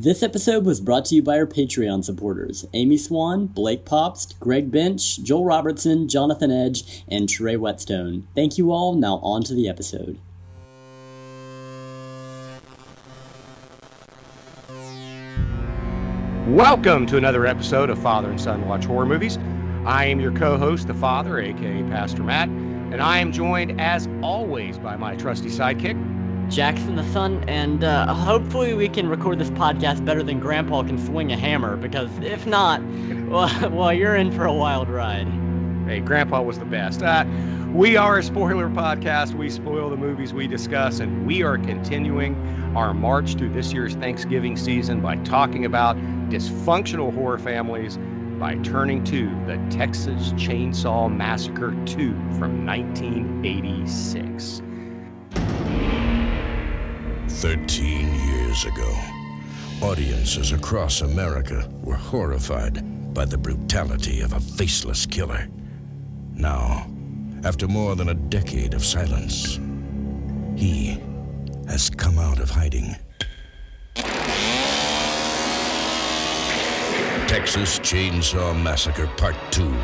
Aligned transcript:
This 0.00 0.22
episode 0.22 0.64
was 0.64 0.80
brought 0.80 1.06
to 1.06 1.16
you 1.16 1.24
by 1.24 1.40
our 1.40 1.44
Patreon 1.44 2.04
supporters 2.04 2.64
Amy 2.72 2.96
Swan, 2.96 3.48
Blake 3.48 3.84
Popst, 3.84 4.38
Greg 4.38 4.70
Bench, 4.70 5.18
Joel 5.24 5.44
Robertson, 5.44 6.06
Jonathan 6.06 6.52
Edge, 6.52 7.02
and 7.08 7.28
Trey 7.28 7.56
Whetstone. 7.56 8.28
Thank 8.32 8.58
you 8.58 8.70
all. 8.70 8.94
Now, 8.94 9.16
on 9.24 9.42
to 9.42 9.54
the 9.54 9.68
episode. 9.68 10.20
Welcome 16.46 17.04
to 17.06 17.16
another 17.16 17.44
episode 17.44 17.90
of 17.90 17.98
Father 17.98 18.30
and 18.30 18.40
Son 18.40 18.68
Watch 18.68 18.84
Horror 18.84 19.04
Movies. 19.04 19.36
I 19.84 20.04
am 20.04 20.20
your 20.20 20.30
co 20.30 20.56
host, 20.56 20.86
the 20.86 20.94
Father, 20.94 21.40
aka 21.40 21.82
Pastor 21.90 22.22
Matt, 22.22 22.48
and 22.48 23.02
I 23.02 23.18
am 23.18 23.32
joined, 23.32 23.80
as 23.80 24.08
always, 24.22 24.78
by 24.78 24.96
my 24.96 25.16
trusty 25.16 25.48
sidekick, 25.48 25.96
Jackson 26.48 26.96
the 26.96 27.04
Son, 27.12 27.44
and 27.46 27.84
uh, 27.84 28.12
hopefully 28.14 28.72
we 28.72 28.88
can 28.88 29.08
record 29.08 29.38
this 29.38 29.50
podcast 29.50 30.04
better 30.04 30.22
than 30.22 30.40
Grandpa 30.40 30.82
can 30.82 30.98
swing 30.98 31.30
a 31.32 31.36
hammer, 31.36 31.76
because 31.76 32.10
if 32.20 32.46
not, 32.46 32.82
well, 33.28 33.70
well 33.70 33.92
you're 33.92 34.16
in 34.16 34.32
for 34.32 34.46
a 34.46 34.52
wild 34.52 34.88
ride. 34.88 35.28
Hey, 35.86 36.00
Grandpa 36.00 36.40
was 36.42 36.58
the 36.58 36.64
best. 36.64 37.02
Uh, 37.02 37.24
we 37.72 37.96
are 37.96 38.18
a 38.18 38.22
spoiler 38.22 38.68
podcast. 38.70 39.34
We 39.34 39.50
spoil 39.50 39.90
the 39.90 39.96
movies 39.96 40.32
we 40.32 40.46
discuss, 40.46 41.00
and 41.00 41.26
we 41.26 41.42
are 41.42 41.58
continuing 41.58 42.34
our 42.74 42.94
march 42.94 43.34
through 43.34 43.52
this 43.52 43.72
year's 43.72 43.94
Thanksgiving 43.94 44.56
season 44.56 45.00
by 45.00 45.16
talking 45.16 45.66
about 45.66 45.96
dysfunctional 46.30 47.12
horror 47.12 47.38
families 47.38 47.98
by 48.38 48.54
turning 48.58 49.04
to 49.04 49.28
the 49.46 49.56
Texas 49.70 50.32
Chainsaw 50.32 51.14
Massacre 51.14 51.72
2 51.86 52.12
from 52.38 52.64
1986. 52.64 54.62
13 57.28 58.14
years 58.26 58.64
ago, 58.64 58.94
audiences 59.82 60.52
across 60.52 61.02
America 61.02 61.68
were 61.82 61.94
horrified 61.94 63.14
by 63.14 63.24
the 63.24 63.38
brutality 63.38 64.20
of 64.20 64.32
a 64.32 64.40
faceless 64.40 65.06
killer. 65.06 65.46
Now, 66.32 66.86
after 67.44 67.68
more 67.68 67.94
than 67.94 68.08
a 68.08 68.14
decade 68.14 68.74
of 68.74 68.84
silence, 68.84 69.60
he 70.56 71.00
has 71.68 71.90
come 71.90 72.18
out 72.18 72.40
of 72.40 72.50
hiding. 72.50 72.96
Texas 77.28 77.78
Chainsaw 77.80 78.60
Massacre 78.60 79.06
Part 79.16 79.36
2, 79.50 79.76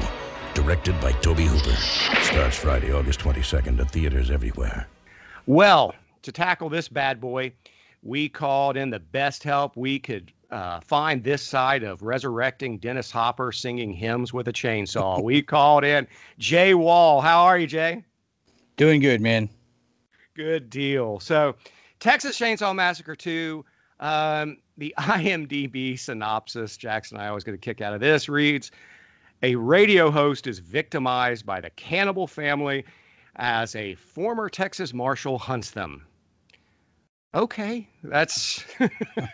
directed 0.55 0.99
by 1.01 1.13
Tobe 1.13 1.41
Hooper. 1.41 1.77
Starts 2.23 2.57
Friday, 2.57 2.93
August 2.93 3.21
22nd 3.21 3.79
at 3.81 3.91
theaters 3.91 4.31
everywhere. 4.31 4.89
Well, 5.47 5.95
to 6.25 6.33
tackle 6.33 6.69
this 6.69 6.89
bad 6.89 7.21
boy, 7.21 7.53
we 8.03 8.29
called 8.29 8.77
in 8.77 8.91
the 8.91 8.99
best 8.99 9.43
help 9.43 9.77
we 9.77 9.99
could 9.99 10.33
uh, 10.51 10.81
find 10.81 11.25
this 11.25 11.43
side 11.43 11.83
of 11.83 12.03
resurrecting 12.03 12.79
Dennis 12.79 13.11
Hopper 13.11 13.51
singing 13.51 13.93
hymns 13.93 14.33
with 14.33 14.49
a 14.49 14.53
chainsaw. 14.53 15.23
we 15.23 15.43
called 15.43 15.85
in 15.85 16.07
Jay 16.39 16.75
Wall. 16.75 17.21
How 17.21 17.43
are 17.45 17.59
you, 17.59 17.67
Jay? 17.67 18.05
Doing 18.77 19.01
good, 19.01 19.21
man. 19.21 19.49
Good 20.35 20.69
deal. 20.69 21.21
So, 21.21 21.55
Texas 22.01 22.39
Chainsaw 22.39 22.75
Massacre 22.75 23.15
2, 23.15 23.65
um, 24.01 24.59
the 24.77 24.95
IMDb 24.99 25.99
synopsis, 25.99 26.77
Jackson 26.77 27.17
and 27.17 27.25
I 27.25 27.29
always 27.29 27.45
get 27.45 27.55
a 27.55 27.59
kick 27.59 27.81
out 27.81 27.95
of 27.95 28.01
this, 28.01 28.29
reads 28.29 28.71
A 29.43 29.55
radio 29.55 30.11
host 30.11 30.47
is 30.47 30.59
victimized 30.59 31.47
by 31.47 31.61
the 31.61 31.71
cannibal 31.71 32.27
family 32.27 32.85
as 33.37 33.75
a 33.77 33.95
former 33.95 34.49
Texas 34.49 34.93
Marshal 34.93 35.39
hunts 35.39 35.71
them 35.71 36.05
okay, 37.35 37.89
that's 38.03 38.65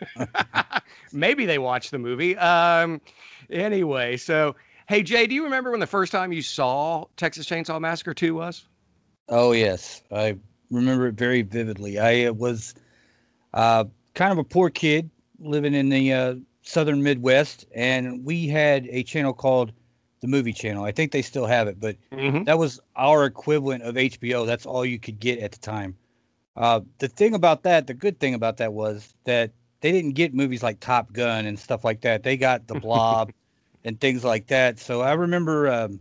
maybe 1.12 1.46
they 1.46 1.58
watched 1.58 1.90
the 1.90 1.98
movie. 1.98 2.36
Um, 2.36 3.00
anyway, 3.50 4.16
so 4.16 4.56
hey 4.88 5.02
Jay, 5.02 5.26
do 5.26 5.34
you 5.34 5.44
remember 5.44 5.70
when 5.70 5.80
the 5.80 5.86
first 5.86 6.12
time 6.12 6.32
you 6.32 6.42
saw 6.42 7.04
Texas 7.16 7.46
Chainsaw 7.46 7.80
Massacre 7.80 8.14
2 8.14 8.34
was? 8.34 8.66
Oh 9.28 9.52
yes, 9.52 10.02
I 10.10 10.36
remember 10.70 11.06
it 11.06 11.14
very 11.14 11.42
vividly. 11.42 11.98
I 11.98 12.26
uh, 12.26 12.32
was 12.32 12.74
uh, 13.54 13.84
kind 14.14 14.32
of 14.32 14.38
a 14.38 14.44
poor 14.44 14.70
kid 14.70 15.10
living 15.38 15.74
in 15.74 15.88
the 15.88 16.12
uh, 16.12 16.34
southern 16.62 17.02
Midwest, 17.02 17.66
and 17.74 18.24
we 18.24 18.48
had 18.48 18.86
a 18.90 19.02
channel 19.02 19.32
called 19.32 19.72
the 20.20 20.28
Movie 20.28 20.52
Channel. 20.52 20.84
I 20.84 20.92
think 20.92 21.12
they 21.12 21.22
still 21.22 21.46
have 21.46 21.66
it, 21.66 21.80
but 21.80 21.96
mm-hmm. 22.12 22.44
that 22.44 22.58
was 22.58 22.78
our 22.96 23.24
equivalent 23.24 23.82
of 23.82 23.94
HBO. 23.94 24.46
That's 24.46 24.66
all 24.66 24.84
you 24.84 24.98
could 24.98 25.18
get 25.18 25.38
at 25.38 25.52
the 25.52 25.58
time. 25.58 25.96
Uh, 26.60 26.80
the 26.98 27.08
thing 27.08 27.32
about 27.32 27.62
that, 27.62 27.86
the 27.86 27.94
good 27.94 28.20
thing 28.20 28.34
about 28.34 28.58
that 28.58 28.74
was 28.74 29.14
that 29.24 29.50
they 29.80 29.90
didn't 29.90 30.12
get 30.12 30.34
movies 30.34 30.62
like 30.62 30.78
Top 30.78 31.10
Gun 31.10 31.46
and 31.46 31.58
stuff 31.58 31.86
like 31.86 32.02
that. 32.02 32.22
They 32.22 32.36
got 32.36 32.66
The 32.68 32.74
Blob 32.74 33.32
and 33.84 33.98
things 33.98 34.24
like 34.24 34.46
that. 34.48 34.78
So 34.78 35.00
I 35.00 35.12
remember 35.12 35.72
um, 35.72 36.00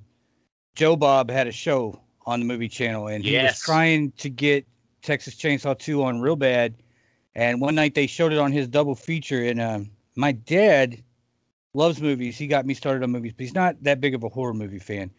Joe 0.75 0.97
Bob 0.97 1.31
had 1.31 1.47
a 1.47 1.51
show 1.53 1.97
on 2.25 2.41
the 2.41 2.45
movie 2.45 2.67
channel 2.67 3.07
and 3.07 3.23
he 3.23 3.31
yes. 3.31 3.53
was 3.53 3.59
trying 3.61 4.11
to 4.17 4.29
get 4.29 4.67
Texas 5.01 5.35
Chainsaw 5.35 5.79
2 5.79 6.03
on 6.03 6.19
real 6.19 6.35
bad. 6.35 6.75
And 7.35 7.61
one 7.61 7.73
night 7.73 7.95
they 7.95 8.05
showed 8.05 8.33
it 8.33 8.37
on 8.37 8.51
his 8.51 8.67
double 8.67 8.95
feature. 8.95 9.41
And 9.45 9.61
um, 9.61 9.89
my 10.17 10.33
dad 10.33 11.01
loves 11.73 12.01
movies. 12.01 12.37
He 12.37 12.47
got 12.47 12.65
me 12.65 12.73
started 12.73 13.01
on 13.01 13.11
movies, 13.11 13.31
but 13.31 13.43
he's 13.43 13.55
not 13.55 13.81
that 13.83 14.01
big 14.01 14.13
of 14.13 14.25
a 14.25 14.29
horror 14.29 14.53
movie 14.53 14.77
fan. 14.77 15.09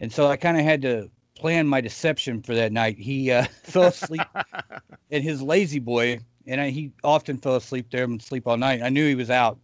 And 0.00 0.12
so 0.12 0.26
I 0.26 0.36
kind 0.36 0.58
of 0.58 0.64
had 0.64 0.82
to 0.82 1.10
plan 1.34 1.66
my 1.66 1.80
deception 1.80 2.42
for 2.42 2.54
that 2.54 2.72
night. 2.72 2.98
He 2.98 3.30
uh, 3.30 3.44
fell 3.62 3.84
asleep 3.84 4.22
in 5.10 5.22
his 5.22 5.42
lazy 5.42 5.78
boy, 5.78 6.20
and 6.46 6.60
I, 6.60 6.70
he 6.70 6.92
often 7.04 7.38
fell 7.38 7.56
asleep 7.56 7.90
there 7.90 8.04
and 8.04 8.20
sleep 8.20 8.46
all 8.46 8.56
night. 8.56 8.82
I 8.82 8.88
knew 8.88 9.06
he 9.06 9.14
was 9.14 9.30
out, 9.30 9.58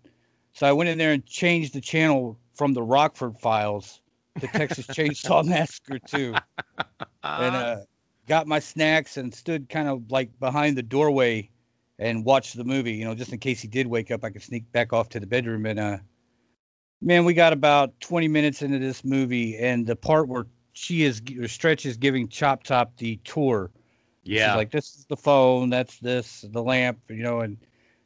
so 0.53 0.67
I 0.67 0.73
went 0.73 0.91
in 0.91 0.99
there 0.99 1.13
and 1.13 1.25
changed 1.27 1.75
the 1.75 1.81
channel 1.81 2.39
from 2.55 2.75
the 2.75 2.83
Rockford 2.83 3.37
Files 3.39 4.01
to 4.41 4.49
Texas 4.49 4.87
Chainsaw 4.91 5.45
Massacre 5.45 5.99
2, 5.99 6.35
and 7.25 7.57
uh, 7.57 7.77
got 8.27 8.47
my 8.47 8.59
snacks 8.59 9.17
and 9.17 9.35
stood 9.35 9.69
kind 9.69 9.89
of 9.89 10.11
like 10.11 10.31
behind 10.41 10.77
the 10.77 10.83
doorway 10.83 11.51
and 11.99 12.25
watched 12.25 12.57
the 12.57 12.65
movie. 12.65 12.93
You 12.93 13.05
know, 13.05 13.15
just 13.15 13.33
in 13.33 13.39
case 13.39 13.61
he 13.61 13.69
did 13.69 13.87
wake 13.87 14.11
up, 14.11 14.25
I 14.25 14.31
could 14.31 14.43
sneak 14.43 14.71
back 14.73 14.93
off 14.93 15.09
to 15.11 15.21
the 15.21 15.27
bedroom 15.27 15.67
and. 15.67 15.79
uh 15.79 15.99
Man, 17.01 17.25
we 17.25 17.33
got 17.33 17.53
about 17.53 18.01
20 18.01 18.27
minutes 18.27 18.61
into 18.61 18.81
this 18.81 19.05
movie, 19.05 19.57
and 19.57 19.87
the 19.87 19.95
part 19.95 20.27
where 20.27 20.47
she 20.79 21.03
is 21.03 21.21
or 21.41 21.49
Stretch 21.49 21.85
is 21.85 21.97
giving 21.97 22.29
Chop 22.29 22.63
Top 22.63 22.97
the 22.99 23.17
tour. 23.25 23.71
Yeah, 24.23 24.51
She's 24.51 24.57
like 24.57 24.71
this 24.71 24.95
is 24.95 25.07
the 25.07 25.17
phone, 25.17 25.71
that's 25.71 25.99
this, 25.99 26.45
the 26.51 26.63
lamp, 26.63 26.99
you 27.09 27.23
know, 27.23 27.41
and 27.41 27.57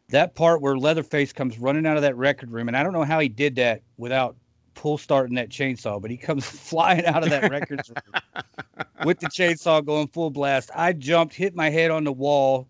that 0.09 0.35
part 0.35 0.63
where 0.63 0.77
Leatherface 0.77 1.33
comes 1.33 1.59
running 1.59 1.85
out 1.87 1.97
of 1.97 2.03
that 2.03 2.17
record 2.17 2.51
room, 2.51 2.69
and 2.69 2.77
I 2.77 2.83
don't 2.83 2.93
know 2.93 3.03
how 3.03 3.21
he 3.21 3.29
did 3.29 3.57
that 3.57 3.83
without 3.99 4.37
pull 4.75 4.97
starting 4.97 5.35
that 5.35 5.51
chainsaw, 5.51 6.01
but 6.01 6.11
he 6.11 6.17
comes 6.17 6.47
flying 6.71 7.05
out 7.05 7.23
of 7.23 7.31
that 7.31 7.51
record 7.51 7.83
room 7.89 8.45
with 9.05 9.21
the 9.21 9.27
chainsaw 9.27 9.85
going 9.85 10.09
full 10.09 10.31
blast. 10.31 10.71
I 10.75 10.93
jumped, 10.95 11.35
hit 11.35 11.55
my 11.55 11.69
head 11.69 11.91
on 11.91 12.05
the 12.05 12.13
wall, 12.13 12.69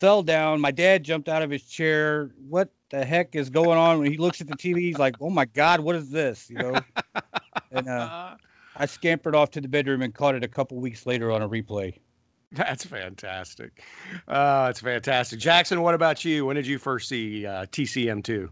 fell 0.00 0.22
down. 0.22 0.60
My 0.60 0.70
dad 0.70 1.04
jumped 1.04 1.28
out 1.28 1.42
of 1.42 1.50
his 1.50 1.64
chair. 1.64 2.30
What 2.48 2.70
the 2.90 3.04
heck 3.04 3.34
is 3.34 3.50
going 3.50 3.78
on? 3.78 3.98
When 3.98 4.10
he 4.10 4.16
looks 4.16 4.40
at 4.40 4.46
the 4.46 4.56
TV, 4.56 4.80
he's 4.80 4.98
like, 4.98 5.16
"Oh 5.20 5.30
my 5.30 5.44
God, 5.44 5.80
what 5.80 5.96
is 5.96 6.10
this?" 6.10 6.48
You 6.48 6.58
know. 6.58 6.80
And 7.74 7.88
uh, 7.88 8.34
I 8.76 8.86
scampered 8.86 9.34
off 9.34 9.50
to 9.52 9.60
the 9.60 9.68
bedroom 9.68 10.02
and 10.02 10.14
caught 10.14 10.34
it 10.34 10.44
a 10.44 10.48
couple 10.48 10.78
weeks 10.78 11.06
later 11.06 11.30
on 11.30 11.42
a 11.42 11.48
replay. 11.48 11.98
That's 12.52 12.84
fantastic. 12.84 13.82
Uh, 14.28 14.68
it's 14.70 14.80
fantastic. 14.80 15.38
Jackson, 15.38 15.80
what 15.80 15.94
about 15.94 16.24
you? 16.24 16.44
When 16.44 16.56
did 16.56 16.66
you 16.66 16.78
first 16.78 17.08
see 17.08 17.46
uh, 17.46 17.66
TCM2? 17.66 18.50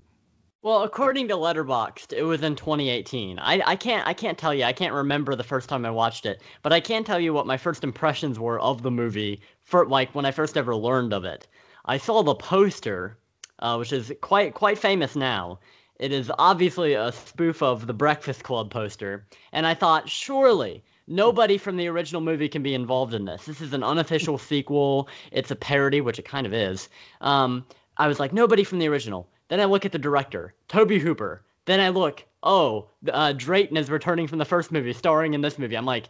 Well, 0.63 0.83
according 0.83 1.29
to 1.29 1.35
Letterboxd, 1.35 2.13
it 2.13 2.23
was 2.23 2.43
in 2.43 2.55
2018. 2.55 3.39
I, 3.39 3.63
I 3.67 3.77
can't 3.77 4.07
I 4.07 4.13
can't 4.13 4.37
tell 4.37 4.53
you. 4.53 4.65
I 4.65 4.75
can't 4.75 4.93
remember 4.93 5.35
the 5.35 5.43
first 5.43 5.71
time 5.71 5.87
I 5.87 5.91
watched 5.91 6.27
it, 6.27 6.43
but 6.63 6.71
I 6.71 6.81
can 6.81 7.03
tell 7.03 7.19
you 7.19 7.33
what 7.33 7.47
my 7.47 7.57
first 7.57 7.83
impressions 7.83 8.39
were 8.39 8.61
of 8.61 8.83
the 8.83 8.91
movie 8.91 9.41
for 9.63 9.87
like 9.87 10.15
when 10.15 10.27
I 10.27 10.33
first 10.33 10.59
ever 10.59 10.77
learned 10.77 11.15
of 11.15 11.25
it. 11.25 11.47
I 11.87 11.97
saw 11.97 12.23
the 12.23 12.35
poster, 12.35 13.17
uh, 13.61 13.77
which 13.77 13.91
is 13.91 14.13
quite 14.21 14.53
quite 14.53 14.79
famous 14.79 15.17
now, 15.17 15.61
it 16.01 16.13
is 16.13 16.33
obviously 16.39 16.95
a 16.95 17.13
spoof 17.13 17.63
of 17.63 17.87
the 17.87 17.93
Breakfast 17.93 18.43
Club 18.43 18.71
poster, 18.71 19.27
and 19.53 19.67
I 19.67 19.75
thought, 19.75 20.09
surely 20.09 20.83
nobody 21.07 21.59
from 21.59 21.77
the 21.77 21.89
original 21.89 22.23
movie 22.23 22.49
can 22.49 22.63
be 22.63 22.73
involved 22.73 23.13
in 23.13 23.27
this. 23.27 23.45
This 23.45 23.61
is 23.61 23.75
an 23.75 23.85
unofficial 23.85 24.39
sequel. 24.51 25.11
It's 25.31 25.51
a 25.51 25.57
parody, 25.57 26.01
which 26.01 26.19
it 26.19 26.25
kind 26.25 26.47
of 26.47 26.55
is. 26.55 26.89
Um, 27.21 27.67
I 27.99 28.09
was 28.09 28.19
like, 28.19 28.33
nobody 28.33 28.65
from 28.65 28.79
the 28.79 28.89
original. 28.89 29.29
Then 29.49 29.61
I 29.61 29.67
look 29.67 29.85
at 29.85 29.93
the 29.93 29.99
director, 29.99 30.55
Tobe 30.69 30.93
Hooper. 30.93 31.43
Then 31.67 31.81
I 31.81 31.91
look, 31.91 32.25
oh, 32.43 32.89
uh, 33.13 33.35
Drayton 33.35 33.77
is 33.77 33.91
returning 33.91 34.27
from 34.27 34.39
the 34.39 34.47
first 34.47 34.73
movie, 34.73 34.95
starring 34.95 35.35
in 35.35 35.43
this 35.43 35.59
movie. 35.59 35.77
I'm 35.77 35.85
like, 35.85 36.09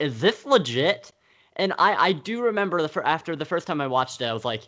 is 0.00 0.20
this 0.20 0.44
legit? 0.44 1.12
And 1.54 1.72
I, 1.78 1.94
I 1.94 2.12
do 2.12 2.42
remember 2.42 2.84
the, 2.84 3.06
after 3.06 3.36
the 3.36 3.44
first 3.44 3.68
time 3.68 3.80
I 3.80 3.86
watched 3.86 4.20
it, 4.22 4.24
I 4.24 4.32
was 4.32 4.44
like, 4.44 4.66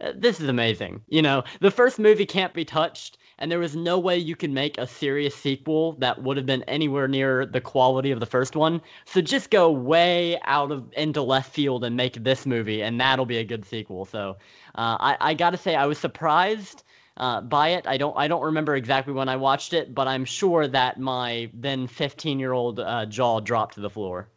uh, 0.00 0.12
this 0.14 0.40
is 0.40 0.48
amazing. 0.48 1.02
You 1.08 1.22
know, 1.22 1.42
the 1.60 1.70
first 1.72 1.98
movie 1.98 2.26
can't 2.26 2.54
be 2.54 2.64
touched 2.64 3.18
and 3.38 3.50
there 3.50 3.58
was 3.58 3.74
no 3.74 3.98
way 3.98 4.16
you 4.16 4.36
could 4.36 4.50
make 4.50 4.78
a 4.78 4.86
serious 4.86 5.34
sequel 5.34 5.92
that 5.94 6.22
would 6.22 6.36
have 6.36 6.46
been 6.46 6.62
anywhere 6.64 7.08
near 7.08 7.46
the 7.46 7.60
quality 7.60 8.10
of 8.10 8.20
the 8.20 8.26
first 8.26 8.56
one. 8.56 8.80
So 9.04 9.20
just 9.20 9.50
go 9.50 9.70
way 9.70 10.38
out 10.42 10.70
of 10.70 10.84
into 10.96 11.22
left 11.22 11.52
field 11.52 11.84
and 11.84 11.96
make 11.96 12.14
this 12.22 12.46
movie, 12.46 12.82
and 12.82 13.00
that'll 13.00 13.26
be 13.26 13.38
a 13.38 13.44
good 13.44 13.64
sequel. 13.64 14.04
So 14.04 14.36
uh, 14.74 14.96
I, 15.00 15.16
I 15.20 15.34
got 15.34 15.50
to 15.50 15.56
say, 15.56 15.74
I 15.74 15.86
was 15.86 15.98
surprised 15.98 16.84
uh, 17.16 17.40
by 17.40 17.70
it. 17.70 17.86
I 17.86 17.96
don't 17.96 18.16
I 18.16 18.28
don't 18.28 18.42
remember 18.42 18.76
exactly 18.76 19.12
when 19.12 19.28
I 19.28 19.36
watched 19.36 19.72
it, 19.72 19.94
but 19.94 20.08
I'm 20.08 20.24
sure 20.24 20.66
that 20.68 20.98
my 20.98 21.50
then 21.54 21.86
15 21.86 22.38
year 22.38 22.52
old 22.52 22.80
uh, 22.80 23.06
jaw 23.06 23.40
dropped 23.40 23.74
to 23.74 23.80
the 23.80 23.90
floor. 23.90 24.28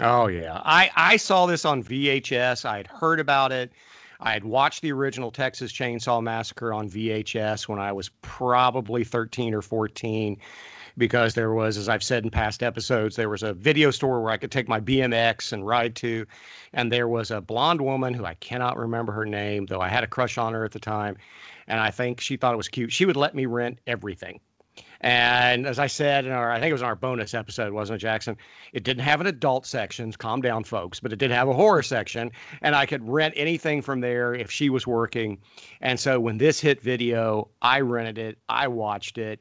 Oh 0.00 0.26
yeah, 0.26 0.60
I 0.64 0.90
I 0.94 1.16
saw 1.16 1.46
this 1.46 1.64
on 1.64 1.82
VHS. 1.82 2.64
I 2.64 2.78
had 2.78 2.86
heard 2.86 3.20
about 3.20 3.52
it. 3.52 3.72
I 4.20 4.32
had 4.32 4.44
watched 4.44 4.82
the 4.82 4.92
original 4.92 5.30
Texas 5.30 5.72
Chainsaw 5.72 6.22
Massacre 6.22 6.72
on 6.72 6.88
VHS 6.88 7.68
when 7.68 7.78
I 7.78 7.92
was 7.92 8.10
probably 8.22 9.04
13 9.04 9.54
or 9.54 9.62
14 9.62 10.38
because 10.98 11.34
there 11.34 11.52
was, 11.52 11.76
as 11.76 11.88
I've 11.88 12.02
said 12.02 12.24
in 12.24 12.30
past 12.30 12.62
episodes, 12.62 13.16
there 13.16 13.28
was 13.28 13.42
a 13.42 13.52
video 13.52 13.90
store 13.90 14.22
where 14.22 14.32
I 14.32 14.38
could 14.38 14.50
take 14.50 14.68
my 14.68 14.80
BMX 14.80 15.52
and 15.52 15.66
ride 15.66 15.94
to. 15.96 16.26
And 16.72 16.90
there 16.90 17.08
was 17.08 17.30
a 17.30 17.40
blonde 17.40 17.80
woman 17.80 18.14
who 18.14 18.24
I 18.24 18.34
cannot 18.34 18.78
remember 18.78 19.12
her 19.12 19.26
name, 19.26 19.66
though 19.66 19.80
I 19.80 19.88
had 19.88 20.04
a 20.04 20.08
crush 20.08 20.38
on 20.38 20.54
her 20.54 20.64
at 20.64 20.72
the 20.72 20.78
time. 20.78 21.16
And 21.66 21.80
I 21.80 21.90
think 21.90 22.20
she 22.20 22.36
thought 22.36 22.54
it 22.54 22.58
was 22.58 22.68
cute. 22.68 22.92
She 22.92 23.04
would 23.04 23.16
let 23.16 23.34
me 23.34 23.46
rent 23.46 23.80
everything. 23.86 24.40
And 25.00 25.66
as 25.66 25.78
I 25.78 25.86
said 25.86 26.24
in 26.26 26.32
our, 26.32 26.50
I 26.50 26.58
think 26.58 26.70
it 26.70 26.74
was 26.74 26.82
in 26.82 26.88
our 26.88 26.96
bonus 26.96 27.34
episode, 27.34 27.72
wasn't 27.72 27.96
it, 27.96 28.00
Jackson? 28.00 28.36
It 28.72 28.82
didn't 28.82 29.04
have 29.04 29.20
an 29.20 29.26
adult 29.26 29.66
section. 29.66 30.10
Calm 30.12 30.40
down, 30.40 30.64
folks. 30.64 31.00
But 31.00 31.12
it 31.12 31.18
did 31.18 31.30
have 31.30 31.48
a 31.48 31.52
horror 31.52 31.82
section, 31.82 32.30
and 32.62 32.74
I 32.74 32.86
could 32.86 33.06
rent 33.08 33.34
anything 33.36 33.82
from 33.82 34.00
there 34.00 34.34
if 34.34 34.50
she 34.50 34.70
was 34.70 34.86
working. 34.86 35.38
And 35.80 36.00
so 36.00 36.18
when 36.18 36.38
this 36.38 36.60
hit 36.60 36.80
video, 36.80 37.48
I 37.62 37.80
rented 37.80 38.18
it. 38.18 38.38
I 38.48 38.68
watched 38.68 39.18
it. 39.18 39.40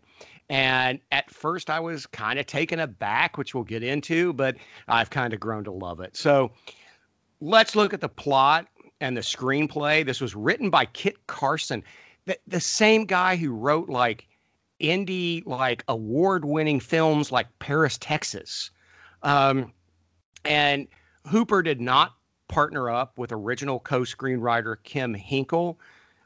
And 0.50 1.00
at 1.12 1.32
first, 1.32 1.70
I 1.70 1.80
was 1.80 2.06
kind 2.06 2.38
of 2.38 2.46
taken 2.46 2.80
aback, 2.80 3.38
which 3.38 3.56
we'll 3.56 3.64
get 3.64 3.82
into, 3.82 4.34
but 4.34 4.58
I've 4.88 5.10
kind 5.10 5.34
of 5.34 5.40
grown 5.40 5.64
to 5.64 5.72
love 5.72 6.00
it. 6.02 6.16
So 6.16 6.52
let's 7.42 7.76
look 7.76 7.94
at 7.94 8.02
the 8.02 8.10
plot 8.10 8.68
and 9.02 9.18
the 9.18 9.22
screenplay. 9.22 10.06
This 10.06 10.22
was 10.22 10.36
written 10.36 10.70
by 10.70 10.86
Kit 10.86 11.26
Carson, 11.28 11.84
the, 12.26 12.38
the 12.48 12.60
same 12.60 13.06
guy 13.06 13.36
who 13.36 13.54
wrote 13.54 13.90
like 13.90 14.28
indie, 14.82 15.46
like 15.46 15.84
award 15.88 16.46
winning 16.46 16.80
films 16.80 17.32
like 17.32 17.48
Paris, 17.60 17.98
Texas. 18.00 18.72
Um, 19.24 19.74
and 20.44 20.88
Hooper 21.28 21.62
did 21.62 21.82
not 21.82 22.14
partner 22.48 22.90
up 22.90 23.18
with 23.18 23.32
original 23.32 23.80
co 23.80 24.02
screenwriter 24.02 24.76
Kim 24.84 25.14
Henkel, 25.14 25.80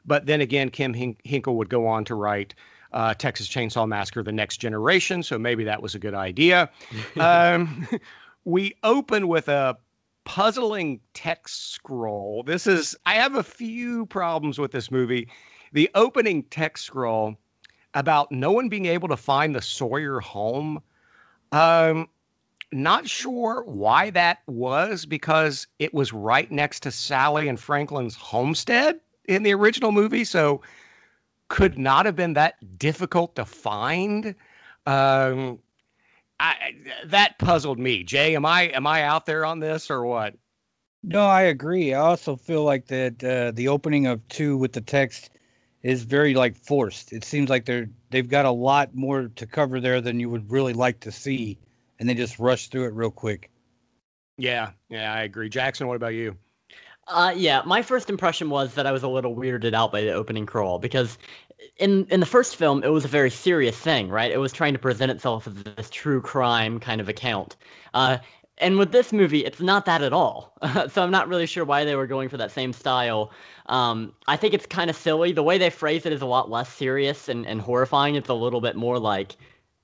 But 0.04 0.26
then 0.26 0.40
again, 0.40 0.70
Kim 0.70 0.94
Henkel 1.24 1.56
would 1.56 1.68
go 1.68 1.86
on 1.86 2.04
to 2.06 2.14
write 2.14 2.54
uh, 2.92 3.14
Texas 3.14 3.48
Chainsaw 3.48 3.86
Massacre: 3.88 4.22
The 4.22 4.32
Next 4.32 4.58
Generation. 4.58 5.22
So 5.22 5.38
maybe 5.38 5.64
that 5.64 5.80
was 5.80 5.94
a 5.94 5.98
good 5.98 6.14
idea. 6.14 6.70
um, 7.20 7.88
we 8.44 8.74
open 8.82 9.28
with 9.28 9.48
a 9.48 9.76
puzzling 10.24 11.00
text 11.14 11.72
scroll. 11.72 12.42
This 12.42 12.66
is 12.66 12.96
I 13.06 13.14
have 13.14 13.34
a 13.34 13.42
few 13.42 14.06
problems 14.06 14.58
with 14.58 14.72
this 14.72 14.90
movie. 14.90 15.28
The 15.72 15.88
opening 15.94 16.42
text 16.44 16.84
scroll 16.84 17.36
about 17.94 18.30
no 18.30 18.52
one 18.52 18.68
being 18.68 18.86
able 18.86 19.08
to 19.08 19.16
find 19.16 19.54
the 19.54 19.62
Sawyer 19.62 20.20
home. 20.20 20.82
Um, 21.52 22.08
not 22.72 23.08
sure 23.08 23.64
why 23.64 24.10
that 24.10 24.38
was 24.46 25.04
because 25.04 25.66
it 25.78 25.92
was 25.92 26.12
right 26.12 26.50
next 26.50 26.80
to 26.84 26.90
Sally 26.90 27.48
and 27.48 27.58
Franklin's 27.58 28.14
homestead 28.14 29.00
in 29.24 29.42
the 29.42 29.52
original 29.52 29.92
movie. 29.92 30.24
So 30.24 30.62
could 31.48 31.78
not 31.78 32.06
have 32.06 32.14
been 32.14 32.34
that 32.34 32.78
difficult 32.78 33.34
to 33.36 33.44
find. 33.44 34.34
Um, 34.86 35.58
I, 36.38 36.74
that 37.04 37.38
puzzled 37.38 37.78
me. 37.78 38.02
Jay, 38.04 38.34
am 38.34 38.46
I 38.46 38.62
am 38.68 38.86
I 38.86 39.02
out 39.02 39.26
there 39.26 39.44
on 39.44 39.58
this 39.58 39.90
or 39.90 40.06
what? 40.06 40.34
No, 41.02 41.26
I 41.26 41.42
agree. 41.42 41.92
I 41.92 42.00
also 42.00 42.36
feel 42.36 42.64
like 42.64 42.86
that 42.86 43.24
uh, 43.24 43.50
the 43.52 43.68
opening 43.68 44.06
of 44.06 44.26
two 44.28 44.56
with 44.56 44.72
the 44.72 44.80
text 44.80 45.30
is 45.82 46.02
very 46.02 46.34
like 46.34 46.56
forced. 46.56 47.12
It 47.12 47.24
seems 47.24 47.50
like 47.50 47.64
they're 47.64 47.88
they've 48.10 48.28
got 48.28 48.44
a 48.44 48.50
lot 48.50 48.94
more 48.94 49.30
to 49.36 49.46
cover 49.46 49.80
there 49.80 50.00
than 50.00 50.20
you 50.20 50.28
would 50.28 50.50
really 50.50 50.72
like 50.72 51.00
to 51.00 51.12
see, 51.12 51.58
and 51.98 52.08
they 52.08 52.14
just 52.14 52.38
rush 52.38 52.68
through 52.68 52.86
it 52.86 52.94
real 52.94 53.10
quick. 53.10 53.50
Yeah, 54.36 54.70
yeah, 54.88 55.12
I 55.12 55.22
agree. 55.22 55.48
Jackson, 55.48 55.86
what 55.86 55.96
about 55.96 56.14
you? 56.14 56.36
Uh, 57.08 57.32
yeah, 57.36 57.62
my 57.66 57.82
first 57.82 58.08
impression 58.08 58.50
was 58.50 58.74
that 58.74 58.86
I 58.86 58.92
was 58.92 59.02
a 59.02 59.08
little 59.08 59.34
weirded 59.34 59.74
out 59.74 59.90
by 59.90 60.02
the 60.02 60.12
opening 60.12 60.46
crawl 60.46 60.78
because 60.78 61.18
in 61.76 62.06
in 62.06 62.20
the 62.20 62.26
first 62.26 62.56
film 62.56 62.82
it 62.84 62.88
was 62.88 63.04
a 63.04 63.08
very 63.08 63.30
serious 63.30 63.76
thing, 63.76 64.08
right? 64.08 64.30
It 64.30 64.38
was 64.38 64.52
trying 64.52 64.72
to 64.74 64.78
present 64.78 65.10
itself 65.10 65.46
as 65.46 65.54
this 65.54 65.90
true 65.90 66.20
crime 66.20 66.78
kind 66.78 67.00
of 67.00 67.08
account. 67.08 67.56
Uh, 67.94 68.18
and 68.60 68.78
with 68.78 68.92
this 68.92 69.12
movie, 69.12 69.44
it's 69.44 69.60
not 69.60 69.84
that 69.86 70.02
at 70.02 70.12
all. 70.12 70.54
so 70.90 71.02
I'm 71.02 71.10
not 71.10 71.28
really 71.28 71.46
sure 71.46 71.64
why 71.64 71.84
they 71.84 71.96
were 71.96 72.06
going 72.06 72.28
for 72.28 72.36
that 72.36 72.50
same 72.50 72.72
style. 72.72 73.32
Um, 73.66 74.14
I 74.28 74.36
think 74.36 74.54
it's 74.54 74.66
kind 74.66 74.90
of 74.90 74.96
silly. 74.96 75.32
The 75.32 75.42
way 75.42 75.58
they 75.58 75.70
phrase 75.70 76.06
it 76.06 76.12
is 76.12 76.22
a 76.22 76.26
lot 76.26 76.50
less 76.50 76.72
serious 76.72 77.28
and, 77.28 77.46
and 77.46 77.60
horrifying. 77.60 78.14
It's 78.14 78.28
a 78.28 78.34
little 78.34 78.60
bit 78.60 78.76
more 78.76 78.98
like 78.98 79.36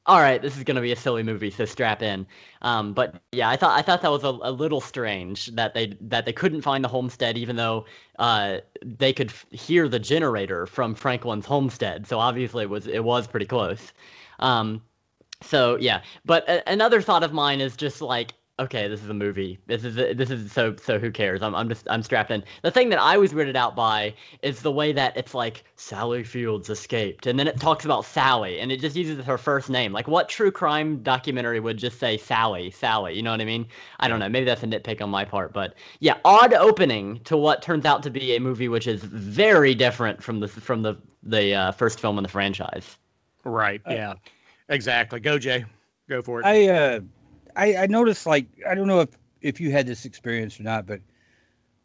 all 0.06 0.20
right, 0.20 0.40
this 0.40 0.56
is 0.56 0.62
gonna 0.62 0.80
be 0.80 0.92
a 0.92 0.96
silly 0.96 1.22
movie, 1.22 1.50
so 1.50 1.64
strap 1.64 2.00
in. 2.00 2.26
Um, 2.62 2.92
but 2.92 3.20
yeah, 3.32 3.48
I 3.50 3.56
thought 3.56 3.76
I 3.76 3.82
thought 3.82 4.02
that 4.02 4.10
was 4.10 4.22
a, 4.24 4.38
a, 4.42 4.52
little 4.52 4.80
strange 4.80 5.46
that 5.56 5.74
they 5.74 5.96
that 6.00 6.24
they 6.24 6.32
couldn't 6.32 6.62
find 6.62 6.84
the 6.84 6.88
homestead, 6.88 7.36
even 7.36 7.56
though 7.56 7.86
uh, 8.18 8.58
they 8.84 9.12
could 9.12 9.30
f- 9.30 9.46
hear 9.50 9.88
the 9.88 9.98
generator 9.98 10.66
from 10.66 10.94
Franklin's 10.94 11.46
homestead. 11.46 12.06
So 12.06 12.18
obviously 12.20 12.62
it 12.64 12.70
was 12.70 12.86
it 12.86 13.02
was 13.04 13.26
pretty 13.26 13.46
close. 13.46 13.92
Um, 14.38 14.82
so 15.42 15.76
yeah, 15.76 16.02
but 16.24 16.48
a- 16.48 16.68
another 16.70 17.02
thought 17.02 17.24
of 17.24 17.32
mine 17.32 17.60
is 17.60 17.76
just 17.76 18.00
like 18.00 18.34
okay, 18.58 18.88
this 18.88 19.02
is 19.02 19.08
a 19.08 19.14
movie. 19.14 19.58
This 19.66 19.84
is 19.84 19.94
this 19.94 20.30
is 20.30 20.50
so 20.50 20.74
so 20.76 20.98
who 20.98 21.10
cares? 21.10 21.42
I'm 21.42 21.54
I'm 21.54 21.68
just 21.68 21.86
I'm 21.90 22.02
strapped 22.02 22.30
in. 22.30 22.42
The 22.62 22.70
thing 22.70 22.88
that 22.88 23.00
I 23.00 23.16
was 23.16 23.32
weirded 23.32 23.56
out 23.56 23.76
by 23.76 24.14
is 24.42 24.62
the 24.62 24.72
way 24.72 24.92
that 24.92 25.16
it's 25.16 25.34
like 25.34 25.64
Sally 25.76 26.24
Fields 26.24 26.70
escaped, 26.70 27.26
and 27.26 27.38
then 27.38 27.46
it 27.46 27.60
talks 27.60 27.84
about 27.84 28.04
Sally, 28.04 28.60
and 28.60 28.72
it 28.72 28.80
just 28.80 28.96
uses 28.96 29.24
her 29.24 29.38
first 29.38 29.68
name. 29.68 29.92
Like 29.92 30.08
what 30.08 30.28
true 30.28 30.50
crime 30.50 31.02
documentary 31.02 31.60
would 31.60 31.76
just 31.76 31.98
say 31.98 32.16
Sally, 32.16 32.70
Sally? 32.70 33.14
You 33.14 33.22
know 33.22 33.30
what 33.30 33.40
I 33.40 33.44
mean? 33.44 33.66
I 34.00 34.08
don't 34.08 34.18
know. 34.18 34.28
Maybe 34.28 34.46
that's 34.46 34.62
a 34.62 34.66
nitpick 34.66 35.02
on 35.02 35.10
my 35.10 35.24
part, 35.24 35.52
but 35.52 35.74
yeah, 36.00 36.16
odd 36.24 36.54
opening 36.54 37.20
to 37.24 37.36
what 37.36 37.62
turns 37.62 37.84
out 37.84 38.02
to 38.04 38.10
be 38.10 38.36
a 38.36 38.40
movie 38.40 38.68
which 38.68 38.86
is 38.86 39.02
very 39.04 39.74
different 39.74 40.22
from 40.22 40.40
the 40.40 40.48
from 40.48 40.82
the 40.82 40.96
the 41.22 41.54
uh, 41.54 41.72
first 41.72 42.00
film 42.00 42.18
in 42.18 42.22
the 42.22 42.28
franchise. 42.28 42.96
Right. 43.44 43.80
Yeah. 43.88 44.14
Exactly. 44.68 45.20
Go 45.20 45.38
Jay. 45.38 45.64
Go 46.08 46.22
for 46.22 46.40
it. 46.40 46.46
I 46.46 46.68
uh 46.68 47.00
I, 47.56 47.76
I 47.76 47.86
noticed 47.86 48.26
like 48.26 48.46
I 48.68 48.74
don't 48.74 48.86
know 48.86 49.00
if 49.00 49.10
if 49.40 49.60
you 49.60 49.70
had 49.70 49.86
this 49.86 50.04
experience 50.04 50.60
or 50.60 50.62
not, 50.62 50.86
but 50.86 51.00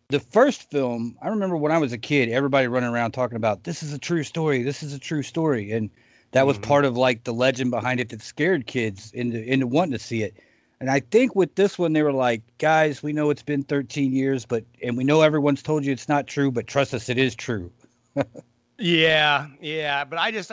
the 0.09 0.19
first 0.19 0.69
film, 0.69 1.17
I 1.21 1.29
remember 1.29 1.55
when 1.55 1.71
I 1.71 1.77
was 1.77 1.93
a 1.93 1.97
kid, 1.97 2.29
everybody 2.29 2.67
running 2.67 2.89
around 2.89 3.11
talking 3.11 3.37
about 3.37 3.63
this 3.63 3.81
is 3.81 3.93
a 3.93 3.97
true 3.97 4.23
story, 4.23 4.61
this 4.61 4.83
is 4.83 4.93
a 4.93 4.99
true 4.99 5.23
story, 5.23 5.71
and 5.71 5.89
that 6.31 6.45
was 6.45 6.57
mm-hmm. 6.57 6.67
part 6.67 6.85
of 6.85 6.97
like 6.97 7.23
the 7.23 7.33
legend 7.33 7.71
behind 7.71 7.99
it 7.99 8.09
that 8.09 8.21
scared 8.21 8.67
kids 8.67 9.11
into 9.13 9.41
into 9.43 9.65
wanting 9.67 9.93
to 9.93 9.99
see 9.99 10.23
it. 10.23 10.35
And 10.79 10.89
I 10.89 10.99
think 10.99 11.35
with 11.35 11.55
this 11.55 11.77
one, 11.77 11.93
they 11.93 12.01
were 12.01 12.11
like, 12.11 12.41
guys, 12.57 13.03
we 13.03 13.13
know 13.13 13.29
it's 13.29 13.43
been 13.43 13.63
13 13.63 14.13
years, 14.13 14.45
but 14.45 14.65
and 14.83 14.97
we 14.97 15.03
know 15.03 15.21
everyone's 15.21 15.61
told 15.61 15.85
you 15.85 15.93
it's 15.93 16.09
not 16.09 16.27
true, 16.27 16.51
but 16.51 16.67
trust 16.67 16.93
us, 16.93 17.07
it 17.07 17.17
is 17.17 17.35
true. 17.35 17.71
Yeah, 18.81 19.47
yeah, 19.61 20.03
but 20.03 20.17
I 20.17 20.31
just 20.31 20.51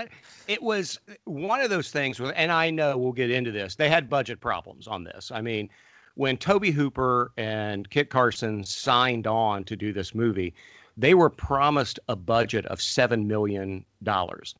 it 0.49 0.62
was 0.62 1.00
one 1.25 1.62
of 1.62 1.70
those 1.70 1.90
things, 1.90 2.20
and 2.20 2.52
I 2.52 2.68
know 2.68 2.99
we'll 2.99 3.12
get 3.12 3.30
into 3.30 3.50
this. 3.50 3.75
They 3.75 3.88
had 3.88 4.11
budget 4.11 4.38
problems 4.38 4.87
on 4.87 5.02
this. 5.02 5.30
I 5.30 5.40
mean, 5.40 5.70
when 6.14 6.37
Tobe 6.37 6.66
Hooper 6.66 7.32
and 7.38 7.88
Kit 7.88 8.11
Carson 8.11 8.64
signed 8.64 9.26
on 9.26 9.64
to 9.64 9.76
do 9.76 9.94
this 9.94 10.14
movie, 10.14 10.52
they 10.99 11.14
were 11.14 11.30
promised 11.30 11.99
a 12.08 12.16
budget 12.16 12.66
of 12.66 12.82
seven 12.82 13.26
million 13.26 13.82
dollars. 14.02 14.54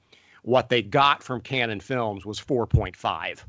What 0.44 0.70
they 0.70 0.80
got 0.80 1.22
from 1.22 1.42
Cannon 1.42 1.80
Films 1.80 2.25
was 2.25 2.38
four 2.38 2.66
point 2.66 2.96
five, 2.96 3.44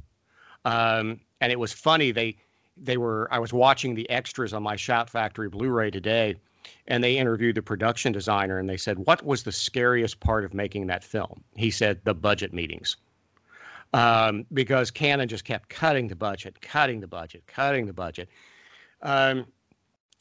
um, 0.66 1.22
and 1.40 1.50
it 1.50 1.60
was 1.60 1.72
funny. 1.72 2.12
They 2.12 2.36
they 2.76 2.98
were. 2.98 3.30
I 3.32 3.40
was 3.40 3.54
watching 3.54 3.96
the 3.96 4.10
extras 4.10 4.54
on 4.54 4.64
my 4.64 4.76
Shout 4.76 5.10
Factory 5.10 5.48
Blu-ray 5.48 5.92
today 5.92 6.36
and 6.88 7.04
they 7.04 7.18
interviewed 7.18 7.56
the 7.56 7.62
production 7.62 8.12
designer 8.12 8.60
and 8.60 8.70
they 8.70 8.78
said, 8.78 9.00
What 9.00 9.24
was 9.26 9.44
the 9.44 9.52
scariest 9.52 10.20
part 10.20 10.46
of 10.46 10.54
making 10.54 10.88
that 10.88 11.04
film? 11.04 11.44
He 11.56 11.72
said, 11.72 12.00
The 12.04 12.14
budget 12.14 12.54
meetings. 12.54 12.98
Um, 13.94 14.46
because 14.54 14.92
Cannon 14.92 15.28
just 15.28 15.46
kept 15.46 15.70
cutting 15.70 16.08
the 16.08 16.16
budget, 16.16 16.62
cutting 16.62 17.00
the 17.00 17.08
budget, 17.08 17.44
cutting 17.48 17.88
the 17.88 17.94
budget. 17.94 18.30
Um, 19.02 19.48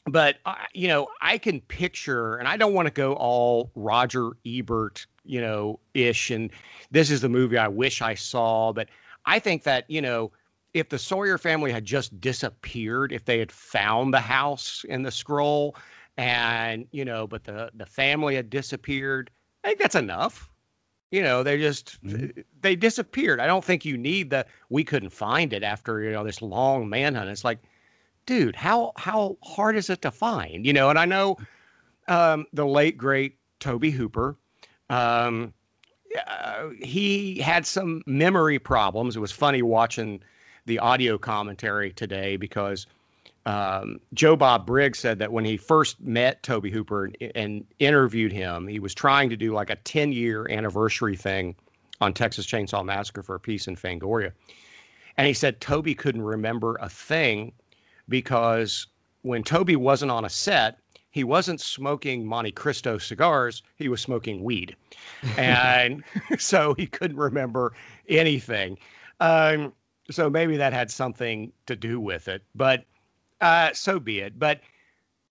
but, 0.05 0.37
uh, 0.45 0.55
you 0.73 0.87
know, 0.87 1.07
I 1.21 1.37
can 1.37 1.61
picture, 1.61 2.37
and 2.37 2.47
I 2.47 2.57
don't 2.57 2.73
want 2.73 2.87
to 2.87 2.93
go 2.93 3.13
all 3.13 3.71
Roger 3.75 4.31
Ebert, 4.45 5.05
you 5.23 5.39
know, 5.39 5.79
ish, 5.93 6.31
and 6.31 6.49
this 6.89 7.11
is 7.11 7.21
the 7.21 7.29
movie 7.29 7.57
I 7.57 7.67
wish 7.67 8.01
I 8.01 8.15
saw. 8.15 8.73
But 8.73 8.89
I 9.25 9.37
think 9.37 9.63
that, 9.63 9.85
you 9.87 10.01
know, 10.01 10.31
if 10.73 10.89
the 10.89 10.99
Sawyer 10.99 11.37
family 11.37 11.71
had 11.71 11.85
just 11.85 12.19
disappeared, 12.21 13.11
if 13.11 13.25
they 13.25 13.39
had 13.39 13.51
found 13.51 14.13
the 14.13 14.19
house 14.19 14.85
in 14.89 15.03
the 15.03 15.11
scroll, 15.11 15.75
and 16.17 16.87
you 16.91 17.05
know, 17.05 17.27
but 17.27 17.43
the 17.43 17.71
the 17.73 17.85
family 17.85 18.35
had 18.35 18.49
disappeared. 18.49 19.29
I 19.63 19.69
think 19.69 19.79
that's 19.79 19.95
enough. 19.95 20.49
You 21.11 21.23
know, 21.23 21.43
they 21.43 21.57
just 21.57 22.03
mm-hmm. 22.03 22.41
they 22.61 22.75
disappeared. 22.75 23.39
I 23.39 23.47
don't 23.47 23.63
think 23.63 23.85
you 23.85 23.97
need 23.97 24.29
the 24.29 24.45
we 24.69 24.83
couldn't 24.83 25.09
find 25.09 25.53
it 25.53 25.63
after 25.63 26.01
you 26.01 26.11
know 26.11 26.23
this 26.23 26.41
long 26.41 26.89
manhunt. 26.89 27.29
It's 27.29 27.43
like, 27.43 27.59
dude, 28.25 28.55
how 28.55 28.93
how 28.95 29.37
hard 29.43 29.75
is 29.75 29.89
it 29.89 30.01
to 30.03 30.11
find? 30.11 30.65
You 30.65 30.73
know, 30.73 30.89
and 30.89 30.99
I 30.99 31.05
know 31.05 31.37
um, 32.07 32.45
the 32.53 32.65
late 32.65 32.97
great 32.97 33.37
Tobe 33.59 33.85
Hooper 33.85 34.35
um, 34.89 35.53
uh, 36.27 36.69
he 36.81 37.39
had 37.39 37.65
some 37.65 38.01
memory 38.05 38.59
problems. 38.59 39.15
It 39.15 39.19
was 39.19 39.31
funny 39.31 39.61
watching 39.61 40.21
the 40.65 40.79
audio 40.79 41.17
commentary 41.17 41.93
today 41.93 42.35
because 42.37 42.87
um, 43.45 43.99
Joe 44.13 44.35
Bob 44.35 44.65
Briggs 44.65 44.99
said 44.99 45.19
that 45.19 45.31
when 45.31 45.45
he 45.45 45.57
first 45.57 45.99
met 46.01 46.43
Tobe 46.43 46.67
Hooper 46.67 47.05
and, 47.05 47.17
and 47.35 47.65
interviewed 47.79 48.31
him, 48.31 48.67
he 48.67 48.79
was 48.79 48.93
trying 48.93 49.29
to 49.29 49.37
do 49.37 49.53
like 49.53 49.69
a 49.69 49.75
10 49.77 50.11
year 50.11 50.47
anniversary 50.49 51.15
thing 51.15 51.55
on 52.01 52.13
Texas 52.13 52.45
Chainsaw 52.45 52.83
Massacre 52.83 53.23
for 53.23 53.35
a 53.35 53.39
piece 53.39 53.67
in 53.67 53.75
Fangoria. 53.75 54.31
And 55.17 55.27
he 55.27 55.33
said 55.33 55.59
Toby 55.59 55.95
couldn't 55.95 56.21
remember 56.21 56.77
a 56.81 56.89
thing 56.89 57.51
because 58.07 58.87
when 59.21 59.43
Toby 59.43 59.75
wasn't 59.75 60.11
on 60.11 60.25
a 60.25 60.29
set, 60.29 60.79
he 61.11 61.23
wasn't 61.23 61.59
smoking 61.59 62.25
Monte 62.25 62.51
Cristo 62.51 62.97
cigars, 62.97 63.63
he 63.77 63.89
was 63.89 64.01
smoking 64.01 64.43
weed. 64.43 64.75
And 65.37 66.03
so 66.37 66.73
he 66.75 66.87
couldn't 66.87 67.17
remember 67.17 67.73
anything. 68.07 68.77
Um, 69.19 69.73
so 70.11 70.29
maybe 70.29 70.57
that 70.57 70.73
had 70.73 70.89
something 70.89 71.51
to 71.65 71.75
do 71.75 71.99
with 71.99 72.27
it, 72.27 72.43
but 72.55 72.85
uh, 73.41 73.73
so 73.73 73.99
be 73.99 74.19
it. 74.19 74.37
But 74.37 74.61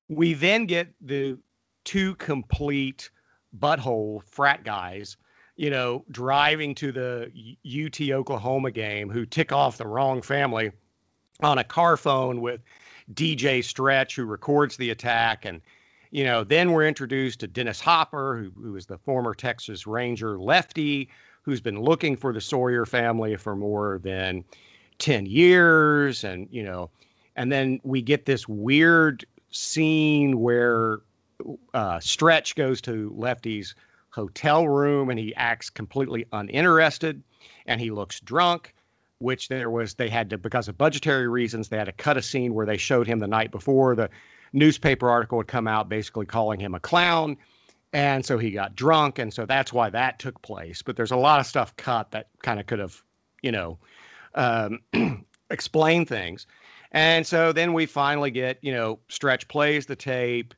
we 0.09 0.35
then 0.35 0.67
get 0.67 0.89
the 1.01 1.39
two 1.85 2.15
complete 2.17 3.11
butthole 3.59 4.23
frat 4.25 4.65
guys, 4.65 5.17
you 5.57 5.71
know, 5.71 6.05
driving 6.11 6.75
to 6.77 6.93
the 6.93 7.57
UT 7.67 8.01
Oklahoma 8.11 8.71
game 8.71 9.09
who 9.11 9.27
tick 9.27 9.53
off 9.53 9.79
the 9.79 9.87
wrong 9.87 10.23
family 10.23 10.71
on 11.41 11.59
a 11.59 11.65
car 11.65 11.97
phone 11.97 12.41
with 12.41 12.61
DJ 13.15 13.65
Stretch, 13.65 14.17
who 14.17 14.25
records 14.25 14.77
the 14.77 14.91
attack. 14.91 15.45
And, 15.45 15.61
you 16.11 16.25
know, 16.25 16.45
then 16.45 16.73
we're 16.73 16.87
introduced 16.87 17.41
to 17.41 17.47
Dennis 17.47 17.81
Hopper, 17.81 18.37
who, 18.37 18.61
who 18.61 18.77
is 18.77 18.87
the 18.87 18.99
former 18.99 19.35
Texas 19.35 19.87
Ranger 19.87 20.39
lefty, 20.39 21.09
who's 21.43 21.61
been 21.61 21.81
looking 21.81 22.17
for 22.17 22.33
the 22.33 22.41
Sawyer 22.41 22.85
family 22.85 23.37
for 23.37 23.57
more 23.57 23.99
than 24.03 24.45
10 24.99 25.27
years. 25.27 26.25
And, 26.25 26.49
you 26.51 26.63
know, 26.63 26.91
and 27.39 27.53
then 27.53 27.81
we 27.85 28.03
get 28.03 28.27
this 28.27 28.49
weird 28.49 29.25
scene 29.51 30.41
where 30.41 30.99
uh, 31.73 32.01
Stretch 32.01 32.57
goes 32.57 32.81
to 32.83 33.15
Lefty's 33.17 33.77
hotel 34.11 34.67
room 34.67 35.09
and 35.09 35.19
he 35.21 35.33
acts 35.37 35.71
completely 35.71 36.27
uninterested 36.33 37.23
and 37.67 37.81
he 37.81 37.91
looks 37.93 38.19
drunk 38.21 38.75
which 39.21 39.49
there 39.49 39.71
was 39.71 39.95
they 39.95 40.09
had 40.09 40.31
to 40.31 40.39
because 40.39 40.69
of 40.69 40.77
budgetary 40.77 41.29
reasons 41.29 41.69
they 41.69 41.77
had 41.77 41.85
to 41.85 41.93
cut 41.93 42.17
a 42.17 42.23
scene 42.23 42.55
where 42.55 42.67
they 42.67 42.77
showed 42.77 43.07
him 43.07 43.21
the 43.21 43.27
night 43.27 43.53
before 43.53 43.95
the 43.95 44.11
newspaper 44.53 45.09
article 45.09 45.39
had 45.39 45.47
come 45.47 45.69
out 45.69 45.89
basically 45.89 46.27
calling 46.27 46.59
him 46.59 46.75
a 46.75 46.81
clown. 46.81 47.37
And 47.93 48.25
so 48.25 48.39
he 48.39 48.51
got 48.51 48.75
drunk 48.75 49.19
and 49.19 49.33
so 49.33 49.47
that's 49.47 49.73
why 49.73 49.91
that 49.91 50.19
took 50.19 50.41
place. 50.43 50.83
But 50.83 50.97
there's 50.97 51.11
a 51.11 51.17
lot 51.17 51.41
of 51.41 51.47
stuff 51.47 51.77
cut 51.77 52.11
that 52.11 52.29
kind 52.43 52.59
of 52.59 52.67
could 52.67 52.81
have 52.81 53.03
you 53.43 53.53
know 53.53 53.79
um, 54.35 54.81
explain 55.51 56.05
things 56.05 56.47
and 56.93 57.27
so 57.27 57.53
then 57.53 57.73
we 57.73 57.87
finally 57.87 58.31
get 58.31 58.59
you 58.63 58.73
know 58.73 58.99
stretch 59.09 59.47
plays 59.49 59.87
the 59.87 59.97
tape 59.97 60.55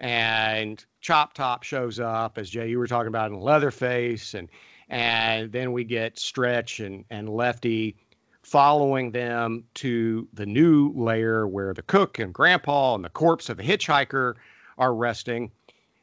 and 0.00 0.84
chop 1.00 1.32
top 1.34 1.62
shows 1.62 2.00
up 2.00 2.38
as 2.38 2.50
jay 2.50 2.68
you 2.68 2.78
were 2.78 2.86
talking 2.86 3.08
about 3.08 3.30
in 3.30 3.38
leatherface 3.38 4.34
and 4.34 4.48
and 4.92 5.50
then 5.50 5.72
we 5.72 5.84
get 5.84 6.18
Stretch 6.18 6.78
and, 6.78 7.04
and 7.10 7.28
Lefty 7.28 7.96
following 8.42 9.10
them 9.10 9.64
to 9.74 10.28
the 10.34 10.44
new 10.44 10.92
layer 10.94 11.48
where 11.48 11.72
the 11.72 11.82
cook 11.82 12.18
and 12.18 12.32
grandpa 12.32 12.94
and 12.94 13.04
the 13.04 13.08
corpse 13.08 13.48
of 13.48 13.56
the 13.56 13.62
hitchhiker 13.62 14.34
are 14.76 14.94
resting. 14.94 15.50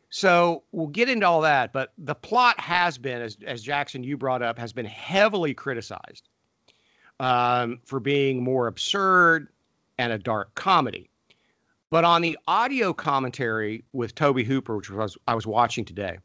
So 0.10 0.64
we'll 0.72 0.88
get 0.88 1.08
into 1.08 1.28
all 1.28 1.42
that, 1.42 1.72
but 1.72 1.94
the 2.00 2.16
plot 2.16 2.60
has 2.60 2.98
been, 2.98 3.22
as, 3.22 3.38
as 3.46 3.62
Jackson, 3.62 4.04
you 4.04 4.18
brought 4.18 4.42
up, 4.42 4.58
has 4.58 4.74
been 4.74 4.88
heavily 4.88 5.54
criticized 5.54 6.28
um, 7.20 7.80
for 7.86 8.00
being 8.00 8.44
more 8.44 8.66
absurd 8.66 9.50
and 10.00 10.14
a 10.14 10.18
dark 10.18 10.56
comedy. 10.56 11.10
But 11.92 12.06
on 12.06 12.22
the 12.22 12.38
audio 12.48 12.94
commentary 12.94 13.84
with 13.94 14.16
Tobe 14.16 14.40
Hooper, 14.46 14.78
which 14.78 14.90
was 14.90 15.18
I 15.28 15.36
was 15.36 15.46
watching 15.46 15.86
today, 15.86 16.18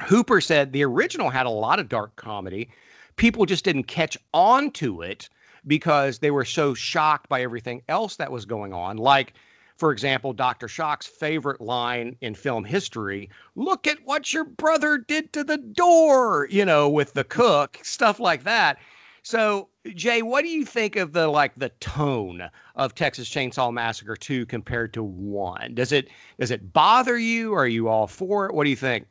Hooper 0.00 0.40
said 0.40 0.72
the 0.72 0.84
original 0.84 1.30
had 1.30 1.46
a 1.46 1.50
lot 1.50 1.78
of 1.78 1.88
dark 1.88 2.16
comedy. 2.16 2.70
People 3.16 3.44
just 3.44 3.64
didn't 3.64 3.84
catch 3.84 4.16
on 4.32 4.70
to 4.72 5.02
it 5.02 5.28
because 5.66 6.18
they 6.18 6.30
were 6.30 6.44
so 6.44 6.72
shocked 6.72 7.28
by 7.28 7.42
everything 7.42 7.82
else 7.88 8.16
that 8.16 8.32
was 8.32 8.46
going 8.46 8.72
on. 8.72 8.96
Like, 8.96 9.34
for 9.76 9.92
example, 9.92 10.32
Dr. 10.32 10.66
Shock's 10.66 11.06
favorite 11.06 11.60
line 11.60 12.16
in 12.20 12.34
film 12.34 12.64
history 12.64 13.28
look 13.54 13.86
at 13.86 13.98
what 14.04 14.32
your 14.32 14.44
brother 14.44 14.98
did 14.98 15.32
to 15.34 15.44
the 15.44 15.58
door, 15.58 16.46
you 16.50 16.64
know, 16.64 16.88
with 16.88 17.12
the 17.12 17.24
cook, 17.24 17.78
stuff 17.82 18.18
like 18.18 18.44
that. 18.44 18.78
So, 19.22 19.68
Jay, 19.94 20.22
what 20.22 20.42
do 20.42 20.48
you 20.48 20.64
think 20.64 20.96
of 20.96 21.12
the 21.12 21.28
like 21.28 21.54
the 21.56 21.70
tone 21.80 22.48
of 22.76 22.94
Texas 22.94 23.28
Chainsaw 23.28 23.72
Massacre 23.72 24.16
2 24.16 24.46
compared 24.46 24.92
to 24.94 25.02
1? 25.02 25.74
Does 25.74 25.92
it 25.92 26.08
does 26.38 26.50
it 26.50 26.72
bother 26.72 27.18
you? 27.18 27.54
Are 27.54 27.66
you 27.66 27.88
all 27.88 28.06
for 28.06 28.46
it? 28.46 28.54
What 28.54 28.64
do 28.64 28.70
you 28.70 28.76
think? 28.76 29.06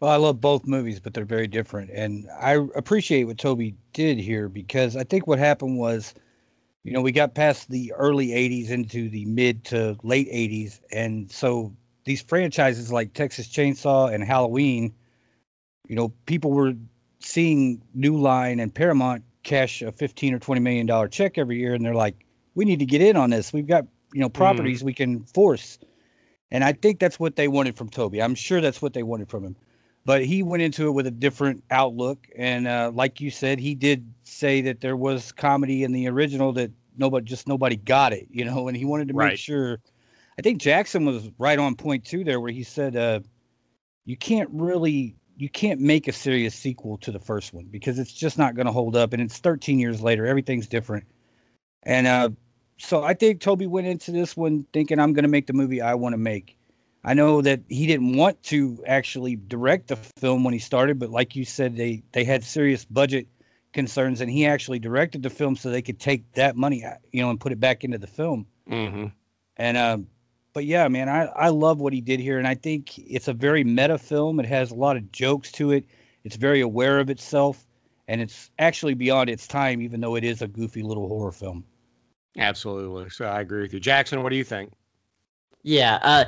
Well, 0.00 0.10
I 0.10 0.16
love 0.16 0.40
both 0.40 0.66
movies, 0.66 1.00
but 1.00 1.12
they're 1.14 1.24
very 1.24 1.48
different. 1.48 1.90
And 1.90 2.28
I 2.40 2.52
appreciate 2.76 3.24
what 3.24 3.38
Toby 3.38 3.74
did 3.92 4.18
here 4.18 4.48
because 4.48 4.96
I 4.96 5.02
think 5.02 5.26
what 5.26 5.40
happened 5.40 5.78
was, 5.78 6.14
you 6.84 6.92
know, 6.92 7.02
we 7.02 7.10
got 7.10 7.34
past 7.34 7.68
the 7.68 7.92
early 7.94 8.28
80s 8.28 8.70
into 8.70 9.08
the 9.08 9.24
mid 9.24 9.64
to 9.66 9.96
late 10.04 10.30
80s. 10.30 10.80
And 10.92 11.30
so 11.32 11.74
these 12.04 12.22
franchises 12.22 12.92
like 12.92 13.12
Texas 13.12 13.48
Chainsaw 13.48 14.14
and 14.14 14.22
Halloween, 14.22 14.94
you 15.88 15.96
know, 15.96 16.12
people 16.26 16.52
were 16.52 16.74
seeing 17.18 17.82
New 17.92 18.16
Line 18.16 18.60
and 18.60 18.72
Paramount 18.72 19.24
cash 19.48 19.82
a 19.82 19.92
15 19.92 20.34
or 20.34 20.38
20 20.38 20.60
million 20.60 20.86
dollar 20.86 21.08
check 21.08 21.38
every 21.38 21.58
year 21.58 21.74
and 21.74 21.84
they're 21.84 21.94
like, 21.94 22.24
we 22.54 22.64
need 22.64 22.78
to 22.78 22.86
get 22.86 23.00
in 23.00 23.16
on 23.16 23.30
this. 23.30 23.52
We've 23.52 23.66
got, 23.66 23.86
you 24.12 24.20
know, 24.20 24.28
properties 24.28 24.82
mm. 24.82 24.86
we 24.86 24.94
can 24.94 25.24
force. 25.24 25.78
And 26.50 26.64
I 26.64 26.72
think 26.72 26.98
that's 26.98 27.20
what 27.20 27.36
they 27.36 27.48
wanted 27.48 27.76
from 27.76 27.88
toby 27.88 28.22
I'm 28.22 28.34
sure 28.34 28.60
that's 28.60 28.80
what 28.80 28.94
they 28.94 29.02
wanted 29.02 29.28
from 29.28 29.44
him 29.44 29.56
but 30.08 30.24
he 30.24 30.42
went 30.42 30.62
into 30.62 30.88
it 30.88 30.92
with 30.92 31.06
a 31.06 31.10
different 31.10 31.62
outlook 31.70 32.26
and 32.34 32.66
uh, 32.66 32.90
like 32.94 33.20
you 33.20 33.30
said 33.30 33.58
he 33.58 33.74
did 33.74 34.10
say 34.24 34.62
that 34.62 34.80
there 34.80 34.96
was 34.96 35.32
comedy 35.32 35.84
in 35.84 35.92
the 35.92 36.08
original 36.08 36.50
that 36.50 36.70
nobody 36.96 37.26
just 37.26 37.46
nobody 37.46 37.76
got 37.76 38.14
it 38.14 38.26
you 38.30 38.42
know 38.42 38.68
and 38.68 38.76
he 38.76 38.86
wanted 38.86 39.06
to 39.06 39.12
right. 39.12 39.28
make 39.28 39.38
sure 39.38 39.78
i 40.38 40.42
think 40.42 40.62
jackson 40.62 41.04
was 41.04 41.30
right 41.38 41.58
on 41.58 41.74
point 41.74 42.06
too 42.06 42.24
there 42.24 42.40
where 42.40 42.50
he 42.50 42.62
said 42.62 42.96
uh, 42.96 43.20
you 44.06 44.16
can't 44.16 44.48
really 44.50 45.14
you 45.38 45.48
can't 45.48 45.80
make 45.80 46.08
a 46.08 46.12
serious 46.12 46.54
sequel 46.54 46.98
to 46.98 47.12
the 47.12 47.18
first 47.18 47.54
one 47.54 47.64
because 47.66 47.98
it's 47.98 48.12
just 48.12 48.36
not 48.38 48.54
going 48.54 48.66
to 48.66 48.72
hold 48.72 48.96
up 48.96 49.12
and 49.12 49.22
it's 49.22 49.38
13 49.38 49.78
years 49.78 50.00
later 50.02 50.26
everything's 50.26 50.66
different 50.66 51.04
and 51.84 52.06
uh, 52.06 52.28
so 52.76 53.02
i 53.04 53.14
think 53.14 53.40
Toby 53.40 53.66
went 53.66 53.86
into 53.86 54.10
this 54.10 54.36
one 54.36 54.66
thinking 54.72 54.98
i'm 54.98 55.12
going 55.12 55.24
to 55.24 55.28
make 55.28 55.46
the 55.46 55.52
movie 55.52 55.80
i 55.80 55.94
want 55.94 56.12
to 56.12 56.18
make 56.18 56.58
I 57.04 57.14
know 57.14 57.40
that 57.42 57.60
he 57.68 57.86
didn't 57.86 58.16
want 58.16 58.42
to 58.44 58.82
actually 58.86 59.36
direct 59.36 59.88
the 59.88 59.96
film 59.96 60.44
when 60.44 60.52
he 60.52 60.60
started, 60.60 60.98
but 60.98 61.10
like 61.10 61.36
you 61.36 61.44
said, 61.44 61.76
they 61.76 62.02
they 62.12 62.24
had 62.24 62.44
serious 62.44 62.84
budget 62.84 63.26
concerns, 63.72 64.20
and 64.20 64.30
he 64.30 64.46
actually 64.46 64.78
directed 64.78 65.22
the 65.22 65.30
film 65.30 65.56
so 65.56 65.70
they 65.70 65.82
could 65.82 66.00
take 66.00 66.30
that 66.32 66.56
money, 66.56 66.84
uh, 66.84 66.94
you 67.12 67.22
know, 67.22 67.30
and 67.30 67.40
put 67.40 67.52
it 67.52 67.60
back 67.60 67.84
into 67.84 67.98
the 67.98 68.06
film. 68.06 68.46
Mm-hmm. 68.68 69.06
And 69.56 69.76
um, 69.76 70.06
but 70.58 70.64
yeah, 70.64 70.88
man, 70.88 71.08
I 71.08 71.26
I 71.36 71.50
love 71.50 71.78
what 71.78 71.92
he 71.92 72.00
did 72.00 72.18
here, 72.18 72.36
and 72.36 72.44
I 72.44 72.56
think 72.56 72.98
it's 72.98 73.28
a 73.28 73.32
very 73.32 73.62
meta 73.62 73.96
film. 73.96 74.40
It 74.40 74.46
has 74.46 74.72
a 74.72 74.74
lot 74.74 74.96
of 74.96 75.12
jokes 75.12 75.52
to 75.52 75.70
it. 75.70 75.84
It's 76.24 76.34
very 76.34 76.60
aware 76.62 76.98
of 76.98 77.10
itself, 77.10 77.64
and 78.08 78.20
it's 78.20 78.50
actually 78.58 78.94
beyond 78.94 79.30
its 79.30 79.46
time, 79.46 79.80
even 79.80 80.00
though 80.00 80.16
it 80.16 80.24
is 80.24 80.42
a 80.42 80.48
goofy 80.48 80.82
little 80.82 81.06
horror 81.06 81.30
film. 81.30 81.62
Absolutely. 82.36 83.08
So 83.08 83.26
I 83.26 83.40
agree 83.40 83.62
with 83.62 83.72
you, 83.72 83.78
Jackson. 83.78 84.20
What 84.24 84.30
do 84.30 84.36
you 84.36 84.42
think? 84.42 84.72
Yeah. 85.62 86.00
Uh, 86.02 86.24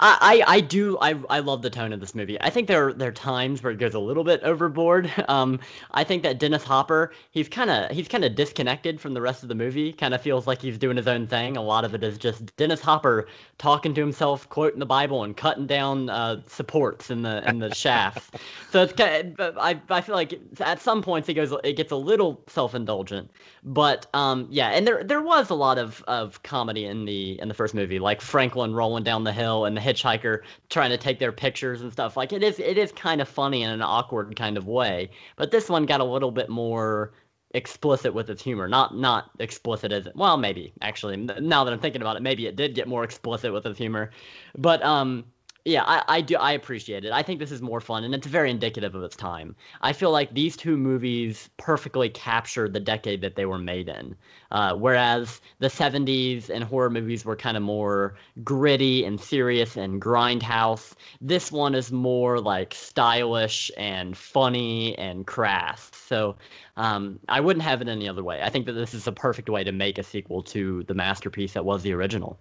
I, 0.00 0.42
I 0.46 0.60
do 0.60 0.98
I, 1.00 1.14
I 1.30 1.38
love 1.38 1.62
the 1.62 1.70
tone 1.70 1.92
of 1.92 2.00
this 2.00 2.14
movie. 2.14 2.40
I 2.40 2.50
think 2.50 2.68
there 2.68 2.92
there 2.92 3.08
are 3.08 3.12
times 3.12 3.62
where 3.62 3.72
it 3.72 3.78
goes 3.78 3.94
a 3.94 3.98
little 3.98 4.24
bit 4.24 4.42
overboard. 4.42 5.10
Um, 5.26 5.58
I 5.92 6.04
think 6.04 6.22
that 6.22 6.38
Dennis 6.38 6.62
Hopper 6.62 7.12
he's 7.30 7.48
kind 7.48 7.70
of 7.70 7.90
he's 7.90 8.08
kind 8.08 8.24
of 8.24 8.34
disconnected 8.34 9.00
from 9.00 9.14
the 9.14 9.22
rest 9.22 9.42
of 9.42 9.48
the 9.48 9.54
movie. 9.54 9.92
Kind 9.92 10.12
of 10.12 10.20
feels 10.20 10.46
like 10.46 10.60
he's 10.60 10.76
doing 10.76 10.96
his 10.96 11.08
own 11.08 11.26
thing. 11.26 11.56
A 11.56 11.62
lot 11.62 11.84
of 11.84 11.94
it 11.94 12.04
is 12.04 12.18
just 12.18 12.54
Dennis 12.56 12.80
Hopper 12.80 13.26
talking 13.58 13.94
to 13.94 14.00
himself, 14.00 14.48
quoting 14.50 14.80
the 14.80 14.86
Bible, 14.86 15.24
and 15.24 15.36
cutting 15.36 15.66
down 15.66 16.10
uh, 16.10 16.42
supports 16.46 17.10
in 17.10 17.22
the 17.22 17.48
in 17.48 17.58
the 17.58 17.74
shafts. 17.74 18.30
So 18.70 18.82
it's 18.82 18.92
kind 18.92 19.38
of, 19.38 19.56
I 19.56 19.80
I 19.88 20.00
feel 20.00 20.16
like 20.16 20.34
at 20.60 20.80
some 20.80 21.00
points 21.00 21.28
it 21.28 21.34
goes 21.34 21.54
it 21.62 21.74
gets 21.76 21.92
a 21.92 21.96
little 21.96 22.42
self 22.48 22.74
indulgent. 22.74 23.30
But 23.62 24.06
um 24.14 24.48
yeah, 24.50 24.70
and 24.70 24.86
there 24.86 25.04
there 25.04 25.22
was 25.22 25.48
a 25.50 25.54
lot 25.54 25.78
of 25.78 26.02
of 26.08 26.42
comedy 26.42 26.84
in 26.84 27.04
the 27.04 27.40
in 27.40 27.48
the 27.48 27.54
first 27.54 27.74
movie, 27.74 27.98
like 28.00 28.20
Franklin 28.20 28.74
rolling 28.74 29.04
down 29.04 29.22
the 29.24 29.32
hill 29.32 29.63
and 29.64 29.76
the 29.76 29.80
hitchhiker 29.80 30.40
trying 30.68 30.90
to 30.90 30.98
take 30.98 31.18
their 31.18 31.32
pictures 31.32 31.82
and 31.82 31.92
stuff. 31.92 32.16
Like 32.16 32.32
it 32.32 32.42
is 32.42 32.58
it 32.58 32.78
is 32.78 32.92
kind 32.92 33.20
of 33.20 33.28
funny 33.28 33.62
in 33.62 33.70
an 33.70 33.82
awkward 33.82 34.34
kind 34.36 34.56
of 34.56 34.66
way. 34.66 35.10
But 35.36 35.50
this 35.50 35.68
one 35.68 35.86
got 35.86 36.00
a 36.00 36.04
little 36.04 36.30
bit 36.30 36.48
more 36.48 37.12
explicit 37.52 38.12
with 38.12 38.30
its 38.30 38.42
humor. 38.42 38.68
Not 38.68 38.96
not 38.96 39.30
explicit 39.38 39.92
as 39.92 40.08
well, 40.14 40.36
maybe 40.36 40.72
actually. 40.82 41.16
Now 41.16 41.64
that 41.64 41.72
I'm 41.72 41.80
thinking 41.80 42.02
about 42.02 42.16
it, 42.16 42.22
maybe 42.22 42.46
it 42.46 42.56
did 42.56 42.74
get 42.74 42.88
more 42.88 43.04
explicit 43.04 43.52
with 43.52 43.66
its 43.66 43.78
humor. 43.78 44.10
But 44.56 44.82
um 44.82 45.24
Yeah, 45.66 45.84
I, 45.84 46.02
I 46.08 46.20
do. 46.20 46.36
I 46.36 46.52
appreciate 46.52 47.06
it. 47.06 47.12
I 47.12 47.22
think 47.22 47.40
this 47.40 47.50
is 47.50 47.62
more 47.62 47.80
fun, 47.80 48.04
and 48.04 48.14
it's 48.14 48.26
very 48.26 48.50
indicative 48.50 48.94
of 48.94 49.02
its 49.02 49.16
time. 49.16 49.56
I 49.80 49.94
feel 49.94 50.10
like 50.10 50.34
these 50.34 50.58
two 50.58 50.76
movies 50.76 51.48
perfectly 51.56 52.10
capture 52.10 52.68
the 52.68 52.80
decade 52.80 53.22
that 53.22 53.36
they 53.36 53.46
were 53.46 53.58
made 53.58 53.88
in. 53.88 54.14
Uh, 54.50 54.74
whereas 54.74 55.40
the 55.60 55.70
70s 55.70 56.50
and 56.50 56.64
horror 56.64 56.90
movies 56.90 57.24
were 57.24 57.34
kind 57.34 57.56
of 57.56 57.62
more 57.62 58.14
gritty 58.42 59.06
and 59.06 59.18
serious 59.18 59.74
and 59.74 60.02
grindhouse, 60.02 60.92
this 61.22 61.50
one 61.50 61.74
is 61.74 61.90
more 61.90 62.40
like 62.40 62.74
stylish 62.74 63.70
and 63.78 64.18
funny 64.18 64.96
and 64.98 65.26
crass. 65.26 65.90
So 65.94 66.36
um, 66.76 67.18
I 67.30 67.40
wouldn't 67.40 67.64
have 67.64 67.80
it 67.80 67.88
any 67.88 68.06
other 68.06 68.22
way. 68.22 68.42
I 68.42 68.50
think 68.50 68.66
that 68.66 68.72
this 68.72 68.92
is 68.92 69.06
a 69.06 69.12
perfect 69.12 69.48
way 69.48 69.64
to 69.64 69.72
make 69.72 69.96
a 69.96 70.02
sequel 70.02 70.42
to 70.42 70.82
the 70.82 70.94
masterpiece 70.94 71.54
that 71.54 71.64
was 71.64 71.82
the 71.82 71.94
original. 71.94 72.38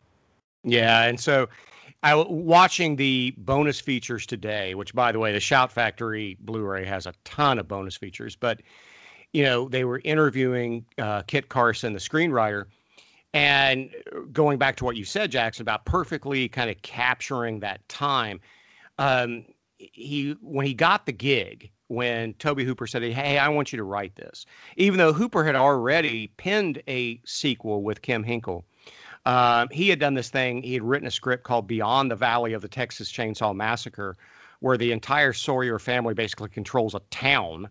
Yeah, 0.65 1.03
and 1.03 1.19
so 1.19 1.47
I 2.03 2.15
watching 2.15 2.97
the 2.97 3.33
bonus 3.37 3.79
features 3.79 4.25
today, 4.25 4.75
which 4.75 4.93
by 4.93 5.13
the 5.13 5.19
way, 5.19 5.31
the 5.31 5.39
Shout 5.39 5.71
Factory 5.71 6.37
Blu-ray 6.41 6.85
has 6.85 7.07
a 7.07 7.13
ton 7.23 7.57
of 7.59 7.67
bonus 7.67 7.95
features, 7.95 8.35
but 8.35 8.61
you 9.31 9.43
know, 9.43 9.67
they 9.69 9.83
were 9.85 10.01
interviewing 10.03 10.85
uh, 10.97 11.23
Kit 11.23 11.49
Carson, 11.49 11.93
the 11.93 11.99
screenwriter, 11.99 12.65
and 13.33 13.89
going 14.31 14.59
back 14.59 14.75
to 14.75 14.85
what 14.85 14.95
you 14.95 15.05
said, 15.05 15.31
Jackson, 15.31 15.63
about 15.63 15.85
perfectly 15.85 16.47
kind 16.47 16.69
of 16.69 16.79
capturing 16.83 17.61
that 17.61 17.87
time. 17.87 18.39
Um, 18.99 19.45
he 19.77 20.35
when 20.41 20.65
he 20.65 20.73
got 20.73 21.05
the 21.05 21.11
gig, 21.13 21.71
when 21.87 22.33
Tobe 22.35 22.59
Hooper 22.59 22.85
said, 22.85 23.01
"Hey, 23.01 23.39
I 23.39 23.47
want 23.47 23.71
you 23.71 23.77
to 23.77 23.83
write 23.83 24.15
this," 24.15 24.45
even 24.75 24.97
though 24.97 25.13
Hooper 25.13 25.43
had 25.43 25.55
already 25.55 26.27
penned 26.37 26.83
a 26.87 27.19
sequel 27.25 27.81
with 27.81 28.01
Kim 28.01 28.23
Henkel 28.23 28.65
um, 29.25 29.69
he 29.71 29.89
had 29.89 29.99
done 29.99 30.13
this 30.13 30.29
thing. 30.29 30.61
He 30.61 30.73
had 30.73 30.83
written 30.83 31.07
a 31.07 31.11
script 31.11 31.43
called 31.43 31.67
Beyond 31.67 32.11
the 32.11 32.15
Valley 32.15 32.53
of 32.53 32.61
the 32.61 32.67
Texas 32.67 33.11
Chainsaw 33.11 33.55
Massacre, 33.55 34.17
where 34.59 34.77
the 34.77 34.91
entire 34.91 35.33
Sawyer 35.33 35.79
family 35.79 36.13
basically 36.13 36.49
controls 36.49 36.93
a 36.93 36.99
town. 37.09 37.69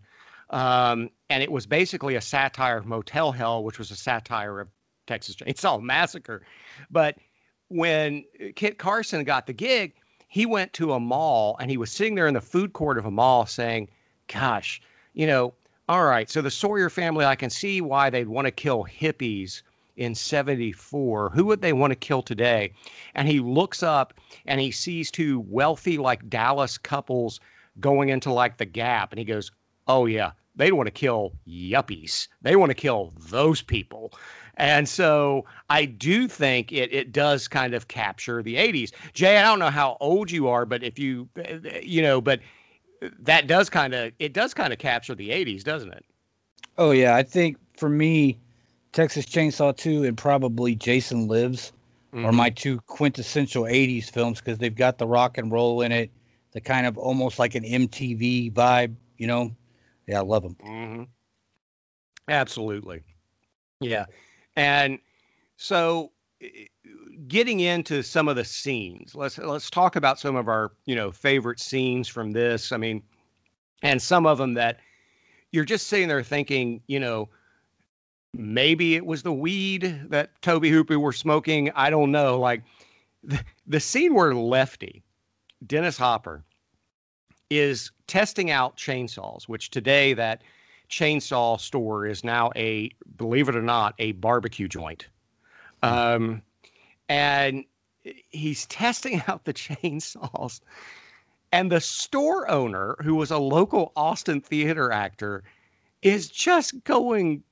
Um, 0.49 1.09
and 1.29 1.43
it 1.43 1.51
was 1.51 1.65
basically 1.65 2.15
a 2.15 2.21
satire 2.21 2.77
of 2.77 2.85
Motel 2.85 3.31
Hell, 3.31 3.63
which 3.63 3.79
was 3.79 3.91
a 3.91 3.95
satire 3.95 4.59
of 4.59 4.67
Texas 5.05 5.35
Chainsaw 5.37 5.81
Massacre. 5.81 6.43
But 6.89 7.17
when 7.69 8.23
Kit 8.55 8.77
Carson 8.77 9.23
got 9.23 9.47
the 9.47 9.53
gig, 9.53 9.93
he 10.27 10.45
went 10.47 10.73
to 10.73 10.93
a 10.93 10.99
mall 10.99 11.55
and 11.59 11.69
he 11.69 11.77
was 11.77 11.91
sitting 11.91 12.15
there 12.15 12.27
in 12.27 12.33
the 12.33 12.41
food 12.41 12.73
court 12.73 12.97
of 12.97 13.05
a 13.05 13.11
mall 13.11 13.45
saying, 13.45 13.89
Gosh, 14.27 14.81
you 15.13 15.27
know, 15.27 15.53
all 15.89 16.05
right, 16.05 16.29
so 16.29 16.41
the 16.41 16.49
Sawyer 16.49 16.89
family, 16.89 17.25
I 17.25 17.35
can 17.35 17.49
see 17.49 17.81
why 17.81 18.09
they'd 18.09 18.27
want 18.27 18.45
to 18.45 18.51
kill 18.51 18.85
hippies 18.85 19.61
in 19.95 20.15
74. 20.15 21.29
Who 21.29 21.45
would 21.45 21.61
they 21.61 21.73
want 21.73 21.91
to 21.91 21.95
kill 21.95 22.21
today? 22.21 22.73
And 23.15 23.27
he 23.27 23.39
looks 23.39 23.83
up 23.83 24.13
and 24.45 24.59
he 24.59 24.71
sees 24.71 25.11
two 25.11 25.41
wealthy, 25.47 25.97
like 25.97 26.29
Dallas 26.29 26.77
couples 26.77 27.39
going 27.79 28.09
into 28.09 28.31
like 28.31 28.57
the 28.57 28.65
gap. 28.65 29.11
And 29.11 29.19
he 29.19 29.25
goes, 29.25 29.51
Oh, 29.87 30.05
yeah, 30.05 30.31
they 30.55 30.71
want 30.71 30.87
to 30.87 30.91
kill 30.91 31.33
yuppies. 31.47 32.27
They 32.41 32.55
want 32.55 32.69
to 32.69 32.75
kill 32.75 33.13
those 33.17 33.61
people. 33.61 34.13
And 34.55 34.87
so 34.87 35.45
I 35.69 35.85
do 35.85 36.27
think 36.27 36.71
it, 36.71 36.93
it 36.93 37.11
does 37.11 37.47
kind 37.47 37.73
of 37.73 37.87
capture 37.87 38.43
the 38.43 38.55
80s. 38.55 38.91
Jay, 39.13 39.37
I 39.37 39.41
don't 39.41 39.59
know 39.59 39.71
how 39.71 39.97
old 39.99 40.29
you 40.29 40.47
are, 40.47 40.65
but 40.65 40.83
if 40.83 40.99
you, 40.99 41.27
you 41.81 42.01
know, 42.01 42.21
but 42.21 42.39
that 43.19 43.47
does 43.47 43.69
kind 43.69 43.93
of, 43.93 44.13
it 44.19 44.33
does 44.33 44.53
kind 44.53 44.71
of 44.71 44.79
capture 44.79 45.15
the 45.15 45.29
80s, 45.29 45.63
doesn't 45.63 45.91
it? 45.91 46.05
Oh, 46.77 46.91
yeah. 46.91 47.15
I 47.15 47.23
think 47.23 47.57
for 47.77 47.89
me, 47.89 48.37
Texas 48.93 49.25
Chainsaw 49.25 49.75
2 49.75 50.05
and 50.05 50.17
probably 50.17 50.75
Jason 50.75 51.27
Lives 51.27 51.73
mm-hmm. 52.13 52.25
are 52.25 52.31
my 52.31 52.49
two 52.49 52.79
quintessential 52.81 53.63
80s 53.63 54.09
films 54.09 54.39
because 54.39 54.59
they've 54.59 54.75
got 54.75 54.99
the 54.99 55.07
rock 55.07 55.37
and 55.37 55.51
roll 55.51 55.81
in 55.81 55.91
it, 55.91 56.11
the 56.51 56.61
kind 56.61 56.87
of 56.87 56.97
almost 56.97 57.39
like 57.39 57.55
an 57.55 57.63
MTV 57.63 58.53
vibe, 58.53 58.95
you 59.17 59.27
know? 59.27 59.53
Yeah, 60.07 60.19
I 60.19 60.21
love 60.23 60.43
them. 60.43 60.55
Mm-hmm. 60.63 61.03
Absolutely. 62.29 63.01
Yeah. 63.79 64.05
And 64.55 64.99
so 65.57 66.11
getting 67.27 67.61
into 67.61 68.03
some 68.03 68.27
of 68.27 68.35
the 68.35 68.45
scenes, 68.45 69.15
let's 69.15 69.37
let's 69.37 69.69
talk 69.69 69.95
about 69.95 70.19
some 70.19 70.35
of 70.35 70.47
our, 70.47 70.73
you 70.85 70.95
know, 70.95 71.11
favorite 71.11 71.59
scenes 71.59 72.07
from 72.07 72.31
this. 72.31 72.71
I 72.71 72.77
mean, 72.77 73.01
and 73.81 74.01
some 74.01 74.25
of 74.25 74.37
them 74.37 74.53
that 74.53 74.79
you're 75.51 75.65
just 75.65 75.87
sitting 75.87 76.07
there 76.07 76.23
thinking, 76.23 76.81
you 76.87 76.99
know, 76.99 77.29
maybe 78.33 78.95
it 78.95 79.05
was 79.05 79.23
the 79.23 79.33
weed 79.33 80.01
that 80.09 80.41
Tobe 80.41 80.65
Hooper 80.65 80.99
were 80.99 81.13
smoking. 81.13 81.71
I 81.75 81.89
don't 81.89 82.11
know. 82.11 82.39
Like 82.39 82.63
the, 83.23 83.43
the 83.67 83.79
scene 83.79 84.13
where 84.13 84.33
Lefty, 84.33 85.03
Dennis 85.65 85.97
Hopper, 85.97 86.43
is 87.49 87.91
testing 88.07 88.49
out 88.49 88.77
chainsaws, 88.77 89.43
which 89.47 89.69
today 89.69 90.13
that 90.13 90.41
chainsaw 90.89 91.59
store 91.59 92.05
is 92.05 92.23
now 92.23 92.51
a, 92.55 92.89
believe 93.17 93.49
it 93.49 93.55
or 93.55 93.61
not, 93.61 93.93
a 93.99 94.13
barbecue 94.13 94.67
joint. 94.67 95.07
Um, 95.83 96.41
and 97.09 97.65
he's 98.29 98.65
testing 98.67 99.21
out 99.27 99.45
the 99.45 99.53
chainsaws. 99.53 100.61
And 101.51 101.71
the 101.71 101.81
store 101.81 102.49
owner, 102.49 102.95
who 103.03 103.13
was 103.13 103.29
a 103.29 103.37
local 103.37 103.91
Austin 103.95 104.41
theater 104.41 104.91
actor, 104.91 105.43
is 106.01 106.27
just 106.27 106.83
going 106.83 107.43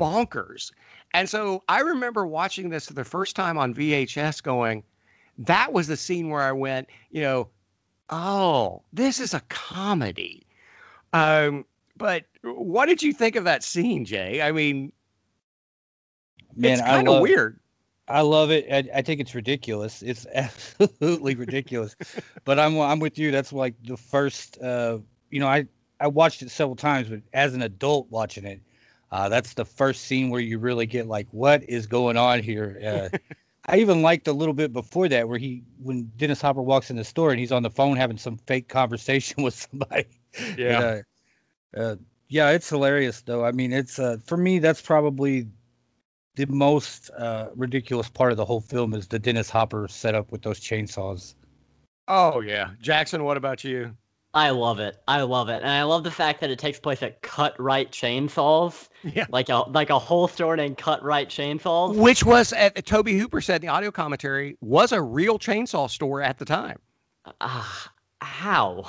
bonkers. 0.00 0.72
And 1.12 1.28
so 1.28 1.62
I 1.68 1.80
remember 1.80 2.26
watching 2.26 2.70
this 2.70 2.86
for 2.86 2.94
the 2.94 3.04
first 3.04 3.36
time 3.36 3.58
on 3.58 3.74
VHS 3.74 4.42
going, 4.42 4.82
that 5.38 5.72
was 5.72 5.86
the 5.86 5.96
scene 5.96 6.30
where 6.30 6.42
I 6.42 6.52
went, 6.52 6.88
you 7.10 7.22
know, 7.22 7.48
oh, 8.08 8.82
this 8.92 9.20
is 9.20 9.34
a 9.34 9.40
comedy. 9.48 10.46
Um, 11.12 11.64
but 11.96 12.24
what 12.42 12.86
did 12.86 13.02
you 13.02 13.12
think 13.12 13.36
of 13.36 13.44
that 13.44 13.62
scene, 13.62 14.04
Jay? 14.04 14.40
I 14.40 14.52
mean, 14.52 14.92
Man, 16.56 16.72
it's 16.72 16.82
kind 16.82 17.08
of 17.08 17.20
weird. 17.20 17.60
I 18.08 18.22
love 18.22 18.50
it. 18.50 18.66
I, 18.72 18.98
I, 18.98 19.02
think 19.02 19.20
it's 19.20 19.34
ridiculous. 19.34 20.02
It's 20.02 20.26
absolutely 20.34 21.36
ridiculous. 21.36 21.94
but 22.44 22.58
I'm 22.58 22.78
I'm 22.80 22.98
with 22.98 23.18
you. 23.18 23.30
That's 23.30 23.52
like 23.52 23.74
the 23.84 23.96
first. 23.96 24.58
Uh, 24.60 24.98
you 25.30 25.38
know, 25.38 25.46
I 25.46 25.66
I 26.00 26.08
watched 26.08 26.42
it 26.42 26.50
several 26.50 26.74
times, 26.74 27.08
but 27.08 27.20
as 27.34 27.54
an 27.54 27.62
adult 27.62 28.10
watching 28.10 28.44
it, 28.44 28.60
uh, 29.12 29.28
that's 29.28 29.54
the 29.54 29.64
first 29.64 30.02
scene 30.02 30.30
where 30.30 30.40
you 30.40 30.58
really 30.58 30.86
get 30.86 31.06
like, 31.06 31.26
what 31.30 31.62
is 31.68 31.86
going 31.86 32.16
on 32.16 32.42
here? 32.42 32.80
Uh, 33.12 33.18
I 33.66 33.78
even 33.78 34.02
liked 34.02 34.28
a 34.28 34.32
little 34.32 34.54
bit 34.54 34.72
before 34.72 35.08
that 35.08 35.28
where 35.28 35.38
he, 35.38 35.62
when 35.82 36.10
Dennis 36.16 36.40
Hopper 36.40 36.62
walks 36.62 36.90
in 36.90 36.96
the 36.96 37.04
store 37.04 37.30
and 37.30 37.38
he's 37.38 37.52
on 37.52 37.62
the 37.62 37.70
phone 37.70 37.96
having 37.96 38.18
some 38.18 38.36
fake 38.46 38.68
conversation 38.68 39.42
with 39.42 39.54
somebody. 39.54 40.06
Yeah. 40.56 40.78
uh, 41.76 41.78
uh, 41.78 41.96
yeah, 42.28 42.50
it's 42.50 42.68
hilarious 42.68 43.22
though. 43.22 43.44
I 43.44 43.52
mean, 43.52 43.72
it's 43.72 43.98
uh, 43.98 44.18
for 44.24 44.36
me 44.36 44.60
that's 44.60 44.80
probably 44.80 45.48
the 46.36 46.46
most 46.46 47.10
uh, 47.18 47.48
ridiculous 47.56 48.08
part 48.08 48.30
of 48.30 48.36
the 48.36 48.44
whole 48.44 48.60
film 48.60 48.94
is 48.94 49.08
the 49.08 49.18
Dennis 49.18 49.50
Hopper 49.50 49.88
setup 49.88 50.30
with 50.30 50.42
those 50.42 50.60
chainsaws. 50.60 51.34
Oh 52.06 52.40
yeah, 52.40 52.70
Jackson. 52.80 53.24
What 53.24 53.36
about 53.36 53.64
you? 53.64 53.96
I 54.32 54.50
love 54.50 54.78
it. 54.78 54.96
I 55.08 55.22
love 55.22 55.48
it, 55.48 55.62
and 55.62 55.70
I 55.70 55.82
love 55.82 56.04
the 56.04 56.10
fact 56.10 56.40
that 56.40 56.50
it 56.50 56.58
takes 56.58 56.78
place 56.78 57.02
at 57.02 57.20
Cut 57.20 57.60
Right 57.60 57.90
Chainsaws. 57.90 58.88
Yeah, 59.02 59.26
like 59.30 59.48
a 59.48 59.60
like 59.70 59.90
a 59.90 59.98
whole 59.98 60.28
store 60.28 60.56
named 60.56 60.78
Cut 60.78 61.02
Right 61.02 61.28
Chainsaws, 61.28 61.96
which 61.96 62.24
was 62.24 62.52
at 62.52 62.84
Tobe 62.86 63.08
Hooper 63.08 63.40
said 63.40 63.56
in 63.56 63.62
the 63.62 63.68
audio 63.68 63.90
commentary 63.90 64.56
was 64.60 64.92
a 64.92 65.02
real 65.02 65.38
chainsaw 65.38 65.90
store 65.90 66.22
at 66.22 66.38
the 66.38 66.44
time. 66.44 66.78
Ah, 67.40 67.86
uh, 67.86 67.88
how? 68.24 68.84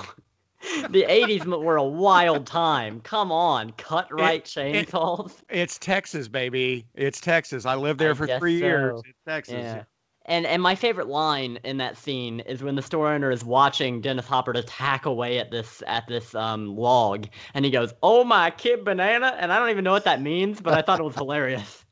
the 0.89 1.03
80s 1.03 1.45
were 1.45 1.77
a 1.77 1.83
wild 1.83 2.45
time. 2.45 3.01
Come 3.01 3.31
on, 3.31 3.71
cut 3.77 4.07
right 4.11 4.41
it, 4.57 4.89
chainsaws. 4.89 5.39
It, 5.49 5.61
it's 5.61 5.79
Texas, 5.79 6.27
baby. 6.27 6.85
It's 6.93 7.19
Texas. 7.19 7.65
I 7.65 7.75
lived 7.75 7.99
there 7.99 8.11
I 8.11 8.15
for 8.15 8.27
three 8.27 8.59
so. 8.59 8.65
years. 8.65 9.01
It's 9.05 9.19
Texas. 9.27 9.55
Yeah. 9.55 9.83
And 10.31 10.45
and 10.45 10.61
my 10.61 10.75
favorite 10.75 11.09
line 11.09 11.59
in 11.65 11.75
that 11.79 11.97
scene 11.97 12.39
is 12.39 12.63
when 12.63 12.75
the 12.75 12.81
store 12.81 13.09
owner 13.09 13.31
is 13.31 13.43
watching 13.43 13.99
Dennis 13.99 14.25
Hopper 14.25 14.53
just 14.53 14.69
hack 14.69 15.05
away 15.05 15.39
at 15.39 15.51
this 15.51 15.83
at 15.87 16.07
this 16.07 16.33
um, 16.33 16.73
log, 16.77 17.27
and 17.53 17.65
he 17.65 17.69
goes, 17.69 17.93
"Oh 18.01 18.23
my 18.23 18.49
kid 18.49 18.85
banana," 18.85 19.35
and 19.37 19.51
I 19.51 19.59
don't 19.59 19.71
even 19.71 19.83
know 19.83 19.91
what 19.91 20.05
that 20.05 20.21
means, 20.21 20.61
but 20.61 20.73
I 20.73 20.81
thought 20.83 21.01
it 21.01 21.03
was 21.03 21.15
hilarious. 21.15 21.83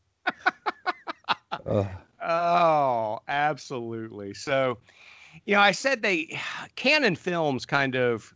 oh, 2.24 3.20
absolutely. 3.28 4.34
So, 4.34 4.78
you 5.46 5.56
know, 5.56 5.62
I 5.62 5.74
said 5.74 6.02
they 6.02 6.40
Cannon 6.78 7.18
Films 7.18 7.66
kind 7.66 7.98
of 7.98 8.34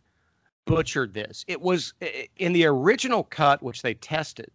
butchered 0.66 1.14
this. 1.14 1.46
It 1.48 1.62
was 1.62 1.94
in 2.36 2.52
the 2.52 2.66
original 2.66 3.24
cut, 3.24 3.62
which 3.62 3.80
they 3.80 3.94
tested 3.94 4.50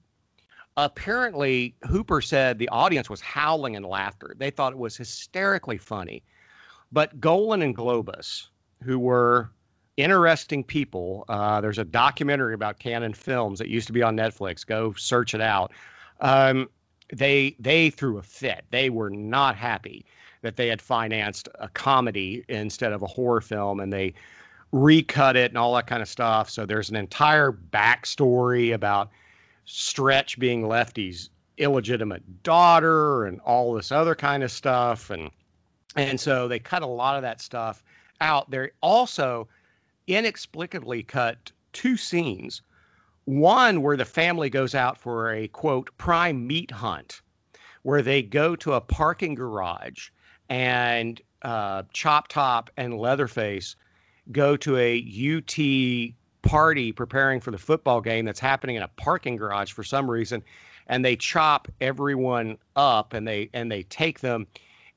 apparently 0.85 1.75
Hooper 1.87 2.21
said 2.21 2.57
the 2.59 2.69
audience 2.69 3.09
was 3.09 3.21
howling 3.21 3.75
in 3.75 3.83
laughter. 3.83 4.35
They 4.37 4.51
thought 4.51 4.73
it 4.73 4.79
was 4.79 4.97
hysterically 4.97 5.77
funny. 5.77 6.23
But 6.91 7.19
Golan 7.19 7.61
and 7.61 7.75
Globus, 7.75 8.47
who 8.83 8.99
were 8.99 9.51
interesting 9.97 10.63
people, 10.63 11.25
uh, 11.29 11.61
there's 11.61 11.77
a 11.79 11.85
documentary 11.85 12.53
about 12.53 12.79
Cannon 12.79 13.13
Films 13.13 13.59
that 13.59 13.67
used 13.69 13.87
to 13.87 13.93
be 13.93 14.01
on 14.03 14.15
Netflix. 14.15 14.65
Go 14.65 14.93
search 14.93 15.33
it 15.33 15.41
out. 15.41 15.71
Um, 16.21 16.69
they 17.13 17.55
they 17.59 17.89
threw 17.89 18.17
a 18.17 18.23
fit. 18.23 18.65
They 18.71 18.89
were 18.89 19.09
not 19.09 19.55
happy. 19.55 20.05
that 20.41 20.55
they 20.55 20.67
had 20.67 20.81
financed 20.81 21.49
a 21.59 21.67
comedy 21.69 22.43
instead 22.47 22.93
of 22.93 23.01
a 23.01 23.07
horror 23.07 23.41
film, 23.41 23.79
and 23.79 23.91
they 23.91 24.13
recut 24.71 25.35
it 25.35 25.51
and 25.51 25.57
all 25.57 25.73
that 25.75 25.87
kind 25.87 26.01
of 26.01 26.07
stuff. 26.07 26.49
So 26.49 26.65
there's 26.65 26.89
an 26.89 26.95
entire 26.95 27.51
backstory 27.51 28.73
about 28.73 29.09
Stretch 29.71 30.39
being 30.39 30.67
Lefty's 30.67 31.29
illegitimate 31.59 32.41
daughter 32.41 33.25
and 33.25 33.39
all 33.41 33.73
this 33.73 33.91
other 33.91 34.15
kind 34.15 34.41
of 34.41 34.51
stuff, 34.51 35.11
and 35.11 35.29
and 35.95 36.19
so 36.19 36.47
they 36.47 36.57
cut 36.57 36.81
a 36.81 36.87
lot 36.87 37.15
of 37.15 37.21
that 37.21 37.39
stuff 37.39 37.83
out. 38.19 38.49
They 38.49 38.71
also 38.81 39.47
inexplicably 40.07 41.03
cut 41.03 41.51
two 41.71 41.97
scenes. 41.97 42.63
One 43.25 43.83
where 43.83 43.95
the 43.95 44.05
family 44.05 44.49
goes 44.49 44.73
out 44.73 44.97
for 44.97 45.31
a 45.31 45.47
quote 45.49 45.95
prime 45.99 46.47
meat 46.47 46.71
hunt, 46.71 47.21
where 47.83 48.01
they 48.01 48.23
go 48.23 48.55
to 48.55 48.73
a 48.73 48.81
parking 48.81 49.35
garage 49.35 50.09
and 50.49 51.21
uh, 51.43 51.83
Chop 51.93 52.27
Top 52.27 52.71
and 52.75 52.97
Leatherface 52.97 53.75
go 54.31 54.57
to 54.57 54.77
a 54.77 54.97
UT 54.97 56.15
party 56.41 56.91
preparing 56.91 57.39
for 57.39 57.51
the 57.51 57.57
football 57.57 58.01
game 58.01 58.25
that's 58.25 58.39
happening 58.39 58.75
in 58.75 58.83
a 58.83 58.87
parking 58.89 59.35
garage 59.35 59.71
for 59.71 59.83
some 59.83 60.09
reason 60.09 60.43
and 60.87 61.05
they 61.05 61.15
chop 61.15 61.67
everyone 61.79 62.57
up 62.75 63.13
and 63.13 63.27
they 63.27 63.49
and 63.53 63.71
they 63.71 63.83
take 63.83 64.19
them. 64.19 64.47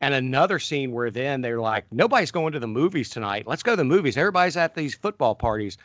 And 0.00 0.14
another 0.14 0.58
scene 0.58 0.90
where 0.90 1.10
then 1.10 1.42
they're 1.42 1.60
like 1.60 1.84
nobody's 1.92 2.32
going 2.32 2.52
to 2.52 2.58
the 2.58 2.66
movies 2.66 3.10
tonight. 3.10 3.46
Let's 3.46 3.62
go 3.62 3.72
to 3.72 3.76
the 3.76 3.84
movies. 3.84 4.16
Everybody's 4.16 4.56
at 4.56 4.74
these 4.74 4.94
football 4.94 5.34
parties. 5.34 5.78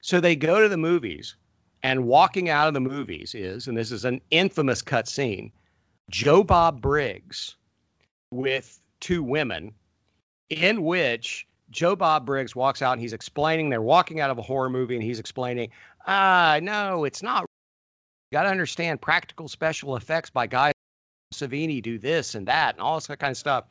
So 0.00 0.20
they 0.20 0.34
go 0.36 0.60
to 0.60 0.68
the 0.68 0.76
movies 0.76 1.36
and 1.84 2.06
walking 2.06 2.48
out 2.48 2.66
of 2.66 2.74
the 2.74 2.80
movies 2.80 3.34
is 3.34 3.68
and 3.68 3.76
this 3.76 3.92
is 3.92 4.04
an 4.04 4.20
infamous 4.30 4.82
cut 4.82 5.06
scene 5.06 5.52
joe 6.10 6.42
bob 6.42 6.80
briggs 6.80 7.56
with 8.30 8.80
two 9.00 9.22
women 9.22 9.72
in 10.48 10.82
which 10.82 11.46
Joe 11.74 11.96
Bob 11.96 12.24
Briggs 12.24 12.54
walks 12.54 12.82
out 12.82 12.92
and 12.92 13.00
he's 13.00 13.12
explaining 13.12 13.68
they're 13.68 13.82
walking 13.82 14.20
out 14.20 14.30
of 14.30 14.38
a 14.38 14.42
horror 14.42 14.70
movie 14.70 14.94
and 14.94 15.02
he's 15.02 15.18
explaining, 15.18 15.70
ah, 16.06 16.60
no, 16.62 17.04
it's 17.04 17.22
not. 17.22 17.42
You 18.30 18.36
got 18.36 18.44
to 18.44 18.50
understand 18.50 19.02
practical 19.02 19.48
special 19.48 19.96
effects 19.96 20.30
by 20.30 20.46
guys. 20.46 20.72
Savini 21.34 21.82
do 21.82 21.98
this 21.98 22.36
and 22.36 22.46
that 22.46 22.76
and 22.76 22.80
all 22.80 22.94
this 22.94 23.08
kind 23.08 23.32
of 23.32 23.36
stuff. 23.36 23.64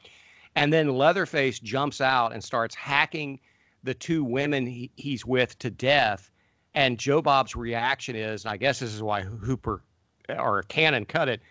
And 0.56 0.72
then 0.72 0.90
Leatherface 0.90 1.60
jumps 1.60 2.02
out 2.02 2.34
and 2.34 2.44
starts 2.44 2.76
hacking 2.76 3.40
the 3.84 3.94
two 3.94 4.24
women 4.24 4.66
he, 4.66 4.92
he's 4.98 5.26
with 5.26 5.58
to 5.60 5.72
death. 5.72 6.30
And 6.74 7.00
Joe 7.00 7.22
Bob's 7.22 7.56
reaction 7.56 8.18
is, 8.18 8.44
and 8.44 8.52
I 8.52 8.58
guess 8.58 8.80
this 8.80 8.94
is 8.94 9.02
why 9.02 9.22
Hooper 9.22 9.82
or 10.28 10.64
Cannon 10.64 11.06
cut 11.06 11.30
it. 11.30 11.42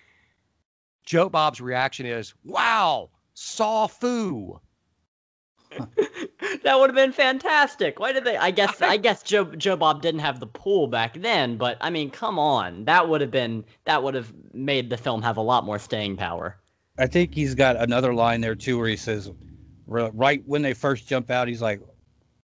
Joe 1.07 1.31
Bob's 1.31 1.63
reaction 1.63 2.05
is, 2.05 2.35
wow, 2.45 3.09
saw 3.33 3.87
foo. 3.87 4.61
that 6.63 6.79
would 6.79 6.91
have 6.91 6.95
been 6.95 7.13
fantastic. 7.13 7.99
Why 7.99 8.13
did 8.13 8.25
they? 8.25 8.37
I 8.37 8.51
guess 8.51 8.81
I 8.83 8.97
guess 8.97 9.23
Joe 9.23 9.45
Joe 9.45 9.77
Bob 9.77 10.03
didn't 10.03 10.21
have 10.21 10.41
the 10.41 10.47
pool 10.47 10.87
back 10.87 11.15
then, 11.15 11.57
but 11.57 11.79
I 11.81 11.91
mean, 11.91 12.11
come 12.11 12.39
on, 12.39 12.85
that 12.85 13.09
would 13.09 13.21
have 13.21 13.31
been 13.31 13.65
that 13.85 14.03
would 14.03 14.15
have 14.15 14.33
made 14.53 14.91
the 14.91 14.97
film 14.97 15.23
have 15.23 15.37
a 15.37 15.43
lot 15.43 15.65
more 15.65 15.79
staying 15.79 16.17
power. 16.17 16.59
I 16.99 17.07
think 17.07 17.35
he's 17.35 17.55
got 17.55 17.77
another 17.77 18.13
line 18.15 18.41
there 18.41 18.55
too, 18.55 18.79
where 18.79 18.89
he 18.89 18.97
says, 18.97 19.31
right 19.87 20.43
when 20.47 20.63
they 20.63 20.75
first 20.75 21.09
jump 21.09 21.31
out, 21.31 21.49
he's 21.49 21.63
like, 21.63 21.81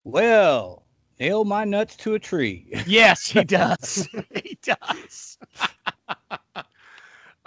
"Well, 0.05 0.87
nail 1.19 1.45
my 1.45 1.65
nuts 1.65 1.97
to 1.97 2.15
a 2.15 2.19
tree." 2.19 2.69
Yes, 2.87 3.27
he 3.27 3.45
does. 3.45 4.09
he 4.35 4.59
does. 4.63 5.39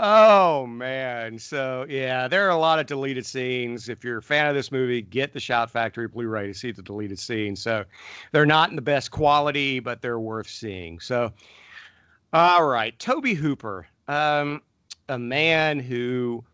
Oh 0.02 0.66
man. 0.66 1.38
So 1.38 1.86
yeah, 1.90 2.30
there 2.30 2.46
are 2.48 2.52
a 2.52 2.58
lot 2.58 2.80
of 2.80 2.86
deleted 2.86 3.26
scenes. 3.26 3.90
If 3.90 4.02
you're 4.02 4.20
a 4.20 4.22
fan 4.24 4.48
of 4.48 4.56
this 4.56 4.72
movie, 4.72 5.02
get 5.02 5.34
the 5.34 5.42
Shout 5.42 5.70
Factory 5.70 6.08
Blu-ray 6.08 6.48
to 6.48 6.54
see 6.54 6.72
the 6.72 6.82
deleted 6.82 7.20
scenes. 7.20 7.62
So 7.62 7.84
they're 8.32 8.46
not 8.46 8.70
in 8.70 8.78
the 8.78 8.82
best 8.82 9.12
quality, 9.12 9.80
but 9.80 10.02
they're 10.02 10.20
worth 10.20 10.48
seeing. 10.48 11.02
So 11.02 11.34
all 12.32 12.66
right, 12.66 12.98
Tobe 12.98 13.26
Hooper, 13.26 13.88
um, 14.08 14.62
a 15.10 15.20
man 15.20 15.80
who, 15.80 16.46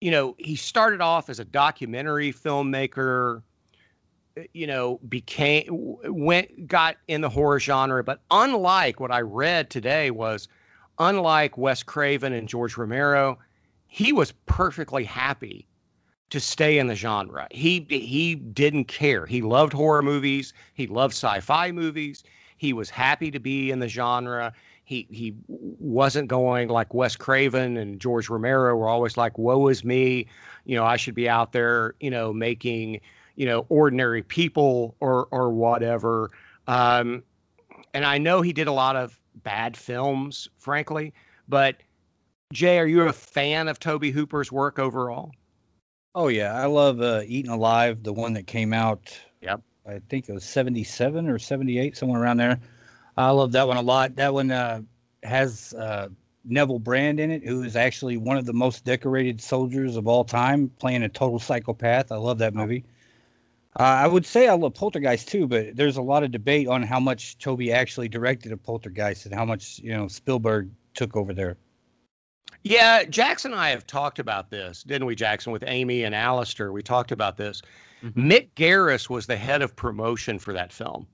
you 0.00 0.10
know, 0.10 0.34
he 0.38 0.54
started 0.54 1.00
off 1.00 1.30
as 1.30 1.38
a 1.38 1.44
documentary 1.44 2.32
filmmaker. 2.32 3.42
You 4.52 4.66
know, 4.66 5.00
became 5.08 5.96
went 6.04 6.66
got 6.66 6.96
in 7.08 7.22
the 7.22 7.30
horror 7.30 7.60
genre, 7.60 8.04
but 8.04 8.20
unlike 8.30 9.00
what 9.00 9.12
I 9.12 9.20
read 9.22 9.70
today 9.70 10.10
was 10.10 10.48
unlike 10.98 11.58
Wes 11.58 11.82
Craven 11.82 12.32
and 12.32 12.48
George 12.48 12.76
Romero, 12.76 13.38
he 13.86 14.12
was 14.12 14.32
perfectly 14.46 15.04
happy 15.04 15.66
to 16.30 16.40
stay 16.40 16.78
in 16.78 16.86
the 16.86 16.94
genre. 16.94 17.46
He 17.50 17.86
he 17.88 18.34
didn't 18.34 18.86
care. 18.86 19.26
He 19.26 19.42
loved 19.42 19.72
horror 19.72 20.02
movies. 20.02 20.52
He 20.74 20.86
loved 20.86 21.14
sci-fi 21.14 21.70
movies. 21.70 22.24
He 22.56 22.72
was 22.72 22.90
happy 22.90 23.30
to 23.30 23.38
be 23.38 23.70
in 23.70 23.78
the 23.78 23.88
genre. 23.88 24.52
He 24.84 25.06
he 25.10 25.34
wasn't 25.48 26.28
going 26.28 26.68
like 26.68 26.92
Wes 26.92 27.16
Craven 27.16 27.76
and 27.76 28.00
George 28.00 28.28
Romero 28.28 28.74
were 28.76 28.88
always 28.88 29.16
like, 29.16 29.38
"Woe 29.38 29.68
is 29.68 29.84
me," 29.84 30.26
you 30.64 30.76
know, 30.76 30.84
I 30.84 30.96
should 30.96 31.14
be 31.14 31.28
out 31.28 31.52
there, 31.52 31.94
you 32.00 32.10
know, 32.10 32.32
making 32.32 33.00
you 33.36 33.46
know 33.46 33.66
ordinary 33.68 34.22
people 34.22 34.96
or 35.00 35.28
or 35.30 35.50
whatever. 35.50 36.30
Um, 36.66 37.22
and 37.92 38.04
I 38.04 38.18
know 38.18 38.42
he 38.42 38.52
did 38.52 38.66
a 38.66 38.72
lot 38.72 38.96
of 38.96 39.18
bad 39.44 39.76
films, 39.76 40.48
frankly. 40.58 41.14
But 41.48 41.76
Jay, 42.52 42.78
are 42.78 42.86
you 42.86 43.02
a 43.02 43.12
fan 43.12 43.68
of 43.68 43.78
Tobe 43.78 44.06
Hooper's 44.06 44.50
work 44.50 44.78
overall? 44.78 45.32
Oh 46.14 46.28
yeah, 46.28 46.54
I 46.54 46.66
love 46.66 47.00
uh, 47.00 47.22
Eaten 47.26 47.50
Alive, 47.50 48.02
the 48.02 48.12
one 48.12 48.32
that 48.34 48.46
came 48.46 48.72
out. 48.72 49.16
Yep. 49.42 49.60
I 49.86 50.00
think 50.08 50.28
it 50.28 50.32
was 50.32 50.44
'77 50.44 51.28
or 51.28 51.38
'78, 51.38 51.96
somewhere 51.96 52.22
around 52.22 52.38
there. 52.38 52.60
I 53.16 53.30
love 53.30 53.52
that 53.52 53.68
one 53.68 53.76
a 53.76 53.82
lot. 53.82 54.16
That 54.16 54.32
one 54.32 54.50
uh, 54.50 54.82
has 55.22 55.74
uh, 55.74 56.08
Neville 56.44 56.78
Brand 56.78 57.20
in 57.20 57.30
it, 57.30 57.44
who 57.44 57.62
is 57.62 57.76
actually 57.76 58.16
one 58.16 58.36
of 58.36 58.46
the 58.46 58.52
most 58.52 58.84
decorated 58.84 59.40
soldiers 59.40 59.96
of 59.96 60.06
all 60.06 60.24
time, 60.24 60.70
playing 60.78 61.02
a 61.02 61.08
total 61.08 61.38
psychopath. 61.38 62.12
I 62.12 62.16
love 62.16 62.38
that 62.38 62.54
movie. 62.54 62.84
Uh, 63.78 63.82
I 63.82 64.06
would 64.06 64.24
say 64.24 64.48
I 64.48 64.54
love 64.54 64.74
Poltergeist 64.74 65.28
too, 65.28 65.48
but 65.48 65.74
there's 65.74 65.96
a 65.96 66.02
lot 66.02 66.22
of 66.22 66.30
debate 66.30 66.68
on 66.68 66.82
how 66.82 67.00
much 67.00 67.38
Toby 67.38 67.72
actually 67.72 68.08
directed 68.08 68.52
a 68.52 68.56
Poltergeist 68.56 69.26
and 69.26 69.34
how 69.34 69.44
much 69.44 69.80
you 69.80 69.92
know 69.92 70.06
Spielberg 70.06 70.70
took 70.94 71.16
over 71.16 71.34
there. 71.34 71.56
Yeah, 72.62 73.04
Jackson 73.04 73.52
and 73.52 73.60
I 73.60 73.70
have 73.70 73.86
talked 73.86 74.18
about 74.18 74.50
this, 74.50 74.84
didn't 74.84 75.06
we, 75.06 75.14
Jackson, 75.14 75.52
with 75.52 75.64
Amy 75.66 76.04
and 76.04 76.14
Alistair? 76.14 76.72
We 76.72 76.82
talked 76.82 77.12
about 77.12 77.36
this. 77.36 77.60
Mm-hmm. 78.02 78.30
Mick 78.30 78.48
Garris 78.54 79.10
was 79.10 79.26
the 79.26 79.36
head 79.36 79.60
of 79.60 79.76
promotion 79.76 80.38
for 80.38 80.52
that 80.54 80.72
film. 80.72 81.06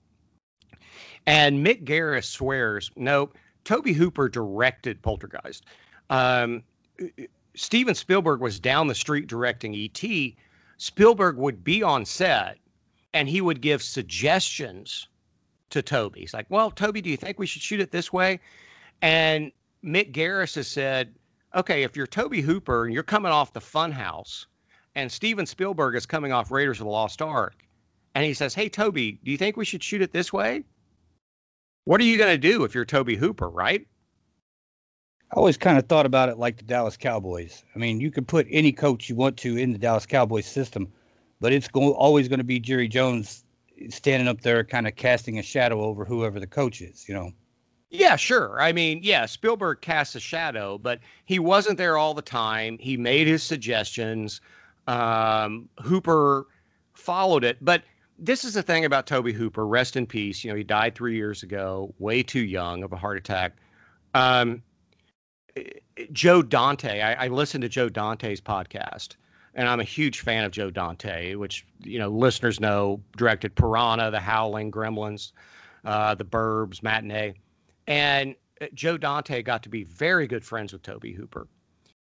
And 1.27 1.65
Mick 1.65 1.85
Garris 1.85 2.25
swears, 2.25 2.91
no, 2.95 3.31
Tobe 3.65 3.89
Hooper 3.89 4.29
directed 4.29 5.03
Poltergeist. 5.03 5.65
Um, 6.09 6.63
Steven 7.55 7.95
Spielberg 7.95 8.41
was 8.41 8.61
down 8.61 8.87
the 8.87 8.95
street 8.95 9.27
directing 9.27 9.75
E.T., 9.75 10.37
Spielberg 10.81 11.37
would 11.37 11.63
be 11.63 11.83
on 11.83 12.07
set 12.07 12.57
and 13.13 13.29
he 13.29 13.43
would 13.43 13.61
give 13.61 13.83
suggestions 13.83 15.09
to 15.69 15.83
Toby. 15.83 16.21
He's 16.21 16.33
like, 16.33 16.47
Well, 16.49 16.71
Toby, 16.71 17.03
do 17.03 17.11
you 17.11 17.19
think 17.19 17.39
we 17.39 17.47
should 17.47 17.61
shoot 17.61 17.81
it 17.81 17.91
this 17.91 18.15
way? 18.15 18.41
And 19.03 19.53
Mick 19.85 20.13
Garris 20.13 20.55
has 20.55 20.69
said, 20.69 21.15
Okay, 21.55 21.83
if 21.83 21.97
you're 21.97 22.07
Tobe 22.07 22.37
Hooper 22.37 22.87
and 22.87 22.95
you're 22.95 23.03
coming 23.03 23.31
off 23.31 23.53
the 23.53 23.61
Funhouse 23.61 24.47
and 24.95 25.13
Steven 25.13 25.45
Spielberg 25.45 25.97
is 25.97 26.07
coming 26.07 26.33
off 26.33 26.51
Raiders 26.51 26.81
of 26.81 26.87
the 26.87 26.91
Lost 26.91 27.21
Ark, 27.21 27.63
and 28.15 28.25
he 28.25 28.33
says, 28.33 28.55
Hey, 28.55 28.71
Tobe, 28.71 28.95
do 28.95 29.31
you 29.31 29.37
think 29.37 29.59
we 29.59 29.67
should 29.67 29.85
shoot 29.85 30.01
it 30.01 30.13
this 30.13 30.33
way? 30.33 30.65
What 31.85 32.01
are 32.01 32.05
you 32.05 32.17
going 32.17 32.33
to 32.33 32.39
do 32.39 32.65
if 32.65 32.75
you're 32.75 32.87
Tobe 32.87 33.11
Hooper, 33.11 33.51
right? 33.51 33.87
I 35.33 35.37
always 35.37 35.57
kind 35.57 35.79
of 35.79 35.87
thought 35.87 36.07
about 36.07 36.29
it 36.29 36.39
like 36.39 36.57
the 36.57 36.65
Dallas 36.65 36.97
Cowboys. 36.97 37.65
I 37.77 37.79
mean, 37.79 38.01
you 38.01 38.11
could 38.11 38.27
put 38.27 38.47
any 38.51 38.73
coach 38.73 39.09
you 39.09 39.15
want 39.15 39.37
to 39.39 39.57
in 39.57 39.73
the 39.73 39.79
Dallas 39.79 40.07
Cowboys 40.07 40.47
system, 40.47 40.91
but 41.41 41.53
it's 41.53 41.69
go- 41.69 41.95
always 41.95 42.27
going 42.27 42.39
to 42.39 42.45
be 42.45 42.59
Jerry 42.59 42.89
Jones 42.89 43.45
standing 43.91 44.27
up 44.27 44.41
there, 44.41 44.65
kind 44.65 44.89
of 44.89 44.97
casting 44.97 45.39
a 45.39 45.43
shadow 45.43 45.83
over 45.83 46.05
whoever 46.05 46.41
the 46.41 46.49
coach 46.49 46.81
is. 46.81 47.09
You 47.09 47.15
know. 47.15 47.31
Yeah, 47.91 48.17
sure. 48.17 48.61
I 48.61 48.73
mean, 48.73 49.01
yeah, 49.03 49.27
Spielberg 49.27 49.81
casts 49.81 50.15
a 50.15 50.21
shadow, 50.21 50.79
but 50.79 51.01
he 51.25 51.39
wasn't 51.39 51.79
there 51.79 51.97
all 51.97 52.15
the 52.15 52.23
time. 52.23 52.79
He 52.79 52.97
made 52.97 53.27
his 53.27 53.43
suggestions. 53.43 54.41
Um, 54.87 55.69
Hooper 55.81 56.47
followed 56.95 57.45
it, 57.45 57.59
but 57.61 57.83
this 58.19 58.45
is 58.45 58.55
the 58.55 58.63
thing 58.63 58.85
about 58.85 59.07
Tobe 59.07 59.33
Hooper. 59.33 59.67
Rest 59.67 59.97
in 59.97 60.07
peace. 60.07 60.45
You 60.45 60.51
know, 60.51 60.57
he 60.57 60.65
died 60.65 60.95
three 60.95 61.17
years 61.17 61.43
ago, 61.43 61.95
way 61.99 62.23
too 62.23 62.45
young 62.45 62.83
of 62.83 62.93
a 62.93 62.97
heart 62.97 63.17
attack. 63.17 63.57
Um, 64.15 64.63
Joe 66.13 66.43
Dante. 66.43 67.01
I, 67.01 67.27
I 67.27 67.29
listened 67.29 67.63
to 67.63 67.69
Joe 67.69 67.89
Dante's 67.89 68.41
podcast, 68.41 69.17
and 69.55 69.69
I'm 69.69 69.81
a 69.81 69.85
huge 69.85 70.21
fan 70.21 70.45
of 70.45 70.53
Joe 70.53 70.71
Dante, 70.71 71.35
which 71.35 71.67
you 71.81 71.99
know 71.99 72.09
listeners 72.09 72.61
know 72.61 73.03
directed 73.17 73.55
Piranha, 73.55 74.11
The 74.11 74.21
Howling, 74.21 74.71
Gremlins, 74.71 75.33
uh, 75.85 76.15
The 76.15 76.25
Burbs, 76.25 76.83
Matinee, 76.83 77.35
and 77.87 78.35
uh, 78.61 78.67
Joe 78.75 78.97
Dante 78.97 79.43
got 79.43 79.63
to 79.63 79.69
be 79.69 79.85
very 79.85 80.27
good 80.27 80.45
friends 80.45 80.73
with 80.73 80.83
Tobe 80.83 81.15
Hooper. 81.17 81.47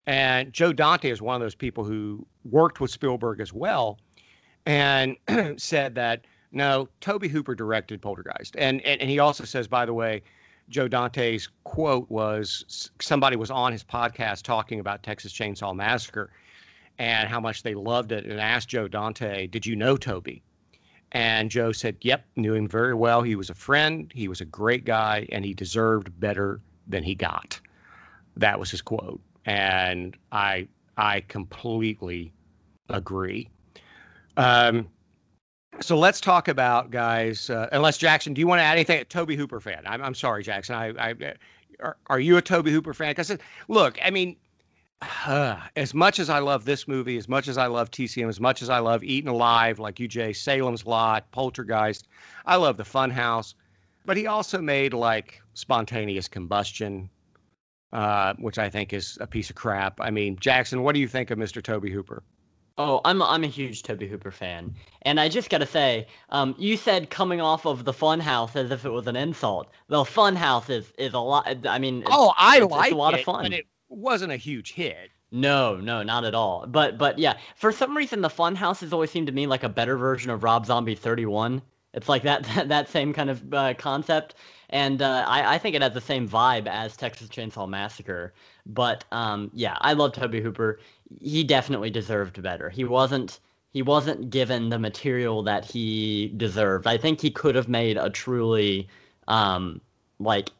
And 0.06 0.52
Joe 0.52 0.72
Dante 0.72 1.10
is 1.10 1.22
one 1.22 1.36
of 1.36 1.40
those 1.40 1.54
people 1.54 1.84
who 1.84 2.26
worked 2.44 2.80
with 2.80 2.90
Spielberg 2.90 3.40
as 3.40 3.52
well 3.52 3.98
and 4.66 5.16
said 5.56 5.94
that 5.94 6.24
no, 6.52 6.88
Tobe 7.00 7.24
Hooper 7.24 7.54
directed 7.54 8.02
Poltergeist. 8.02 8.56
And, 8.58 8.80
and, 8.82 9.00
and 9.00 9.08
he 9.08 9.20
also 9.20 9.44
says, 9.44 9.68
by 9.68 9.86
the 9.86 9.94
way, 9.94 10.22
Joe 10.70 10.88
Dante's 10.88 11.48
quote 11.64 12.08
was 12.08 12.90
somebody 13.00 13.36
was 13.36 13.50
on 13.50 13.72
his 13.72 13.82
podcast 13.82 14.42
talking 14.42 14.78
about 14.78 15.02
Texas 15.02 15.32
Chainsaw 15.32 15.74
Massacre 15.74 16.30
and 16.98 17.28
how 17.28 17.40
much 17.40 17.62
they 17.62 17.74
loved 17.74 18.12
it 18.12 18.24
and 18.24 18.40
asked 18.40 18.68
Joe 18.68 18.86
Dante, 18.86 19.48
Did 19.48 19.66
you 19.66 19.74
know 19.74 19.96
Toby? 19.96 20.42
And 21.12 21.50
Joe 21.50 21.72
said, 21.72 21.96
Yep, 22.02 22.24
knew 22.36 22.54
him 22.54 22.68
very 22.68 22.94
well. 22.94 23.22
He 23.22 23.34
was 23.34 23.50
a 23.50 23.54
friend, 23.54 24.10
he 24.14 24.28
was 24.28 24.40
a 24.40 24.44
great 24.44 24.84
guy, 24.84 25.26
and 25.32 25.44
he 25.44 25.54
deserved 25.54 26.18
better 26.20 26.60
than 26.86 27.02
he 27.02 27.16
got. 27.16 27.60
That 28.36 28.60
was 28.60 28.70
his 28.70 28.80
quote. 28.80 29.20
And 29.44 30.16
I 30.30 30.68
I 30.96 31.22
completely 31.22 32.32
agree. 32.90 33.48
Um, 34.36 34.88
so 35.80 35.98
let's 35.98 36.20
talk 36.20 36.48
about 36.48 36.90
guys. 36.90 37.50
Uh, 37.50 37.68
unless 37.72 37.98
Jackson, 37.98 38.34
do 38.34 38.40
you 38.40 38.46
want 38.46 38.60
to 38.60 38.64
add 38.64 38.72
anything? 38.72 39.04
Tobe 39.06 39.30
Hooper 39.30 39.60
fan. 39.60 39.82
I'm, 39.86 40.02
I'm 40.02 40.14
sorry, 40.14 40.42
Jackson. 40.42 40.74
I, 40.74 41.10
I 41.10 41.14
are, 41.80 41.96
are 42.08 42.20
you 42.20 42.36
a 42.36 42.42
Tobe 42.42 42.68
Hooper 42.68 42.94
fan? 42.94 43.10
Because 43.10 43.36
look, 43.68 43.98
I 44.04 44.10
mean, 44.10 44.36
uh, 45.26 45.56
as 45.76 45.94
much 45.94 46.18
as 46.18 46.30
I 46.30 46.38
love 46.38 46.64
this 46.64 46.86
movie, 46.86 47.16
as 47.16 47.28
much 47.28 47.48
as 47.48 47.58
I 47.58 47.66
love 47.66 47.90
TCM, 47.90 48.28
as 48.28 48.40
much 48.40 48.62
as 48.62 48.68
I 48.68 48.78
love 48.78 49.02
Eaten 49.02 49.30
Alive, 49.30 49.78
like 49.78 49.96
Jay, 49.96 50.32
Salem's 50.32 50.86
Lot, 50.86 51.30
Poltergeist, 51.32 52.08
I 52.46 52.56
love 52.56 52.76
the 52.76 52.84
Funhouse. 52.84 53.54
But 54.04 54.16
he 54.16 54.26
also 54.26 54.60
made 54.60 54.94
like 54.94 55.40
Spontaneous 55.54 56.28
Combustion, 56.28 57.08
uh, 57.92 58.34
which 58.38 58.58
I 58.58 58.68
think 58.68 58.92
is 58.92 59.18
a 59.20 59.26
piece 59.26 59.50
of 59.50 59.56
crap. 59.56 60.00
I 60.00 60.10
mean, 60.10 60.36
Jackson, 60.38 60.82
what 60.82 60.94
do 60.94 61.00
you 61.00 61.08
think 61.08 61.30
of 61.30 61.38
Mr. 61.38 61.62
Tobe 61.62 61.88
Hooper? 61.88 62.22
Oh, 62.82 63.00
I'm 63.04 63.20
I'm 63.22 63.44
a 63.44 63.48
huge 63.48 63.82
Tobe 63.82 64.02
Hooper 64.02 64.30
fan, 64.30 64.74
and 65.02 65.20
I 65.20 65.28
just 65.28 65.50
gotta 65.50 65.66
say, 65.66 66.06
um, 66.30 66.54
you 66.58 66.78
said 66.78 67.10
coming 67.10 67.40
off 67.40 67.66
of 67.66 67.84
the 67.84 67.92
Funhouse 67.92 68.56
as 68.56 68.70
if 68.70 68.86
it 68.86 68.90
was 68.90 69.06
an 69.06 69.16
insult. 69.16 69.70
The 69.88 70.02
Funhouse 70.02 70.70
is 70.70 70.90
is 70.96 71.12
a 71.12 71.18
lot. 71.18 71.66
I 71.66 71.78
mean, 71.78 72.04
oh, 72.06 72.32
I 72.38 72.60
like 72.60 72.86
it's 72.86 72.92
a 72.94 72.96
lot 72.96 73.12
it, 73.12 73.20
of 73.20 73.24
fun, 73.26 73.44
but 73.44 73.52
it 73.52 73.66
wasn't 73.90 74.32
a 74.32 74.36
huge 74.36 74.72
hit. 74.72 75.10
No, 75.30 75.76
no, 75.76 76.02
not 76.02 76.24
at 76.24 76.34
all. 76.34 76.66
But 76.66 76.96
but 76.96 77.18
yeah, 77.18 77.36
for 77.54 77.70
some 77.70 77.94
reason, 77.94 78.22
the 78.22 78.30
Funhouse 78.30 78.80
has 78.80 78.94
always 78.94 79.10
seemed 79.10 79.26
to 79.26 79.32
me 79.32 79.46
like 79.46 79.62
a 79.62 79.68
better 79.68 79.98
version 79.98 80.30
of 80.30 80.42
Rob 80.42 80.64
Zombie 80.64 80.94
31. 80.94 81.60
It's 81.92 82.08
like 82.08 82.22
that 82.22 82.44
that, 82.54 82.68
that 82.68 82.88
same 82.88 83.12
kind 83.12 83.28
of 83.28 83.52
uh, 83.52 83.74
concept, 83.74 84.36
and 84.70 85.02
uh, 85.02 85.24
I, 85.28 85.54
I 85.54 85.58
think 85.58 85.76
it 85.76 85.82
has 85.82 85.92
the 85.92 86.00
same 86.00 86.28
vibe 86.28 86.66
as 86.66 86.96
Texas 86.96 87.28
Chainsaw 87.28 87.68
Massacre. 87.68 88.32
But 88.64 89.04
um, 89.12 89.50
yeah, 89.52 89.76
I 89.80 89.92
love 89.92 90.12
Tobe 90.12 90.34
Hooper. 90.34 90.80
He 91.18 91.44
definitely 91.44 91.90
deserved 91.90 92.42
better. 92.42 92.70
He 92.70 92.84
wasn't 92.84 93.40
he 93.72 93.82
wasn't 93.82 94.30
given 94.30 94.68
the 94.68 94.78
material 94.78 95.42
that 95.44 95.64
he 95.64 96.32
deserved. 96.36 96.86
I 96.86 96.96
think 96.96 97.20
he 97.20 97.30
could 97.30 97.54
have 97.54 97.68
made 97.68 97.96
a 97.96 98.10
truly 98.10 98.88
um, 99.28 99.80
like 100.18 100.50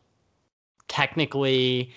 technically 0.89 1.93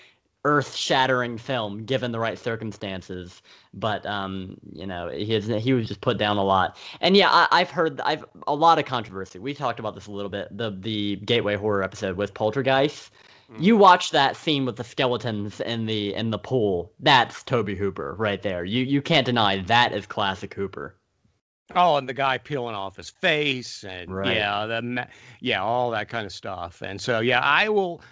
earth-shattering 0.46 1.38
film 1.38 1.84
given 1.84 2.12
the 2.12 2.18
right 2.18 2.38
circumstances 2.38 3.40
but 3.72 4.04
um 4.04 4.58
you 4.74 4.86
know 4.86 5.08
he, 5.08 5.40
he 5.40 5.72
was 5.72 5.88
just 5.88 6.02
put 6.02 6.18
down 6.18 6.36
a 6.36 6.44
lot 6.44 6.76
and 7.00 7.16
yeah 7.16 7.46
I, 7.50 7.60
have 7.60 7.70
heard 7.70 7.98
i've 8.02 8.26
a 8.46 8.54
lot 8.54 8.78
of 8.78 8.84
controversy 8.84 9.38
we 9.38 9.54
talked 9.54 9.80
about 9.80 9.94
this 9.94 10.06
a 10.06 10.10
little 10.12 10.28
bit 10.28 10.54
the 10.54 10.70
the 10.70 11.16
gateway 11.16 11.56
horror 11.56 11.82
episode 11.82 12.18
with 12.18 12.34
poltergeist. 12.34 13.10
You 13.58 13.76
watch 13.76 14.10
that 14.10 14.36
scene 14.36 14.64
with 14.64 14.76
the 14.76 14.84
skeletons 14.84 15.60
in 15.60 15.86
the 15.86 16.14
in 16.14 16.30
the 16.30 16.38
pool 16.38 16.92
that's 17.00 17.42
Tobe 17.42 17.76
hooper 17.76 18.14
right 18.18 18.42
there 18.42 18.64
you 18.64 18.84
you 18.84 19.02
can't 19.02 19.26
deny 19.26 19.58
that 19.62 19.92
is 19.92 20.06
classic 20.06 20.54
hooper 20.54 20.96
Oh, 21.74 21.96
and 21.96 22.08
the 22.08 22.12
guy 22.14 22.38
peeling 22.38 22.74
off 22.74 22.96
his 22.96 23.08
face, 23.08 23.84
and 23.84 24.14
right. 24.14 24.36
yeah, 24.36 24.66
the 24.66 25.08
yeah, 25.40 25.62
all 25.62 25.90
that 25.92 26.08
kind 26.08 26.26
of 26.26 26.32
stuff. 26.32 26.82
And 26.82 27.00
so, 27.00 27.20
yeah, 27.20 27.40
I 27.40 27.68
will. 27.68 28.02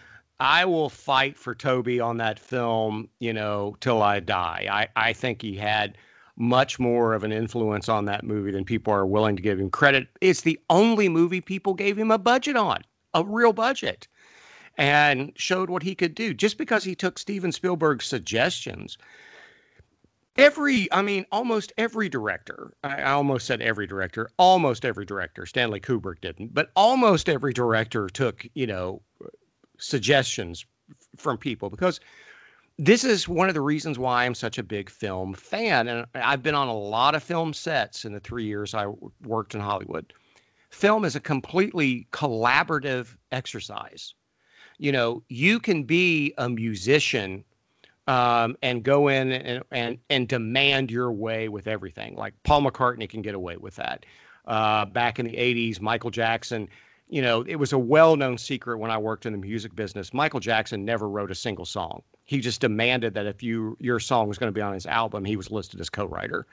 I 0.40 0.64
will 0.64 0.88
fight 0.88 1.36
for 1.36 1.54
Toby 1.54 2.00
on 2.00 2.16
that 2.16 2.36
film, 2.36 3.08
you 3.20 3.32
know, 3.32 3.76
till 3.78 4.02
I 4.02 4.18
die. 4.18 4.66
I, 4.68 4.88
I 5.10 5.12
think 5.12 5.40
he 5.40 5.54
had 5.54 5.96
much 6.36 6.80
more 6.80 7.14
of 7.14 7.22
an 7.22 7.30
influence 7.30 7.88
on 7.88 8.06
that 8.06 8.24
movie 8.24 8.50
than 8.50 8.64
people 8.64 8.92
are 8.92 9.06
willing 9.06 9.36
to 9.36 9.42
give 9.42 9.60
him 9.60 9.70
credit. 9.70 10.08
It's 10.20 10.40
the 10.40 10.58
only 10.68 11.08
movie 11.08 11.40
people 11.40 11.74
gave 11.74 11.96
him 11.96 12.10
a 12.10 12.18
budget 12.18 12.56
on, 12.56 12.82
a 13.14 13.22
real 13.24 13.52
budget, 13.52 14.08
and 14.78 15.32
showed 15.36 15.70
what 15.70 15.82
he 15.82 15.94
could 15.94 16.14
do. 16.14 16.34
Just 16.34 16.58
because 16.58 16.84
he 16.84 16.94
took 16.94 17.18
Steven 17.18 17.52
Spielberg's 17.52 18.06
suggestions, 18.06 18.98
every, 20.36 20.90
I 20.92 21.02
mean, 21.02 21.26
almost 21.30 21.72
every 21.76 22.08
director, 22.08 22.72
I 22.82 23.02
almost 23.02 23.46
said 23.46 23.60
every 23.60 23.86
director, 23.86 24.30
almost 24.38 24.84
every 24.84 25.04
director, 25.04 25.46
Stanley 25.46 25.80
Kubrick 25.80 26.20
didn't, 26.20 26.54
but 26.54 26.70
almost 26.76 27.28
every 27.28 27.52
director 27.52 28.08
took, 28.08 28.46
you 28.54 28.66
know, 28.66 29.02
suggestions 29.78 30.64
from 31.16 31.36
people 31.36 31.68
because 31.68 32.00
this 32.78 33.04
is 33.04 33.28
one 33.28 33.48
of 33.48 33.54
the 33.54 33.60
reasons 33.60 33.98
why 33.98 34.24
I'm 34.24 34.34
such 34.34 34.58
a 34.58 34.62
big 34.62 34.88
film 34.88 35.34
fan. 35.34 35.88
And 35.88 36.06
I've 36.14 36.42
been 36.42 36.54
on 36.54 36.68
a 36.68 36.76
lot 36.76 37.14
of 37.14 37.22
film 37.22 37.52
sets 37.52 38.04
in 38.04 38.12
the 38.12 38.20
three 38.20 38.44
years 38.44 38.74
I 38.74 38.86
worked 39.22 39.54
in 39.54 39.60
Hollywood. 39.60 40.12
Film 40.70 41.04
is 41.04 41.14
a 41.14 41.20
completely 41.20 42.06
collaborative 42.12 43.14
exercise. 43.30 44.14
You 44.78 44.92
know, 44.92 45.22
you 45.28 45.60
can 45.60 45.84
be 45.84 46.34
a 46.38 46.48
musician 46.48 47.44
um, 48.06 48.56
and 48.62 48.82
go 48.82 49.08
in 49.08 49.32
and, 49.32 49.62
and, 49.70 49.98
and 50.10 50.28
demand 50.28 50.90
your 50.90 51.12
way 51.12 51.48
with 51.48 51.66
everything. 51.66 52.16
Like 52.16 52.34
Paul 52.42 52.62
McCartney 52.62 53.08
can 53.08 53.22
get 53.22 53.34
away 53.34 53.56
with 53.56 53.76
that. 53.76 54.04
Uh, 54.44 54.84
back 54.86 55.18
in 55.18 55.26
the 55.26 55.36
80s, 55.36 55.80
Michael 55.80 56.10
Jackson 56.10 56.68
you 57.12 57.20
know, 57.20 57.42
it 57.46 57.56
was 57.56 57.74
a 57.74 57.78
well 57.78 58.16
known 58.16 58.38
secret 58.38 58.78
when 58.78 58.90
I 58.90 58.96
worked 58.96 59.26
in 59.26 59.32
the 59.32 59.38
music 59.38 59.76
business. 59.76 60.14
Michael 60.14 60.40
Jackson 60.40 60.82
never 60.82 61.06
wrote 61.06 61.30
a 61.30 61.34
single 61.34 61.66
song. 61.66 62.02
He 62.24 62.40
just 62.40 62.62
demanded 62.62 63.12
that 63.12 63.26
if 63.26 63.42
you 63.42 63.76
your 63.80 64.00
song 64.00 64.28
was 64.28 64.38
going 64.38 64.48
to 64.48 64.54
be 64.54 64.62
on 64.62 64.72
his 64.72 64.86
album, 64.86 65.26
he 65.26 65.36
was 65.36 65.50
listed 65.50 65.78
as 65.78 65.90
co-writer. 65.90 66.46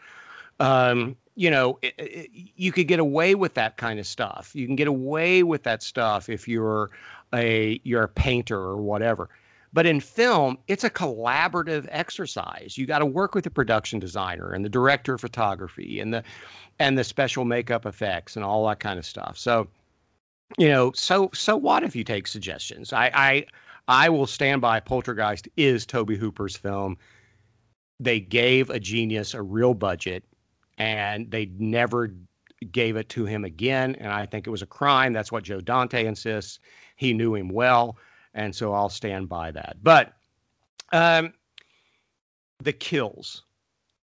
Um, 0.60 1.16
you 1.36 1.50
know, 1.50 1.80
it, 1.82 1.94
it, 1.98 2.30
you 2.34 2.74
could 2.74 2.90
get 2.90 3.00
away 3.00 3.36
with 3.36 3.54
that 3.54 3.78
kind 3.78 4.02
of 4.02 4.06
stuff. 4.06 4.52
You 4.54 4.66
can 4.66 4.76
get 4.76 4.90
away 4.90 5.44
with 5.44 5.64
that 5.64 5.82
stuff 5.82 6.28
if 6.28 6.46
you're 6.46 6.90
a 7.34 7.80
you're 7.84 8.04
a 8.04 8.08
painter 8.08 8.58
or 8.58 8.78
whatever. 8.78 9.30
But 9.72 9.86
in 9.86 10.00
film, 10.00 10.58
it's 10.68 10.84
a 10.84 10.90
collaborative 10.90 11.88
exercise. 11.90 12.76
You 12.78 12.88
got 12.88 13.00
to 13.00 13.06
work 13.06 13.36
with 13.36 13.44
the 13.44 13.52
production 13.52 14.00
designer 14.00 14.52
and 14.52 14.66
the 14.66 14.70
director 14.70 15.14
of 15.14 15.22
photography 15.22 16.00
and 16.00 16.14
the 16.14 16.24
and 16.80 16.98
the 16.98 17.04
special 17.04 17.46
makeup 17.46 17.86
effects 17.86 18.36
and 18.36 18.44
all 18.44 18.68
that 18.68 18.80
kind 18.80 18.98
of 18.98 19.06
stuff. 19.06 19.38
So 19.38 19.68
you 20.58 20.70
know, 20.70 20.92
so 20.94 21.30
so 21.34 21.56
what 21.56 21.84
if 21.84 21.96
you 21.96 22.04
take 22.04 22.28
suggestions? 22.28 22.94
I 22.94 23.12
I 23.14 23.46
I 23.88 24.10
will 24.10 24.28
stand 24.28 24.62
by 24.62 24.80
Poltergeist 24.80 25.48
is 25.58 25.86
Tobe 25.86 26.12
Hooper's 26.12 26.56
film. 26.56 26.98
They 28.00 28.20
gave 28.20 28.70
a 28.70 28.80
genius 28.80 29.34
a 29.34 29.42
real 29.42 29.74
budget 29.74 30.24
and 30.78 31.30
they 31.30 31.52
never 31.58 32.14
gave 32.72 32.96
it 32.96 33.10
to 33.10 33.26
him 33.26 33.46
again. 33.46 33.96
And 33.96 34.12
I 34.12 34.26
think 34.26 34.48
it 34.48 34.50
was 34.50 34.62
a 34.62 34.68
crime. 34.68 35.14
That's 35.14 35.32
what 35.32 35.44
Joe 35.44 35.62
Dante 35.62 36.06
insists. 36.06 36.60
He 37.00 37.14
knew 37.14 37.34
him 37.34 37.48
well. 37.48 37.98
And 38.34 38.54
so 38.54 38.74
I'll 38.74 38.90
stand 38.90 39.30
by 39.30 39.52
that. 39.52 39.78
But 39.82 40.14
um, 40.92 41.34
the 42.62 42.74
kills, 42.74 43.44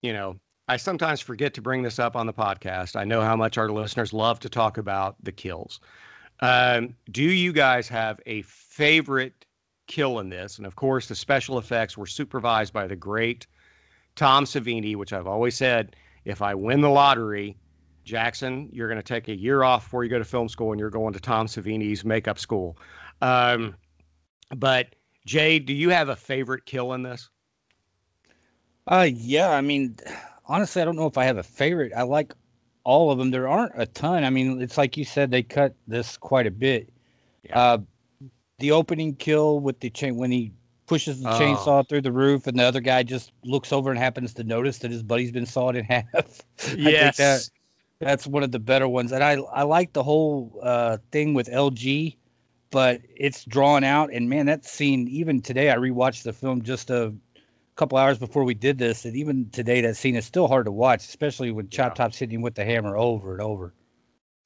you 0.01 0.15
know, 0.15 0.41
I 0.67 0.79
sometimes 0.79 1.21
forget 1.21 1.53
to 1.55 1.61
bring 1.61 1.83
this 1.83 1.99
up 1.99 2.17
on 2.17 2.25
the 2.25 2.33
podcast. 2.33 2.97
I 2.97 3.05
know 3.05 3.21
how 3.21 3.37
much 3.37 3.59
our 3.59 3.69
listeners 3.69 4.15
love 4.15 4.41
to 4.41 4.49
talk 4.49 4.79
about 4.79 5.17
the 5.23 5.31
kills. 5.31 5.81
Um, 6.41 6.95
do 7.11 7.23
you 7.23 7.53
guys 7.53 7.87
have 7.89 8.19
a 8.25 8.41
favorite 8.43 9.45
kill 9.87 10.19
in 10.21 10.31
this? 10.31 10.57
And 10.57 10.67
of 10.67 10.75
course, 10.75 11.07
the 11.07 11.15
special 11.15 11.59
effects 11.59 11.99
were 11.99 12.07
supervised 12.07 12.73
by 12.73 12.87
the 12.87 12.97
great 12.97 13.47
Tom 14.17 14.47
Savini, 14.47 14.97
which 14.97 15.13
I've 15.13 15.27
always 15.27 15.55
said 15.55 15.97
if 16.25 16.41
I 16.41 16.55
win 16.55 16.81
the 16.81 16.89
lottery, 16.89 17.59
Jackson, 18.05 18.69
you're 18.73 18.89
going 18.89 18.99
to 18.99 19.03
take 19.03 19.29
a 19.29 19.37
year 19.37 19.63
off 19.63 19.85
before 19.85 20.05
you 20.05 20.11
go 20.11 20.19
to 20.19 20.25
film 20.25 20.49
school 20.49 20.73
and 20.73 20.81
you're 20.81 20.91
going 20.91 21.13
to 21.13 21.21
Tom 21.21 21.47
Savini's 21.47 22.05
makeup 22.05 22.39
school. 22.39 22.77
Um, 23.23 23.75
but 24.57 24.95
Jay, 25.27 25.59
do 25.59 25.73
you 25.73 25.91
have 25.91 26.09
a 26.09 26.17
favorite 26.17 26.65
kill 26.67 26.93
in 26.95 27.03
this? 27.03 27.29
Uh, 28.87 29.09
yeah. 29.13 29.51
I 29.51 29.61
mean, 29.61 29.97
honestly, 30.47 30.83
I 30.83 30.85
don't 30.85 30.97
know 30.97 31.07
if 31.07 31.19
I 31.19 31.25
have 31.25 31.37
a 31.37 31.43
favorite. 31.43 31.93
I 31.97 32.03
like 32.03 32.35
all 32.85 33.11
of 33.11 33.19
them. 33.19 33.31
There 33.31 33.49
aren't 33.49 33.73
a 33.77 33.87
ton. 33.87 34.25
I 34.25 34.31
mean, 34.31 34.61
it's 34.61 34.79
like 34.79 34.97
you 34.97 35.05
said, 35.05 35.31
they 35.31 35.43
cut 35.43 35.75
this 35.87 36.17
quite 36.17 36.47
a 36.47 36.51
bit. 36.51 36.93
Yeah. 37.45 37.59
Uh, 37.59 37.79
the 38.59 38.73
opening 38.73 39.15
kill 39.15 39.61
with 39.61 39.81
the 39.81 39.91
chain 39.91 40.17
when 40.17 40.31
he 40.31 40.53
pushes 40.87 41.23
the 41.23 41.31
oh. 41.31 41.39
chainsaw 41.39 41.89
through 41.89 42.01
the 42.01 42.13
roof, 42.13 42.47
and 42.47 42.59
the 42.59 42.65
other 42.65 42.81
guy 42.81 43.03
just 43.03 43.33
looks 43.45 43.73
over 43.73 43.91
and 43.91 43.99
happens 43.99 44.35
to 44.35 44.45
notice 44.45 44.79
that 44.79 44.91
his 44.91 45.03
buddy's 45.03 45.31
been 45.31 45.47
sawed 45.47 45.77
in 45.77 45.85
half. 46.15 46.43
yes. 46.77 47.17
That, 47.17 47.49
that's 48.01 48.27
one 48.27 48.43
of 48.43 48.51
the 48.53 48.59
better 48.59 48.89
ones, 48.89 49.13
and 49.13 49.23
I 49.23 49.35
I 49.53 49.63
like 49.63 49.93
the 49.93 50.03
whole 50.03 50.59
uh, 50.63 50.99
thing 51.13 51.35
with 51.35 51.49
LG, 51.49 52.17
but 52.71 53.03
it's 53.17 53.45
drawn 53.45 53.85
out, 53.85 54.13
and 54.13 54.29
man, 54.29 54.47
that 54.47 54.65
scene 54.65 55.07
even 55.09 55.43
today 55.43 55.71
I 55.71 55.77
rewatched 55.77 56.25
the 56.25 56.33
film 56.33 56.63
just 56.63 56.91
a 56.91 57.15
couple 57.77 57.99
hours 57.99 58.19
before 58.19 58.45
we 58.45 58.55
did 58.55 58.79
this, 58.79 59.05
and 59.05 59.17
even 59.17 59.51
today, 59.51 59.81
that 59.83 59.97
scene 59.97 60.17
is 60.17 60.27
still 60.27 60.49
hard 60.49 60.67
to 60.67 60.73
watch, 60.73 61.05
especially 61.07 61.51
when 61.51 61.69
Chop 61.69 61.95
Top's 61.95 62.19
hitting 62.19 62.37
him 62.37 62.43
with 62.43 62.55
the 62.55 62.65
hammer 62.65 62.97
over 62.97 63.33
and 63.33 63.43
over. 63.43 63.75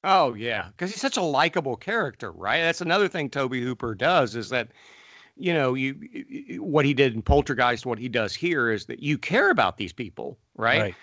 Oh 0.03 0.33
yeah, 0.35 0.67
because 0.69 0.91
he's 0.91 1.01
such 1.01 1.17
a 1.17 1.21
likable 1.21 1.75
character, 1.75 2.31
right? 2.31 2.59
That's 2.59 2.81
another 2.81 3.07
thing 3.07 3.29
Tobe 3.29 3.53
Hooper 3.55 3.95
does 3.95 4.35
is 4.35 4.49
that, 4.49 4.69
you 5.35 5.53
know, 5.53 5.73
you 5.73 5.95
what 6.61 6.85
he 6.85 6.93
did 6.93 7.13
in 7.15 7.21
Poltergeist, 7.21 7.85
what 7.85 7.99
he 7.99 8.07
does 8.09 8.35
here 8.35 8.71
is 8.71 8.85
that 8.85 9.01
you 9.01 9.17
care 9.17 9.49
about 9.49 9.77
these 9.77 9.93
people, 9.93 10.37
right? 10.55 10.79
right. 10.81 10.95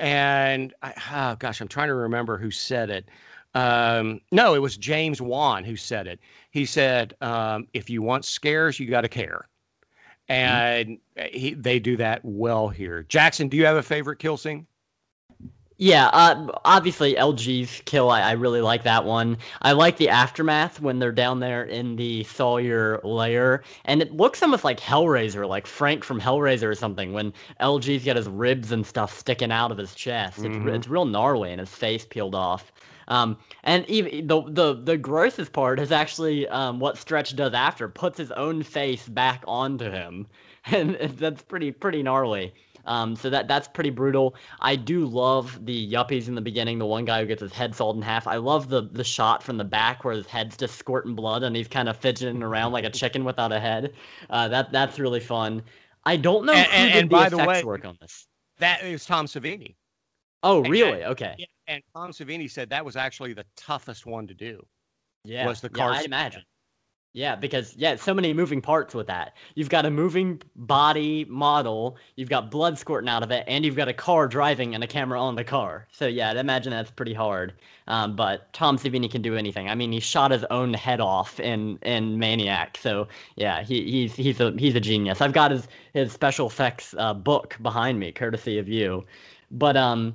And 0.00 0.74
I, 0.82 0.94
oh 1.12 1.36
gosh, 1.36 1.60
I'm 1.60 1.68
trying 1.68 1.88
to 1.88 1.94
remember 1.94 2.38
who 2.38 2.50
said 2.50 2.90
it. 2.90 3.08
Um, 3.54 4.20
no, 4.32 4.54
it 4.54 4.60
was 4.60 4.76
James 4.76 5.20
Wan 5.20 5.64
who 5.64 5.76
said 5.76 6.06
it. 6.06 6.20
He 6.50 6.64
said, 6.64 7.14
um, 7.20 7.66
"If 7.74 7.90
you 7.90 8.02
want 8.02 8.24
scares, 8.24 8.80
you 8.80 8.88
got 8.88 9.02
to 9.02 9.08
care." 9.08 9.46
Mm-hmm. 10.28 10.90
and 11.18 11.30
he, 11.32 11.54
they 11.54 11.78
do 11.80 11.96
that 11.96 12.20
well 12.24 12.68
here. 12.68 13.02
Jackson, 13.04 13.48
do 13.48 13.56
you 13.56 13.66
have 13.66 13.76
a 13.76 13.82
favorite 13.82 14.18
kill 14.20 14.36
scene? 14.36 14.66
Yeah, 15.82 16.08
uh, 16.12 16.46
obviously 16.66 17.14
LG's 17.14 17.80
kill. 17.86 18.10
I, 18.10 18.20
I, 18.20 18.32
really 18.32 18.60
like 18.60 18.82
that 18.82 19.06
one. 19.06 19.38
I 19.62 19.72
like 19.72 19.96
the 19.96 20.10
aftermath 20.10 20.78
when 20.78 20.98
they're 20.98 21.10
down 21.10 21.40
there 21.40 21.64
in 21.64 21.96
the 21.96 22.22
Sawyer 22.24 23.00
lair, 23.02 23.62
and 23.86 24.02
it 24.02 24.12
looks 24.12 24.42
almost 24.42 24.62
like 24.62 24.78
Hellraiser, 24.78 25.48
like 25.48 25.66
Frank 25.66 26.04
from 26.04 26.20
Hellraiser 26.20 26.64
or 26.64 26.74
something. 26.74 27.14
When 27.14 27.32
LG's 27.62 28.04
got 28.04 28.16
his 28.16 28.28
ribs 28.28 28.72
and 28.72 28.86
stuff 28.86 29.18
sticking 29.18 29.50
out 29.50 29.72
of 29.72 29.78
his 29.78 29.94
chest, 29.94 30.40
mm-hmm. 30.40 30.68
it's, 30.68 30.76
it's 30.76 30.88
real 30.88 31.06
gnarly, 31.06 31.50
and 31.50 31.60
his 31.60 31.70
face 31.70 32.04
peeled 32.04 32.34
off. 32.34 32.70
Um, 33.08 33.38
and 33.64 33.88
even 33.88 34.26
the 34.26 34.42
the 34.48 34.74
the 34.74 34.98
grossest 34.98 35.54
part 35.54 35.80
is 35.80 35.92
actually 35.92 36.46
um, 36.48 36.78
what 36.78 36.98
Stretch 36.98 37.34
does 37.34 37.54
after 37.54 37.88
puts 37.88 38.18
his 38.18 38.32
own 38.32 38.62
face 38.64 39.08
back 39.08 39.44
onto 39.48 39.90
him, 39.90 40.26
and 40.66 40.96
that's 40.96 41.40
pretty 41.40 41.72
pretty 41.72 42.02
gnarly. 42.02 42.52
Um, 42.86 43.16
so 43.16 43.30
that 43.30 43.48
that's 43.48 43.68
pretty 43.68 43.90
brutal. 43.90 44.34
I 44.60 44.76
do 44.76 45.06
love 45.06 45.64
the 45.64 45.92
yuppies 45.92 46.28
in 46.28 46.34
the 46.34 46.40
beginning. 46.40 46.78
The 46.78 46.86
one 46.86 47.04
guy 47.04 47.20
who 47.20 47.26
gets 47.26 47.42
his 47.42 47.52
head 47.52 47.74
sawed 47.74 47.96
in 47.96 48.02
half. 48.02 48.26
I 48.26 48.36
love 48.36 48.68
the 48.68 48.82
the 48.82 49.04
shot 49.04 49.42
from 49.42 49.56
the 49.56 49.64
back 49.64 50.04
where 50.04 50.14
his 50.14 50.26
head's 50.26 50.56
just 50.56 50.76
squirting 50.76 51.14
blood 51.14 51.42
and 51.42 51.54
he's 51.54 51.68
kind 51.68 51.88
of 51.88 51.96
fidgeting 51.96 52.42
around 52.42 52.72
like 52.72 52.84
a 52.84 52.90
chicken 52.90 53.24
without 53.24 53.52
a 53.52 53.60
head. 53.60 53.92
Uh, 54.28 54.48
that 54.48 54.72
that's 54.72 54.98
really 54.98 55.20
fun. 55.20 55.62
I 56.04 56.16
don't 56.16 56.46
know 56.46 56.52
and, 56.52 56.66
who 56.66 56.76
and, 56.76 56.92
did 56.92 57.00
and 57.02 57.10
the 57.10 57.14
by 57.14 57.26
effects 57.26 57.42
the 57.42 57.46
way, 57.46 57.64
work 57.64 57.84
on 57.84 57.96
this. 58.00 58.26
That 58.58 58.82
is 58.82 59.04
Tom 59.04 59.26
Savini. 59.26 59.74
Oh, 60.42 60.60
really? 60.60 61.04
Okay. 61.04 61.34
Yeah, 61.38 61.46
and 61.66 61.82
Tom 61.94 62.12
Savini 62.12 62.50
said 62.50 62.70
that 62.70 62.84
was 62.84 62.96
actually 62.96 63.34
the 63.34 63.44
toughest 63.56 64.06
one 64.06 64.26
to 64.26 64.34
do. 64.34 64.64
Yeah, 65.24 65.46
was 65.46 65.60
the 65.60 65.68
car? 65.68 65.92
Yeah, 65.92 65.98
I'd 65.98 66.06
imagine. 66.06 66.42
Yeah, 67.12 67.34
because 67.34 67.76
yeah, 67.76 67.96
so 67.96 68.14
many 68.14 68.32
moving 68.32 68.60
parts 68.62 68.94
with 68.94 69.08
that. 69.08 69.36
You've 69.56 69.68
got 69.68 69.84
a 69.84 69.90
moving 69.90 70.40
body 70.54 71.24
model, 71.28 71.96
you've 72.14 72.28
got 72.28 72.52
blood 72.52 72.78
squirting 72.78 73.08
out 73.08 73.24
of 73.24 73.32
it, 73.32 73.42
and 73.48 73.64
you've 73.64 73.74
got 73.74 73.88
a 73.88 73.92
car 73.92 74.28
driving 74.28 74.76
and 74.76 74.84
a 74.84 74.86
camera 74.86 75.20
on 75.20 75.34
the 75.34 75.42
car. 75.42 75.88
So 75.90 76.06
yeah, 76.06 76.30
I'd 76.30 76.36
imagine 76.36 76.70
that's 76.70 76.92
pretty 76.92 77.12
hard. 77.12 77.54
Um, 77.88 78.14
but 78.14 78.52
Tom 78.52 78.78
Savini 78.78 79.10
can 79.10 79.22
do 79.22 79.34
anything. 79.34 79.68
I 79.68 79.74
mean, 79.74 79.90
he 79.90 79.98
shot 79.98 80.30
his 80.30 80.44
own 80.50 80.72
head 80.72 81.00
off 81.00 81.40
in 81.40 81.78
in 81.82 82.16
Maniac. 82.20 82.78
So 82.80 83.08
yeah, 83.34 83.64
he, 83.64 83.90
he's 83.90 84.14
he's 84.14 84.38
a 84.38 84.52
he's 84.56 84.76
a 84.76 84.80
genius. 84.80 85.20
I've 85.20 85.32
got 85.32 85.50
his 85.50 85.66
his 85.92 86.12
special 86.12 86.46
effects 86.46 86.94
uh, 86.96 87.12
book 87.12 87.56
behind 87.60 87.98
me, 87.98 88.12
courtesy 88.12 88.56
of 88.58 88.68
you. 88.68 89.04
But 89.50 89.76
um, 89.76 90.14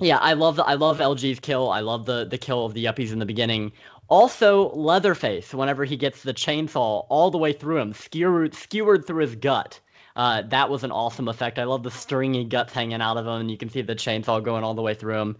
yeah, 0.00 0.18
I 0.18 0.34
love 0.34 0.54
the, 0.56 0.64
I 0.64 0.74
love 0.74 0.98
LG's 0.98 1.40
kill. 1.40 1.70
I 1.70 1.80
love 1.80 2.06
the 2.06 2.24
the 2.24 2.38
kill 2.38 2.64
of 2.64 2.74
the 2.74 2.84
yuppies 2.84 3.12
in 3.12 3.18
the 3.18 3.26
beginning. 3.26 3.72
Also, 4.08 4.70
Leatherface, 4.70 5.52
whenever 5.52 5.84
he 5.84 5.96
gets 5.96 6.22
the 6.22 6.32
chainsaw 6.32 7.04
all 7.10 7.30
the 7.30 7.38
way 7.38 7.52
through 7.52 7.78
him, 7.78 7.92
skewered 7.92 8.54
skewered 8.54 9.06
through 9.06 9.22
his 9.22 9.36
gut. 9.36 9.80
Uh, 10.16 10.42
that 10.42 10.70
was 10.70 10.82
an 10.82 10.90
awesome 10.90 11.28
effect. 11.28 11.58
I 11.58 11.64
love 11.64 11.82
the 11.82 11.90
stringy 11.90 12.44
guts 12.44 12.72
hanging 12.72 13.02
out 13.02 13.18
of 13.18 13.26
him, 13.26 13.34
and 13.34 13.50
you 13.50 13.58
can 13.58 13.68
see 13.68 13.82
the 13.82 13.94
chainsaw 13.94 14.42
going 14.42 14.64
all 14.64 14.74
the 14.74 14.82
way 14.82 14.94
through 14.94 15.18
him. 15.20 15.36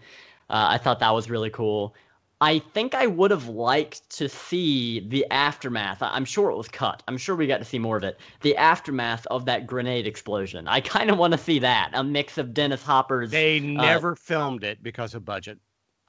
Uh, 0.49 0.67
I 0.69 0.77
thought 0.77 0.99
that 0.99 1.13
was 1.13 1.29
really 1.29 1.49
cool. 1.49 1.95
I 2.41 2.59
think 2.59 2.95
I 2.95 3.05
would 3.05 3.31
have 3.31 3.49
liked 3.49 4.09
to 4.11 4.29
see 4.29 5.01
the 5.01 5.25
aftermath. 5.29 5.97
I'm 6.01 6.23
sure 6.23 6.49
it 6.51 6.55
was 6.55 6.69
cut. 6.69 7.03
I'm 7.07 7.17
sure 7.17 7.35
we 7.35 7.47
got 7.47 7.57
to 7.57 7.65
see 7.65 7.79
more 7.79 7.97
of 7.97 8.03
it. 8.03 8.17
The 8.41 8.55
aftermath 8.55 9.25
of 9.27 9.45
that 9.45 9.67
grenade 9.67 10.07
explosion. 10.07 10.65
I 10.67 10.79
kind 10.79 11.09
of 11.09 11.17
want 11.17 11.33
to 11.33 11.37
see 11.37 11.59
that. 11.59 11.91
A 11.93 12.03
mix 12.03 12.37
of 12.37 12.53
Dennis 12.53 12.81
Hopper's. 12.81 13.31
They 13.31 13.57
uh, 13.57 13.81
never 13.81 14.13
uh, 14.13 14.15
filmed 14.15 14.63
it 14.63 14.81
because 14.81 15.15
of 15.15 15.25
budget. 15.25 15.59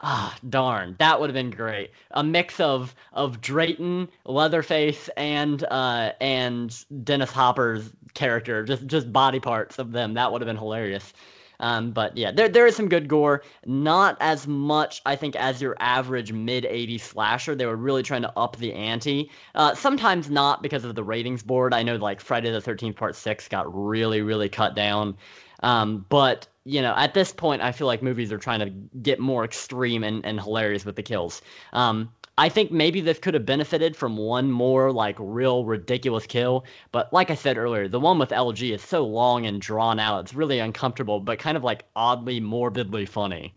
Ah, 0.03 0.37
darn. 0.49 0.97
That 0.99 1.21
would 1.21 1.29
have 1.29 1.35
been 1.35 1.51
great. 1.51 1.91
A 2.13 2.25
mix 2.25 2.59
of 2.59 2.95
of 3.13 3.41
Drayton, 3.41 4.09
Leatherface, 4.25 5.09
and 5.17 5.63
uh 5.65 6.13
and 6.21 6.85
Dennis 7.05 7.31
Hopper's 7.31 7.91
character, 8.15 8.65
just 8.65 8.87
just 8.87 9.13
body 9.13 9.41
parts 9.41 9.79
of 9.79 9.93
them. 9.93 10.15
That 10.15 10.33
would 10.33 10.41
have 10.41 10.47
been 10.47 10.57
hilarious. 10.57 11.13
Um, 11.61 11.91
but 11.93 12.17
yeah, 12.17 12.31
there 12.33 12.49
there 12.49 12.67
is 12.67 12.75
some 12.77 12.89
good 12.89 13.09
gore. 13.09 13.43
Not 13.67 14.17
as 14.21 14.47
much, 14.47 15.03
I 15.05 15.17
think, 15.17 15.37
as 15.37 15.61
your 15.61 15.77
average 15.81 16.33
mid 16.33 16.65
80s 16.65 17.03
slasher. 17.03 17.55
They 17.55 17.67
were 17.67 17.77
really 17.77 18.03
trying 18.03 18.23
to 18.23 18.33
up 18.39 18.57
the 18.57 18.73
ante. 18.73 19.31
Uh, 19.55 19.75
sometimes 19.75 20.31
not 20.31 20.63
because 20.63 20.85
of 20.85 20.95
the 20.95 21.05
ratings 21.05 21.43
board. 21.43 21.75
I 21.75 21.83
know 21.83 21.97
like 21.97 22.23
Friday 22.23 22.51
the 22.51 22.63
13th 22.63 22.97
Part 22.97 23.15
Six 23.17 23.49
got 23.49 23.67
really 23.75 24.23
really 24.23 24.49
cut 24.49 24.75
down. 24.75 25.19
Um, 25.62 26.07
but 26.09 26.46
you 26.64 26.83
know, 26.83 26.94
at 26.96 27.14
this 27.14 27.33
point, 27.33 27.62
I 27.62 27.73
feel 27.73 27.87
like 27.87 28.03
movies 28.03 28.33
are 28.33 28.38
trying 28.38 28.61
to 28.61 28.70
get 28.99 29.18
more 29.18 29.44
extreme 29.44 30.05
and, 30.05 30.25
and 30.25 30.40
hilarious 30.40 30.85
with 30.85 30.96
the 30.96 31.03
kills. 31.03 31.42
Um, 31.73 32.11
I 32.38 32.49
think 32.49 32.70
maybe 32.70 33.01
this 33.01 33.18
could 33.18 33.35
have 33.35 33.44
benefited 33.44 33.96
from 33.96 34.16
one 34.16 34.51
more 34.51 34.92
like 34.92 35.16
real 35.18 35.64
ridiculous 35.64 36.27
kill, 36.27 36.64
but 36.92 37.12
like 37.12 37.31
I 37.31 37.35
said 37.35 37.59
earlier, 37.59 37.87
the 37.88 38.01
one 38.01 38.18
with 38.18 38.31
LG 38.31 38.73
is 38.73 38.83
so 38.83 39.05
long 39.05 39.46
and 39.46 39.61
drawn 39.61 39.99
out. 39.99 40.20
It's 40.20 40.35
really 40.35 40.59
uncomfortable, 40.59 41.20
but 41.20 41.38
kind 41.38 41.57
of 41.57 41.64
like 41.64 41.85
oddly 41.96 42.40
morbidly 42.40 43.07
funny. 43.07 43.55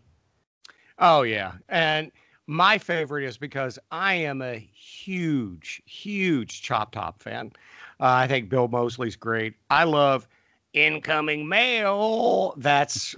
Oh 0.98 1.22
yeah, 1.22 1.52
and 1.68 2.12
my 2.46 2.76
favorite 2.76 3.24
is 3.24 3.38
because 3.38 3.78
I 3.90 4.14
am 4.14 4.42
a 4.42 4.58
huge, 4.58 5.82
huge 5.86 6.60
Chop 6.60 6.92
Top 6.92 7.22
fan. 7.22 7.52
Uh, 8.00 8.12
I 8.12 8.26
think 8.26 8.50
Bill 8.50 8.68
Moseley's 8.68 9.16
great. 9.16 9.54
I 9.70 9.84
love 9.84 10.28
incoming 10.74 11.48
mail. 11.48 12.54
That's 12.58 13.14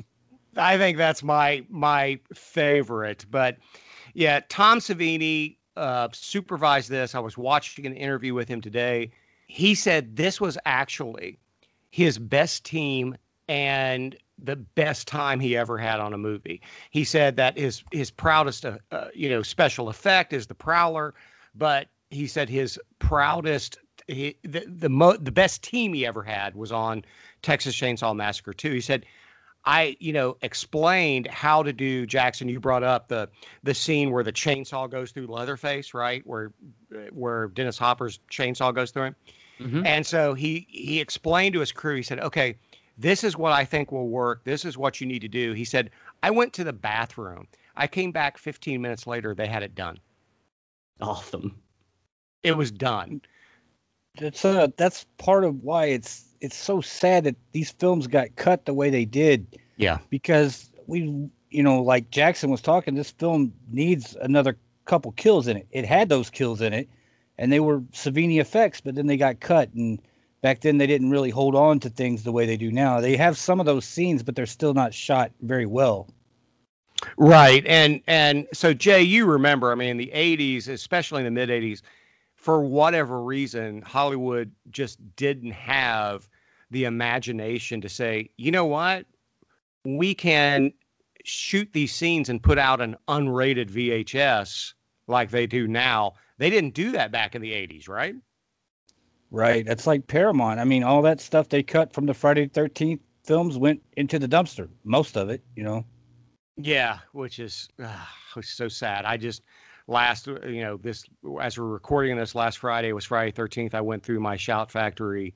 I 0.56 0.78
think 0.78 0.96
that's 0.96 1.22
my 1.22 1.64
my 1.68 2.18
favorite. 2.32 3.26
But 3.30 3.58
yeah, 4.14 4.40
Tom 4.48 4.78
Savini 4.78 5.56
uh, 5.76 6.08
supervised 6.12 6.88
this. 6.88 7.14
I 7.14 7.18
was 7.18 7.36
watching 7.36 7.86
an 7.86 7.94
interview 7.94 8.34
with 8.34 8.48
him 8.48 8.60
today. 8.60 9.10
He 9.48 9.74
said 9.74 10.16
this 10.16 10.40
was 10.40 10.56
actually 10.64 11.38
his 11.90 12.18
best 12.18 12.64
team 12.64 13.16
and 13.48 14.16
the 14.38 14.56
best 14.56 15.08
time 15.08 15.40
he 15.40 15.56
ever 15.56 15.78
had 15.78 16.00
on 16.00 16.12
a 16.12 16.18
movie. 16.18 16.60
He 16.90 17.04
said 17.04 17.36
that 17.36 17.56
his 17.58 17.82
his 17.92 18.10
proudest 18.10 18.64
uh, 18.64 18.78
uh, 18.90 19.08
you 19.14 19.28
know 19.28 19.42
special 19.42 19.88
effect 19.88 20.32
is 20.32 20.46
the 20.46 20.54
Prowler, 20.54 21.14
but 21.54 21.88
he 22.10 22.26
said 22.26 22.48
his 22.48 22.78
proudest 22.98 23.78
he, 24.08 24.36
the 24.42 24.64
the, 24.66 24.88
mo- 24.88 25.16
the 25.16 25.32
best 25.32 25.62
team 25.62 25.92
he 25.92 26.06
ever 26.06 26.22
had 26.22 26.54
was 26.54 26.72
on 26.72 27.04
Texas 27.46 27.74
Chainsaw 27.76 28.14
Massacre 28.14 28.52
2. 28.52 28.72
He 28.72 28.80
said 28.80 29.06
I, 29.66 29.96
you 29.98 30.12
know, 30.12 30.36
explained 30.42 31.26
how 31.26 31.62
to 31.64 31.72
do 31.72 32.06
Jackson. 32.06 32.48
You 32.48 32.60
brought 32.60 32.84
up 32.84 33.08
the 33.08 33.28
the 33.64 33.74
scene 33.74 34.12
where 34.12 34.22
the 34.22 34.32
chainsaw 34.32 34.88
goes 34.88 35.10
through 35.10 35.26
Leatherface, 35.26 35.92
right? 35.92 36.24
Where 36.24 36.52
where 37.10 37.48
Dennis 37.48 37.76
Hopper's 37.76 38.20
chainsaw 38.30 38.72
goes 38.72 38.92
through 38.92 39.04
him. 39.04 39.16
Mm-hmm. 39.60 39.86
And 39.86 40.06
so 40.06 40.34
he 40.34 40.68
he 40.70 41.00
explained 41.00 41.54
to 41.54 41.60
his 41.60 41.72
crew. 41.72 41.96
He 41.96 42.02
said, 42.02 42.20
"Okay, 42.20 42.56
this 42.96 43.24
is 43.24 43.36
what 43.36 43.52
I 43.52 43.64
think 43.64 43.90
will 43.90 44.08
work. 44.08 44.44
This 44.44 44.64
is 44.64 44.78
what 44.78 45.00
you 45.00 45.06
need 45.06 45.22
to 45.22 45.28
do." 45.28 45.52
He 45.52 45.64
said, 45.64 45.90
"I 46.22 46.30
went 46.30 46.52
to 46.54 46.64
the 46.64 46.72
bathroom. 46.72 47.48
I 47.76 47.88
came 47.88 48.12
back 48.12 48.38
15 48.38 48.80
minutes 48.80 49.06
later. 49.06 49.34
They 49.34 49.48
had 49.48 49.64
it 49.64 49.74
done. 49.74 49.98
Awesome. 51.00 51.58
It 52.44 52.56
was 52.56 52.70
done. 52.70 53.20
That's 54.18 54.44
uh 54.44 54.68
that's 54.76 55.06
part 55.18 55.44
of 55.44 55.62
why 55.62 55.86
it's 55.86 56.26
it's 56.40 56.56
so 56.56 56.80
sad 56.80 57.24
that 57.24 57.36
these 57.52 57.70
films 57.70 58.06
got 58.06 58.34
cut 58.36 58.64
the 58.66 58.74
way 58.74 58.90
they 58.90 59.04
did. 59.04 59.58
Yeah. 59.76 59.98
Because 60.10 60.70
we, 60.86 61.28
you 61.50 61.62
know, 61.62 61.82
like 61.82 62.10
Jackson 62.10 62.50
was 62.50 62.60
talking, 62.60 62.94
this 62.94 63.10
film 63.10 63.52
needs 63.70 64.16
another 64.20 64.56
couple 64.84 65.12
kills 65.12 65.48
in 65.48 65.56
it. 65.56 65.66
It 65.70 65.84
had 65.84 66.08
those 66.08 66.30
kills 66.30 66.60
in 66.60 66.72
it, 66.72 66.88
and 67.38 67.52
they 67.52 67.60
were 67.60 67.80
Savini 67.92 68.40
effects, 68.40 68.80
but 68.80 68.94
then 68.94 69.06
they 69.06 69.16
got 69.16 69.40
cut. 69.40 69.72
And 69.74 70.00
back 70.42 70.60
then, 70.60 70.78
they 70.78 70.86
didn't 70.86 71.10
really 71.10 71.30
hold 71.30 71.54
on 71.54 71.80
to 71.80 71.90
things 71.90 72.22
the 72.22 72.32
way 72.32 72.46
they 72.46 72.56
do 72.56 72.70
now. 72.70 73.00
They 73.00 73.16
have 73.16 73.36
some 73.36 73.60
of 73.60 73.66
those 73.66 73.84
scenes, 73.84 74.22
but 74.22 74.36
they're 74.36 74.46
still 74.46 74.74
not 74.74 74.94
shot 74.94 75.32
very 75.42 75.66
well. 75.66 76.08
Right. 77.16 77.64
And 77.66 78.00
and 78.06 78.46
so 78.52 78.72
Jay, 78.72 79.02
you 79.02 79.26
remember, 79.26 79.70
I 79.70 79.74
mean, 79.74 79.90
in 79.90 79.96
the 79.96 80.10
80s, 80.14 80.68
especially 80.68 81.24
in 81.24 81.24
the 81.24 81.30
mid 81.30 81.50
80s, 81.50 81.82
for 82.46 82.60
whatever 82.60 83.24
reason, 83.24 83.82
Hollywood 83.82 84.52
just 84.70 85.00
didn't 85.16 85.50
have 85.50 86.28
the 86.70 86.84
imagination 86.84 87.80
to 87.80 87.88
say, 87.88 88.30
you 88.36 88.52
know 88.52 88.66
what? 88.66 89.04
We 89.84 90.14
can 90.14 90.72
shoot 91.24 91.68
these 91.72 91.92
scenes 91.92 92.28
and 92.28 92.40
put 92.40 92.56
out 92.56 92.80
an 92.80 92.94
unrated 93.08 93.68
VHS 93.68 94.74
like 95.08 95.32
they 95.32 95.48
do 95.48 95.66
now. 95.66 96.12
They 96.38 96.48
didn't 96.48 96.74
do 96.74 96.92
that 96.92 97.10
back 97.10 97.34
in 97.34 97.42
the 97.42 97.50
80s, 97.50 97.88
right? 97.88 98.14
Right. 99.32 99.66
That's 99.66 99.88
like 99.88 100.06
Paramount. 100.06 100.60
I 100.60 100.64
mean, 100.64 100.84
all 100.84 101.02
that 101.02 101.20
stuff 101.20 101.48
they 101.48 101.64
cut 101.64 101.92
from 101.92 102.06
the 102.06 102.14
Friday 102.14 102.46
the 102.46 102.60
13th 102.60 103.00
films 103.24 103.58
went 103.58 103.82
into 103.96 104.20
the 104.20 104.28
dumpster. 104.28 104.68
Most 104.84 105.16
of 105.16 105.30
it, 105.30 105.42
you 105.56 105.64
know. 105.64 105.84
Yeah, 106.56 107.00
which 107.10 107.40
is 107.40 107.68
uh, 107.82 108.40
so 108.40 108.68
sad. 108.68 109.04
I 109.04 109.16
just 109.16 109.42
last, 109.88 110.26
you 110.26 110.62
know, 110.62 110.76
this 110.76 111.04
as 111.40 111.58
we're 111.58 111.66
recording 111.66 112.16
this 112.16 112.34
last 112.34 112.58
Friday 112.58 112.92
was 112.92 113.04
Friday 113.04 113.32
13th. 113.32 113.74
I 113.74 113.80
went 113.80 114.02
through 114.02 114.20
my 114.20 114.36
Shout 114.36 114.70
Factory 114.70 115.34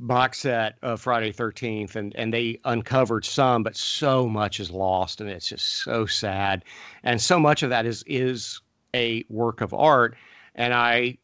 box 0.00 0.38
set 0.38 0.76
of 0.82 1.00
Friday 1.00 1.32
13th 1.32 1.96
and 1.96 2.14
and 2.14 2.32
they 2.32 2.60
uncovered 2.64 3.24
some 3.24 3.64
but 3.64 3.76
so 3.76 4.28
much 4.28 4.60
is 4.60 4.70
lost 4.70 5.20
and 5.20 5.28
it's 5.28 5.48
just 5.48 5.82
so 5.82 6.06
sad. 6.06 6.64
And 7.02 7.20
so 7.20 7.38
much 7.38 7.62
of 7.62 7.70
that 7.70 7.84
is 7.84 8.04
is 8.06 8.60
a 8.94 9.24
work 9.28 9.60
of 9.60 9.74
art 9.74 10.16
and 10.54 10.72
I 10.72 11.18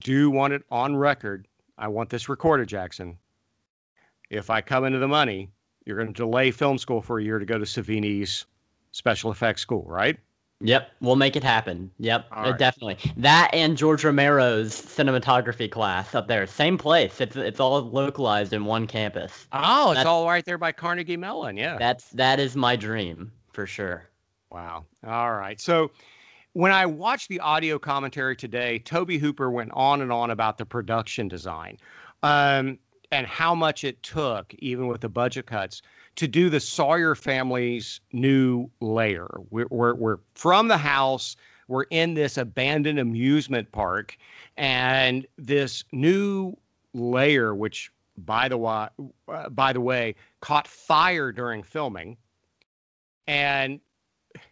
do 0.00 0.30
want 0.30 0.52
it 0.52 0.62
on 0.70 0.96
record. 0.96 1.46
I 1.78 1.88
want 1.88 2.10
this 2.10 2.28
recorded 2.28 2.68
Jackson. 2.68 3.18
If 4.28 4.50
I 4.50 4.60
come 4.60 4.84
into 4.84 4.98
the 4.98 5.08
money 5.08 5.50
you're 5.84 5.96
going 5.96 6.12
to 6.12 6.12
delay 6.12 6.50
film 6.50 6.78
school 6.78 7.00
for 7.00 7.20
a 7.20 7.22
year 7.22 7.38
to 7.38 7.46
go 7.46 7.58
to 7.58 7.64
Savini's 7.64 8.44
special 8.90 9.30
effects 9.30 9.62
school 9.62 9.84
right 9.86 10.18
Yep, 10.60 10.90
we'll 11.00 11.16
make 11.16 11.36
it 11.36 11.44
happen. 11.44 11.90
Yep, 11.98 12.30
right. 12.30 12.58
definitely. 12.58 12.96
That 13.18 13.50
and 13.52 13.76
George 13.76 14.04
Romero's 14.04 14.72
cinematography 14.72 15.70
class 15.70 16.14
up 16.14 16.28
there, 16.28 16.46
same 16.46 16.78
place. 16.78 17.20
It's 17.20 17.36
it's 17.36 17.60
all 17.60 17.82
localized 17.82 18.54
in 18.54 18.64
one 18.64 18.86
campus. 18.86 19.46
Oh, 19.52 19.90
it's 19.90 19.98
That's- 19.98 20.06
all 20.06 20.26
right 20.26 20.44
there 20.44 20.56
by 20.56 20.72
Carnegie 20.72 21.18
Mellon. 21.18 21.56
Yeah. 21.58 21.76
That's 21.78 22.08
that 22.10 22.40
is 22.40 22.56
my 22.56 22.74
dream 22.74 23.32
for 23.52 23.66
sure. 23.66 24.08
Wow. 24.50 24.86
All 25.06 25.34
right. 25.34 25.60
So 25.60 25.90
when 26.54 26.72
I 26.72 26.86
watched 26.86 27.28
the 27.28 27.40
audio 27.40 27.78
commentary 27.78 28.34
today, 28.34 28.78
Tobe 28.78 29.10
Hooper 29.10 29.50
went 29.50 29.72
on 29.74 30.00
and 30.00 30.10
on 30.10 30.30
about 30.30 30.56
the 30.56 30.64
production 30.64 31.28
design 31.28 31.76
um, 32.22 32.78
and 33.12 33.26
how 33.26 33.54
much 33.54 33.84
it 33.84 34.02
took, 34.02 34.54
even 34.54 34.86
with 34.86 35.02
the 35.02 35.08
budget 35.10 35.44
cuts, 35.44 35.82
to 36.16 36.26
do 36.26 36.50
the 36.50 36.60
Sawyer 36.60 37.14
family's 37.14 38.00
new 38.12 38.70
layer. 38.80 39.28
We're, 39.50 39.66
we're, 39.70 39.94
we're 39.94 40.18
from 40.34 40.68
the 40.68 40.78
house. 40.78 41.36
We're 41.68 41.84
in 41.84 42.14
this 42.14 42.38
abandoned 42.38 42.98
amusement 42.98 43.70
park, 43.72 44.16
and 44.56 45.26
this 45.36 45.84
new 45.92 46.56
layer, 46.94 47.54
which 47.54 47.90
by 48.18 48.48
the 48.48 48.58
uh, 48.58 48.88
by 49.50 49.72
the 49.72 49.80
way, 49.80 50.14
caught 50.40 50.68
fire 50.68 51.32
during 51.32 51.62
filming, 51.62 52.16
and 53.26 53.80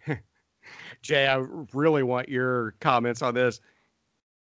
Jay, 1.03 1.29
I 1.29 1.37
really 1.73 2.03
want 2.03 2.29
your 2.29 2.73
comments 2.81 3.23
on 3.23 3.35
this. 3.35 3.61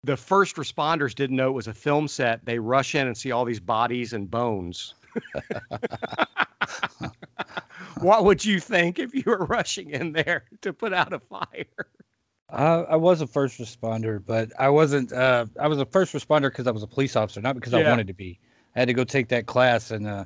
The 0.05 0.17
first 0.17 0.57
responders 0.57 1.15
didn't 1.15 1.37
know 1.37 1.49
it 1.49 1.53
was 1.53 1.69
a 1.69 1.75
film 1.75 2.09
set. 2.09 2.45
They 2.45 2.59
rush 2.59 2.95
in 2.95 3.07
and 3.07 3.17
see 3.17 3.31
all 3.31 3.45
these 3.45 3.61
bodies 3.61 4.13
and 4.13 4.31
bones. 4.31 4.95
what 8.01 8.25
would 8.25 8.45
you 8.45 8.61
think 8.61 8.99
if 8.99 9.15
you 9.15 9.23
were 9.27 9.45
rushing 9.47 9.91
in 9.91 10.13
there 10.13 10.45
to 10.63 10.73
put 10.73 10.93
out 10.93 11.13
a 11.13 11.21
fire? 11.21 11.67
Uh, 12.49 12.85
I 12.89 12.97
was 12.97 13.21
a 13.21 13.27
first 13.27 13.59
responder, 13.59 14.23
but 14.25 14.53
I 14.59 14.69
wasn't. 14.69 15.13
Uh, 15.13 15.47
I 15.61 15.69
was 15.69 15.79
a 15.79 15.87
first 15.87 16.15
responder 16.15 16.43
because 16.43 16.67
I 16.67 16.71
was 16.71 16.83
a 16.83 16.87
police 16.87 17.17
officer, 17.17 17.41
not 17.41 17.57
because 17.57 17.75
I 17.75 17.89
wanted 17.89 18.07
to 18.07 18.15
be. 18.15 18.39
I 18.75 18.81
had 18.81 18.89
to 18.89 18.95
go 18.95 19.05
take 19.05 19.29
that 19.29 19.47
class, 19.47 19.91
and 19.91 20.07
uh, 20.07 20.25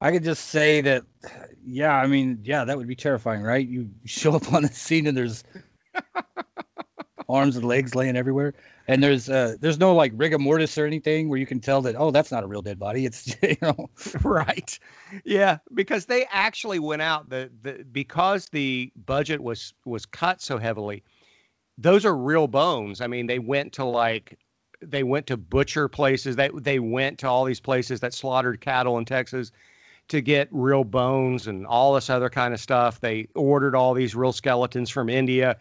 I 0.00 0.12
could 0.12 0.22
just 0.22 0.46
say 0.46 0.80
that, 0.82 1.02
yeah, 1.66 1.94
I 1.94 2.06
mean, 2.06 2.40
yeah, 2.44 2.64
that 2.64 2.76
would 2.76 2.86
be 2.86 2.94
terrifying, 2.94 3.42
right? 3.42 3.66
You 3.66 3.90
show 4.04 4.34
up 4.34 4.52
on 4.52 4.62
the 4.62 4.68
scene 4.68 5.08
and 5.08 5.16
there's 5.16 5.42
arms 7.28 7.56
and 7.56 7.64
legs 7.64 7.94
laying 7.94 8.16
everywhere, 8.16 8.54
and 8.88 9.02
there's 9.02 9.28
uh, 9.28 9.56
there's 9.60 9.78
no 9.78 9.94
like 9.94 10.12
rigor 10.16 10.38
mortis 10.38 10.76
or 10.78 10.86
anything 10.86 11.28
where 11.28 11.38
you 11.38 11.46
can 11.46 11.60
tell 11.60 11.82
that 11.82 11.94
oh, 11.96 12.10
that's 12.10 12.32
not 12.32 12.42
a 12.42 12.46
real 12.46 12.62
dead 12.62 12.78
body. 12.78 13.04
It's 13.06 13.36
you 13.42 13.56
know, 13.62 13.88
right. 14.24 14.78
Yeah, 15.24 15.58
because 15.74 16.06
they 16.06 16.26
actually 16.32 16.78
went 16.78 17.02
out 17.02 17.28
the, 17.28 17.50
the 17.62 17.84
because 17.92 18.46
the 18.48 18.90
budget 19.06 19.42
was 19.42 19.74
was 19.84 20.06
cut 20.06 20.40
so 20.40 20.58
heavily. 20.58 21.04
Those 21.78 22.04
are 22.04 22.16
real 22.16 22.48
bones. 22.48 23.00
I 23.00 23.06
mean, 23.06 23.26
they 23.26 23.38
went 23.38 23.72
to 23.74 23.84
like 23.84 24.38
they 24.82 25.02
went 25.02 25.26
to 25.28 25.36
butcher 25.36 25.88
places. 25.88 26.36
They 26.36 26.50
they 26.54 26.78
went 26.80 27.18
to 27.20 27.28
all 27.28 27.44
these 27.44 27.60
places 27.60 28.00
that 28.00 28.14
slaughtered 28.14 28.60
cattle 28.60 28.98
in 28.98 29.04
Texas 29.04 29.52
to 30.08 30.20
get 30.20 30.48
real 30.52 30.84
bones 30.84 31.46
and 31.46 31.66
all 31.66 31.94
this 31.94 32.10
other 32.10 32.30
kind 32.30 32.54
of 32.54 32.60
stuff. 32.60 33.00
They 33.00 33.28
ordered 33.34 33.74
all 33.76 33.94
these 33.94 34.14
real 34.14 34.32
skeletons 34.32 34.90
from 34.90 35.08
India. 35.08 35.58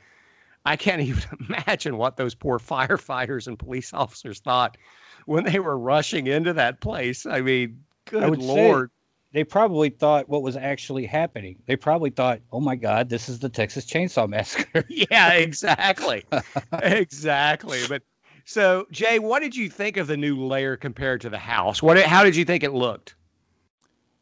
I 0.67 0.75
can't 0.75 1.01
even 1.09 1.23
imagine 1.49 1.97
what 1.97 2.17
those 2.17 2.35
poor 2.35 2.59
firefighters 2.59 3.47
and 3.47 3.57
police 3.57 3.93
officers 3.93 4.39
thought 4.39 4.77
when 5.25 5.45
they 5.45 5.59
were 5.59 5.77
rushing 5.77 6.27
into 6.27 6.53
that 6.53 6.81
place. 6.81 7.25
I 7.25 7.41
mean, 7.41 7.83
good 8.05 8.41
say- 8.41 8.47
lord. 8.47 8.91
they 9.31 9.43
probably 9.43 9.89
thought 9.89 10.27
what 10.27 10.41
was 10.43 10.57
actually 10.57 11.05
happening. 11.05 11.57
They 11.67 11.77
probably 11.77 12.09
thought, 12.09 12.41
oh 12.51 12.59
my 12.59 12.75
God, 12.75 13.09
this 13.09 13.29
is 13.29 13.39
the 13.39 13.49
Texas 13.49 13.85
Chainsaw 13.85 14.27
Massacre. 14.27 14.83
yeah, 14.89 15.33
exactly. 15.33 16.25
exactly. 16.73 17.79
But 17.87 18.03
so, 18.43 18.87
Jay, 18.91 19.19
what 19.19 19.41
did 19.41 19.55
you 19.55 19.69
think 19.69 19.97
of 19.97 20.07
the 20.07 20.17
new 20.17 20.37
layer 20.37 20.75
compared 20.75 21.21
to 21.21 21.29
the 21.29 21.37
house? 21.37 21.81
What 21.81 21.97
how 22.01 22.23
did 22.23 22.35
you 22.35 22.45
think 22.45 22.63
it 22.63 22.73
looked? 22.73 23.15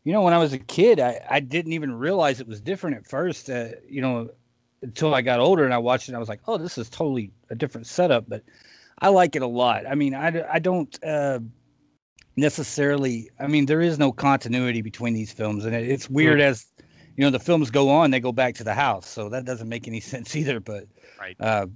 You 0.03 0.13
know, 0.13 0.21
when 0.21 0.33
I 0.33 0.37
was 0.37 0.53
a 0.53 0.59
kid, 0.59 0.99
I, 0.99 1.25
I 1.27 1.39
didn't 1.39 1.73
even 1.73 1.91
realize 1.91 2.39
it 2.39 2.47
was 2.47 2.61
different 2.61 2.97
at 2.97 3.07
first. 3.07 3.49
Uh, 3.49 3.69
you 3.89 4.01
know, 4.01 4.29
until 4.85 5.13
I 5.13 5.21
got 5.21 5.39
older 5.39 5.65
and 5.65 5.73
I 5.73 5.77
watched 5.77 6.07
it, 6.07 6.09
and 6.09 6.15
I 6.15 6.19
was 6.19 6.29
like, 6.29 6.41
oh, 6.47 6.57
this 6.57 6.77
is 6.77 6.89
totally 6.89 7.31
a 7.49 7.55
different 7.55 7.87
setup. 7.87 8.29
But 8.29 8.43
I 8.99 9.09
like 9.09 9.35
it 9.35 9.41
a 9.41 9.47
lot. 9.47 9.85
I 9.87 9.95
mean, 9.95 10.13
I, 10.13 10.43
I 10.49 10.59
don't 10.59 11.03
uh, 11.03 11.39
necessarily. 12.37 13.29
I 13.39 13.47
mean, 13.47 13.65
there 13.65 13.81
is 13.81 13.99
no 13.99 14.11
continuity 14.11 14.81
between 14.81 15.13
these 15.13 15.31
films, 15.31 15.65
and 15.65 15.75
it, 15.75 15.89
it's 15.89 16.09
weird 16.09 16.39
as 16.39 16.67
you 17.17 17.23
know 17.23 17.29
the 17.29 17.39
films 17.39 17.71
go 17.71 17.89
on, 17.89 18.11
they 18.11 18.19
go 18.19 18.31
back 18.31 18.55
to 18.55 18.63
the 18.63 18.73
house, 18.73 19.07
so 19.07 19.27
that 19.29 19.45
doesn't 19.45 19.67
make 19.67 19.87
any 19.87 19.99
sense 20.13 20.35
either. 20.35 20.59
But 20.59 20.85
Right. 21.19 21.35
uh, 21.39 21.67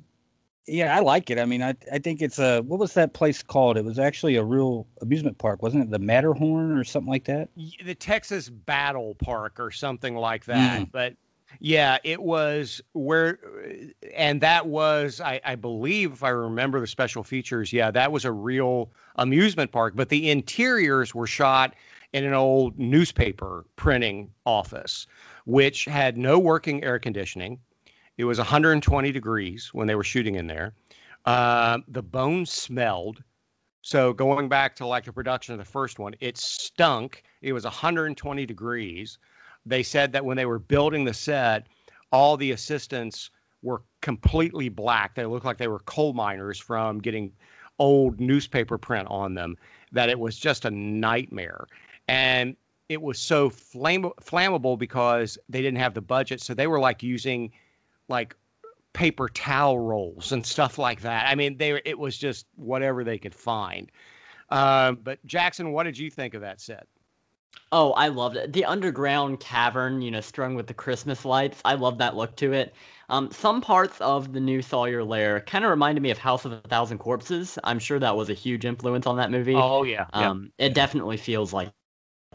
yeah, 0.68 0.96
I 0.96 1.00
like 1.00 1.32
it. 1.32 1.40
I 1.40 1.46
mean, 1.46 1.64
I 1.64 1.74
I 1.92 1.98
think 1.98 2.22
it's 2.22 2.38
a 2.38 2.62
what 2.62 2.80
was 2.80 2.94
that 2.94 3.14
place 3.14 3.42
called? 3.42 3.76
It 3.76 3.84
was 3.86 3.98
actually 3.98 4.36
a 4.36 4.44
real 4.44 4.86
amusement 5.02 5.40
park, 5.40 5.64
wasn't 5.64 5.84
it? 5.84 5.90
The 5.90 6.00
Matterhorn 6.00 6.78
or 6.78 6.84
something 6.84 7.10
like 7.10 7.26
that. 7.26 7.50
The 7.84 7.96
Texas 7.96 8.50
Battle 8.50 9.16
Park 9.16 9.60
or 9.60 9.72
something 9.72 10.16
like 10.16 10.46
that. 10.46 10.92
But 10.92 11.16
yeah, 11.60 11.98
it 12.04 12.22
was 12.22 12.82
where, 12.94 13.40
and 14.16 14.40
that 14.42 14.68
was, 14.68 15.20
I, 15.20 15.42
I 15.44 15.56
believe, 15.56 16.14
if 16.14 16.24
I 16.24 16.30
remember 16.30 16.80
the 16.80 16.88
special 16.88 17.24
features, 17.24 17.74
yeah, 17.74 17.92
that 17.92 18.12
was 18.12 18.26
a 18.26 18.32
real 18.32 18.92
amusement 19.16 19.72
park. 19.72 19.96
But 19.96 20.10
the 20.10 20.30
interiors 20.30 21.16
were 21.16 21.28
shot 21.28 21.76
in 22.14 22.24
an 22.24 22.34
old 22.34 22.78
newspaper 22.78 23.66
printing 23.76 24.32
office, 24.46 25.08
which 25.46 25.86
had 25.86 26.18
no 26.18 26.40
working 26.40 26.84
air 26.84 27.00
conditioning. 27.00 27.60
It 28.18 28.26
was 28.26 28.38
120 28.38 29.12
degrees 29.12 29.70
when 29.74 29.88
they 29.88 29.96
were 29.96 30.04
shooting 30.04 30.36
in 30.36 30.48
there. 30.48 30.74
Uh, 31.26 31.80
the 31.88 32.04
bones 32.04 32.52
smelled. 32.52 33.24
So 33.82 34.14
going 34.14 34.50
back 34.50 34.76
to 34.78 34.86
like 34.86 35.06
the 35.06 35.14
production 35.14 35.54
of 35.54 35.60
the 35.60 35.66
first 35.66 36.00
one, 36.00 36.14
it 36.20 36.38
stunk. 36.38 37.24
It 37.42 37.54
was 37.54 37.64
120 37.64 38.46
degrees. 38.46 39.18
They 39.66 39.84
said 39.84 40.12
that 40.14 40.26
when 40.26 40.38
they 40.38 40.46
were 40.46 40.60
building 40.60 41.06
the 41.06 41.14
set, 41.14 41.68
all 42.12 42.38
the 42.38 42.52
assistants 42.52 43.30
were 43.62 43.82
completely 44.02 44.70
black. 44.70 45.16
They 45.16 45.26
looked 45.26 45.46
like 45.46 45.58
they 45.58 45.68
were 45.68 45.80
coal 45.80 46.14
miners 46.14 46.60
from 46.60 47.00
getting 47.00 47.32
old 47.78 48.20
newspaper 48.20 48.78
print 48.78 49.08
on 49.10 49.34
them. 49.34 49.58
That 49.92 50.10
it 50.10 50.20
was 50.20 50.38
just 50.38 50.66
a 50.66 50.72
nightmare. 50.72 51.68
And 52.08 52.56
it 52.90 53.02
was 53.02 53.20
so 53.20 53.50
flame- 53.50 54.12
flammable 54.22 54.78
because 54.78 55.38
they 55.48 55.62
didn't 55.62 55.80
have 55.80 55.94
the 55.94 56.02
budget. 56.02 56.42
So 56.42 56.54
they 56.54 56.68
were 56.68 56.80
like 56.80 57.04
using 57.04 57.52
like 58.08 58.36
paper 58.94 59.30
towel 59.30 59.80
rolls 59.80 60.32
and 60.32 60.46
stuff 60.46 60.78
like 60.78 61.02
that. 61.02 61.28
I 61.28 61.36
mean, 61.36 61.58
they 61.58 61.80
it 61.86 61.98
was 61.98 62.18
just 62.18 62.48
whatever 62.56 63.04
they 63.04 63.18
could 63.20 63.36
find. 63.36 63.92
Um, 64.50 65.00
but 65.04 65.24
Jackson, 65.26 65.72
what 65.72 65.84
did 65.84 65.98
you 65.98 66.10
think 66.10 66.34
of 66.34 66.42
that 66.42 66.60
set? 66.60 66.88
Oh, 67.72 67.92
I 67.94 68.08
loved 68.08 68.36
it. 68.36 68.54
The 68.54 68.66
underground 68.66 69.40
cavern, 69.40 70.02
you 70.02 70.10
know, 70.12 70.22
strung 70.22 70.56
with 70.56 70.68
the 70.68 70.74
Christmas 70.74 71.24
lights. 71.24 71.62
I 71.66 71.76
love 71.76 72.00
that 72.00 72.16
look 72.16 72.36
to 72.38 72.52
it. 72.54 72.74
Um, 73.10 73.32
some 73.32 73.62
parts 73.62 74.00
of 74.02 74.34
the 74.34 74.40
new 74.40 74.62
Sawyer 74.62 75.04
lair 75.04 75.40
kind 75.42 75.64
of 75.64 75.70
reminded 75.70 76.02
me 76.02 76.10
of 76.12 76.18
House 76.18 76.46
of 76.46 76.52
a 76.52 76.62
Thousand 76.62 76.98
Corpses. 76.98 77.60
I'm 77.64 77.80
sure 77.80 78.00
that 78.00 78.16
was 78.16 78.30
a 78.30 78.34
huge 78.34 78.66
influence 78.66 79.06
on 79.06 79.18
that 79.18 79.30
movie. 79.32 79.68
Oh 79.68 79.84
yeah, 79.84 80.10
Um, 80.14 80.52
it 80.58 80.74
definitely 80.74 81.18
feels 81.18 81.54
like 81.54 81.72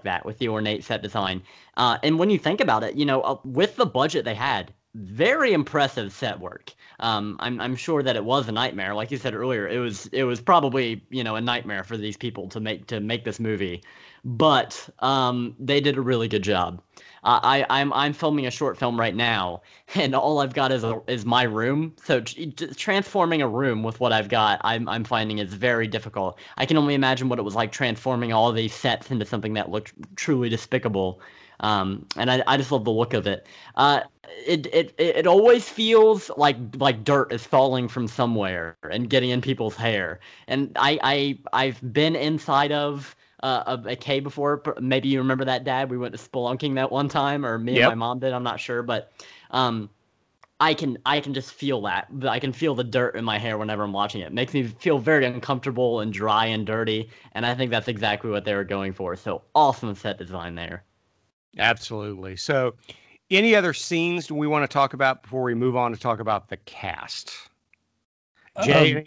that 0.05 0.27
with 0.27 0.39
the 0.39 0.49
ornate 0.49 0.85
set 0.85 1.03
design. 1.03 1.43
Uh, 1.77 1.99
and 2.03 2.19
when 2.19 2.31
you 2.31 2.39
think 2.39 2.61
about 2.61 2.85
it, 2.85 2.97
you 2.97 3.07
know, 3.07 3.23
uh, 3.23 3.39
with 3.45 3.77
the 3.77 3.87
budget 3.87 4.25
they 4.25 4.35
had, 4.35 4.75
very 4.95 5.53
impressive 5.53 6.13
set 6.13 6.41
work. 6.41 6.75
Um, 7.01 7.37
I'm 7.41 7.61
I'm 7.61 7.77
sure 7.77 8.03
that 8.03 8.17
it 8.17 8.25
was 8.25 8.49
a 8.49 8.53
nightmare, 8.53 8.95
like 8.95 9.11
you 9.11 9.17
said 9.19 9.35
earlier. 9.35 9.69
It 9.69 9.79
was 9.79 10.07
it 10.09 10.25
was 10.25 10.41
probably 10.41 11.03
you 11.11 11.25
know 11.25 11.37
a 11.37 11.41
nightmare 11.41 11.85
for 11.85 11.97
these 11.97 12.17
people 12.17 12.49
to 12.51 12.61
make 12.61 12.87
to 12.89 13.01
make 13.01 13.25
this 13.25 13.41
movie, 13.41 13.83
but 14.25 14.89
um, 15.01 15.55
they 15.59 15.81
did 15.81 15.97
a 15.97 16.03
really 16.03 16.29
good 16.29 16.43
job. 16.43 16.83
I 17.25 17.65
I'm 17.71 17.93
I'm 17.93 18.13
filming 18.13 18.47
a 18.47 18.51
short 18.51 18.77
film 18.79 18.99
right 19.01 19.15
now, 19.15 19.63
and 19.95 20.15
all 20.15 20.41
I've 20.41 20.55
got 20.55 20.73
is 20.73 20.85
a, 20.85 21.01
is 21.07 21.25
my 21.25 21.43
room. 21.45 21.95
So 22.05 22.21
t- 22.21 22.51
transforming 22.51 23.41
a 23.43 23.49
room 23.49 23.83
with 23.83 23.99
what 24.01 24.13
I've 24.13 24.29
got, 24.29 24.61
I'm 24.63 24.89
I'm 24.89 25.05
finding 25.05 25.39
is 25.39 25.55
very 25.55 25.87
difficult. 25.87 26.39
I 26.59 26.67
can 26.67 26.77
only 26.77 26.95
imagine 26.95 27.29
what 27.29 27.39
it 27.39 27.43
was 27.43 27.55
like 27.55 27.73
transforming 27.73 28.33
all 28.33 28.53
these 28.53 28.75
sets 28.75 29.11
into 29.11 29.25
something 29.25 29.55
that 29.55 29.71
looked 29.71 29.95
truly 30.17 30.49
despicable. 30.49 31.21
Um, 31.61 32.07
and 32.17 32.31
I, 32.31 32.43
I 32.47 32.57
just 32.57 32.73
love 32.73 32.85
the 32.85 32.93
look 32.93 33.15
of 33.15 33.27
it. 33.27 33.47
Uh, 33.77 34.01
it, 34.47 34.67
it 34.73 34.95
it 34.99 35.27
always 35.27 35.69
feels 35.69 36.31
like 36.37 36.57
like 36.77 37.05
dirt 37.05 37.33
is 37.33 37.45
falling 37.45 37.89
from 37.89 38.09
somewhere 38.09 38.77
and 38.91 39.09
getting 39.09 39.31
in 39.31 39.41
people's 39.41 39.77
hair. 39.77 40.21
And 40.49 40.73
I 40.77 40.99
I 41.03 41.39
I've 41.53 41.93
been 41.93 42.17
inside 42.17 42.73
of 42.73 43.15
uh, 43.43 43.79
a, 43.85 43.91
a 43.91 43.97
cave 43.97 44.25
before. 44.25 44.63
Maybe 44.81 45.09
you 45.09 45.19
remember 45.19 45.45
that, 45.45 45.65
Dad. 45.65 45.91
We 45.91 45.99
went 45.99 46.17
to 46.17 46.29
spelunking 46.31 46.75
that 46.77 46.91
one 46.91 47.09
time, 47.09 47.45
or 47.45 47.59
me 47.59 47.75
yep. 47.75 47.91
and 47.91 48.01
my 48.01 48.07
mom 48.07 48.19
did. 48.19 48.33
I'm 48.33 48.43
not 48.43 48.59
sure, 48.59 48.83
but 48.83 49.13
um, 49.51 49.91
I 50.61 50.73
can 50.75 50.99
I 51.05 51.21
can 51.21 51.35
just 51.35 51.53
feel 51.53 51.83
that. 51.83 52.09
I 52.27 52.39
can 52.39 52.53
feel 52.53 52.75
the 52.75 52.85
dirt 52.85 53.17
in 53.17 53.25
my 53.25 53.39
hair 53.39 53.59
whenever 53.59 53.83
I'm 53.83 53.93
watching 53.93 54.23
it. 54.23 54.29
it. 54.29 54.33
Makes 54.33 54.55
me 54.55 54.65
feel 54.65 54.99
very 54.99 55.27
uncomfortable 55.27 56.01
and 56.01 56.13
dry 56.13 56.47
and 56.47 56.67
dirty, 56.67 57.11
and 57.33 57.45
I 57.45 57.55
think 57.55 57.71
that's 57.71 57.89
exactly 57.89 58.31
what 58.31 58.45
they 58.45 58.55
were 58.55 58.65
going 58.65 58.93
for. 58.93 59.15
So 59.17 59.43
awesome 59.55 59.95
set 59.95 60.19
design 60.19 60.55
there. 60.55 60.85
Absolutely. 61.59 62.37
So, 62.37 62.75
any 63.31 63.55
other 63.55 63.73
scenes 63.73 64.31
we 64.31 64.47
want 64.47 64.69
to 64.69 64.73
talk 64.73 64.93
about 64.93 65.23
before 65.23 65.43
we 65.43 65.55
move 65.55 65.77
on 65.77 65.93
to 65.93 65.99
talk 65.99 66.21
about 66.21 66.49
the 66.49 66.57
cast? 66.59 67.33
Jay, 68.63 68.97
um, 68.97 69.05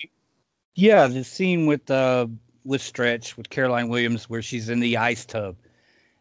yeah, 0.75 1.07
the 1.07 1.23
scene 1.23 1.65
with 1.65 1.89
uh, 1.89 2.27
with 2.65 2.81
Stretch 2.81 3.37
with 3.37 3.49
Caroline 3.49 3.89
Williams 3.89 4.29
where 4.29 4.41
she's 4.41 4.69
in 4.69 4.79
the 4.79 4.97
ice 4.97 5.25
tub, 5.25 5.55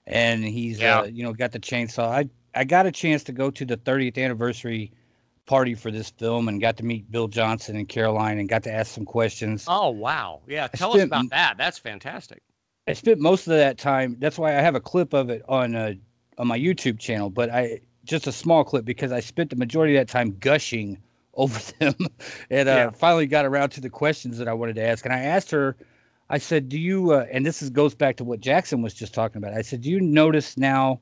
and 0.06 0.44
he's 0.44 0.80
yeah. 0.80 1.00
uh, 1.00 1.04
you 1.04 1.22
know 1.24 1.32
got 1.32 1.52
the 1.52 1.60
chainsaw. 1.60 2.08
I 2.08 2.28
I 2.54 2.64
got 2.64 2.86
a 2.86 2.92
chance 2.92 3.22
to 3.24 3.32
go 3.32 3.50
to 3.50 3.64
the 3.64 3.76
30th 3.76 4.22
anniversary 4.22 4.92
party 5.46 5.74
for 5.74 5.90
this 5.90 6.10
film 6.10 6.48
and 6.48 6.60
got 6.60 6.76
to 6.76 6.84
meet 6.84 7.10
Bill 7.10 7.28
Johnson 7.28 7.76
and 7.76 7.88
Caroline 7.88 8.38
and 8.38 8.48
got 8.48 8.62
to 8.64 8.72
ask 8.72 8.92
some 8.92 9.04
questions. 9.04 9.64
Oh 9.68 9.90
wow, 9.90 10.40
yeah, 10.46 10.68
tell 10.68 10.92
spent, 10.92 11.12
us 11.12 11.18
about 11.18 11.30
that. 11.30 11.56
That's 11.58 11.78
fantastic. 11.78 12.42
I 12.88 12.92
spent 12.92 13.20
most 13.20 13.46
of 13.48 13.54
that 13.54 13.78
time. 13.78 14.16
That's 14.20 14.38
why 14.38 14.56
I 14.56 14.60
have 14.60 14.76
a 14.76 14.80
clip 14.80 15.12
of 15.12 15.28
it 15.30 15.42
on 15.48 15.74
uh, 15.74 15.94
on 16.39 16.47
my 16.47 16.59
YouTube 16.59 16.99
channel, 16.99 17.30
but 17.30 17.51
I 17.51 17.80
just 18.05 18.26
a 18.26 18.32
small 18.32 18.64
clip 18.64 18.84
because 18.84 19.12
I 19.12 19.20
spent 19.20 19.51
the 19.51 19.57
majority 19.57 19.97
of 19.97 20.07
that 20.07 20.11
time 20.11 20.37
gushing 20.41 20.99
over 21.37 21.59
them, 21.78 21.95
and 22.49 22.68
uh, 22.68 22.72
yeah. 22.72 22.91
finally 22.91 23.26
got 23.26 23.45
around 23.45 23.68
to 23.70 23.80
the 23.82 23.91
questions 23.91 24.39
that 24.39 24.49
I 24.49 24.55
wanted 24.55 24.76
to 24.76 24.82
ask. 24.82 25.05
And 25.05 25.12
I 25.12 25.20
asked 25.20 25.51
her, 25.51 25.76
I 26.30 26.39
said, 26.39 26.70
"Do 26.70 26.78
you?" 26.78 27.12
Uh, 27.12 27.26
and 27.30 27.45
this 27.45 27.61
is, 27.61 27.68
goes 27.68 27.95
back 27.95 28.16
to 28.16 28.24
what 28.24 28.41
Jackson 28.41 28.80
was 28.80 28.95
just 28.95 29.12
talking 29.12 29.37
about. 29.37 29.53
I 29.53 29.61
said, 29.61 29.82
"Do 29.82 29.91
you 29.91 30.01
notice 30.01 30.57
now 30.57 30.99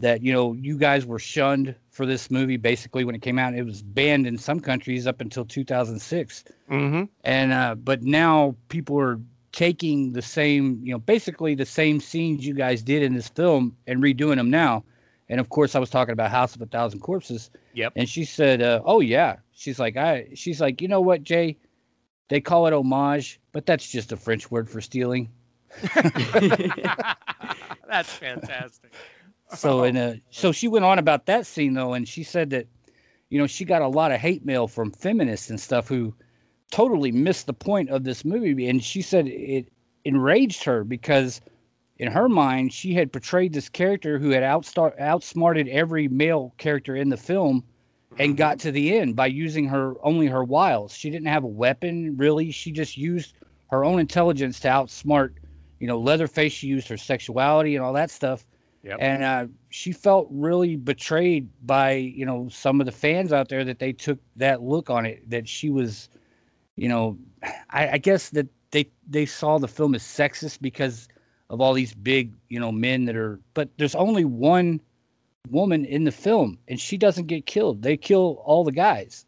that 0.00 0.22
you 0.22 0.34
know 0.34 0.52
you 0.52 0.76
guys 0.76 1.06
were 1.06 1.18
shunned 1.18 1.74
for 1.90 2.04
this 2.04 2.30
movie? 2.30 2.58
Basically, 2.58 3.04
when 3.04 3.14
it 3.14 3.22
came 3.22 3.38
out, 3.38 3.54
it 3.54 3.64
was 3.64 3.82
banned 3.82 4.26
in 4.26 4.36
some 4.36 4.60
countries 4.60 5.06
up 5.06 5.22
until 5.22 5.46
2006, 5.46 6.44
mm-hmm. 6.70 7.04
and 7.24 7.52
uh, 7.52 7.74
but 7.74 8.02
now 8.02 8.54
people 8.68 9.00
are 9.00 9.18
taking 9.54 10.12
the 10.12 10.22
same, 10.22 10.80
you 10.82 10.92
know, 10.92 10.98
basically 10.98 11.54
the 11.54 11.64
same 11.64 12.00
scenes 12.00 12.44
you 12.44 12.54
guys 12.54 12.82
did 12.82 13.02
in 13.02 13.14
this 13.14 13.28
film 13.28 13.76
and 13.86 14.02
redoing 14.02 14.34
them 14.36 14.50
now. 14.50 14.84
And 15.28 15.40
of 15.40 15.48
course, 15.48 15.74
I 15.76 15.78
was 15.78 15.90
talking 15.90 16.12
about 16.12 16.30
House 16.30 16.54
of 16.56 16.60
a 16.60 16.66
Thousand 16.66 17.00
Corpses. 17.00 17.50
Yep. 17.74 17.92
And 17.96 18.08
she 18.08 18.24
said, 18.24 18.60
uh, 18.60 18.82
"Oh 18.84 19.00
yeah." 19.00 19.36
She's 19.52 19.78
like, 19.78 19.96
"I." 19.96 20.28
She's 20.34 20.60
like, 20.60 20.82
"You 20.82 20.88
know 20.88 21.00
what, 21.00 21.22
Jay? 21.22 21.56
They 22.28 22.40
call 22.40 22.66
it 22.66 22.72
homage, 22.72 23.40
but 23.52 23.64
that's 23.64 23.88
just 23.88 24.12
a 24.12 24.16
French 24.16 24.50
word 24.50 24.68
for 24.68 24.80
stealing." 24.80 25.30
that's 27.88 28.12
fantastic. 28.12 28.92
so 29.54 29.84
and 29.84 29.96
uh, 29.96 30.14
so 30.30 30.52
she 30.52 30.68
went 30.68 30.84
on 30.84 30.98
about 30.98 31.26
that 31.26 31.46
scene 31.46 31.74
though, 31.74 31.94
and 31.94 32.06
she 32.06 32.22
said 32.22 32.50
that, 32.50 32.66
you 33.30 33.38
know, 33.38 33.46
she 33.46 33.64
got 33.64 33.82
a 33.82 33.88
lot 33.88 34.12
of 34.12 34.20
hate 34.20 34.44
mail 34.44 34.68
from 34.68 34.90
feminists 34.92 35.48
and 35.48 35.58
stuff 35.60 35.88
who 35.88 36.14
totally 36.74 37.12
missed 37.12 37.46
the 37.46 37.52
point 37.52 37.88
of 37.88 38.02
this 38.02 38.24
movie. 38.24 38.68
And 38.68 38.82
she 38.82 39.00
said 39.00 39.28
it 39.28 39.68
enraged 40.04 40.64
her 40.64 40.82
because 40.82 41.40
in 41.98 42.10
her 42.10 42.28
mind, 42.28 42.72
she 42.72 42.94
had 42.94 43.12
portrayed 43.12 43.52
this 43.52 43.68
character 43.68 44.18
who 44.18 44.30
had 44.30 44.42
outstar- 44.42 44.98
outsmarted 44.98 45.68
every 45.68 46.08
male 46.08 46.52
character 46.58 46.96
in 46.96 47.10
the 47.10 47.16
film 47.16 47.62
and 48.18 48.30
mm-hmm. 48.30 48.38
got 48.38 48.58
to 48.58 48.72
the 48.72 48.98
end 48.98 49.14
by 49.14 49.28
using 49.28 49.68
her 49.68 49.94
only 50.02 50.26
her 50.26 50.42
wiles. 50.42 50.92
She 50.92 51.10
didn't 51.10 51.28
have 51.28 51.44
a 51.44 51.48
weapon 51.48 52.16
really. 52.16 52.50
She 52.50 52.72
just 52.72 52.98
used 52.98 53.36
her 53.70 53.84
own 53.84 54.00
intelligence 54.00 54.58
to 54.60 54.68
outsmart, 54.68 55.34
you 55.78 55.86
know, 55.86 56.00
Leatherface. 56.00 56.52
She 56.52 56.66
used 56.66 56.88
her 56.88 56.96
sexuality 56.96 57.76
and 57.76 57.84
all 57.84 57.92
that 57.92 58.10
stuff. 58.10 58.44
Yep. 58.82 58.96
And 58.98 59.22
uh, 59.22 59.46
she 59.70 59.92
felt 59.92 60.26
really 60.28 60.74
betrayed 60.74 61.48
by, 61.62 61.92
you 61.92 62.26
know, 62.26 62.48
some 62.50 62.80
of 62.80 62.86
the 62.86 62.92
fans 62.92 63.32
out 63.32 63.48
there 63.48 63.64
that 63.64 63.78
they 63.78 63.92
took 63.92 64.18
that 64.34 64.60
look 64.60 64.90
on 64.90 65.06
it, 65.06 65.30
that 65.30 65.48
she 65.48 65.70
was 65.70 66.08
you 66.76 66.88
know, 66.88 67.18
I, 67.70 67.90
I 67.90 67.98
guess 67.98 68.30
that 68.30 68.48
they 68.70 68.90
they 69.08 69.26
saw 69.26 69.58
the 69.58 69.68
film 69.68 69.94
as 69.94 70.02
sexist 70.02 70.60
because 70.60 71.08
of 71.50 71.60
all 71.60 71.72
these 71.72 71.94
big, 71.94 72.32
you 72.48 72.58
know, 72.58 72.72
men 72.72 73.04
that 73.06 73.16
are. 73.16 73.40
But 73.54 73.68
there's 73.78 73.94
only 73.94 74.24
one 74.24 74.80
woman 75.50 75.84
in 75.84 76.04
the 76.04 76.12
film, 76.12 76.58
and 76.68 76.80
she 76.80 76.96
doesn't 76.96 77.26
get 77.26 77.46
killed. 77.46 77.82
They 77.82 77.96
kill 77.96 78.42
all 78.44 78.64
the 78.64 78.72
guys. 78.72 79.26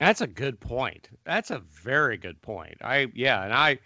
That's 0.00 0.20
a 0.20 0.26
good 0.26 0.58
point. 0.58 1.08
That's 1.24 1.50
a 1.50 1.60
very 1.60 2.16
good 2.16 2.40
point. 2.42 2.76
I 2.82 3.08
yeah, 3.14 3.44
and 3.44 3.52
I 3.52 3.78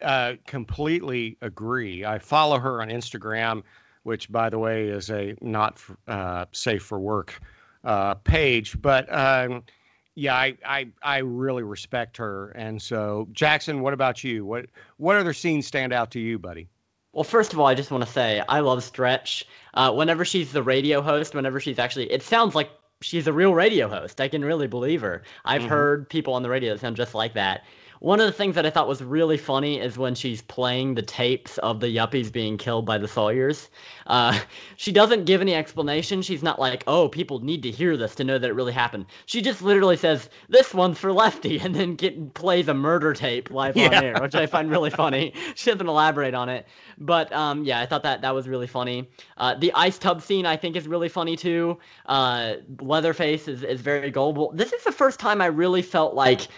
uh, 0.00 0.34
completely 0.46 1.36
agree. 1.42 2.04
I 2.04 2.18
follow 2.18 2.58
her 2.58 2.80
on 2.80 2.88
Instagram, 2.88 3.62
which 4.04 4.30
by 4.30 4.48
the 4.48 4.58
way 4.58 4.88
is 4.88 5.10
a 5.10 5.34
not 5.40 5.82
uh, 6.06 6.44
safe 6.52 6.84
for 6.84 7.00
work 7.00 7.40
uh, 7.84 8.14
page, 8.14 8.80
but. 8.80 9.12
Um, 9.12 9.64
yeah, 10.14 10.34
I, 10.34 10.56
I 10.64 10.88
I 11.02 11.18
really 11.18 11.62
respect 11.62 12.16
her. 12.16 12.50
And 12.50 12.80
so, 12.80 13.28
Jackson, 13.32 13.80
what 13.80 13.94
about 13.94 14.24
you? 14.24 14.44
What 14.44 14.66
what 14.96 15.16
other 15.16 15.32
scenes 15.32 15.66
stand 15.66 15.92
out 15.92 16.10
to 16.12 16.20
you, 16.20 16.38
buddy? 16.38 16.68
Well, 17.12 17.24
first 17.24 17.52
of 17.52 17.58
all, 17.58 17.66
I 17.66 17.74
just 17.74 17.90
want 17.90 18.04
to 18.04 18.10
say 18.10 18.42
I 18.48 18.60
love 18.60 18.84
Stretch. 18.84 19.46
Uh, 19.74 19.92
whenever 19.92 20.24
she's 20.24 20.52
the 20.52 20.62
radio 20.62 21.00
host, 21.02 21.34
whenever 21.34 21.58
she's 21.58 21.78
actually, 21.78 22.10
it 22.10 22.22
sounds 22.22 22.54
like 22.54 22.70
she's 23.00 23.26
a 23.26 23.32
real 23.32 23.54
radio 23.54 23.88
host. 23.88 24.20
I 24.20 24.28
can 24.28 24.44
really 24.44 24.66
believe 24.66 25.00
her. 25.00 25.22
I've 25.44 25.62
mm-hmm. 25.62 25.70
heard 25.70 26.08
people 26.08 26.34
on 26.34 26.42
the 26.42 26.50
radio 26.50 26.72
that 26.72 26.80
sound 26.80 26.96
just 26.96 27.14
like 27.14 27.34
that. 27.34 27.64
One 28.00 28.18
of 28.18 28.24
the 28.24 28.32
things 28.32 28.54
that 28.54 28.64
I 28.64 28.70
thought 28.70 28.88
was 28.88 29.02
really 29.02 29.36
funny 29.36 29.78
is 29.78 29.98
when 29.98 30.14
she's 30.14 30.40
playing 30.40 30.94
the 30.94 31.02
tapes 31.02 31.58
of 31.58 31.80
the 31.80 31.94
yuppies 31.94 32.32
being 32.32 32.56
killed 32.56 32.86
by 32.86 32.96
the 32.96 33.06
Sawyers. 33.06 33.68
Uh, 34.06 34.38
she 34.76 34.90
doesn't 34.90 35.26
give 35.26 35.42
any 35.42 35.54
explanation. 35.54 36.22
She's 36.22 36.42
not 36.42 36.58
like, 36.58 36.82
oh, 36.86 37.10
people 37.10 37.40
need 37.40 37.62
to 37.62 37.70
hear 37.70 37.98
this 37.98 38.14
to 38.14 38.24
know 38.24 38.38
that 38.38 38.48
it 38.48 38.54
really 38.54 38.72
happened. 38.72 39.04
She 39.26 39.42
just 39.42 39.60
literally 39.60 39.98
says, 39.98 40.30
this 40.48 40.72
one's 40.72 40.98
for 40.98 41.12
Lefty, 41.12 41.58
and 41.62 41.74
then 41.74 41.94
get, 41.94 42.32
plays 42.32 42.68
a 42.68 42.74
murder 42.74 43.12
tape 43.12 43.50
live 43.50 43.76
yeah. 43.76 43.88
on 43.88 44.04
air, 44.04 44.16
which 44.22 44.34
I 44.34 44.46
find 44.46 44.70
really 44.70 44.90
funny. 44.90 45.34
She 45.56 45.70
doesn't 45.70 45.86
elaborate 45.86 46.32
on 46.32 46.48
it. 46.48 46.66
But 46.96 47.30
um, 47.32 47.64
yeah, 47.64 47.80
I 47.80 47.86
thought 47.86 48.02
that 48.04 48.22
that 48.22 48.34
was 48.34 48.48
really 48.48 48.66
funny. 48.66 49.10
Uh, 49.36 49.54
the 49.54 49.72
ice 49.74 49.98
tub 49.98 50.22
scene, 50.22 50.46
I 50.46 50.56
think, 50.56 50.76
is 50.76 50.88
really 50.88 51.08
funny 51.08 51.36
too. 51.36 51.78
Uh, 52.06 52.54
Leatherface 52.80 53.48
is, 53.48 53.62
is 53.62 53.80
very 53.80 54.10
gullible. 54.10 54.52
This 54.54 54.72
is 54.72 54.84
the 54.84 54.92
first 54.92 55.20
time 55.20 55.42
I 55.42 55.46
really 55.46 55.82
felt 55.82 56.14
like 56.14 56.48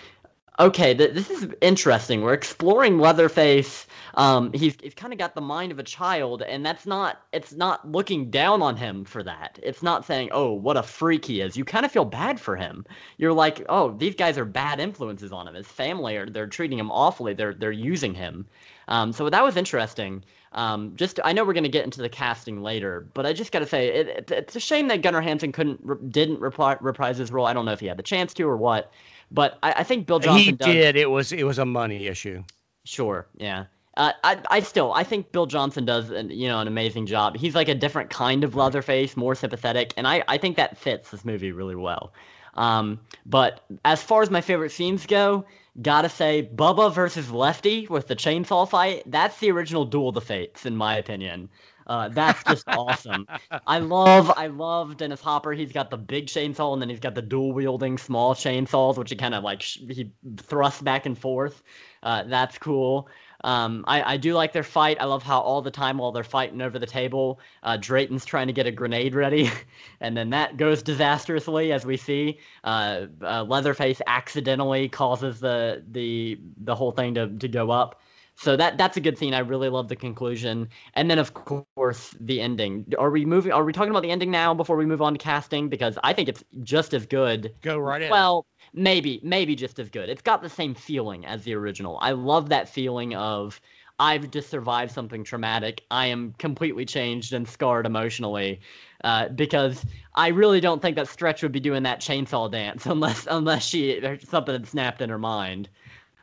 okay, 0.58 0.94
th- 0.94 1.12
this 1.14 1.30
is 1.30 1.48
interesting. 1.60 2.22
We're 2.22 2.34
exploring 2.34 2.98
Leatherface. 2.98 3.86
Um, 4.14 4.52
he's 4.52 4.76
he's 4.82 4.94
kind 4.94 5.12
of 5.12 5.18
got 5.18 5.34
the 5.34 5.40
mind 5.40 5.72
of 5.72 5.78
a 5.78 5.82
child, 5.82 6.42
and 6.42 6.64
that's 6.64 6.86
not 6.86 7.22
it's 7.32 7.52
not 7.52 7.90
looking 7.90 8.30
down 8.30 8.62
on 8.62 8.76
him 8.76 9.04
for 9.04 9.22
that. 9.22 9.58
It's 9.62 9.82
not 9.82 10.04
saying, 10.04 10.30
oh, 10.32 10.52
what 10.52 10.76
a 10.76 10.82
freak 10.82 11.24
he 11.24 11.40
is. 11.40 11.56
You 11.56 11.64
kind 11.64 11.84
of 11.86 11.92
feel 11.92 12.04
bad 12.04 12.40
for 12.40 12.56
him. 12.56 12.84
You're 13.16 13.32
like, 13.32 13.64
oh, 13.68 13.92
these 13.96 14.14
guys 14.14 14.38
are 14.38 14.44
bad 14.44 14.80
influences 14.80 15.32
on 15.32 15.48
him. 15.48 15.54
His 15.54 15.66
family 15.66 16.16
are 16.16 16.28
they're 16.28 16.46
treating 16.46 16.78
him 16.78 16.90
awfully. 16.90 17.34
They're 17.34 17.54
they're 17.54 17.72
using 17.72 18.14
him. 18.14 18.46
Um, 18.88 19.12
so 19.12 19.28
that 19.30 19.44
was 19.44 19.56
interesting. 19.56 20.24
Um, 20.52 20.92
just 20.96 21.18
I 21.24 21.32
know 21.32 21.44
we're 21.44 21.54
going 21.54 21.64
to 21.64 21.70
get 21.70 21.84
into 21.84 22.02
the 22.02 22.08
casting 22.08 22.62
later, 22.62 23.08
but 23.14 23.24
I 23.24 23.32
just 23.32 23.52
got 23.52 23.60
to 23.60 23.66
say 23.66 23.88
it, 23.88 24.08
it, 24.08 24.30
it's 24.30 24.56
a 24.56 24.60
shame 24.60 24.88
that 24.88 25.00
Gunnar 25.00 25.22
Hansen 25.22 25.52
couldn't 25.52 26.12
didn't 26.12 26.40
reprise 26.40 27.16
his 27.16 27.32
role. 27.32 27.46
I 27.46 27.52
don't 27.52 27.64
know 27.64 27.72
if 27.72 27.80
he 27.80 27.86
had 27.86 27.96
the 27.96 28.02
chance 28.02 28.34
to 28.34 28.42
or 28.44 28.56
what. 28.56 28.92
But 29.32 29.58
I, 29.62 29.72
I 29.78 29.82
think 29.82 30.06
Bill 30.06 30.18
Johnson 30.18 30.44
he 30.44 30.52
does, 30.52 30.66
did. 30.66 30.96
It 30.96 31.10
was 31.10 31.32
it 31.32 31.44
was 31.44 31.58
a 31.58 31.64
money 31.64 32.06
issue. 32.06 32.42
Sure. 32.84 33.26
Yeah. 33.36 33.64
Uh, 33.96 34.12
I 34.24 34.38
I 34.50 34.60
still 34.60 34.92
I 34.92 35.04
think 35.04 35.32
Bill 35.32 35.46
Johnson 35.46 35.84
does 35.84 36.10
you 36.10 36.48
know 36.48 36.60
an 36.60 36.68
amazing 36.68 37.06
job. 37.06 37.36
He's 37.36 37.54
like 37.54 37.68
a 37.68 37.74
different 37.74 38.10
kind 38.10 38.44
of 38.44 38.54
Leatherface, 38.54 39.16
more 39.16 39.34
sympathetic, 39.34 39.94
and 39.96 40.06
I 40.06 40.22
I 40.28 40.38
think 40.38 40.56
that 40.56 40.76
fits 40.76 41.10
this 41.10 41.24
movie 41.24 41.52
really 41.52 41.76
well. 41.76 42.12
Um, 42.54 43.00
but 43.24 43.64
as 43.84 44.02
far 44.02 44.22
as 44.22 44.30
my 44.30 44.42
favorite 44.42 44.72
scenes 44.72 45.06
go, 45.06 45.44
gotta 45.80 46.08
say 46.08 46.50
Bubba 46.54 46.92
versus 46.92 47.30
Lefty 47.30 47.86
with 47.88 48.08
the 48.08 48.16
chainsaw 48.16 48.68
fight. 48.68 49.02
That's 49.06 49.38
the 49.38 49.50
original 49.50 49.84
Duel 49.84 50.08
of 50.08 50.14
the 50.14 50.20
Fates, 50.20 50.66
in 50.66 50.76
my 50.76 50.96
opinion. 50.96 51.48
Uh, 51.86 52.08
that's 52.08 52.42
just 52.44 52.64
awesome. 52.68 53.26
I 53.66 53.78
love, 53.78 54.32
I 54.36 54.48
love 54.48 54.96
Dennis 54.96 55.20
Hopper. 55.20 55.52
He's 55.52 55.72
got 55.72 55.90
the 55.90 55.96
big 55.96 56.26
chainsaw 56.26 56.72
and 56.72 56.82
then 56.82 56.88
he's 56.88 57.00
got 57.00 57.14
the 57.14 57.22
dual 57.22 57.52
wielding 57.52 57.98
small 57.98 58.34
chainsaws, 58.34 58.96
which 58.98 59.10
he 59.10 59.16
kind 59.16 59.34
of 59.34 59.42
like 59.42 59.62
sh- 59.62 59.78
he 59.88 60.10
thrusts 60.36 60.82
back 60.82 61.06
and 61.06 61.18
forth. 61.18 61.62
Uh, 62.02 62.24
that's 62.24 62.58
cool. 62.58 63.08
Um, 63.44 63.84
I, 63.88 64.14
I 64.14 64.16
do 64.16 64.34
like 64.34 64.52
their 64.52 64.62
fight. 64.62 64.98
I 65.00 65.04
love 65.04 65.22
how 65.22 65.40
all 65.40 65.62
the 65.62 65.70
time 65.70 65.98
while 65.98 66.12
they're 66.12 66.22
fighting 66.24 66.60
over 66.60 66.78
the 66.78 66.86
table, 66.86 67.40
uh, 67.62 67.76
Drayton's 67.76 68.24
trying 68.24 68.46
to 68.46 68.52
get 68.52 68.66
a 68.66 68.70
grenade 68.70 69.14
ready, 69.14 69.50
and 70.00 70.16
then 70.16 70.30
that 70.30 70.56
goes 70.56 70.82
disastrously, 70.82 71.72
as 71.72 71.84
we 71.84 71.96
see. 71.96 72.38
Uh, 72.64 73.06
uh, 73.22 73.44
Leatherface 73.44 74.00
accidentally 74.06 74.88
causes 74.88 75.40
the 75.40 75.82
the 75.90 76.38
the 76.58 76.74
whole 76.74 76.92
thing 76.92 77.14
to, 77.14 77.28
to 77.38 77.48
go 77.48 77.70
up. 77.70 78.01
So 78.34 78.56
that 78.56 78.78
that's 78.78 78.96
a 78.96 79.00
good 79.00 79.18
scene. 79.18 79.34
I 79.34 79.40
really 79.40 79.68
love 79.68 79.88
the 79.88 79.96
conclusion, 79.96 80.68
and 80.94 81.10
then 81.10 81.18
of 81.18 81.34
course 81.34 82.14
the 82.18 82.40
ending. 82.40 82.92
Are 82.98 83.10
we 83.10 83.24
moving? 83.24 83.52
Are 83.52 83.64
we 83.64 83.72
talking 83.72 83.90
about 83.90 84.02
the 84.02 84.10
ending 84.10 84.30
now 84.30 84.54
before 84.54 84.76
we 84.76 84.86
move 84.86 85.02
on 85.02 85.12
to 85.12 85.18
casting? 85.18 85.68
Because 85.68 85.98
I 86.02 86.12
think 86.12 86.28
it's 86.28 86.42
just 86.62 86.94
as 86.94 87.06
good. 87.06 87.54
Go 87.62 87.78
right 87.78 88.02
in. 88.02 88.10
Well, 88.10 88.46
maybe 88.72 89.20
maybe 89.22 89.54
just 89.54 89.78
as 89.78 89.88
good. 89.90 90.08
It's 90.08 90.22
got 90.22 90.42
the 90.42 90.48
same 90.48 90.74
feeling 90.74 91.24
as 91.26 91.44
the 91.44 91.54
original. 91.54 91.98
I 92.00 92.12
love 92.12 92.48
that 92.48 92.68
feeling 92.68 93.14
of 93.14 93.60
I've 93.98 94.30
just 94.30 94.50
survived 94.50 94.90
something 94.90 95.22
traumatic. 95.22 95.84
I 95.90 96.06
am 96.06 96.32
completely 96.38 96.84
changed 96.84 97.32
and 97.32 97.46
scarred 97.46 97.86
emotionally. 97.86 98.60
Uh, 99.04 99.28
because 99.28 99.84
I 100.14 100.28
really 100.28 100.60
don't 100.60 100.80
think 100.80 100.96
that 100.96 101.08
Stretch 101.08 101.42
would 101.42 101.52
be 101.52 101.60
doing 101.60 101.82
that 101.84 102.00
chainsaw 102.00 102.50
dance 102.50 102.86
unless 102.86 103.26
unless 103.30 103.64
she 103.64 104.00
something 104.24 104.52
had 104.54 104.66
snapped 104.66 105.00
in 105.00 105.10
her 105.10 105.18
mind. 105.18 105.68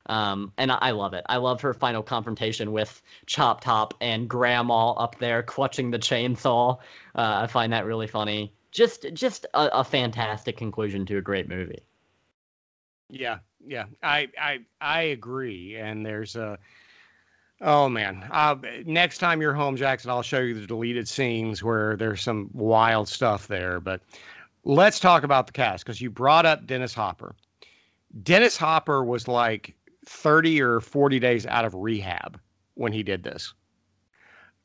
Um, 0.10 0.52
and 0.58 0.72
I, 0.72 0.90
love 0.90 1.14
it. 1.14 1.24
I 1.30 1.38
love 1.38 1.62
her 1.62 1.74
final 1.74 2.02
confrontation 2.02 2.72
with 2.72 3.02
Chop 3.28 3.62
Top 3.62 3.94
and 4.02 4.28
Grandma 4.28 4.94
up 4.94 5.20
there 5.20 5.44
clutching 5.44 5.92
the 5.92 6.00
chainsaw. 6.00 6.80
Uh, 7.16 7.42
I 7.44 7.48
find 7.48 7.72
that 7.74 7.86
really 7.86 8.08
funny. 8.08 8.52
Just 8.72 9.06
just 9.14 9.46
a, 9.54 9.70
a 9.80 9.84
fantastic 9.84 10.58
conclusion 10.58 11.06
to 11.08 11.18
a 11.18 11.22
great 11.22 11.48
movie. 11.48 11.84
Yeah, 13.10 13.40
yeah, 13.66 13.86
I 14.02 14.30
I 14.40 14.60
I 14.82 15.02
agree. 15.02 15.76
And 15.76 16.06
there's 16.06 16.36
a 16.36 16.58
oh 17.62 17.88
man, 17.88 18.28
uh, 18.32 18.56
next 18.86 19.20
time 19.20 19.42
you're 19.42 19.54
home, 19.54 19.76
Jackson, 19.76 20.10
I'll 20.10 20.22
show 20.22 20.40
you 20.40 20.60
the 20.60 20.68
deleted 20.68 21.08
scenes 21.08 21.64
where 21.64 21.96
there's 21.98 22.22
some 22.22 22.50
wild 22.54 23.08
stuff 23.08 23.48
there. 23.48 23.80
But 23.80 24.02
let's 24.64 25.00
talk 25.00 25.24
about 25.24 25.48
the 25.48 25.54
cast 25.54 25.86
because 25.86 26.02
you 26.02 26.10
brought 26.10 26.46
up 26.46 26.66
Dennis 26.66 26.94
Hopper. 26.94 27.36
Dennis 28.24 28.58
Hopper 28.58 29.04
was 29.04 29.28
like 29.28 29.76
30 30.10 30.60
or 30.62 30.80
40 30.80 31.20
days 31.20 31.46
out 31.46 31.66
of 31.66 31.76
rehab 31.76 32.40
when 32.74 32.92
he 32.92 33.04
did 33.04 33.24
this. 33.24 33.54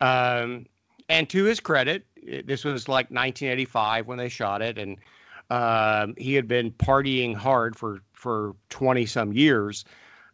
Um, 0.01 0.66
and 1.11 1.28
to 1.28 1.45
his 1.45 1.61
credit, 1.61 2.07
this 2.47 2.64
was 2.64 2.88
like 2.88 3.11
1985 3.11 4.07
when 4.07 4.16
they 4.16 4.30
shot 4.30 4.62
it, 4.62 4.78
and 4.78 4.97
um, 5.51 6.14
he 6.16 6.32
had 6.34 6.49
been 6.49 6.70
partying 6.72 7.34
hard 7.36 7.76
for 7.76 8.01
for 8.14 8.57
20 8.70 9.05
some 9.05 9.34
years, 9.34 9.84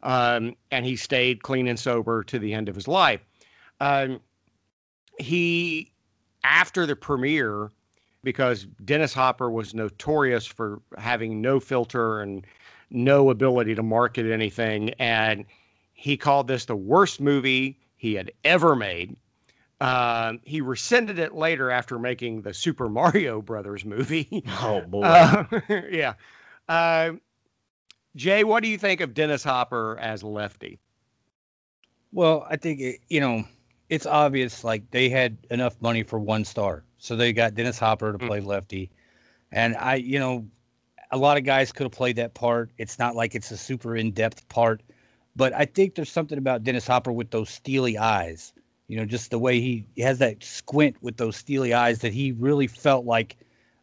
um, 0.05 0.55
and 0.71 0.87
he 0.87 0.95
stayed 0.95 1.43
clean 1.43 1.67
and 1.67 1.79
sober 1.79 2.23
to 2.23 2.39
the 2.39 2.55
end 2.55 2.69
of 2.69 2.77
his 2.77 2.87
life. 2.87 3.21
Um, 3.81 4.21
he, 5.19 5.91
after 6.45 6.87
the 6.87 6.95
premiere, 6.95 7.73
because 8.23 8.67
Dennis 8.85 9.13
Hopper 9.13 9.51
was 9.51 9.75
notorious 9.75 10.47
for 10.47 10.81
having 10.99 11.41
no 11.41 11.59
filter 11.59 12.21
and 12.21 12.47
no 12.91 13.31
ability 13.31 13.75
to 13.75 13.83
market 13.83 14.31
anything. 14.31 14.91
And 14.99 15.45
he 15.93 16.17
called 16.17 16.49
this 16.49 16.65
the 16.65 16.77
worst 16.77 17.21
movie 17.21 17.79
he 17.97 18.15
had 18.15 18.33
ever 18.45 18.75
made. 18.75 19.17
Um, 19.81 20.41
he 20.45 20.61
rescinded 20.61 21.19
it 21.19 21.35
later 21.35 21.71
after 21.71 21.99
making 21.99 22.43
the 22.43 22.53
Super 22.53 22.89
Mario 22.91 23.41
Brothers 23.41 23.85
movie. 23.85 24.45
Oh 24.61 24.83
boy! 24.83 25.03
Uh, 25.03 25.45
yeah. 25.91 26.15
Uh, 26.69 27.13
Jay, 28.17 28.45
what 28.45 28.63
do 28.63 28.69
you 28.69 28.77
think 28.77 29.01
of 29.01 29.15
Dennis 29.15 29.43
Hopper 29.43 29.99
as 30.01 30.23
Lefty? 30.23 30.79
Well, 32.13 32.47
I 32.51 32.57
think 32.57 32.81
it, 32.81 33.01
you 33.09 33.21
know 33.21 33.45
it's 33.91 34.07
obvious. 34.07 34.65
Like 34.65 34.91
they 34.91 35.09
had 35.09 35.37
enough 35.51 35.77
money 35.81 36.03
for 36.03 36.19
one 36.19 36.45
star, 36.45 36.85
so 36.99 37.17
they 37.17 37.33
got 37.33 37.55
Dennis 37.55 37.79
Hopper 37.79 38.13
to 38.13 38.19
mm. 38.19 38.27
play 38.27 38.41
mm. 38.41 38.47
Lefty. 38.47 38.91
And 39.53 39.77
I, 39.77 39.97
you 39.97 40.19
know, 40.19 40.47
a 41.11 41.17
lot 41.17 41.37
of 41.37 41.45
guys 41.45 41.73
could 41.73 41.85
have 41.85 41.93
played 41.93 42.17
that 42.17 42.35
part. 42.35 42.71
It's 42.79 42.99
not 42.99 43.17
like 43.17 43.35
it's 43.35 43.51
a 43.51 43.57
super 43.57 43.97
in 43.97 44.13
depth 44.13 44.49
part, 44.49 44.83
but 45.37 45.53
I 45.53 45.65
think 45.65 45.95
there's 45.95 46.11
something 46.11 46.39
about 46.39 46.65
Dennis 46.65 46.87
Hopper 46.87 47.13
with 47.13 47.31
those 47.31 47.51
steely 47.51 47.99
eyes. 47.99 48.53
You 48.89 48.97
know, 48.97 49.05
just 49.05 49.31
the 49.31 49.39
way 49.39 49.61
he, 49.61 49.87
he 49.95 50.03
has 50.03 50.19
that 50.19 50.43
squint 50.43 50.97
with 51.01 51.17
those 51.17 51.37
steely 51.37 51.73
eyes 51.73 52.01
that 52.01 52.13
he 52.13 52.33
really 52.33 52.67
felt 52.67 53.07
like 53.07 53.37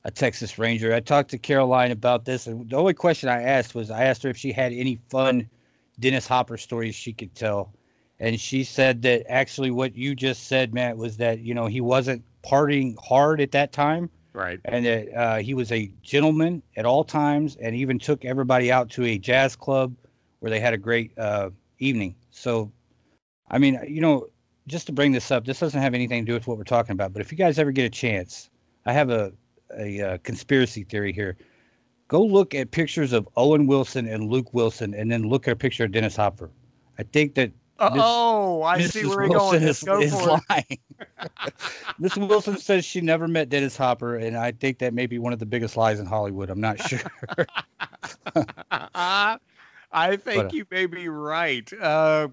a 0.04 0.12
Texas 0.12 0.58
Ranger. 0.58 0.94
I 0.94 1.00
talked 1.00 1.30
to 1.32 1.38
Caroline 1.38 1.92
about 1.92 2.26
this, 2.26 2.48
and 2.48 2.70
the 2.70 2.76
only 2.76 2.94
question 2.94 3.30
I 3.30 3.42
asked 3.42 3.76
was 3.76 3.90
I 3.90 4.04
asked 4.04 4.24
her 4.24 4.30
if 4.30 4.38
she 4.38 4.52
had 4.52 4.74
any 4.74 5.00
fun 5.10 5.50
Dennis 6.00 6.28
Hopper 6.28 6.58
stories 6.58 6.96
she 6.96 7.14
could 7.14 7.34
tell. 7.36 7.74
And 8.20 8.40
she 8.40 8.64
said 8.64 9.02
that 9.04 9.30
actually 9.30 9.72
what 9.72 9.96
you 9.96 10.16
just 10.16 10.48
said, 10.48 10.74
Matt, 10.74 10.98
was 10.98 11.18
that, 11.18 11.40
you 11.40 11.54
know, 11.54 11.68
he 11.68 11.82
wasn't 11.82 12.24
partying 12.44 12.96
hard 13.00 13.40
at 13.42 13.52
that 13.52 13.72
time 13.72 14.10
Right. 14.38 14.60
And 14.66 14.86
that 14.86 15.18
uh, 15.18 15.38
he 15.38 15.56
was 15.56 15.72
a 15.72 15.92
gentleman 16.04 16.62
at 16.76 16.86
all 16.86 17.04
times 17.04 17.58
and 17.60 17.76
even 17.76 17.98
took 17.98 18.24
everybody 18.24 18.72
out 18.72 18.88
to 18.92 19.04
a 19.04 19.18
jazz 19.18 19.56
club 19.56 19.96
where 20.42 20.52
they 20.52 20.60
had 20.60 20.76
a 20.76 20.78
great 20.78 21.12
uh, 21.18 21.50
evening. 21.80 22.14
So, 22.30 22.72
I 23.50 23.58
mean, 23.58 23.80
you 23.88 24.00
know, 24.00 24.28
just 24.68 24.86
to 24.86 24.94
bring 24.94 25.12
this 25.12 25.32
up, 25.32 25.46
this 25.46 25.60
doesn't 25.60 25.82
have 25.82 25.96
anything 25.96 26.24
to 26.24 26.30
do 26.30 26.34
with 26.36 26.46
what 26.46 26.56
we're 26.56 26.66
talking 26.66 26.92
about, 26.92 27.14
but 27.14 27.22
if 27.24 27.32
you 27.32 27.38
guys 27.38 27.58
ever 27.58 27.72
get 27.72 27.86
a 27.86 27.90
chance, 27.90 28.52
I 28.86 28.94
have 28.94 29.10
a, 29.10 29.34
a, 29.76 29.98
a 30.00 30.08
uh, 30.08 30.18
conspiracy 30.20 30.84
theory 30.84 31.14
here. 31.14 31.36
Go 32.08 32.24
look 32.24 32.54
at 32.54 32.70
pictures 32.70 33.14
of 33.14 33.28
Owen 33.38 33.66
Wilson 33.66 34.08
and 34.08 34.30
Luke 34.30 34.54
Wilson 34.54 34.94
and 34.94 35.12
then 35.12 35.24
look 35.24 35.48
at 35.48 35.54
a 35.54 35.56
picture 35.56 35.86
of 35.86 35.92
Dennis 35.92 36.16
Hopper. 36.16 36.52
I 37.00 37.04
think 37.04 37.34
that 37.36 37.52
oh, 37.80 38.64
I 38.64 38.80
Mrs. 38.80 38.92
see 38.92 39.06
where 39.06 39.26
you're 39.26 39.38
going. 39.38 39.64
Is, 39.64 39.84
Go 39.84 40.02
is 40.02 40.14
lying. 40.14 40.80
Miss 42.00 42.16
Wilson 42.16 42.58
says 42.58 42.86
she 42.86 43.02
never 43.02 43.28
met 43.28 43.50
Dennis 43.50 43.78
Hopper, 43.78 44.16
and 44.16 44.38
I 44.38 44.52
think 44.52 44.80
that 44.80 44.94
may 44.94 45.06
be 45.06 45.20
one 45.20 45.34
of 45.34 45.40
the 45.40 45.46
biggest 45.46 45.78
lies 45.78 46.00
in 46.00 46.06
Hollywood. 46.06 46.50
I'm 46.50 46.62
not 46.62 46.82
sure. 46.88 47.00
uh, 48.36 49.38
I 49.92 50.16
think 50.18 50.24
but, 50.24 50.46
uh, 50.46 50.50
you 50.54 50.66
may 50.70 50.86
be 50.86 51.08
right. 51.08 51.72
Uh, 51.74 52.30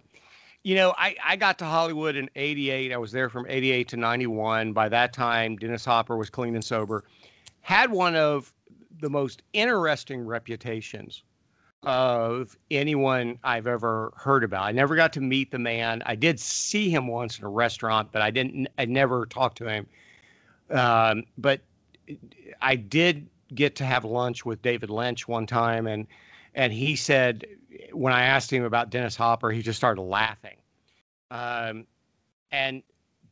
you 0.62 0.74
know, 0.74 0.94
I, 0.96 1.14
I 1.24 1.36
got 1.36 1.58
to 1.58 1.64
Hollywood 1.64 2.16
in 2.16 2.28
88. 2.34 2.92
I 2.92 2.96
was 2.96 3.12
there 3.12 3.28
from 3.28 3.46
88 3.48 3.88
to 3.88 3.96
91. 3.96 4.72
By 4.72 4.88
that 4.88 5.12
time, 5.12 5.56
Dennis 5.56 5.84
Hopper 5.84 6.16
was 6.16 6.30
clean 6.30 6.54
and 6.54 6.64
sober. 6.64 7.04
Had 7.60 7.90
one 7.90 8.16
of 8.16 8.52
the 9.00 9.10
most 9.10 9.42
interesting 9.52 10.24
reputations 10.24 11.22
of 11.84 12.56
anyone 12.70 13.38
I've 13.44 13.66
ever 13.66 14.12
heard 14.16 14.44
about. 14.44 14.64
I 14.64 14.72
never 14.72 14.96
got 14.96 15.12
to 15.14 15.20
meet 15.20 15.50
the 15.50 15.58
man. 15.58 16.02
I 16.06 16.14
did 16.14 16.40
see 16.40 16.90
him 16.90 17.06
once 17.06 17.38
in 17.38 17.44
a 17.44 17.48
restaurant, 17.48 18.10
but 18.12 18.22
I 18.22 18.30
didn't. 18.30 18.68
I 18.78 18.84
never 18.86 19.26
talked 19.26 19.58
to 19.58 19.68
him. 19.68 19.86
Um, 20.70 21.24
but 21.36 21.60
I 22.60 22.76
did 22.76 23.28
get 23.54 23.76
to 23.76 23.84
have 23.84 24.04
lunch 24.04 24.44
with 24.44 24.62
David 24.62 24.90
Lynch 24.90 25.28
one 25.28 25.46
time, 25.46 25.86
and 25.86 26.06
and 26.54 26.72
he 26.72 26.96
said 26.96 27.44
when 27.92 28.12
I 28.12 28.24
asked 28.24 28.52
him 28.52 28.64
about 28.64 28.90
Dennis 28.90 29.16
Hopper, 29.16 29.50
he 29.50 29.62
just 29.62 29.76
started 29.76 30.02
laughing. 30.02 30.56
Um, 31.30 31.86
and 32.50 32.82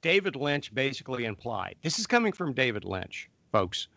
David 0.03 0.37
Lynch 0.37 0.75
basically 0.75 1.25
implied 1.25 1.77
this 1.83 1.99
is 1.99 2.07
coming 2.07 2.33
from 2.33 2.53
David 2.53 2.85
Lynch, 2.85 3.31
folks, 3.51 3.89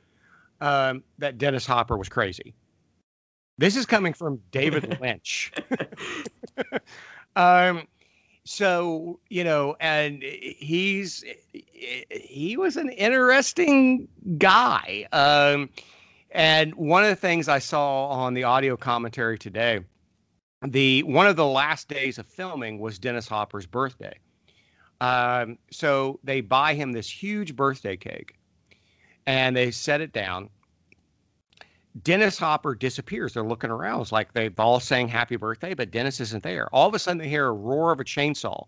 um, 0.62 1.04
that 1.18 1.38
Dennis 1.38 1.66
Hopper 1.66 1.98
was 1.98 2.10
crazy 2.10 2.54
this 3.58 3.76
is 3.76 3.86
coming 3.86 4.14
from 4.14 4.40
David 4.52 4.98
Lynch. 5.02 5.52
um, 7.36 7.88
so 8.44 9.20
you 9.30 9.44
know, 9.44 9.76
and 9.80 10.22
he's 10.24 11.24
he 12.10 12.58
was 12.58 12.78
an 12.78 12.90
interesting 12.90 14.08
guy. 14.38 15.08
Um, 15.12 15.70
and 16.32 16.76
one 16.76 17.04
of 17.04 17.10
the 17.10 17.16
things 17.16 17.48
I 17.48 17.60
saw 17.60 18.08
on 18.08 18.34
the 18.34 18.44
audio 18.44 18.76
commentary 18.76 19.38
today, 19.40 19.80
the 20.62 21.02
one 21.04 21.28
of 21.28 21.36
the 21.36 21.46
last 21.46 21.88
days 21.88 22.18
of 22.18 22.28
filming 22.28 22.80
was 22.80 23.00
Dennis 23.00 23.28
Hopper's 23.28 23.66
birthday. 23.66 24.18
Um, 25.02 25.58
so 25.72 26.20
they 26.24 26.42
buy 26.42 26.74
him 26.74 26.92
this 26.92 27.10
huge 27.10 27.56
birthday 27.56 27.98
cake, 27.98 28.38
and 29.26 29.56
they 29.56 29.72
set 29.72 30.02
it 30.02 30.14
down, 30.14 30.50
Dennis 32.04 32.38
Hopper 32.38 32.76
disappears. 32.76 33.34
They're 33.34 33.44
looking 33.44 33.70
around. 33.70 34.02
It's 34.02 34.12
like 34.12 34.34
they've 34.34 34.60
all 34.60 34.80
saying 34.80 35.08
happy 35.08 35.38
birthday, 35.38 35.74
but 35.74 35.92
Dennis 35.92 36.20
isn't 36.20 36.44
there. 36.44 36.68
All 36.74 36.88
of 36.88 36.94
a 36.94 37.00
sudden, 37.00 37.20
they 37.20 37.30
hear 37.30 37.48
a 37.48 37.54
roar 37.54 37.92
of 37.92 38.00
a 38.00 38.04
chainsaw. 38.04 38.66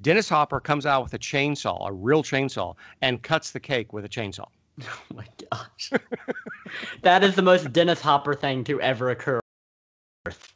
Dennis 0.00 0.28
Hopper 0.28 0.60
comes 0.60 0.86
out 0.86 1.02
with 1.02 1.12
a 1.14 1.18
chainsaw, 1.18 1.88
a 1.88 1.92
real 1.92 2.22
chainsaw, 2.22 2.74
and 3.02 3.22
cuts 3.22 3.50
the 3.50 3.60
cake 3.60 3.92
with 3.92 4.04
a 4.04 4.08
chainsaw. 4.08 4.46
Oh 4.84 5.14
my 5.14 5.26
gosh. 5.50 5.90
that 7.02 7.24
is 7.24 7.34
the 7.34 7.42
most 7.42 7.72
Dennis 7.72 8.00
Hopper 8.00 8.32
thing 8.32 8.62
to 8.62 8.80
ever 8.80 9.10
occur. 9.10 9.40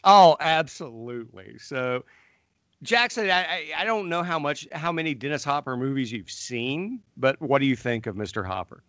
Oh, 0.05 0.37
absolutely. 0.39 1.59
So 1.59 2.05
Jackson, 2.83 3.31
I, 3.31 3.43
I, 3.43 3.73
I 3.79 3.85
don't 3.85 4.09
know 4.09 4.23
how 4.23 4.39
much 4.39 4.69
how 4.71 4.93
many 4.93 5.15
Dennis 5.15 5.43
Hopper 5.43 5.77
movies 5.77 6.13
you've 6.13 6.31
seen, 6.31 7.01
but 7.17 7.41
what 7.43 7.59
do 7.59 7.67
you 7.67 7.75
think 7.75 8.07
of 8.07 8.15
Mr. 8.15 8.47
Hopper? 8.47 8.85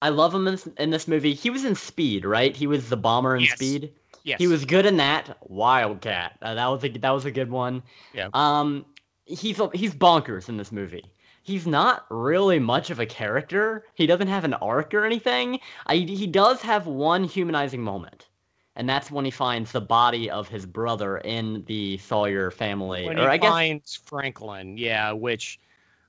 I 0.00 0.10
love 0.10 0.34
him 0.34 0.46
in 0.46 0.54
this, 0.54 0.66
in 0.78 0.90
this 0.90 1.08
movie. 1.08 1.34
He 1.34 1.50
was 1.50 1.64
in 1.64 1.74
Speed, 1.74 2.24
right? 2.24 2.56
He 2.56 2.66
was 2.66 2.88
the 2.88 2.96
bomber 2.96 3.34
in 3.36 3.42
Yes. 3.42 3.54
Speed. 3.54 3.92
Yes. 4.24 4.38
He 4.38 4.46
was 4.46 4.64
good 4.64 4.86
in 4.86 4.96
that. 4.98 5.36
Wildcat. 5.48 6.36
Uh, 6.42 6.54
that 6.54 6.66
was 6.66 6.84
a 6.84 6.88
that 6.88 7.10
was 7.10 7.24
a 7.24 7.30
good 7.30 7.50
one. 7.50 7.82
Yeah. 8.12 8.28
Um, 8.34 8.84
he's 9.24 9.60
he's 9.72 9.94
bonkers 9.94 10.48
in 10.48 10.56
this 10.56 10.70
movie. 10.70 11.04
He's 11.42 11.66
not 11.66 12.04
really 12.10 12.58
much 12.58 12.90
of 12.90 13.00
a 13.00 13.06
character. 13.06 13.86
He 13.94 14.06
doesn't 14.06 14.28
have 14.28 14.44
an 14.44 14.52
arc 14.54 14.92
or 14.92 15.04
anything. 15.06 15.60
I, 15.86 15.96
he 15.96 16.26
does 16.26 16.60
have 16.60 16.86
one 16.86 17.24
humanizing 17.24 17.80
moment, 17.82 18.28
and 18.76 18.86
that's 18.86 19.10
when 19.10 19.24
he 19.24 19.30
finds 19.30 19.72
the 19.72 19.80
body 19.80 20.28
of 20.30 20.46
his 20.48 20.66
brother 20.66 21.18
in 21.18 21.64
the 21.66 21.96
Sawyer 21.98 22.50
family. 22.50 23.06
when 23.06 23.18
or 23.18 23.22
he 23.22 23.28
I 23.28 23.36
guess 23.38 23.50
finds 23.50 23.94
Franklin, 23.94 24.76
yeah, 24.76 25.12
which 25.12 25.58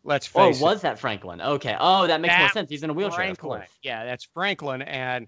let's 0.03 0.29
Oh, 0.35 0.45
face 0.51 0.61
it, 0.61 0.63
was 0.63 0.81
that 0.81 0.99
Franklin? 0.99 1.41
Okay. 1.41 1.75
Oh, 1.79 2.07
that 2.07 2.21
makes 2.21 2.37
more 2.37 2.49
sense. 2.49 2.69
He's 2.69 2.83
in 2.83 2.89
a 2.89 2.93
wheelchair, 2.93 3.35
Franklin. 3.35 3.63
Yeah, 3.83 4.05
that's 4.05 4.25
Franklin, 4.25 4.81
and 4.81 5.27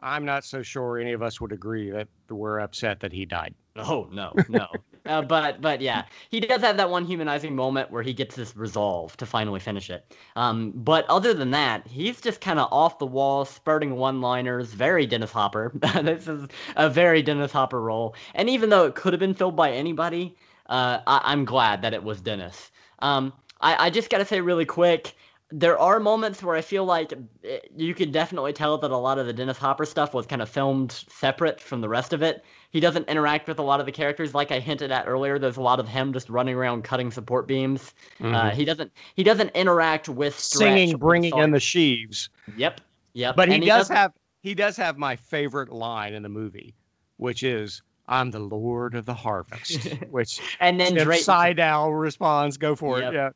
I'm 0.00 0.24
not 0.24 0.44
so 0.44 0.62
sure 0.62 0.98
any 0.98 1.12
of 1.12 1.22
us 1.22 1.40
would 1.40 1.52
agree 1.52 1.90
that 1.90 2.08
we're 2.28 2.60
upset 2.60 3.00
that 3.00 3.12
he 3.12 3.24
died. 3.24 3.54
Oh 3.76 4.08
no, 4.12 4.32
no. 4.48 4.66
uh, 5.06 5.22
but 5.22 5.60
but 5.60 5.80
yeah, 5.80 6.04
he 6.30 6.40
does 6.40 6.60
have 6.60 6.76
that 6.76 6.90
one 6.90 7.04
humanizing 7.04 7.54
moment 7.54 7.90
where 7.90 8.02
he 8.02 8.12
gets 8.12 8.36
this 8.36 8.56
resolve 8.56 9.16
to 9.18 9.26
finally 9.26 9.60
finish 9.60 9.90
it. 9.90 10.14
Um, 10.36 10.72
but 10.74 11.04
other 11.08 11.32
than 11.34 11.50
that, 11.52 11.86
he's 11.86 12.20
just 12.20 12.40
kind 12.40 12.58
of 12.58 12.68
off 12.72 12.98
the 12.98 13.06
wall, 13.06 13.44
spurting 13.44 13.96
one-liners. 13.96 14.72
Very 14.74 15.06
Dennis 15.06 15.32
Hopper. 15.32 15.72
this 16.02 16.28
is 16.28 16.48
a 16.76 16.90
very 16.90 17.22
Dennis 17.22 17.52
Hopper 17.52 17.80
role. 17.80 18.14
And 18.34 18.48
even 18.50 18.70
though 18.70 18.84
it 18.86 18.94
could 18.94 19.12
have 19.12 19.20
been 19.20 19.34
filled 19.34 19.56
by 19.56 19.70
anybody, 19.72 20.36
uh, 20.68 21.00
I- 21.06 21.22
I'm 21.24 21.44
glad 21.44 21.82
that 21.82 21.94
it 21.94 22.02
was 22.02 22.20
Dennis. 22.20 22.70
Um, 23.00 23.32
I, 23.60 23.86
I 23.86 23.90
just 23.90 24.10
gotta 24.10 24.24
say 24.24 24.40
really 24.40 24.64
quick. 24.64 25.14
There 25.50 25.78
are 25.78 25.98
moments 25.98 26.42
where 26.42 26.56
I 26.56 26.60
feel 26.60 26.84
like 26.84 27.14
eh, 27.42 27.58
you 27.74 27.94
can 27.94 28.12
definitely 28.12 28.52
tell 28.52 28.76
that 28.78 28.90
a 28.90 28.96
lot 28.96 29.18
of 29.18 29.26
the 29.26 29.32
Dennis 29.32 29.56
Hopper 29.56 29.86
stuff 29.86 30.12
was 30.12 30.26
kind 30.26 30.42
of 30.42 30.48
filmed 30.48 30.92
separate 30.92 31.58
from 31.60 31.80
the 31.80 31.88
rest 31.88 32.12
of 32.12 32.22
it. 32.22 32.44
He 32.70 32.80
doesn't 32.80 33.08
interact 33.08 33.48
with 33.48 33.58
a 33.58 33.62
lot 33.62 33.80
of 33.80 33.86
the 33.86 33.92
characters, 33.92 34.34
like 34.34 34.52
I 34.52 34.60
hinted 34.60 34.92
at 34.92 35.08
earlier. 35.08 35.38
There's 35.38 35.56
a 35.56 35.62
lot 35.62 35.80
of 35.80 35.88
him 35.88 36.12
just 36.12 36.28
running 36.28 36.54
around 36.54 36.84
cutting 36.84 37.10
support 37.10 37.46
beams. 37.48 37.94
Uh, 38.22 38.50
he 38.50 38.66
doesn't. 38.66 38.92
He 39.14 39.24
doesn't 39.24 39.50
interact 39.54 40.08
with 40.08 40.38
Stretch 40.38 40.68
Mm-hmm. 40.68 40.76
Singing, 40.76 40.96
bringing 40.98 41.38
in 41.38 41.50
the 41.50 41.60
sheaves. 41.60 42.28
Yep. 42.54 42.82
Yep. 43.14 43.36
But 43.36 43.48
he 43.48 43.54
and 43.54 43.64
does 43.64 43.88
have 43.88 44.12
he 44.42 44.54
does 44.54 44.76
have 44.76 44.98
my 44.98 45.16
favorite 45.16 45.70
line 45.70 46.12
in 46.12 46.22
the 46.22 46.28
movie, 46.28 46.74
which 47.16 47.42
is 47.42 47.82
"I'm 48.06 48.30
the 48.30 48.38
Lord 48.38 48.94
of 48.94 49.06
the 49.06 49.14
Harvest," 49.14 49.86
which 50.10 50.40
And 50.60 50.78
then 50.78 50.94
Drake. 50.94 51.26
Responds, 51.26 52.58
"Go 52.58 52.76
for 52.76 53.00
Yep. 53.00 53.12
it." 53.12 53.16
Yeah. 53.16 53.30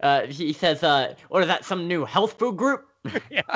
Uh, 0.00 0.26
he 0.26 0.52
says, 0.52 0.82
uh, 0.82 1.14
"What 1.28 1.42
is 1.42 1.48
that? 1.48 1.64
Some 1.64 1.88
new 1.88 2.04
health 2.04 2.38
food 2.38 2.56
group?" 2.56 2.86
Yeah. 3.30 3.42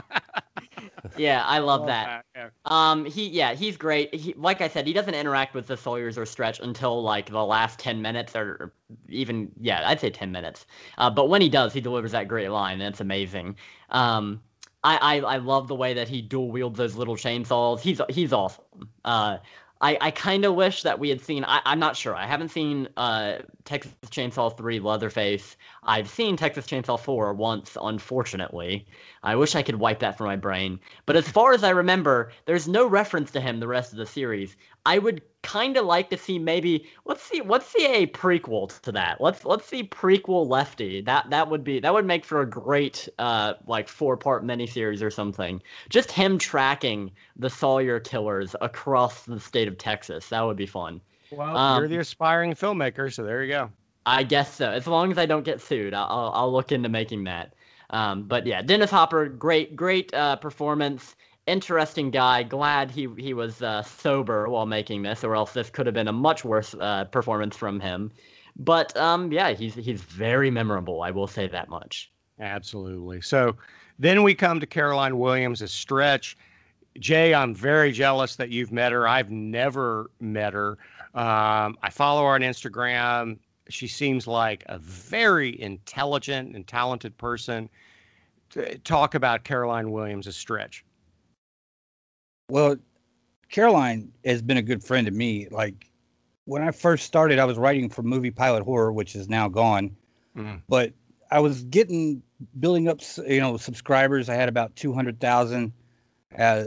yeah, 1.17 1.45
I 1.45 1.59
love 1.59 1.83
Love 1.83 1.89
that. 1.89 2.25
yeah. 2.35 2.49
Um, 2.67 3.05
he 3.05 3.29
yeah, 3.29 3.55
he's 3.55 3.77
great. 3.77 4.15
He 4.15 4.35
like 4.35 4.61
I 4.61 4.69
said, 4.69 4.87
he 4.87 4.93
doesn't 4.93 5.15
interact 5.15 5.55
with 5.55 5.67
the 5.67 5.77
Sawyers 5.77 6.19
or 6.19 6.27
Stretch 6.27 6.61
until 6.61 7.03
like 7.03 7.31
the 7.31 7.45
last 7.45 7.79
ten 7.79 8.03
minutes, 8.03 8.35
or 8.35 8.49
or 8.61 8.73
even 9.09 9.51
yeah, 9.61 9.89
I'd 9.89 10.01
say 10.01 10.11
ten 10.11 10.33
minutes. 10.33 10.67
Uh, 10.99 11.11
but 11.11 11.29
when 11.29 11.41
he 11.41 11.49
does, 11.49 11.73
he 11.73 11.81
delivers 11.81 12.13
that 12.13 12.29
great 12.29 12.49
line, 12.49 12.81
and 12.81 12.89
it's 12.93 13.01
amazing. 13.01 13.57
Um, 13.91 14.41
I 14.83 14.97
I, 14.97 15.35
I 15.35 15.37
love 15.39 15.69
the 15.69 15.75
way 15.75 15.95
that 15.95 16.09
he 16.09 16.23
dual 16.23 16.51
wields 16.51 16.79
those 16.79 16.97
little 16.97 17.17
chainsaws. 17.17 17.81
He's 17.81 18.01
he's 18.09 18.33
awesome. 18.33 18.65
Uh, 19.05 19.39
I, 19.85 19.99
I 20.01 20.11
kind 20.13 20.47
of 20.47 20.55
wish 20.55 20.83
that 20.83 20.99
we 20.99 21.11
had 21.11 21.21
seen. 21.21 21.45
I, 21.45 21.61
I'm 21.67 21.79
not 21.79 21.95
sure. 21.95 22.17
I 22.17 22.27
haven't 22.27 22.49
seen 22.49 22.89
uh, 22.97 23.41
Texas 23.67 23.93
Chainsaw 24.07 24.57
3 24.57 24.81
Leatherface. 24.81 25.59
I've 25.83 26.09
seen 26.09 26.39
Texas 26.39 26.67
Chainsaw 26.67 26.99
4 26.99 27.35
once, 27.35 27.77
unfortunately. 27.79 28.87
I 29.23 29.37
wish 29.37 29.55
I 29.55 29.63
could 29.63 29.75
wipe 29.77 29.99
that 29.99 30.17
from 30.17 30.29
my 30.29 30.37
brain. 30.37 30.81
But 31.05 31.17
as 31.17 31.29
far 31.29 31.53
as 31.53 31.63
I 31.63 31.69
remember, 31.69 32.33
there's 32.47 32.67
no 32.67 32.87
reference 32.87 33.31
to 33.33 33.43
him 33.43 33.61
the 33.61 33.69
rest 33.69 33.93
of 33.93 33.99
the 33.99 34.07
series. 34.07 34.57
I 34.87 34.99
would 34.99 35.21
kind 35.45 35.77
of 35.77 35.85
like 35.85 36.11
to 36.11 36.17
see 36.17 36.39
maybe 36.41 36.89
let's 37.05 37.23
see 37.23 37.41
let's 37.43 37.67
see 37.67 37.87
a 37.87 38.07
prequel 38.09 38.81
to 38.81 38.91
that. 38.91 39.21
Let's 39.21 39.45
let's 39.45 39.67
see 39.67 39.85
prequel 39.85 40.49
Lefty. 40.49 41.01
That 41.03 41.31
that 41.31 41.49
would 41.49 41.63
be 41.63 41.79
that 41.79 41.95
would 41.95 42.07
make 42.07 42.25
for 42.25 42.41
a 42.41 42.47
great 42.49 43.09
uh 43.21 43.55
like 43.69 43.89
four 43.89 44.17
part 44.17 44.45
miniseries 44.45 45.03
or 45.03 45.11
something. 45.11 45.63
Just 45.89 46.11
him 46.11 46.39
tracking 46.39 47.13
the 47.37 47.51
Sawyer 47.51 48.01
killers 48.01 48.57
across 48.61 49.23
the 49.23 49.39
state 49.39 49.69
of 49.69 49.79
Texas. 49.79 50.31
That 50.31 50.41
would 50.41 50.57
be 50.57 50.67
fun. 50.67 51.01
Well, 51.31 51.57
Um, 51.57 51.79
you're 51.79 51.89
the 51.89 51.99
aspiring 51.99 52.55
filmmaker, 52.55 53.13
so 53.13 53.23
there 53.23 53.45
you 53.45 53.53
go. 53.53 53.71
I 54.07 54.23
guess 54.23 54.55
so. 54.55 54.71
As 54.71 54.87
long 54.87 55.11
as 55.13 55.19
I 55.19 55.27
don't 55.27 55.45
get 55.45 55.61
sued, 55.61 55.95
I'll 55.95 56.09
I'll, 56.11 56.33
I'll 56.35 56.53
look 56.53 56.73
into 56.73 56.89
making 56.89 57.25
that. 57.25 57.55
Um, 57.91 58.25
but 58.25 58.47
yeah, 58.47 58.63
Dennis 58.63 58.91
Hopper, 58.91 59.29
great 59.29 59.77
great 59.77 60.13
uh, 60.15 60.37
performance. 60.37 61.17
Interesting 61.47 62.11
guy. 62.11 62.43
Glad 62.43 62.91
he 62.91 63.09
he 63.19 63.35
was 63.35 63.61
uh, 63.61 63.83
sober 63.83 64.49
while 64.49 64.67
making 64.67 65.03
this, 65.03 65.23
or 65.25 65.37
else 65.37 65.53
this 65.53 65.69
could 65.69 65.87
have 65.87 65.95
been 65.95 66.09
a 66.09 66.13
much 66.13 66.45
worse 66.45 66.75
uh, 66.81 67.05
performance 67.05 67.57
from 67.57 67.81
him. 67.81 68.11
But 68.57 68.97
um, 68.97 69.31
yeah, 69.31 69.53
he's 69.53 69.75
he's 69.75 70.01
very 70.01 70.51
memorable. 70.51 71.03
I 71.03 71.11
will 71.11 71.27
say 71.27 71.47
that 71.49 71.69
much. 71.69 72.11
Absolutely. 72.41 73.21
So 73.21 73.57
then 73.99 74.23
we 74.23 74.35
come 74.35 74.59
to 74.61 74.67
Caroline 74.67 75.19
Williams 75.19 75.61
as 75.61 75.71
Stretch. 75.71 76.37
Jay, 76.99 77.35
I'm 77.35 77.55
very 77.55 77.93
jealous 77.93 78.37
that 78.37 78.51
you've 78.51 78.73
met 78.73 78.93
her. 78.93 79.07
I've 79.07 79.31
never 79.31 80.11
met 80.21 80.53
her. 80.53 80.79
Um, 81.15 81.77
I 81.83 81.91
follow 81.91 82.23
her 82.23 82.35
on 82.35 82.41
Instagram. 82.41 83.39
She 83.69 83.87
seems 83.87 84.27
like 84.27 84.65
a 84.67 84.79
very 84.79 85.61
intelligent 85.61 86.55
and 86.55 86.67
talented 86.67 87.17
person. 87.19 87.69
T- 88.51 88.79
Talk 88.85 89.15
about 89.15 89.45
Caroline 89.45 89.91
Williams 89.91 90.27
as 90.27 90.37
Stretch. 90.37 90.85
Well, 92.49 92.77
Caroline 93.51 94.13
has 94.25 94.43
been 94.43 94.57
a 94.57 94.63
good 94.63 94.83
friend 94.83 95.07
to 95.07 95.13
me. 95.13 95.49
Like 95.51 95.91
when 96.45 96.63
I 96.63 96.71
first 96.71 97.07
started, 97.07 97.39
I 97.39 97.45
was 97.45 97.59
writing 97.59 97.89
for 97.89 98.03
Movie 98.03 98.31
Pilot 98.31 98.63
Horror, 98.65 98.93
which 98.93 99.15
is 99.15 99.29
now 99.29 99.49
gone. 99.49 99.97
Mhm. 100.37 100.61
But 100.69 100.93
I 101.31 101.41
was 101.41 101.65
getting 101.65 102.23
building 102.61 102.89
up, 102.89 103.01
you 103.27 103.41
know, 103.41 103.57
subscribers. 103.57 104.29
I 104.29 104.35
had 104.35 104.49
about 104.49 104.75
two 104.77 104.93
hundred 104.93 105.21
thousand, 105.21 105.73
uh, 106.39 106.67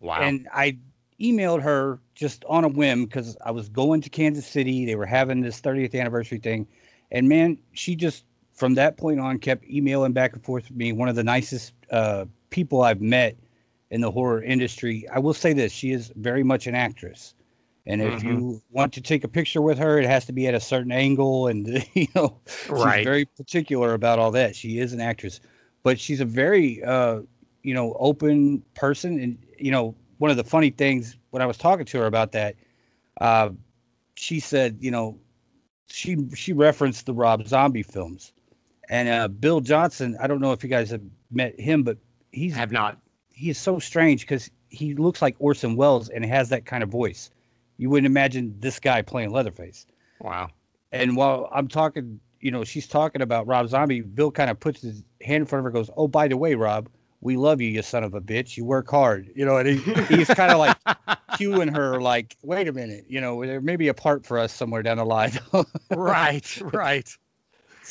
Wow. 0.00 0.20
and 0.22 0.48
I 0.52 0.78
emailed 1.20 1.62
her 1.62 2.00
just 2.14 2.44
on 2.46 2.64
a 2.64 2.68
whim 2.68 3.04
because 3.04 3.36
I 3.44 3.52
was 3.52 3.68
going 3.68 4.00
to 4.00 4.10
Kansas 4.10 4.46
City. 4.46 4.84
They 4.84 4.96
were 4.96 5.06
having 5.06 5.40
this 5.40 5.60
30th 5.60 5.94
anniversary 5.94 6.38
thing, 6.38 6.66
and 7.12 7.28
man, 7.28 7.58
she 7.72 7.94
just 7.94 8.24
from 8.52 8.74
that 8.74 8.96
point 8.96 9.20
on 9.20 9.38
kept 9.38 9.64
emailing 9.66 10.12
back 10.12 10.32
and 10.32 10.42
forth 10.42 10.68
with 10.68 10.76
me. 10.76 10.92
One 10.92 11.08
of 11.08 11.14
the 11.14 11.24
nicest 11.24 11.72
uh, 11.90 12.24
people 12.50 12.82
I've 12.82 13.00
met 13.00 13.36
in 13.92 14.00
the 14.02 14.10
horror 14.10 14.42
industry. 14.42 15.06
I 15.12 15.20
will 15.20 15.34
say 15.34 15.54
this: 15.54 15.72
she 15.72 15.92
is 15.92 16.12
very 16.16 16.42
much 16.42 16.66
an 16.66 16.74
actress, 16.74 17.34
and 17.86 18.02
if 18.02 18.22
Mhm. 18.22 18.24
you 18.24 18.62
want 18.70 18.92
to 18.94 19.00
take 19.02 19.24
a 19.24 19.28
picture 19.28 19.62
with 19.62 19.78
her, 19.78 19.98
it 20.00 20.06
has 20.06 20.26
to 20.26 20.32
be 20.32 20.48
at 20.48 20.54
a 20.54 20.60
certain 20.60 20.92
angle, 20.92 21.48
and 21.48 21.68
you 21.94 22.08
know, 22.16 22.40
Right. 22.68 22.74
she's 22.74 22.98
very 22.98 23.26
particular 23.26 23.94
about 23.94 24.18
all 24.18 24.32
that. 24.32 24.56
She 24.56 24.78
is 24.80 24.92
an 24.94 25.00
actress, 25.00 25.40
but 25.84 26.00
she's 26.00 26.20
a 26.20 26.24
very, 26.26 26.82
uh, 26.84 27.22
you 27.62 27.74
know, 27.74 27.96
open 28.00 28.62
person, 28.74 29.20
and 29.20 29.38
you 29.58 29.70
know, 29.70 29.94
one 30.18 30.30
of 30.32 30.36
the 30.38 30.44
funny 30.44 30.70
things 30.70 31.18
when 31.30 31.42
I 31.42 31.46
was 31.46 31.58
talking 31.58 31.86
to 31.86 31.98
her 31.98 32.06
about 32.06 32.32
that, 32.32 32.56
uh, 33.20 33.50
she 34.16 34.40
said, 34.40 34.78
you 34.80 34.90
know, 34.90 35.18
she 35.88 36.16
she 36.34 36.52
referenced 36.52 37.06
the 37.06 37.14
Rob 37.14 37.46
Zombie 37.46 37.82
films, 37.82 38.32
and 38.88 39.08
uh, 39.08 39.28
Bill 39.28 39.60
Johnson. 39.60 40.16
I 40.20 40.26
don't 40.28 40.40
know 40.40 40.52
if 40.52 40.62
you 40.64 40.70
guys 40.70 40.90
have 40.90 41.02
met 41.30 41.60
him, 41.60 41.82
but 41.84 41.98
he's 42.32 42.54
have 42.56 42.72
not. 42.72 42.98
He 43.42 43.50
is 43.50 43.58
so 43.58 43.80
strange 43.80 44.20
because 44.20 44.48
he 44.68 44.94
looks 44.94 45.20
like 45.20 45.34
Orson 45.40 45.74
Welles 45.74 46.08
and 46.08 46.24
has 46.24 46.48
that 46.50 46.64
kind 46.64 46.84
of 46.84 46.88
voice. 46.88 47.28
You 47.76 47.90
wouldn't 47.90 48.06
imagine 48.06 48.54
this 48.60 48.78
guy 48.78 49.02
playing 49.02 49.30
Leatherface. 49.32 49.84
Wow. 50.20 50.50
And 50.92 51.16
while 51.16 51.48
I'm 51.52 51.66
talking, 51.66 52.20
you 52.40 52.52
know, 52.52 52.62
she's 52.62 52.86
talking 52.86 53.20
about 53.20 53.48
Rob 53.48 53.68
Zombie, 53.68 54.00
Bill 54.00 54.30
kind 54.30 54.48
of 54.48 54.60
puts 54.60 54.82
his 54.82 55.02
hand 55.22 55.42
in 55.42 55.46
front 55.46 55.60
of 55.60 55.64
her, 55.64 55.68
and 55.70 55.86
goes, 55.86 55.90
"Oh, 55.96 56.06
by 56.06 56.28
the 56.28 56.36
way, 56.36 56.54
Rob, 56.54 56.88
we 57.20 57.36
love 57.36 57.60
you, 57.60 57.68
you 57.68 57.82
son 57.82 58.04
of 58.04 58.14
a 58.14 58.20
bitch. 58.20 58.56
You 58.56 58.64
work 58.64 58.88
hard." 58.88 59.28
You 59.34 59.44
know, 59.44 59.56
and 59.56 59.68
he, 59.68 60.04
he's 60.14 60.28
kind 60.28 60.52
of 60.52 60.58
like 60.58 60.78
cueing 61.32 61.74
her, 61.74 62.00
like, 62.00 62.36
"Wait 62.44 62.68
a 62.68 62.72
minute, 62.72 63.06
you 63.08 63.20
know, 63.20 63.44
there 63.44 63.60
may 63.60 63.74
be 63.74 63.88
a 63.88 63.94
part 63.94 64.24
for 64.24 64.38
us 64.38 64.52
somewhere 64.52 64.84
down 64.84 64.98
the 64.98 65.04
line." 65.04 65.32
right. 65.90 66.62
Right. 66.72 67.16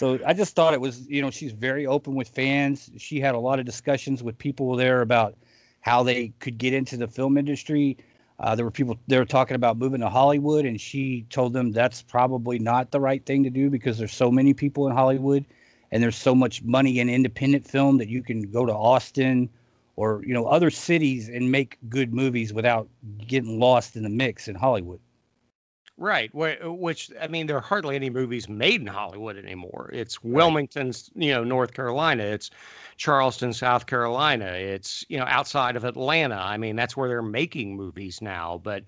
So 0.01 0.17
I 0.25 0.33
just 0.33 0.55
thought 0.55 0.73
it 0.73 0.81
was, 0.81 1.07
you 1.07 1.21
know, 1.21 1.29
she's 1.29 1.51
very 1.51 1.85
open 1.85 2.15
with 2.15 2.27
fans. 2.27 2.89
She 2.97 3.19
had 3.19 3.35
a 3.35 3.37
lot 3.37 3.59
of 3.59 3.67
discussions 3.67 4.23
with 4.23 4.35
people 4.35 4.75
there 4.75 5.01
about 5.01 5.35
how 5.81 6.01
they 6.01 6.29
could 6.39 6.57
get 6.57 6.73
into 6.73 6.97
the 6.97 7.07
film 7.07 7.37
industry. 7.37 7.99
Uh, 8.39 8.55
there 8.55 8.65
were 8.65 8.71
people 8.71 8.97
they 9.05 9.19
were 9.19 9.25
talking 9.25 9.53
about 9.53 9.77
moving 9.77 10.01
to 10.01 10.09
Hollywood, 10.09 10.65
and 10.65 10.81
she 10.81 11.27
told 11.29 11.53
them 11.53 11.71
that's 11.71 12.01
probably 12.01 12.57
not 12.57 12.89
the 12.89 12.99
right 12.99 13.23
thing 13.27 13.43
to 13.43 13.51
do 13.51 13.69
because 13.69 13.99
there's 13.99 14.11
so 14.11 14.31
many 14.31 14.55
people 14.55 14.87
in 14.87 14.95
Hollywood, 14.95 15.45
and 15.91 16.01
there's 16.01 16.17
so 16.17 16.33
much 16.33 16.63
money 16.63 16.97
in 16.97 17.07
independent 17.07 17.67
film 17.67 17.99
that 17.99 18.09
you 18.09 18.23
can 18.23 18.41
go 18.49 18.65
to 18.65 18.73
Austin 18.73 19.51
or 19.97 20.23
you 20.25 20.33
know 20.33 20.47
other 20.47 20.71
cities 20.71 21.29
and 21.29 21.51
make 21.51 21.77
good 21.89 22.11
movies 22.11 22.53
without 22.53 22.89
getting 23.27 23.59
lost 23.59 23.95
in 23.95 24.01
the 24.01 24.09
mix 24.09 24.47
in 24.47 24.55
Hollywood. 24.55 24.99
Right. 26.01 26.29
Which 26.33 27.11
I 27.21 27.27
mean, 27.27 27.47
there 27.47 27.57
are 27.57 27.61
hardly 27.61 27.95
any 27.95 28.09
movies 28.09 28.49
made 28.49 28.81
in 28.81 28.87
Hollywood 28.87 29.37
anymore. 29.37 29.89
It's 29.93 30.23
Wilmington's, 30.23 31.11
you 31.15 31.31
know, 31.31 31.43
North 31.43 31.73
Carolina. 31.73 32.23
It's 32.23 32.49
Charleston, 32.97 33.53
South 33.53 33.85
Carolina. 33.85 34.47
It's 34.47 35.05
you 35.07 35.17
know 35.17 35.25
outside 35.27 35.75
of 35.75 35.85
Atlanta. 35.85 36.35
I 36.35 36.57
mean, 36.57 36.75
that's 36.75 36.97
where 36.97 37.07
they're 37.07 37.21
making 37.21 37.75
movies 37.75 38.21
now. 38.21 38.59
But 38.63 38.83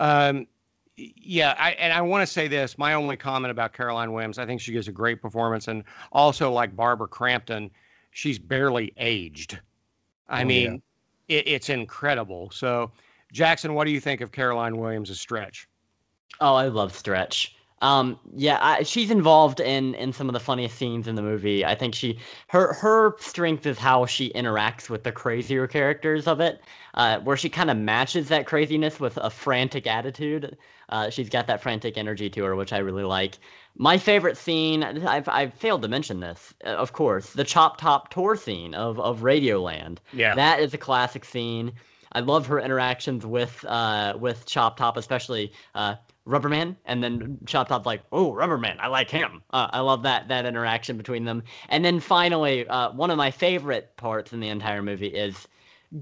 um, 0.00 0.46
yeah, 0.96 1.54
I, 1.58 1.72
and 1.72 1.92
I 1.92 2.00
want 2.00 2.26
to 2.26 2.32
say 2.32 2.48
this. 2.48 2.78
My 2.78 2.94
only 2.94 3.16
comment 3.16 3.50
about 3.50 3.72
Caroline 3.72 4.12
Williams, 4.12 4.38
I 4.38 4.46
think 4.46 4.60
she 4.60 4.72
gives 4.72 4.88
a 4.88 4.92
great 4.92 5.20
performance, 5.20 5.68
and 5.68 5.84
also 6.10 6.50
like 6.50 6.74
Barbara 6.74 7.08
Crampton, 7.08 7.70
she's 8.12 8.38
barely 8.38 8.92
aged. 8.96 9.60
I 10.28 10.42
oh, 10.42 10.46
mean, 10.46 10.82
yeah. 11.28 11.38
it, 11.38 11.48
it's 11.48 11.68
incredible. 11.68 12.50
So, 12.50 12.90
Jackson, 13.30 13.74
what 13.74 13.84
do 13.84 13.90
you 13.90 14.00
think 14.00 14.22
of 14.22 14.32
Caroline 14.32 14.78
Williams' 14.78 15.20
stretch? 15.20 15.68
Oh, 16.40 16.54
I 16.54 16.68
love 16.68 16.94
Stretch. 16.94 17.54
Um, 17.82 18.18
yeah, 18.34 18.58
I, 18.62 18.82
she's 18.84 19.10
involved 19.10 19.60
in 19.60 19.94
in 19.96 20.12
some 20.12 20.28
of 20.28 20.32
the 20.32 20.40
funniest 20.40 20.78
scenes 20.78 21.06
in 21.06 21.14
the 21.14 21.22
movie. 21.22 21.64
I 21.64 21.74
think 21.74 21.94
she 21.94 22.18
her 22.48 22.72
her 22.72 23.16
strength 23.18 23.66
is 23.66 23.78
how 23.78 24.06
she 24.06 24.32
interacts 24.32 24.88
with 24.88 25.04
the 25.04 25.12
crazier 25.12 25.66
characters 25.66 26.26
of 26.26 26.40
it, 26.40 26.62
uh, 26.94 27.20
where 27.20 27.36
she 27.36 27.50
kind 27.50 27.70
of 27.70 27.76
matches 27.76 28.28
that 28.28 28.46
craziness 28.46 28.98
with 28.98 29.18
a 29.18 29.28
frantic 29.28 29.86
attitude. 29.86 30.56
Uh, 30.88 31.10
she's 31.10 31.28
got 31.28 31.46
that 31.48 31.62
frantic 31.62 31.98
energy 31.98 32.30
to 32.30 32.44
her, 32.44 32.56
which 32.56 32.72
I 32.72 32.78
really 32.78 33.04
like. 33.04 33.38
My 33.76 33.98
favorite 33.98 34.38
scene, 34.38 34.82
I've, 34.82 35.28
I've 35.28 35.52
failed 35.52 35.82
to 35.82 35.88
mention 35.88 36.20
this, 36.20 36.54
uh, 36.64 36.68
of 36.68 36.92
course, 36.92 37.34
the 37.34 37.44
Chop 37.44 37.76
Top 37.76 38.08
tour 38.08 38.36
scene 38.36 38.72
of, 38.72 38.98
of 38.98 39.20
Radioland. 39.20 39.98
Yeah. 40.12 40.34
That 40.34 40.60
is 40.60 40.72
a 40.72 40.78
classic 40.78 41.24
scene. 41.24 41.72
I 42.12 42.20
love 42.20 42.46
her 42.46 42.58
interactions 42.58 43.26
with 43.26 43.62
uh, 43.68 44.16
with 44.18 44.46
Chop 44.46 44.78
Top, 44.78 44.96
especially 44.96 45.52
uh, 45.74 45.96
Rubberman, 46.26 46.76
and 46.84 47.02
then 47.02 47.38
Chop 47.46 47.68
Top's 47.68 47.86
like, 47.86 48.02
"Oh, 48.12 48.32
Rubberman, 48.32 48.76
I 48.80 48.88
like 48.88 49.10
him." 49.10 49.42
Uh, 49.50 49.68
I 49.70 49.80
love 49.80 50.02
that 50.02 50.28
that 50.28 50.44
interaction 50.44 50.96
between 50.96 51.24
them. 51.24 51.42
And 51.68 51.84
then 51.84 52.00
finally, 52.00 52.66
uh, 52.68 52.90
one 52.92 53.10
of 53.10 53.16
my 53.16 53.30
favorite 53.30 53.96
parts 53.96 54.32
in 54.32 54.40
the 54.40 54.48
entire 54.48 54.82
movie 54.82 55.08
is, 55.08 55.46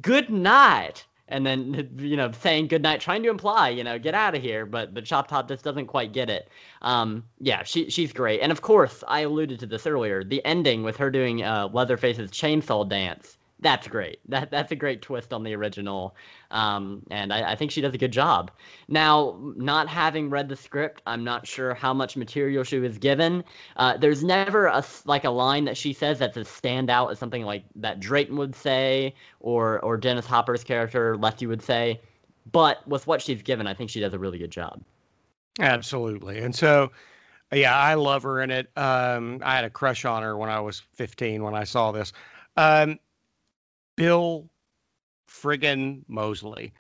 "Good 0.00 0.30
night." 0.30 1.04
and 1.28 1.46
then 1.46 1.90
you 1.98 2.16
know 2.16 2.30
saying 2.32 2.68
good 2.68 2.82
night, 2.82 3.00
trying 3.00 3.22
to 3.22 3.30
imply 3.30 3.68
you 3.68 3.84
know 3.84 3.98
get 3.98 4.14
out 4.14 4.34
of 4.34 4.42
here, 4.42 4.66
but 4.66 4.94
but 4.94 5.04
Chop 5.04 5.28
Top 5.28 5.48
just 5.48 5.64
doesn't 5.64 5.86
quite 5.86 6.12
get 6.12 6.30
it. 6.30 6.48
Um, 6.82 7.24
yeah, 7.40 7.62
she 7.62 7.90
she's 7.90 8.12
great, 8.12 8.40
and 8.40 8.52
of 8.52 8.62
course 8.62 9.04
I 9.08 9.20
alluded 9.20 9.60
to 9.60 9.66
this 9.66 9.86
earlier. 9.86 10.24
The 10.24 10.44
ending 10.44 10.82
with 10.82 10.96
her 10.96 11.10
doing 11.10 11.42
uh, 11.42 11.68
Leatherface's 11.72 12.30
chainsaw 12.30 12.88
dance 12.88 13.38
that's 13.64 13.88
great. 13.88 14.18
That 14.28 14.50
that's 14.50 14.70
a 14.72 14.76
great 14.76 15.00
twist 15.00 15.32
on 15.32 15.42
the 15.42 15.54
original, 15.54 16.14
um, 16.50 17.02
and 17.10 17.32
I, 17.32 17.52
I, 17.52 17.56
think 17.56 17.70
she 17.70 17.80
does 17.80 17.94
a 17.94 17.98
good 17.98 18.12
job. 18.12 18.50
Now, 18.88 19.40
not 19.56 19.88
having 19.88 20.28
read 20.28 20.50
the 20.50 20.54
script, 20.54 21.00
I'm 21.06 21.24
not 21.24 21.46
sure 21.46 21.72
how 21.72 21.94
much 21.94 22.14
material 22.14 22.62
she 22.62 22.78
was 22.78 22.98
given. 22.98 23.42
Uh, 23.76 23.96
there's 23.96 24.22
never 24.22 24.66
a 24.66 24.84
like 25.06 25.24
a 25.24 25.30
line 25.30 25.64
that 25.64 25.78
she 25.78 25.94
says 25.94 26.18
that's 26.18 26.36
a 26.36 26.40
standout 26.40 27.10
as 27.10 27.18
something 27.18 27.44
like 27.44 27.64
that 27.76 28.00
Drayton 28.00 28.36
would 28.36 28.54
say, 28.54 29.14
or 29.40 29.80
or 29.80 29.96
Dennis 29.96 30.26
Hopper's 30.26 30.62
character 30.62 31.16
Lefty 31.16 31.46
would 31.46 31.62
say. 31.62 32.02
But 32.52 32.86
with 32.86 33.06
what 33.06 33.22
she's 33.22 33.40
given, 33.40 33.66
I 33.66 33.72
think 33.72 33.88
she 33.88 33.98
does 33.98 34.12
a 34.12 34.18
really 34.18 34.36
good 34.36 34.52
job. 34.52 34.82
Absolutely, 35.58 36.38
and 36.38 36.54
so. 36.54 36.92
Yeah, 37.52 37.76
I 37.76 37.94
love 37.94 38.24
her 38.24 38.40
in 38.40 38.50
it. 38.50 38.68
Um, 38.76 39.38
I 39.44 39.54
had 39.54 39.64
a 39.64 39.70
crush 39.70 40.04
on 40.04 40.24
her 40.24 40.36
when 40.36 40.50
I 40.50 40.58
was 40.58 40.82
15 40.94 41.40
when 41.40 41.54
I 41.54 41.62
saw 41.62 41.92
this. 41.92 42.12
Um, 42.56 42.98
Bill 43.96 44.48
friggin' 45.28 46.02
Moseley 46.08 46.72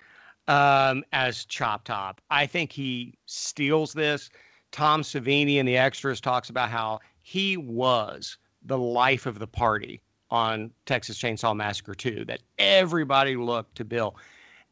um, 0.48 1.04
as 1.12 1.44
Chop 1.44 1.84
Top. 1.84 2.20
I 2.30 2.46
think 2.46 2.72
he 2.72 3.14
steals 3.26 3.92
this. 3.92 4.30
Tom 4.72 5.02
Savini 5.02 5.56
in 5.56 5.66
the 5.66 5.76
extras 5.76 6.20
talks 6.20 6.50
about 6.50 6.70
how 6.70 7.00
he 7.22 7.56
was 7.56 8.38
the 8.62 8.78
life 8.78 9.26
of 9.26 9.38
the 9.38 9.46
party 9.46 10.00
on 10.30 10.70
Texas 10.86 11.18
Chainsaw 11.18 11.54
Massacre 11.54 11.94
2, 11.94 12.24
that 12.24 12.40
everybody 12.58 13.36
looked 13.36 13.76
to 13.76 13.84
Bill. 13.84 14.16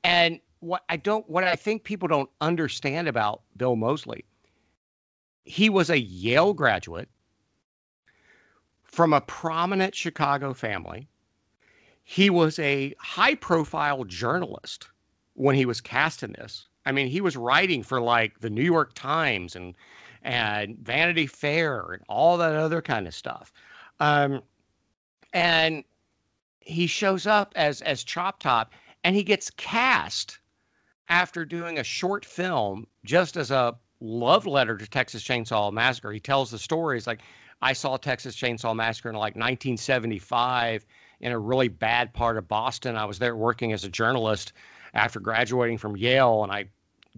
And 0.02 0.40
what 0.60 0.82
I 0.88 0.96
don't 0.96 1.28
what 1.28 1.44
I 1.44 1.56
think 1.56 1.84
people 1.84 2.08
don't 2.08 2.30
understand 2.40 3.08
about 3.08 3.42
Bill 3.56 3.76
Moseley, 3.76 4.24
he 5.44 5.70
was 5.70 5.90
a 5.90 6.00
Yale 6.00 6.54
graduate 6.54 7.08
from 8.82 9.12
a 9.12 9.20
prominent 9.20 9.94
Chicago 9.94 10.52
family 10.52 11.08
he 12.12 12.28
was 12.28 12.58
a 12.58 12.94
high 12.98 13.34
profile 13.34 14.04
journalist 14.04 14.90
when 15.32 15.54
he 15.56 15.64
was 15.64 15.80
cast 15.80 16.22
in 16.22 16.32
this. 16.32 16.66
I 16.84 16.92
mean, 16.92 17.06
he 17.06 17.22
was 17.22 17.38
writing 17.38 17.82
for 17.82 18.02
like 18.02 18.38
the 18.40 18.50
New 18.50 18.62
York 18.62 18.92
Times 18.94 19.56
and 19.56 19.74
and 20.22 20.76
Vanity 20.80 21.26
Fair 21.26 21.92
and 21.92 22.02
all 22.10 22.36
that 22.36 22.54
other 22.54 22.82
kind 22.82 23.06
of 23.06 23.14
stuff. 23.14 23.50
Um, 23.98 24.42
and 25.32 25.84
he 26.60 26.86
shows 26.86 27.26
up 27.26 27.54
as 27.56 27.80
as 27.80 28.04
Chop 28.04 28.40
Top, 28.40 28.74
and 29.04 29.16
he 29.16 29.22
gets 29.22 29.48
cast 29.48 30.38
after 31.08 31.46
doing 31.46 31.78
a 31.78 31.84
short 31.84 32.26
film 32.26 32.86
just 33.06 33.38
as 33.38 33.50
a 33.50 33.74
love 34.00 34.46
letter 34.46 34.76
to 34.76 34.86
Texas 34.86 35.24
Chainsaw 35.24 35.72
Massacre. 35.72 36.12
He 36.12 36.20
tells 36.20 36.50
the 36.50 36.58
story. 36.58 36.98
He's 36.98 37.06
like, 37.06 37.22
I 37.62 37.72
saw 37.72 37.96
Texas 37.96 38.36
Chainsaw 38.36 38.76
Massacre 38.76 39.08
in 39.08 39.14
like 39.14 39.34
1975 39.34 40.84
in 41.22 41.32
a 41.32 41.38
really 41.38 41.68
bad 41.68 42.12
part 42.12 42.36
of 42.36 42.48
Boston. 42.48 42.96
I 42.96 43.04
was 43.04 43.18
there 43.18 43.36
working 43.36 43.72
as 43.72 43.84
a 43.84 43.88
journalist 43.88 44.52
after 44.92 45.20
graduating 45.20 45.78
from 45.78 45.96
Yale, 45.96 46.42
and 46.42 46.52
I 46.52 46.66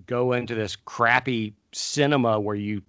go 0.06 0.32
into 0.32 0.54
this 0.54 0.76
crappy 0.76 1.54
cinema 1.72 2.38
where 2.38 2.56
you 2.56 2.82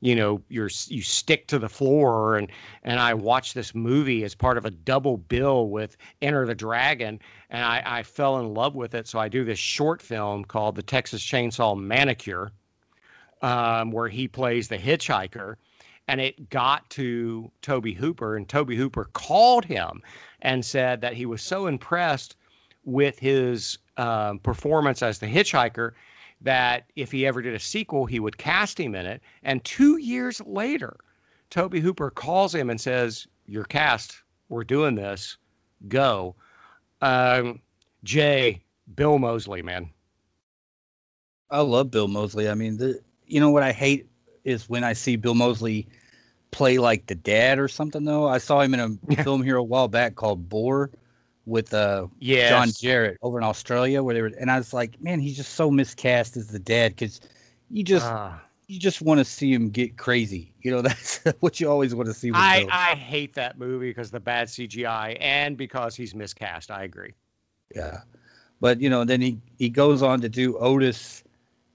you 0.00 0.14
know 0.14 0.42
you're 0.48 0.70
you 0.88 1.00
stick 1.00 1.46
to 1.48 1.58
the 1.58 1.68
floor 1.68 2.36
and 2.36 2.50
and 2.82 3.00
I 3.00 3.14
watched 3.14 3.54
this 3.54 3.74
movie 3.74 4.24
as 4.24 4.34
part 4.34 4.58
of 4.58 4.66
a 4.66 4.70
double 4.70 5.16
bill 5.16 5.68
with 5.68 5.96
Enter 6.20 6.46
the 6.46 6.54
Dragon 6.54 7.18
and 7.48 7.64
I, 7.64 7.82
I 7.84 8.02
fell 8.02 8.38
in 8.38 8.52
love 8.52 8.74
with 8.74 8.94
it 8.94 9.08
so 9.08 9.18
I 9.18 9.28
do 9.28 9.44
this 9.44 9.58
short 9.58 10.02
film 10.02 10.44
called 10.44 10.76
The 10.76 10.82
Texas 10.82 11.22
Chainsaw 11.22 11.78
Manicure 11.78 12.52
um, 13.42 13.90
where 13.90 14.08
he 14.08 14.28
plays 14.28 14.68
the 14.68 14.78
hitchhiker 14.78 15.56
and 16.08 16.20
it 16.20 16.50
got 16.50 16.88
to 16.90 17.50
Tobe 17.62 17.94
Hooper 17.94 18.36
and 18.36 18.48
Tobe 18.48 18.72
Hooper 18.72 19.08
called 19.12 19.64
him 19.64 20.02
and 20.42 20.64
said 20.64 21.00
that 21.00 21.14
he 21.14 21.26
was 21.26 21.42
so 21.42 21.66
impressed 21.66 22.36
with 22.84 23.18
his 23.18 23.78
um, 23.96 24.38
performance 24.38 25.02
as 25.02 25.18
the 25.18 25.26
hitchhiker 25.26 25.92
that 26.40 26.84
if 26.96 27.10
he 27.10 27.26
ever 27.26 27.42
did 27.42 27.54
a 27.54 27.58
sequel, 27.58 28.06
he 28.06 28.20
would 28.20 28.38
cast 28.38 28.78
him 28.78 28.94
in 28.94 29.06
it. 29.06 29.22
And 29.42 29.64
two 29.64 29.96
years 29.98 30.40
later, 30.42 30.96
Tobe 31.50 31.76
Hooper 31.76 32.10
calls 32.10 32.54
him 32.54 32.70
and 32.70 32.80
says, 32.80 33.26
You're 33.46 33.64
cast. 33.64 34.22
We're 34.48 34.64
doing 34.64 34.94
this. 34.94 35.38
Go. 35.88 36.36
Um, 37.00 37.60
Jay, 38.04 38.62
Bill 38.94 39.18
Moseley, 39.18 39.62
man. 39.62 39.90
I 41.50 41.60
love 41.60 41.90
Bill 41.90 42.08
Moseley. 42.08 42.48
I 42.48 42.54
mean, 42.54 42.76
the, 42.76 43.00
you 43.26 43.40
know 43.40 43.50
what 43.50 43.62
I 43.62 43.72
hate 43.72 44.08
is 44.46 44.68
when 44.68 44.84
I 44.84 44.92
see 44.92 45.16
Bill 45.16 45.34
Moseley 45.34 45.86
play 46.52 46.78
like 46.78 47.06
the 47.06 47.14
dad 47.14 47.58
or 47.58 47.68
something 47.68 48.04
though. 48.04 48.26
I 48.26 48.38
saw 48.38 48.60
him 48.60 48.72
in 48.72 48.80
a 48.80 49.24
film 49.24 49.42
here 49.42 49.56
a 49.56 49.62
while 49.62 49.88
back 49.88 50.14
called 50.14 50.48
Boar 50.48 50.90
with 51.44 51.74
uh 51.74 52.06
yes. 52.18 52.50
John 52.50 52.68
Jarratt 52.68 53.16
over 53.22 53.38
in 53.38 53.44
Australia 53.44 54.02
where 54.02 54.14
they 54.14 54.22
were 54.22 54.32
and 54.38 54.50
I 54.50 54.56
was 54.56 54.72
like, 54.72 55.00
man, 55.02 55.20
he's 55.20 55.36
just 55.36 55.54
so 55.54 55.70
miscast 55.70 56.36
as 56.36 56.48
the 56.48 56.58
dad 56.58 56.96
cuz 56.96 57.20
you 57.70 57.82
just 57.82 58.06
uh, 58.06 58.32
you 58.68 58.78
just 58.78 59.02
want 59.02 59.18
to 59.18 59.24
see 59.24 59.52
him 59.52 59.70
get 59.70 59.96
crazy. 59.96 60.52
You 60.62 60.70
know, 60.70 60.82
that's 60.88 61.20
what 61.40 61.60
you 61.60 61.68
always 61.68 61.94
want 61.94 62.06
to 62.06 62.14
see 62.14 62.30
I. 62.32 62.66
I 62.70 62.94
hate 62.94 63.34
that 63.34 63.58
movie 63.58 63.90
because 63.90 64.10
the 64.10 64.20
bad 64.20 64.48
CGI 64.48 65.16
and 65.20 65.56
because 65.56 65.96
he's 65.96 66.14
miscast. 66.14 66.70
I 66.70 66.84
agree. 66.84 67.14
Yeah. 67.74 68.02
But 68.60 68.80
you 68.80 68.88
know, 68.88 69.04
then 69.04 69.20
he 69.20 69.38
he 69.58 69.68
goes 69.68 70.02
on 70.02 70.20
to 70.20 70.28
do 70.28 70.56
Otis 70.58 71.24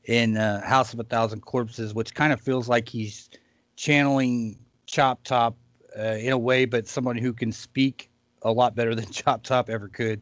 in 0.05 0.37
uh, 0.37 0.65
House 0.65 0.93
of 0.93 0.99
a 0.99 1.03
Thousand 1.03 1.41
Corpses, 1.41 1.93
which 1.93 2.13
kind 2.13 2.33
of 2.33 2.41
feels 2.41 2.67
like 2.67 2.89
he's 2.89 3.29
channeling 3.75 4.57
Chop 4.85 5.23
Top 5.23 5.55
uh, 5.97 6.15
in 6.19 6.31
a 6.31 6.37
way, 6.37 6.65
but 6.65 6.87
someone 6.87 7.17
who 7.17 7.33
can 7.33 7.51
speak 7.51 8.09
a 8.43 8.51
lot 8.51 8.75
better 8.75 8.95
than 8.95 9.05
Chop 9.11 9.43
Top 9.43 9.69
ever 9.69 9.87
could. 9.87 10.21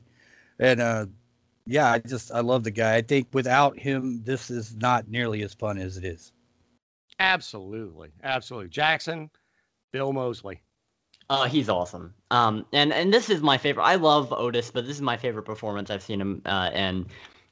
And 0.60 0.82
uh, 0.82 1.06
yeah, 1.66 1.92
I 1.92 2.00
just 2.00 2.32
I 2.32 2.42
love 2.42 2.64
the 2.64 2.72
guy. 2.72 2.96
I 2.96 3.02
think 3.02 3.28
without 3.34 3.78
him, 3.78 4.22
this 4.24 4.50
is 4.50 4.76
not 4.76 5.08
nearly 5.10 5.44
as 5.44 5.54
fun 5.54 5.78
as 5.78 5.98
it 5.98 6.04
is. 6.04 6.32
Absolutely, 7.20 8.12
absolutely. 8.24 8.70
Jackson, 8.70 9.30
Bill 9.92 10.14
Moseley. 10.14 10.62
Uh, 11.30 11.46
he's 11.46 11.70
awesome. 11.70 12.14
Um, 12.32 12.66
and 12.74 12.92
and 12.92 13.14
this 13.14 13.30
is 13.30 13.42
my 13.42 13.58
favorite. 13.58 13.84
I 13.84 13.96
love 13.96 14.34
Otis, 14.34 14.72
but 14.72 14.88
this 14.88 14.96
is 14.96 15.02
my 15.02 15.16
favorite 15.16 15.44
performance 15.44 15.92
I've 15.92 16.02
seen 16.02 16.20
him 16.20 16.42
uh, 16.46 16.72
in. 16.74 17.06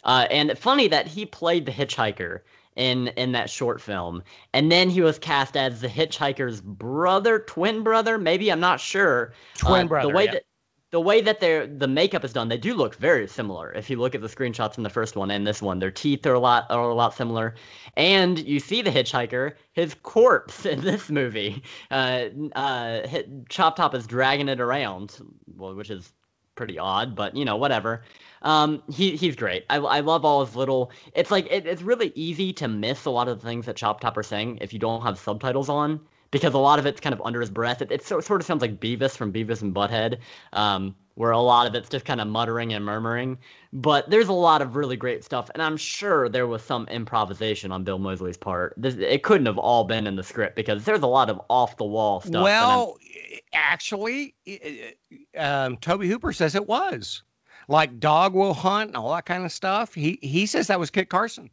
Uh, 0.07 0.25
and 0.31 0.57
funny 0.57 0.87
that 0.87 1.05
he 1.05 1.25
played 1.25 1.65
the 1.65 1.71
hitchhiker 1.71 2.39
in 2.75 3.09
in 3.09 3.31
that 3.33 3.49
short 3.49 3.81
film, 3.81 4.23
and 4.53 4.71
then 4.71 4.89
he 4.89 5.01
was 5.01 5.19
cast 5.19 5.57
as 5.57 5.81
the 5.81 5.87
hitchhiker's 5.87 6.61
brother, 6.61 7.39
twin 7.39 7.83
brother, 7.83 8.17
maybe 8.17 8.51
I'm 8.51 8.59
not 8.59 8.79
sure. 8.79 9.33
Twin 9.57 9.85
uh, 9.85 9.89
brother. 9.89 10.09
The 10.09 10.15
way 10.15 10.25
yeah. 10.25 10.31
that 10.31 10.43
the 10.91 11.01
way 11.01 11.19
that 11.19 11.41
they're 11.41 11.67
the 11.67 11.87
makeup 11.87 12.23
is 12.23 12.31
done, 12.31 12.47
they 12.47 12.57
do 12.57 12.73
look 12.73 12.95
very 12.95 13.27
similar. 13.27 13.73
If 13.73 13.89
you 13.89 13.97
look 13.97 14.15
at 14.15 14.21
the 14.21 14.27
screenshots 14.27 14.75
from 14.75 14.83
the 14.83 14.89
first 14.89 15.17
one 15.17 15.29
and 15.31 15.45
this 15.45 15.61
one, 15.61 15.79
their 15.79 15.91
teeth 15.91 16.25
are 16.25 16.33
a 16.33 16.39
lot 16.39 16.65
are 16.69 16.89
a 16.89 16.95
lot 16.95 17.13
similar. 17.13 17.55
And 17.97 18.39
you 18.39 18.59
see 18.61 18.81
the 18.81 18.91
hitchhiker, 18.91 19.53
his 19.73 19.93
corpse 19.95 20.65
in 20.73 20.81
this 20.81 21.09
movie. 21.09 21.61
Uh, 21.91 22.29
uh, 22.55 23.05
Chop 23.49 23.75
Top 23.75 23.93
is 23.93 24.07
dragging 24.07 24.47
it 24.47 24.61
around, 24.61 25.17
well, 25.55 25.75
which 25.75 25.89
is 25.89 26.13
pretty 26.57 26.77
odd, 26.77 27.15
but 27.15 27.35
you 27.35 27.45
know, 27.45 27.55
whatever. 27.55 28.01
Um, 28.41 28.83
he 28.91 29.15
he's 29.15 29.35
great. 29.35 29.65
I, 29.69 29.77
I 29.77 29.99
love 30.01 30.25
all 30.25 30.45
his 30.45 30.55
little. 30.55 30.91
It's 31.13 31.31
like 31.31 31.47
it, 31.49 31.65
it's 31.65 31.81
really 31.81 32.11
easy 32.15 32.51
to 32.53 32.67
miss 32.67 33.05
a 33.05 33.09
lot 33.09 33.27
of 33.27 33.41
the 33.41 33.47
things 33.47 33.65
that 33.67 33.75
Chop 33.75 34.01
Top 34.01 34.17
are 34.17 34.23
saying 34.23 34.59
if 34.61 34.73
you 34.73 34.79
don't 34.79 35.01
have 35.03 35.17
subtitles 35.17 35.69
on 35.69 35.99
because 36.31 36.53
a 36.53 36.57
lot 36.57 36.79
of 36.79 36.85
it's 36.85 36.99
kind 36.99 37.13
of 37.13 37.21
under 37.23 37.39
his 37.39 37.49
breath. 37.49 37.81
It, 37.81 37.91
it 37.91 38.03
sort 38.03 38.29
of 38.29 38.43
sounds 38.43 38.61
like 38.61 38.79
Beavis 38.79 39.15
from 39.15 39.31
Beavis 39.31 39.61
and 39.61 39.73
Butthead, 39.73 40.17
um, 40.53 40.95
where 41.17 41.31
a 41.31 41.39
lot 41.39 41.65
of 41.65 41.73
it's 41.73 41.89
just 41.89 42.05
kind 42.05 42.21
of 42.21 42.27
muttering 42.27 42.73
and 42.73 42.85
murmuring. 42.85 43.39
But 43.73 44.07
there's 44.07 44.27
a 44.27 44.33
lot 44.33 44.61
of 44.61 44.75
really 44.75 44.95
great 44.95 45.23
stuff, 45.23 45.49
and 45.53 45.63
I'm 45.63 45.75
sure 45.75 46.29
there 46.29 46.45
was 46.45 46.61
some 46.63 46.87
improvisation 46.89 47.71
on 47.71 47.83
Bill 47.83 47.97
Moseley's 47.97 48.37
part. 48.37 48.75
This, 48.77 48.95
it 48.95 49.23
couldn't 49.23 49.47
have 49.47 49.57
all 49.57 49.83
been 49.83 50.05
in 50.05 50.15
the 50.15 50.23
script 50.23 50.55
because 50.55 50.85
there's 50.85 51.01
a 51.01 51.07
lot 51.07 51.31
of 51.31 51.41
off 51.49 51.75
the 51.77 51.85
wall 51.85 52.21
stuff. 52.21 52.43
Well, 52.43 52.97
actually, 53.51 54.35
um, 55.35 55.77
Tobe 55.77 56.03
Hooper 56.03 56.33
says 56.33 56.53
it 56.53 56.67
was 56.67 57.23
like 57.67 57.99
Dog 57.99 58.35
Will 58.35 58.53
Hunt 58.53 58.89
and 58.89 58.97
all 58.97 59.13
that 59.15 59.25
kind 59.25 59.43
of 59.43 59.51
stuff. 59.51 59.95
He 59.95 60.19
he 60.21 60.45
says 60.45 60.67
that 60.67 60.79
was 60.79 60.91
Kit 60.91 61.09
Carson. 61.09 61.49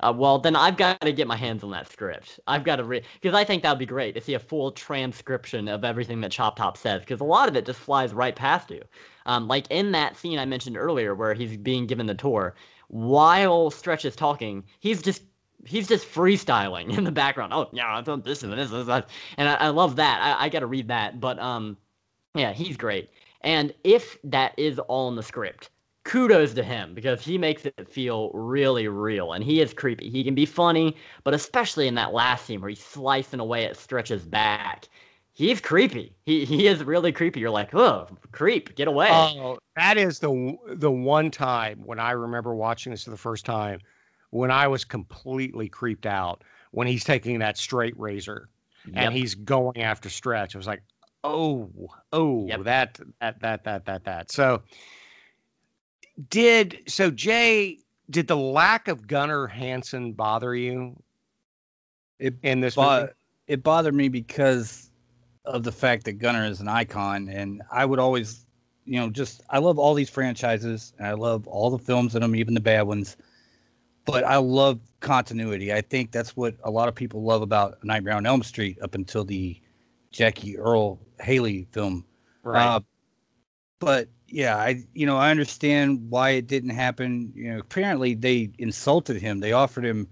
Uh, 0.00 0.12
well, 0.14 0.38
then 0.38 0.56
I've 0.56 0.76
got 0.76 1.00
to 1.00 1.12
get 1.12 1.26
my 1.26 1.36
hands 1.36 1.62
on 1.62 1.70
that 1.70 1.90
script. 1.90 2.40
I've 2.46 2.64
got 2.64 2.76
to 2.76 2.84
read 2.84 3.04
because 3.20 3.34
I 3.34 3.44
think 3.44 3.62
that 3.62 3.70
would 3.70 3.78
be 3.78 3.86
great 3.86 4.14
to 4.14 4.20
see 4.20 4.34
a 4.34 4.38
full 4.38 4.72
transcription 4.72 5.68
of 5.68 5.84
everything 5.84 6.20
that 6.22 6.32
Chop 6.32 6.56
Top 6.56 6.76
says 6.76 7.00
because 7.00 7.20
a 7.20 7.24
lot 7.24 7.48
of 7.48 7.56
it 7.56 7.66
just 7.66 7.80
flies 7.80 8.12
right 8.12 8.34
past 8.34 8.70
you. 8.70 8.82
Um, 9.26 9.48
like 9.48 9.66
in 9.70 9.92
that 9.92 10.16
scene 10.16 10.38
I 10.38 10.44
mentioned 10.44 10.76
earlier 10.76 11.14
where 11.14 11.34
he's 11.34 11.56
being 11.56 11.86
given 11.86 12.06
the 12.06 12.14
tour, 12.14 12.54
while 12.88 13.70
Stretch 13.70 14.04
is 14.04 14.16
talking, 14.16 14.64
he's 14.80 15.02
just 15.02 15.22
he's 15.64 15.88
just 15.88 16.06
freestyling 16.06 16.96
in 16.96 17.04
the 17.04 17.12
background. 17.12 17.52
Oh 17.54 17.68
yeah, 17.72 18.00
this 18.02 18.42
and 18.42 18.52
this 18.52 18.72
and 18.72 18.86
that, 18.86 19.08
and 19.36 19.48
I, 19.48 19.54
I 19.54 19.68
love 19.68 19.96
that. 19.96 20.20
I, 20.20 20.46
I 20.46 20.48
got 20.48 20.60
to 20.60 20.66
read 20.66 20.88
that, 20.88 21.20
but 21.20 21.38
um, 21.38 21.76
yeah, 22.34 22.52
he's 22.52 22.76
great. 22.76 23.10
And 23.40 23.74
if 23.84 24.18
that 24.24 24.54
is 24.56 24.78
all 24.78 25.08
in 25.08 25.16
the 25.16 25.22
script, 25.22 25.70
kudos 26.04 26.54
to 26.54 26.62
him 26.62 26.94
because 26.94 27.22
he 27.22 27.38
makes 27.38 27.64
it 27.64 27.88
feel 27.88 28.30
really 28.32 28.88
real 28.88 29.32
and 29.32 29.42
he 29.42 29.60
is 29.60 29.74
creepy. 29.74 30.10
He 30.10 30.22
can 30.22 30.34
be 30.34 30.46
funny, 30.46 30.96
but 31.24 31.34
especially 31.34 31.88
in 31.88 31.94
that 31.96 32.12
last 32.12 32.46
scene 32.46 32.60
where 32.60 32.70
he's 32.70 32.84
slicing 32.84 33.40
away 33.40 33.64
at 33.64 33.76
Stretch's 33.76 34.24
back. 34.24 34.88
He's 35.32 35.60
creepy. 35.60 36.14
He 36.26 36.44
he 36.44 36.68
is 36.68 36.84
really 36.84 37.10
creepy. 37.10 37.40
You're 37.40 37.50
like, 37.50 37.74
oh, 37.74 38.06
creep, 38.30 38.76
get 38.76 38.86
away. 38.86 39.08
Oh, 39.10 39.58
that 39.74 39.98
is 39.98 40.20
the 40.20 40.56
the 40.68 40.90
one 40.90 41.30
time 41.30 41.80
when 41.84 41.98
I 41.98 42.12
remember 42.12 42.54
watching 42.54 42.92
this 42.92 43.04
for 43.04 43.10
the 43.10 43.16
first 43.16 43.44
time 43.44 43.80
when 44.30 44.50
I 44.50 44.68
was 44.68 44.84
completely 44.84 45.68
creeped 45.68 46.06
out 46.06 46.42
when 46.70 46.86
he's 46.86 47.04
taking 47.04 47.38
that 47.38 47.56
straight 47.56 47.98
razor 47.98 48.48
yep. 48.86 48.94
and 48.96 49.14
he's 49.14 49.34
going 49.34 49.80
after 49.80 50.08
Stretch. 50.08 50.54
I 50.54 50.58
was 50.58 50.66
like, 50.66 50.82
oh, 51.22 51.70
oh, 52.12 52.46
yep. 52.46 52.64
that 52.64 53.00
that 53.20 53.40
that 53.40 53.64
that 53.64 53.86
that 53.86 54.04
that. 54.04 54.30
So 54.30 54.62
did 56.30 56.82
so 56.86 57.10
Jay? 57.10 57.78
Did 58.10 58.28
the 58.28 58.36
lack 58.36 58.88
of 58.88 59.06
Gunnar 59.06 59.46
Hansen 59.46 60.12
bother 60.12 60.54
you? 60.54 61.02
It, 62.18 62.34
in 62.42 62.60
this 62.60 62.74
bo- 62.74 63.00
movie? 63.00 63.12
It 63.46 63.62
bothered 63.62 63.94
me 63.94 64.08
because 64.08 64.90
of 65.44 65.62
the 65.62 65.72
fact 65.72 66.04
that 66.04 66.14
Gunnar 66.14 66.44
is 66.46 66.60
an 66.60 66.68
icon, 66.68 67.28
and 67.28 67.62
I 67.70 67.84
would 67.84 67.98
always, 67.98 68.46
you 68.84 68.98
know, 68.98 69.10
just 69.10 69.42
I 69.50 69.58
love 69.58 69.78
all 69.78 69.94
these 69.94 70.10
franchises, 70.10 70.92
and 70.98 71.06
I 71.06 71.12
love 71.12 71.46
all 71.46 71.70
the 71.70 71.78
films 71.78 72.14
in 72.14 72.22
them, 72.22 72.36
even 72.36 72.54
the 72.54 72.60
bad 72.60 72.82
ones. 72.82 73.16
But 74.04 74.24
I 74.24 74.36
love 74.36 74.80
continuity. 75.00 75.72
I 75.72 75.80
think 75.80 76.12
that's 76.12 76.36
what 76.36 76.54
a 76.62 76.70
lot 76.70 76.88
of 76.88 76.94
people 76.94 77.22
love 77.22 77.40
about 77.40 77.82
Nightmare 77.82 78.14
on 78.14 78.26
Elm 78.26 78.42
Street 78.42 78.78
up 78.82 78.94
until 78.94 79.24
the 79.24 79.58
Jackie 80.12 80.58
Earle 80.58 81.00
Haley 81.20 81.66
film. 81.72 82.04
Right. 82.42 82.66
Uh, 82.66 82.80
but 83.78 84.08
yeah, 84.28 84.56
I 84.56 84.84
you 84.94 85.06
know 85.06 85.16
I 85.16 85.30
understand 85.30 86.10
why 86.10 86.30
it 86.30 86.46
didn't 86.46 86.70
happen. 86.70 87.32
You 87.34 87.52
know, 87.52 87.58
apparently 87.58 88.14
they 88.14 88.50
insulted 88.58 89.20
him. 89.20 89.40
They 89.40 89.52
offered 89.52 89.84
him, 89.84 90.08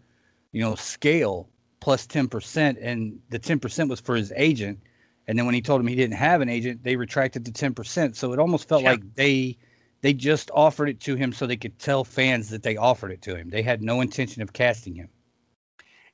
you 0.52 0.60
know, 0.60 0.74
scale 0.74 1.48
plus 1.80 2.06
ten 2.06 2.28
percent, 2.28 2.78
and 2.80 3.18
the 3.30 3.38
ten 3.38 3.58
percent 3.58 3.90
was 3.90 4.00
for 4.00 4.14
his 4.14 4.32
agent. 4.36 4.80
And 5.28 5.38
then 5.38 5.46
when 5.46 5.54
he 5.54 5.62
told 5.62 5.80
him 5.80 5.86
he 5.86 5.94
didn't 5.94 6.16
have 6.16 6.40
an 6.40 6.48
agent, 6.48 6.82
they 6.82 6.96
retracted 6.96 7.44
the 7.44 7.52
ten 7.52 7.74
percent. 7.74 8.16
So 8.16 8.32
it 8.32 8.38
almost 8.38 8.68
felt 8.68 8.82
yeah. 8.82 8.92
like 8.92 9.14
they 9.14 9.56
they 10.02 10.12
just 10.12 10.50
offered 10.52 10.88
it 10.88 11.00
to 11.00 11.14
him 11.14 11.32
so 11.32 11.46
they 11.46 11.56
could 11.56 11.78
tell 11.78 12.04
fans 12.04 12.50
that 12.50 12.62
they 12.62 12.76
offered 12.76 13.12
it 13.12 13.22
to 13.22 13.36
him. 13.36 13.50
They 13.50 13.62
had 13.62 13.82
no 13.82 14.00
intention 14.00 14.42
of 14.42 14.52
casting 14.52 14.94
him. 14.94 15.08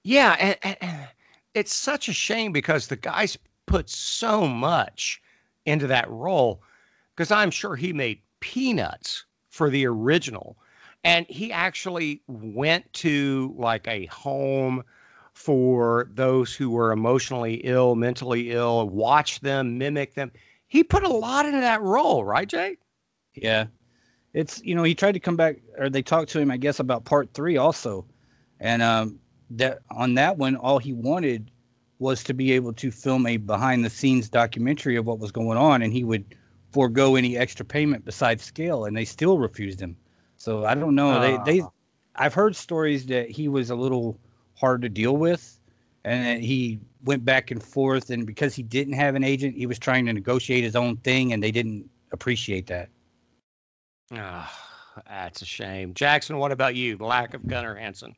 Yeah, 0.04 0.56
and, 0.62 0.76
and 0.80 1.08
it's 1.54 1.74
such 1.74 2.08
a 2.08 2.12
shame 2.12 2.52
because 2.52 2.86
the 2.86 2.96
guys 2.96 3.36
put 3.66 3.90
so 3.90 4.46
much 4.46 5.20
into 5.66 5.86
that 5.88 6.08
role 6.10 6.62
because 7.18 7.32
I'm 7.32 7.50
sure 7.50 7.74
he 7.74 7.92
made 7.92 8.20
peanuts 8.38 9.24
for 9.48 9.70
the 9.70 9.84
original. 9.86 10.56
And 11.02 11.26
he 11.28 11.50
actually 11.50 12.22
went 12.28 12.92
to 12.92 13.56
like 13.58 13.88
a 13.88 14.06
home 14.06 14.84
for 15.32 16.08
those 16.14 16.54
who 16.54 16.70
were 16.70 16.92
emotionally 16.92 17.54
ill, 17.64 17.96
mentally 17.96 18.52
ill, 18.52 18.88
watch 18.88 19.40
them, 19.40 19.78
mimic 19.78 20.14
them. 20.14 20.30
He 20.68 20.84
put 20.84 21.02
a 21.02 21.08
lot 21.08 21.44
into 21.44 21.60
that 21.60 21.82
role, 21.82 22.24
right, 22.24 22.48
Jay? 22.48 22.76
Yeah. 23.34 23.66
It's, 24.32 24.62
you 24.62 24.76
know, 24.76 24.84
he 24.84 24.94
tried 24.94 25.12
to 25.12 25.20
come 25.20 25.36
back, 25.36 25.56
or 25.76 25.90
they 25.90 26.02
talked 26.02 26.30
to 26.30 26.40
him, 26.40 26.52
I 26.52 26.56
guess, 26.56 26.78
about 26.78 27.04
part 27.04 27.34
three 27.34 27.56
also. 27.56 28.06
And 28.60 28.80
um, 28.80 29.18
that 29.50 29.80
on 29.90 30.14
that 30.14 30.38
one, 30.38 30.54
all 30.54 30.78
he 30.78 30.92
wanted 30.92 31.50
was 31.98 32.22
to 32.24 32.32
be 32.34 32.52
able 32.52 32.74
to 32.74 32.92
film 32.92 33.26
a 33.26 33.38
behind 33.38 33.84
the 33.84 33.90
scenes 33.90 34.28
documentary 34.28 34.94
of 34.94 35.04
what 35.04 35.18
was 35.18 35.32
going 35.32 35.58
on. 35.58 35.82
And 35.82 35.92
he 35.92 36.04
would 36.04 36.24
forego 36.72 37.16
any 37.16 37.36
extra 37.36 37.64
payment 37.64 38.04
besides 38.04 38.44
scale, 38.44 38.84
and 38.84 38.96
they 38.96 39.04
still 39.04 39.38
refused 39.38 39.80
him. 39.80 39.96
So 40.36 40.64
I 40.64 40.74
don't 40.74 40.94
know. 40.94 41.12
Uh, 41.12 41.20
they 41.20 41.60
they, 41.60 41.62
I've 42.14 42.34
heard 42.34 42.54
stories 42.56 43.06
that 43.06 43.30
he 43.30 43.48
was 43.48 43.70
a 43.70 43.76
little 43.76 44.18
hard 44.54 44.82
to 44.82 44.88
deal 44.88 45.16
with, 45.16 45.58
and 46.04 46.42
he 46.42 46.80
went 47.04 47.24
back 47.24 47.50
and 47.50 47.62
forth, 47.62 48.10
and 48.10 48.26
because 48.26 48.54
he 48.54 48.62
didn't 48.62 48.94
have 48.94 49.14
an 49.14 49.24
agent, 49.24 49.56
he 49.56 49.66
was 49.66 49.78
trying 49.78 50.06
to 50.06 50.12
negotiate 50.12 50.64
his 50.64 50.76
own 50.76 50.96
thing, 50.98 51.32
and 51.32 51.42
they 51.42 51.50
didn't 51.50 51.88
appreciate 52.12 52.66
that. 52.66 52.88
Ah, 54.12 54.50
oh, 54.96 55.02
that's 55.06 55.42
a 55.42 55.46
shame. 55.46 55.94
Jackson, 55.94 56.38
what 56.38 56.52
about 56.52 56.74
you? 56.74 56.96
Lack 56.98 57.34
of 57.34 57.46
Gunnar 57.46 57.74
Hansen. 57.74 58.14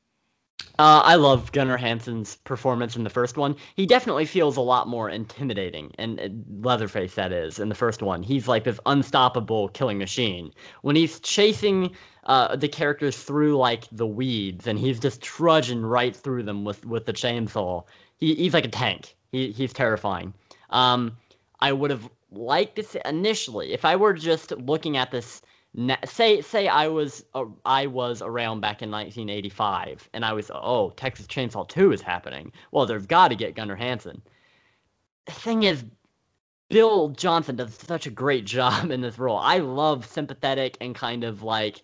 Uh, 0.79 1.03
I 1.05 1.17
love 1.17 1.53
Gunnar 1.53 1.77
Hansen's 1.77 2.37
performance 2.37 2.97
in 2.97 3.05
the 3.05 3.11
first 3.11 3.37
one. 3.37 3.55
He 3.77 3.85
definitely 3.85 4.25
feels 4.25 4.57
a 4.57 4.63
lot 4.63 4.89
more 4.89 5.11
intimidating, 5.11 5.93
and 5.99 6.19
uh, 6.19 6.29
Leatherface 6.67 7.15
that 7.17 7.33
is 7.33 7.59
in 7.59 7.69
the 7.69 7.75
first 7.75 8.03
one. 8.03 8.23
He's 8.23 8.49
like 8.49 8.65
this 8.65 8.81
unstoppable 8.87 9.69
killing 9.69 9.99
machine. 9.99 10.53
When 10.81 10.97
he's 10.97 11.21
chasing 11.21 11.95
uh, 12.25 12.57
the 12.57 12.69
characters 12.69 13.19
through 13.19 13.59
like 13.59 13.89
the 13.93 14.07
weeds, 14.07 14.67
and 14.67 14.79
he's 14.79 14.99
just 14.99 15.21
trudging 15.21 15.83
right 15.83 16.17
through 16.17 16.45
them 16.45 16.65
with 16.65 16.87
with 16.87 17.05
the 17.05 17.13
chainsaw. 17.13 17.85
He, 18.17 18.35
he's 18.35 18.55
like 18.55 18.65
a 18.65 18.69
tank. 18.69 19.17
He, 19.33 19.53
he's 19.53 19.75
terrifying. 19.75 20.33
Um, 20.71 21.17
I 21.61 21.73
would 21.73 21.91
have 21.91 22.09
liked 22.33 22.83
see 22.85 23.01
initially 23.05 23.73
if 23.73 23.85
I 23.85 23.97
were 23.97 24.15
just 24.15 24.53
looking 24.53 24.97
at 24.97 25.11
this 25.11 25.43
say 26.05 26.41
say 26.41 26.69
I 26.69 26.89
was 26.89 27.25
uh, 27.35 27.45
I 27.65 27.87
was 27.87 28.23
around 28.23 28.61
back 28.61 28.83
in 28.83 28.91
1985 28.91 30.09
and 30.13 30.25
I 30.25 30.33
was 30.33 30.51
oh 30.53 30.91
Texas 30.91 31.27
Chainsaw 31.27 31.69
2 31.69 31.93
is 31.93 32.03
happening. 32.03 32.53
Well, 32.73 32.87
they've 32.87 33.07
got 33.07 33.29
to 33.29 33.37
get 33.37 33.55
Gunnar 33.55 33.77
Hansen. 33.77 34.23
The 35.27 35.33
thing 35.33 35.63
is 35.63 35.85
Bill 36.69 37.11
Johnson 37.11 37.57
does 37.57 37.75
such 37.75 38.07
a 38.07 38.11
great 38.11 38.45
job 38.57 38.91
in 38.91 39.01
this 39.01 39.19
role. 39.19 39.39
I 39.39 39.59
love 39.59 40.07
sympathetic 40.07 40.77
and 40.81 40.95
kind 40.95 41.25
of 41.25 41.43
like 41.43 41.83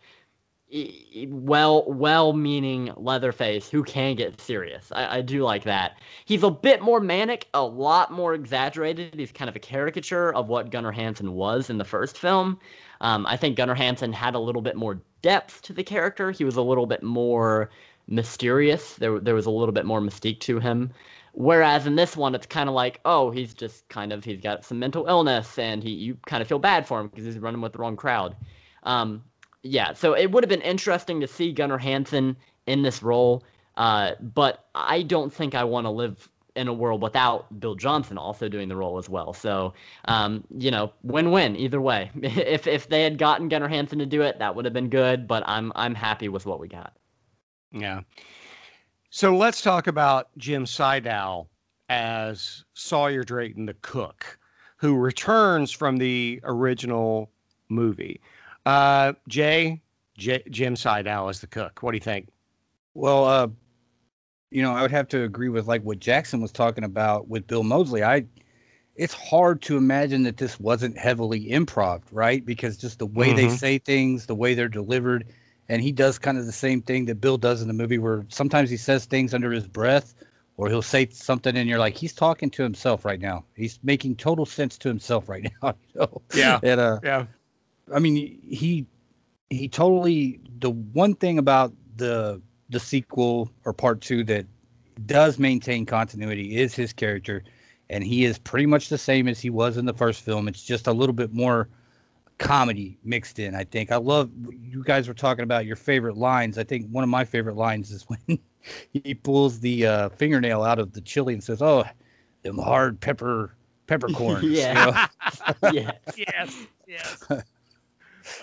well 1.29 1.85
well-meaning 1.87 2.93
Leatherface 2.97 3.69
who 3.69 3.85
can 3.85 4.17
get 4.17 4.41
serious. 4.41 4.91
I, 4.93 5.19
I 5.19 5.23
do 5.23 5.43
like 5.43 5.63
that. 5.65 6.01
He's 6.25 6.43
a 6.43 6.51
bit 6.51 6.83
more 6.83 7.01
manic, 7.01 7.49
a 7.55 7.63
lot 7.63 8.13
more 8.13 8.35
exaggerated. 8.35 9.15
He's 9.15 9.31
kind 9.31 9.49
of 9.49 9.55
a 9.55 9.61
caricature 9.61 10.35
of 10.35 10.49
what 10.49 10.71
Gunnar 10.71 10.93
Hansen 10.93 11.33
was 11.33 11.71
in 11.71 11.79
the 11.79 11.85
first 11.85 12.19
film. 12.19 12.59
Um, 13.01 13.27
I 13.27 13.37
think 13.37 13.57
Gunnar 13.57 13.75
Hansen 13.75 14.13
had 14.13 14.35
a 14.35 14.41
little 14.41 14.63
bit 14.63 14.77
more 14.77 15.01
depth 15.23 15.63
to 15.63 15.73
the 15.73 15.85
character. 15.85 16.31
He 16.31 16.45
was 16.45 16.57
a 16.57 16.63
little 16.63 16.87
bit 16.87 17.03
more 17.03 17.71
mysterious. 18.09 18.95
There, 18.95 19.21
there 19.21 19.35
was 19.35 19.47
a 19.47 19.51
little 19.51 19.73
bit 19.73 19.87
more 19.87 20.01
mystique 20.01 20.41
to 20.41 20.59
him. 20.59 20.93
Whereas 21.33 21.87
in 21.87 21.97
this 21.97 22.17
one, 22.17 22.35
it's 22.35 22.47
kind 22.47 22.69
of 22.69 22.75
like, 22.75 23.01
oh, 23.05 23.31
he's 23.31 23.53
just 23.53 23.87
kind 23.89 24.13
of 24.13 24.25
he's 24.25 24.41
got 24.41 24.65
some 24.65 24.79
mental 24.79 25.07
illness, 25.07 25.59
and 25.59 25.83
he 25.83 25.91
you 25.91 26.17
kind 26.27 26.41
of 26.41 26.49
feel 26.49 26.59
bad 26.59 26.87
for 26.87 26.99
him 26.99 27.09
because 27.09 27.27
he's 27.27 27.39
running 27.39 27.61
with 27.61 27.75
the 27.75 27.79
wrong 27.79 27.95
crowd. 27.95 28.35
Um, 28.85 29.23
yeah, 29.67 29.93
so 29.93 30.15
it 30.15 30.31
would 30.31 30.45
have 30.45 30.49
been 30.49 30.61
interesting 30.63 31.21
to 31.21 31.27
see 31.27 31.53
Gunnar 31.53 31.79
Hansen 31.79 32.37
in 32.67 32.83
this 32.83 33.03
role, 33.03 33.45
uh, 33.77 34.13
but 34.21 34.67
I 34.75 35.03
don't 35.03 35.33
think 35.33 35.55
I 35.55 35.65
want 35.65 35.87
to 35.87 35.91
live 35.91 36.29
in 36.57 36.69
a 36.69 36.73
world 36.73 37.03
without 37.03 37.61
Bill 37.61 37.75
Johnson 37.75 38.19
also 38.19 38.49
doing 38.49 38.69
the 38.69 38.77
role 38.77 38.99
as 38.99 39.09
well. 39.09 39.33
So, 39.35 39.75
um, 40.07 40.43
you 40.57 40.71
know, 40.71 40.93
win-win 41.03 41.55
either 41.57 41.81
way. 41.81 42.11
if 42.23 42.67
if 42.67 42.89
they 42.89 43.03
had 43.03 43.19
gotten 43.19 43.49
Gunnar 43.49 43.69
Hansen 43.69 43.99
to 43.99 44.07
do 44.07 44.23
it, 44.23 44.39
that 44.39 44.55
would 44.57 44.65
have 44.65 44.75
been 44.75 44.89
good. 44.89 45.29
But 45.29 45.45
I'm 45.47 45.73
I'm 45.77 45.95
happy 45.95 46.29
with 46.29 46.47
what 46.47 46.59
we 46.59 46.69
got. 46.69 46.97
Yeah. 47.73 48.01
So 49.11 49.37
let's 49.37 49.63
talk 49.63 49.87
about 49.87 50.29
Jim 50.37 50.65
Siedow 50.65 51.47
as 51.89 52.65
Sawyer 52.75 53.23
Drayton, 53.23 53.67
the 53.67 53.75
cook, 53.75 54.39
who 54.79 54.97
returns 54.97 55.71
from 55.71 55.99
the 55.99 56.41
original 56.45 57.31
movie. 57.69 58.21
Uh, 58.67 59.13
Jay, 59.29 59.81
J- 60.19 60.43
Jim 60.51 60.75
Siedow 60.75 61.31
is 61.31 61.41
the 61.41 61.47
cook. 61.47 61.83
What 61.83 61.93
do 61.93 61.97
you 61.97 62.03
think? 62.03 62.29
Well, 62.95 63.25
uh, 63.25 63.49
you 64.51 64.61
know, 64.61 64.73
I 64.73 64.83
would 64.83 64.91
have 64.91 65.09
to 65.09 65.23
agree 65.23 65.49
with 65.49 65.67
like 65.67 65.83
what 65.83 66.01
Jackson 66.01 66.41
was 66.41 66.51
talking 66.51 66.83
about 66.85 67.29
with 67.29 67.47
Bill 67.47 67.63
Moseley. 67.63 68.03
I, 68.03 68.27
it's 68.97 69.15
hard 69.15 69.63
to 69.63 69.77
imagine 69.77 70.25
that 70.25 70.39
this 70.39 70.59
wasn't 70.59 70.99
heavily 70.99 71.47
improv, 71.47 72.03
right? 72.11 72.45
Because 72.45 72.77
just 72.77 72.99
the 72.99 73.07
way 73.07 73.29
mm-hmm. 73.29 73.37
they 73.37 73.49
say 73.51 73.79
things, 73.79 74.27
the 74.27 74.35
way 74.35 74.55
they're 74.55 74.69
delivered, 74.69 75.27
and 75.69 75.81
he 75.81 75.93
does 75.93 76.19
kind 76.19 76.37
of 76.37 76.47
the 76.47 76.53
same 76.53 76.83
thing 76.83 77.05
that 77.05 77.17
Bill 77.17 77.39
does 77.39 77.63
in 77.63 77.69
the 77.69 77.75
movie, 77.75 77.99
where 77.99 78.25
sometimes 78.29 78.69
he 78.69 78.77
says 78.77 79.05
things 79.05 79.33
under 79.33 79.53
his 79.53 79.69
breath, 79.69 80.15
or 80.57 80.69
he'll 80.69 80.83
say 80.83 81.07
something, 81.11 81.57
and 81.57 81.69
you're 81.69 81.79
like, 81.79 81.97
he's 81.97 82.15
talking 82.15 82.51
to 82.51 82.63
himself 82.63 83.05
right 83.05 83.21
now. 83.21 83.45
He's 83.55 83.79
making 83.85 84.17
total 84.17 84.47
sense 84.47 84.79
to 84.79 84.89
himself 84.89 85.29
right 85.29 85.53
now. 85.63 85.75
You 85.95 86.01
know? 86.01 86.23
Yeah. 86.35 86.59
and, 86.63 86.81
uh, 86.81 86.99
yeah. 87.05 87.27
I 87.95 87.99
mean, 87.99 88.17
he 88.43 88.87
he 89.51 89.69
totally. 89.69 90.41
The 90.59 90.71
one 90.71 91.15
thing 91.15 91.39
about 91.39 91.73
the 91.97 92.41
the 92.69 92.81
sequel 92.81 93.51
or 93.65 93.73
part 93.73 94.01
two 94.01 94.25
that 94.25 94.47
does 95.07 95.39
maintain 95.39 95.87
continuity 95.87 96.57
is 96.57 96.75
his 96.75 96.93
character, 96.93 97.45
and 97.91 98.03
he 98.03 98.25
is 98.25 98.39
pretty 98.39 98.67
much 98.67 98.89
the 98.89 98.99
same 98.99 99.29
as 99.29 99.41
he 99.41 99.51
was 99.51 99.77
in 99.77 99.85
the 99.85 99.95
first 99.95 100.23
film. 100.23 100.49
It's 100.49 100.63
just 100.63 100.87
a 100.87 100.93
little 100.93 101.13
bit 101.13 101.33
more 101.33 101.69
comedy 102.39 102.99
mixed 103.05 103.39
in. 103.39 103.55
I 103.55 103.65
think 103.65 103.93
I 103.93 103.97
love 103.97 104.31
you 104.51 104.83
guys 104.83 105.09
were 105.09 105.15
talking 105.15 105.43
about 105.43 105.67
your 105.67 105.77
favorite 105.77 106.17
lines. 106.17 106.59
I 106.59 106.65
think 106.65 106.89
one 106.91 107.05
of 107.05 107.11
my 107.11 107.25
favorite 107.25 107.57
lines 107.57 107.91
is 107.91 108.07
when 108.09 108.39
he 108.93 109.15
pulls 109.15 109.61
the 109.61 109.87
uh, 109.87 110.09
fingernail 110.11 110.63
out 110.63 110.79
of 110.79 110.93
the 110.93 111.01
chili 111.01 111.35
and 111.35 111.43
says, 111.43 111.63
"Oh, 111.63 111.85
them 112.43 112.59
hard 112.59 113.01
pepper 113.01 113.55
peppercorns." 113.87 114.45
yeah. 114.45 115.07
yeah. 115.73 115.93
Yes. 116.17 116.67
Yes. 116.87 117.25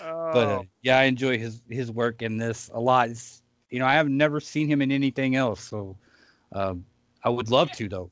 Oh. 0.02 0.30
But 0.32 0.48
uh, 0.48 0.62
yeah, 0.82 0.98
I 0.98 1.04
enjoy 1.04 1.38
his 1.38 1.62
his 1.68 1.90
work 1.90 2.22
in 2.22 2.36
this 2.36 2.70
a 2.72 2.80
lot. 2.80 3.10
It's, 3.10 3.42
you 3.70 3.78
know, 3.78 3.86
I 3.86 3.94
have 3.94 4.08
never 4.08 4.40
seen 4.40 4.68
him 4.68 4.80
in 4.82 4.92
anything 4.92 5.36
else, 5.36 5.60
so 5.60 5.96
um, 6.52 6.84
I 7.22 7.28
would 7.28 7.50
love 7.50 7.70
to 7.72 7.88
though. 7.88 8.10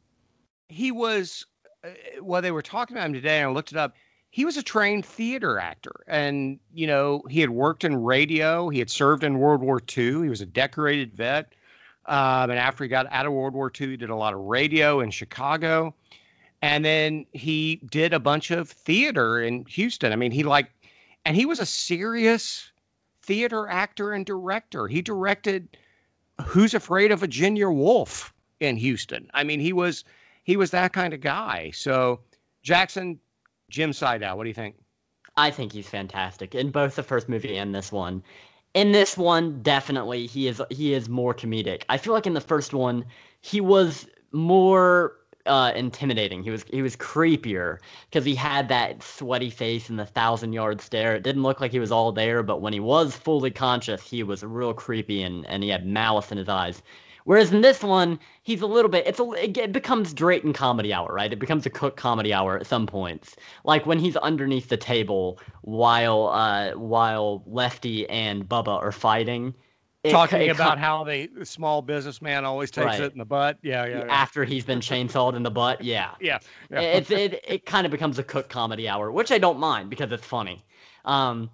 He 0.68 0.92
was. 0.92 1.46
Uh, 1.84 1.90
well, 2.20 2.42
they 2.42 2.50
were 2.50 2.62
talking 2.62 2.96
about 2.96 3.06
him 3.06 3.12
today, 3.12 3.40
and 3.40 3.50
I 3.50 3.52
looked 3.52 3.72
it 3.72 3.78
up. 3.78 3.94
He 4.30 4.44
was 4.44 4.56
a 4.56 4.62
trained 4.62 5.04
theater 5.04 5.58
actor, 5.58 6.04
and 6.06 6.58
you 6.72 6.86
know, 6.86 7.22
he 7.28 7.40
had 7.40 7.50
worked 7.50 7.84
in 7.84 7.96
radio. 7.96 8.68
He 8.68 8.78
had 8.78 8.90
served 8.90 9.24
in 9.24 9.38
World 9.38 9.60
War 9.60 9.80
II. 9.96 10.22
He 10.22 10.28
was 10.28 10.40
a 10.40 10.46
decorated 10.46 11.14
vet. 11.14 11.54
Um, 12.06 12.50
and 12.50 12.58
after 12.58 12.84
he 12.84 12.88
got 12.88 13.06
out 13.12 13.26
of 13.26 13.32
World 13.32 13.54
War 13.54 13.70
II, 13.80 13.90
he 13.90 13.96
did 13.96 14.10
a 14.10 14.16
lot 14.16 14.34
of 14.34 14.40
radio 14.40 15.00
in 15.00 15.10
Chicago. 15.10 15.94
And 16.60 16.84
then 16.84 17.26
he 17.32 17.80
did 17.90 18.12
a 18.12 18.20
bunch 18.20 18.50
of 18.50 18.68
theater 18.68 19.40
in 19.40 19.64
Houston. 19.66 20.12
I 20.12 20.16
mean, 20.16 20.32
he 20.32 20.42
like, 20.42 20.70
and 21.24 21.36
he 21.36 21.46
was 21.46 21.60
a 21.60 21.66
serious 21.66 22.72
theater 23.22 23.68
actor 23.68 24.12
and 24.12 24.26
director. 24.26 24.88
He 24.88 25.02
directed 25.02 25.76
Who's 26.46 26.74
Afraid 26.74 27.12
of 27.12 27.20
Virginia 27.20 27.68
Woolf 27.68 28.32
in 28.60 28.76
Houston. 28.76 29.30
I 29.34 29.44
mean, 29.44 29.60
he 29.60 29.72
was 29.72 30.04
he 30.44 30.56
was 30.56 30.70
that 30.72 30.92
kind 30.92 31.14
of 31.14 31.20
guy. 31.20 31.70
So 31.72 32.20
Jackson, 32.62 33.20
Jim 33.70 33.92
Siedow, 33.92 34.36
what 34.36 34.44
do 34.44 34.48
you 34.48 34.54
think? 34.54 34.76
I 35.36 35.50
think 35.50 35.72
he's 35.72 35.88
fantastic 35.88 36.54
in 36.54 36.70
both 36.70 36.96
the 36.96 37.02
first 37.02 37.28
movie 37.28 37.56
and 37.56 37.74
this 37.74 37.92
one. 37.92 38.22
In 38.74 38.92
this 38.92 39.16
one, 39.16 39.62
definitely 39.62 40.26
he 40.26 40.48
is 40.48 40.60
he 40.70 40.94
is 40.94 41.08
more 41.08 41.34
comedic. 41.34 41.82
I 41.88 41.98
feel 41.98 42.12
like 42.12 42.26
in 42.26 42.34
the 42.34 42.40
first 42.40 42.74
one, 42.74 43.04
he 43.40 43.60
was 43.60 44.06
more 44.32 45.16
uh, 45.46 45.72
intimidating. 45.74 46.42
He 46.42 46.50
was 46.50 46.64
he 46.70 46.82
was 46.82 46.96
creepier 46.96 47.78
because 48.10 48.24
he 48.24 48.34
had 48.34 48.68
that 48.68 49.02
sweaty 49.02 49.50
face 49.50 49.88
and 49.88 49.98
the 49.98 50.06
thousand 50.06 50.52
yard 50.52 50.80
stare. 50.80 51.14
It 51.16 51.22
didn't 51.22 51.42
look 51.42 51.60
like 51.60 51.72
he 51.72 51.80
was 51.80 51.92
all 51.92 52.12
there, 52.12 52.42
but 52.42 52.60
when 52.60 52.72
he 52.72 52.80
was 52.80 53.16
fully 53.16 53.50
conscious, 53.50 54.02
he 54.02 54.22
was 54.22 54.42
real 54.44 54.74
creepy 54.74 55.22
and 55.22 55.46
and 55.46 55.62
he 55.62 55.68
had 55.68 55.86
malice 55.86 56.32
in 56.32 56.38
his 56.38 56.48
eyes. 56.48 56.82
Whereas 57.24 57.52
in 57.52 57.60
this 57.60 57.82
one, 57.82 58.18
he's 58.42 58.62
a 58.62 58.66
little 58.66 58.90
bit. 58.90 59.06
It's 59.06 59.20
a. 59.20 59.30
It 59.32 59.72
becomes 59.72 60.12
Drayton 60.12 60.52
comedy 60.52 60.92
hour, 60.92 61.12
right? 61.12 61.32
It 61.32 61.38
becomes 61.38 61.64
a 61.66 61.70
Cook 61.70 61.96
comedy 61.96 62.32
hour 62.34 62.58
at 62.58 62.66
some 62.66 62.86
points, 62.86 63.36
like 63.64 63.86
when 63.86 63.98
he's 64.00 64.16
underneath 64.16 64.68
the 64.68 64.76
table 64.76 65.38
while 65.62 66.28
uh 66.28 66.72
while 66.72 67.42
Lefty 67.46 68.08
and 68.08 68.48
Bubba 68.48 68.76
are 68.82 68.92
fighting 68.92 69.54
it, 70.04 70.10
talking 70.10 70.42
it, 70.42 70.48
about 70.48 70.78
how 70.78 71.04
the 71.04 71.28
small 71.44 71.80
businessman 71.80 72.44
always 72.44 72.70
takes 72.70 72.86
right. 72.86 73.00
it 73.00 73.12
in 73.12 73.18
the 73.18 73.24
butt. 73.24 73.58
Yeah, 73.62 73.86
yeah, 73.86 73.98
yeah. 73.98 74.12
After 74.12 74.44
he's 74.44 74.64
been 74.64 74.80
chainsawed 74.80 75.34
in 75.36 75.42
the 75.42 75.50
butt. 75.50 75.82
Yeah. 75.82 76.10
Yeah. 76.20 76.38
yeah. 76.70 76.80
It, 76.80 77.10
it, 77.10 77.44
it 77.46 77.66
kind 77.66 77.84
of 77.84 77.90
becomes 77.90 78.18
a 78.18 78.22
cook 78.22 78.48
comedy 78.48 78.88
hour, 78.88 79.10
which 79.10 79.32
I 79.32 79.38
don't 79.38 79.58
mind 79.58 79.90
because 79.90 80.10
it's 80.12 80.24
funny. 80.24 80.64
Um, 81.04 81.50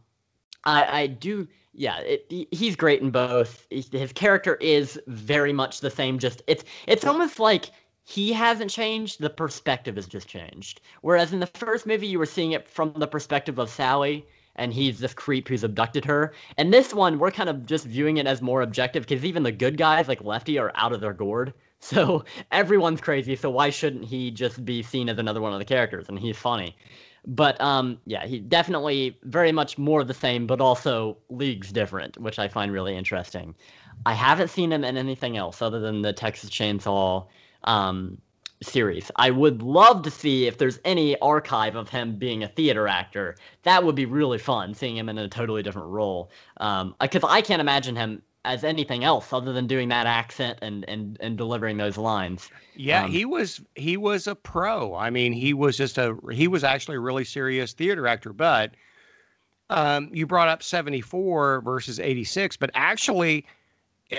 I, 0.65 1.03
I 1.03 1.07
do. 1.07 1.49
Yeah, 1.73 1.99
it, 2.01 2.49
he's 2.51 2.77
great 2.77 3.01
in 3.01 3.11
both. 3.11 3.67
His 3.71 4.13
character 4.13 4.57
is 4.57 5.01
very 5.07 5.53
much 5.53 5.81
the 5.81 5.91
same. 5.91 6.19
Just 6.19 6.43
it's 6.47 6.65
it's 6.87 7.05
almost 7.05 7.39
like 7.39 7.71
he 8.05 8.33
hasn't 8.33 8.71
changed. 8.71 9.21
The 9.21 9.31
perspective 9.31 9.97
has 9.97 10.07
just 10.07 10.29
changed. 10.29 10.81
Whereas 11.01 11.33
in 11.33 11.41
the 11.41 11.47
first 11.47 11.87
movie, 11.87 12.07
you 12.07 12.19
were 12.19 12.27
seeing 12.27 12.53
it 12.53 12.69
from 12.69 12.93
the 12.95 13.07
perspective 13.07 13.59
of 13.59 13.71
Sally 13.71 14.27
and 14.59 14.73
he's 14.73 14.99
this 14.99 15.15
creep 15.15 15.49
who's 15.49 15.65
abducted 15.65 16.05
her. 16.05 16.33
And 16.57 16.73
this 16.73 16.93
one, 16.93 17.19
we're 17.19 17.31
kind 17.31 17.49
of 17.49 17.65
just 17.65 17.87
viewing 17.87 18.19
it 18.19 18.27
as 18.27 18.43
more 18.43 18.63
objective 18.63 19.07
because 19.07 19.25
even 19.25 19.43
the 19.43 19.53
good 19.53 19.79
guys 19.79 20.09
like 20.09 20.23
Lefty 20.23 20.59
are 20.59 20.73
out 20.75 20.93
of 20.93 21.01
their 21.01 21.15
gourd. 21.15 21.55
So 21.81 22.25
everyone's 22.51 23.01
crazy. 23.01 23.37
So 23.37 23.51
why 23.51 23.71
shouldn't 23.71 24.05
he 24.05 24.33
just 24.33 24.65
be 24.65 24.83
seen 24.83 25.09
as 25.09 25.17
another 25.17 25.41
one 25.41 25.53
of 25.53 25.61
the 25.61 25.65
characters? 25.65 26.09
And 26.09 26.19
he's 26.19 26.37
funny. 26.37 26.77
But 27.25 27.61
um, 27.61 28.01
yeah, 28.05 28.27
he 28.27 28.41
definitely 28.41 29.17
very 29.23 29.53
much 29.53 29.79
more 29.79 30.01
of 30.01 30.09
the 30.09 30.13
same, 30.15 30.45
but 30.45 30.61
also 30.61 31.19
leagues 31.31 31.71
different, 31.71 32.19
which 32.19 32.41
I 32.41 32.49
find 32.49 32.73
really 32.73 32.97
interesting. 32.97 33.55
I 34.07 34.15
haven't 34.15 34.49
seen 34.49 34.73
him 34.73 34.83
in 34.83 34.97
anything 34.97 35.37
else 35.37 35.63
other 35.63 35.79
than 35.79 36.03
the 36.03 36.13
Texas 36.13 36.51
Chainsaw 36.51 37.27
um, 37.63 38.19
series. 38.63 39.11
I 39.17 39.31
would 39.31 39.63
love 39.63 40.03
to 40.03 40.11
see 40.11 40.47
if 40.47 40.59
there's 40.59 40.81
any 40.85 41.19
archive 41.21 41.77
of 41.77 41.89
him 41.89 42.17
being 42.17 42.43
a 42.43 42.49
theater 42.49 42.89
actor. 42.89 43.37
That 43.63 43.85
would 43.85 43.95
be 43.95 44.07
really 44.07 44.39
fun, 44.39 44.75
seeing 44.75 44.97
him 44.97 45.09
in 45.09 45.19
a 45.19 45.29
totally 45.29 45.63
different 45.63 45.89
role. 45.89 46.31
Because 46.55 47.25
um, 47.25 47.31
I 47.31 47.41
can't 47.41 47.61
imagine 47.61 47.97
him 47.97 48.23
as 48.45 48.65
anything 48.65 49.05
else 49.05 49.33
other 49.33 49.53
than 49.53 49.67
doing 49.67 49.89
that 49.89 50.07
accent 50.07 50.59
and 50.63 50.89
and 50.89 51.17
and 51.21 51.37
delivering 51.37 51.77
those 51.77 51.99
lines. 51.99 52.51
Yeah, 52.75 53.05
um, 53.05 53.11
he 53.11 53.25
was 53.25 53.61
he 53.75 53.97
was 53.97 54.27
a 54.27 54.35
pro. 54.35 54.95
I 54.95 55.11
mean, 55.11 55.33
he 55.33 55.55
was 55.55 55.77
just 55.77 55.99
a 55.99 56.17
he 56.33 56.49
was 56.49 56.65
actually 56.65 56.97
a 56.97 57.01
really 57.01 57.25
serious 57.25 57.73
theater 57.73 58.07
actor. 58.07 58.33
But 58.33 58.73
um, 59.71 60.11
you 60.13 60.27
brought 60.27 60.49
up 60.49 60.63
seventy 60.63 61.01
four 61.01 61.61
versus 61.61 62.01
eighty 62.01 62.25
six, 62.25 62.57
but 62.57 62.71
actually, 62.75 63.47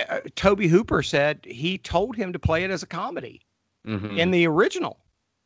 uh, 0.09 0.19
Tobe 0.35 0.61
Hooper 0.61 1.01
said 1.01 1.39
he 1.43 1.77
told 1.77 2.15
him 2.15 2.31
to 2.33 2.39
play 2.39 2.63
it 2.63 2.71
as 2.71 2.83
a 2.83 2.87
comedy 2.87 3.41
mm-hmm. 3.89 4.17
in 4.17 4.31
the 4.31 4.47
original. 4.47 4.97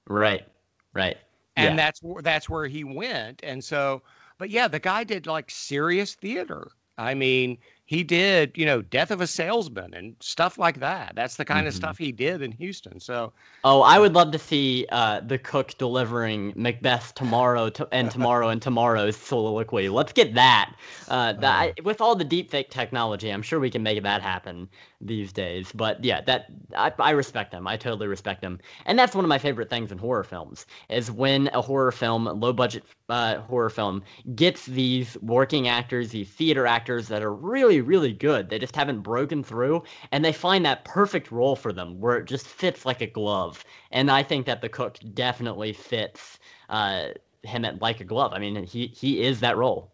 Right. 0.07 0.45
Right. 0.93 1.17
And 1.55 1.75
yeah. 1.77 1.85
that's 1.85 2.01
where 2.01 2.21
that's 2.21 2.49
where 2.49 2.67
he 2.67 2.83
went. 2.83 3.41
And 3.43 3.63
so, 3.63 4.01
but 4.37 4.49
yeah, 4.49 4.67
the 4.67 4.79
guy 4.79 5.03
did 5.03 5.27
like 5.27 5.49
serious 5.49 6.15
theater. 6.15 6.71
I 6.97 7.15
mean, 7.15 7.57
he 7.85 8.03
did, 8.03 8.51
you 8.55 8.65
know, 8.65 8.81
Death 8.81 9.11
of 9.11 9.19
a 9.19 9.27
Salesman 9.27 9.93
and 9.93 10.15
stuff 10.19 10.57
like 10.57 10.79
that. 10.79 11.13
That's 11.15 11.35
the 11.35 11.45
kind 11.45 11.61
mm-hmm. 11.61 11.67
of 11.67 11.73
stuff 11.73 11.97
he 11.97 12.11
did 12.11 12.41
in 12.41 12.51
Houston. 12.53 12.99
So, 12.99 13.33
oh, 13.63 13.81
I 13.81 13.99
would 13.99 14.13
love 14.13 14.31
to 14.31 14.39
see 14.39 14.85
uh, 14.91 15.21
the 15.21 15.37
cook 15.37 15.77
delivering 15.77 16.53
Macbeth 16.55 17.13
tomorrow 17.15 17.69
to, 17.71 17.87
and 17.91 18.09
tomorrow 18.09 18.49
and 18.49 18.61
tomorrow's 18.61 19.17
soliloquy. 19.17 19.89
Let's 19.89 20.13
get 20.13 20.33
that. 20.35 20.73
Uh, 21.09 21.33
that 21.33 21.69
uh, 21.69 21.83
with 21.83 21.99
all 21.99 22.15
the 22.15 22.25
deepfake 22.25 22.69
technology, 22.69 23.29
I'm 23.29 23.41
sure 23.41 23.59
we 23.59 23.69
can 23.69 23.83
make 23.83 24.01
that 24.03 24.21
happen 24.21 24.69
these 25.05 25.33
days. 25.33 25.71
But 25.73 26.03
yeah, 26.03 26.21
that 26.21 26.47
I, 26.75 26.91
I 26.99 27.11
respect 27.11 27.51
them. 27.51 27.67
I 27.67 27.77
totally 27.77 28.07
respect 28.07 28.41
them, 28.41 28.59
and 28.85 28.97
that's 28.97 29.15
one 29.15 29.25
of 29.25 29.29
my 29.29 29.37
favorite 29.37 29.69
things 29.69 29.91
in 29.91 29.97
horror 29.97 30.23
films 30.23 30.65
is 30.89 31.11
when 31.11 31.49
a 31.53 31.61
horror 31.61 31.91
film, 31.91 32.25
low 32.25 32.53
budget 32.53 32.83
uh, 33.09 33.39
horror 33.41 33.69
film, 33.69 34.03
gets 34.35 34.65
these 34.65 35.17
working 35.21 35.67
actors, 35.67 36.11
these 36.11 36.29
theater 36.29 36.65
actors 36.65 37.07
that 37.07 37.21
are 37.21 37.33
really 37.33 37.81
really 37.81 38.13
good. 38.13 38.49
They 38.49 38.59
just 38.59 38.75
haven't 38.75 39.01
broken 39.01 39.43
through, 39.43 39.83
and 40.11 40.23
they 40.23 40.33
find 40.33 40.65
that 40.65 40.85
perfect 40.85 41.31
role 41.31 41.55
for 41.55 41.73
them 41.73 41.99
where 41.99 42.17
it 42.17 42.25
just 42.25 42.47
fits 42.47 42.85
like 42.85 43.01
a 43.01 43.07
glove. 43.07 43.63
And 43.91 44.09
I 44.09 44.23
think 44.23 44.45
that 44.45 44.61
the 44.61 44.69
cook 44.69 44.97
definitely 45.13 45.73
fits 45.73 46.39
uh, 46.69 47.09
him 47.43 47.65
at 47.65 47.81
like 47.81 47.99
a 48.01 48.05
glove. 48.05 48.33
I 48.33 48.39
mean, 48.39 48.63
he 48.63 48.87
he 48.87 49.21
is 49.23 49.39
that 49.41 49.57
role. 49.57 49.91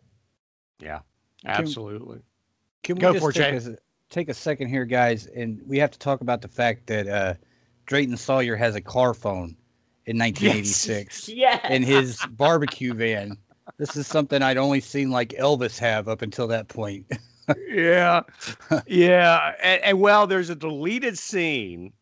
Yeah, 0.79 0.99
absolutely. 1.45 2.17
Can, 2.17 2.23
can 2.83 2.95
we 2.97 3.01
Go 3.01 3.11
just 3.11 3.31
take 3.33 3.51
a, 3.51 3.77
take 4.09 4.29
a 4.29 4.33
second 4.33 4.69
here, 4.69 4.85
guys, 4.85 5.27
and 5.27 5.61
we 5.67 5.77
have 5.77 5.91
to 5.91 5.99
talk 5.99 6.21
about 6.21 6.41
the 6.41 6.47
fact 6.47 6.87
that 6.87 7.07
uh, 7.07 7.33
Drayton 7.85 8.17
Sawyer 8.17 8.55
has 8.55 8.75
a 8.75 8.81
car 8.81 9.13
phone 9.13 9.55
in 10.05 10.17
1986 10.17 11.29
Yeah. 11.33 11.71
in 11.71 11.83
his 11.83 12.25
barbecue 12.31 12.93
van. 12.93 13.37
This 13.77 13.95
is 13.95 14.07
something 14.07 14.41
I'd 14.41 14.57
only 14.57 14.81
seen 14.81 15.11
like 15.11 15.29
Elvis 15.29 15.77
have 15.79 16.07
up 16.07 16.21
until 16.21 16.47
that 16.47 16.67
point. 16.67 17.05
yeah, 17.67 18.21
yeah, 18.87 19.53
and, 19.61 19.81
and 19.83 19.99
well, 19.99 20.27
there's 20.27 20.49
a 20.49 20.55
deleted 20.55 21.17
scene 21.17 21.93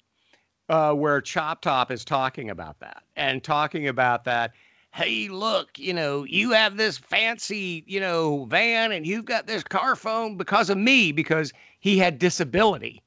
uh, 0.69 0.93
where 0.93 1.21
Chop 1.21 1.61
Top 1.61 1.91
is 1.91 2.03
talking 2.05 2.49
about 2.49 2.79
that 2.79 3.03
and 3.15 3.43
talking 3.43 3.87
about 3.87 4.23
that. 4.25 4.53
Hey, 4.93 5.27
look, 5.27 5.77
you 5.77 5.93
know, 5.93 6.23
you 6.23 6.51
have 6.51 6.77
this 6.77 6.97
fancy, 6.97 7.83
you 7.85 7.99
know, 7.99 8.45
van 8.45 8.93
and 8.93 9.05
you've 9.05 9.25
got 9.25 9.45
this 9.45 9.63
car 9.63 9.95
phone 9.95 10.37
because 10.37 10.69
of 10.69 10.77
me, 10.77 11.11
because 11.11 11.53
he 11.87 11.97
had 11.97 12.19
disability. 12.19 13.01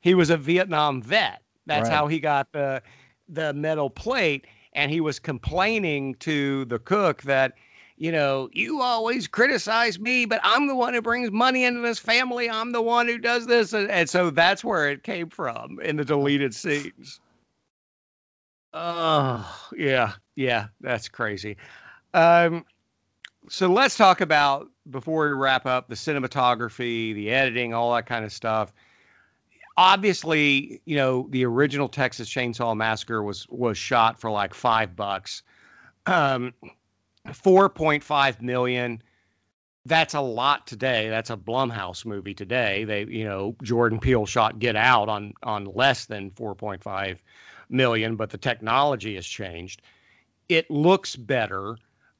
He 0.00 0.14
was 0.14 0.30
a 0.30 0.36
Vietnam 0.36 1.00
vet. 1.00 1.42
That's 1.66 1.88
Right. 1.88 1.94
how 1.94 2.08
he 2.08 2.18
got 2.18 2.50
the 2.52 2.82
the 3.28 3.52
metal 3.52 3.88
plate. 3.88 4.46
And 4.72 4.90
he 4.90 5.00
was 5.00 5.20
complaining 5.20 6.16
to 6.16 6.64
the 6.64 6.78
cook 6.80 7.22
that, 7.22 7.54
you 7.96 8.10
know, 8.10 8.48
you 8.52 8.82
always 8.82 9.28
criticize 9.28 9.98
me, 10.00 10.26
but 10.26 10.40
I'm 10.42 10.66
the 10.66 10.74
one 10.74 10.92
who 10.92 11.00
brings 11.00 11.30
money 11.30 11.64
into 11.64 11.80
this 11.82 12.00
family. 12.00 12.50
I'm 12.50 12.72
the 12.72 12.82
one 12.82 13.06
who 13.06 13.16
does 13.16 13.46
this. 13.46 13.72
And, 13.72 13.88
and 13.90 14.10
so 14.10 14.30
that's 14.30 14.64
where 14.64 14.90
it 14.90 15.04
came 15.04 15.30
from 15.30 15.78
in 15.80 15.96
the 15.96 16.04
deleted 16.04 16.52
scenes. 16.54 17.20
Oh, 18.72 19.68
yeah. 19.76 20.14
Yeah. 20.34 20.66
That's 20.80 21.08
crazy. 21.08 21.56
Um, 22.12 22.64
so 23.48 23.68
let's 23.68 23.96
talk 23.96 24.20
about, 24.20 24.68
before 24.90 25.28
we 25.28 25.34
wrap 25.34 25.66
up, 25.66 25.88
the 25.88 25.94
cinematography, 25.94 27.14
the 27.14 27.30
editing, 27.30 27.74
all 27.74 27.94
that 27.94 28.06
kind 28.06 28.24
of 28.24 28.32
stuff. 28.32 28.72
Obviously, 29.76 30.80
you 30.86 30.96
know, 30.96 31.26
the 31.30 31.44
original 31.44 31.88
Texas 31.88 32.28
Chainsaw 32.28 32.76
Massacre 32.76 33.22
was 33.22 33.46
was 33.48 33.76
shot 33.76 34.18
for 34.18 34.30
like 34.30 34.54
five 34.54 34.96
bucks. 34.96 35.42
Um, 36.06 36.54
4.5 37.26 38.40
million 38.40 39.02
that's 39.84 40.14
a 40.14 40.20
lot 40.20 40.66
today 40.66 41.08
that's 41.08 41.30
a 41.30 41.36
blumhouse 41.36 42.04
movie 42.04 42.34
today 42.34 42.84
they 42.84 43.04
you 43.04 43.24
know 43.24 43.54
jordan 43.62 43.98
peele 43.98 44.26
shot 44.26 44.58
get 44.58 44.76
out 44.76 45.08
on 45.08 45.32
on 45.42 45.64
less 45.64 46.06
than 46.06 46.30
4.5 46.32 47.18
million 47.68 48.16
but 48.16 48.30
the 48.30 48.38
technology 48.38 49.14
has 49.14 49.26
changed 49.26 49.82
it 50.48 50.70
looks 50.70 51.16
better 51.16 51.76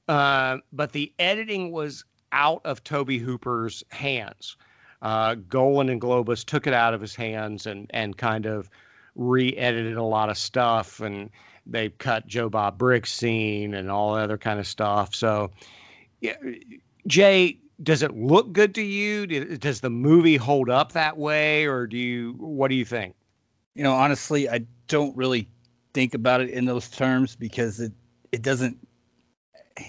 uh, 0.08 0.58
but 0.72 0.92
the 0.92 1.12
editing 1.18 1.72
was 1.72 2.04
out 2.32 2.60
of 2.64 2.82
tobe 2.84 3.10
hooper's 3.10 3.84
hands 3.90 4.56
uh, 5.02 5.34
golan 5.48 5.88
and 5.88 6.00
globus 6.00 6.44
took 6.44 6.66
it 6.66 6.74
out 6.74 6.94
of 6.94 7.00
his 7.00 7.14
hands 7.14 7.66
and 7.66 7.90
and 7.90 8.16
kind 8.16 8.46
of 8.46 8.70
re-edited 9.14 9.96
a 9.96 10.02
lot 10.02 10.28
of 10.28 10.36
stuff 10.36 11.00
and 11.00 11.30
they 11.68 11.88
cut 11.88 12.26
Joe 12.28 12.48
Bob 12.48 12.78
Briggs 12.78 13.10
scene 13.10 13.74
and 13.74 13.90
all 13.90 14.14
other 14.14 14.38
kind 14.38 14.60
of 14.60 14.68
stuff. 14.68 15.12
So, 15.16 15.50
yeah, 16.20 16.36
Jay, 17.08 17.58
does 17.82 18.04
it 18.04 18.14
look 18.14 18.52
good 18.52 18.72
to 18.76 18.82
you? 18.82 19.26
Does 19.26 19.80
the 19.80 19.90
movie 19.90 20.36
hold 20.36 20.70
up 20.70 20.92
that 20.92 21.16
way, 21.16 21.66
or 21.66 21.88
do 21.88 21.96
you? 21.96 22.34
What 22.38 22.68
do 22.68 22.76
you 22.76 22.84
think? 22.84 23.16
you 23.76 23.82
know, 23.82 23.92
honestly, 23.92 24.48
I 24.48 24.66
don't 24.88 25.14
really 25.16 25.46
think 25.92 26.14
about 26.14 26.40
it 26.40 26.50
in 26.50 26.64
those 26.64 26.88
terms 26.88 27.36
because 27.36 27.78
it 27.78 27.92
it 28.32 28.42
doesn't 28.42 28.76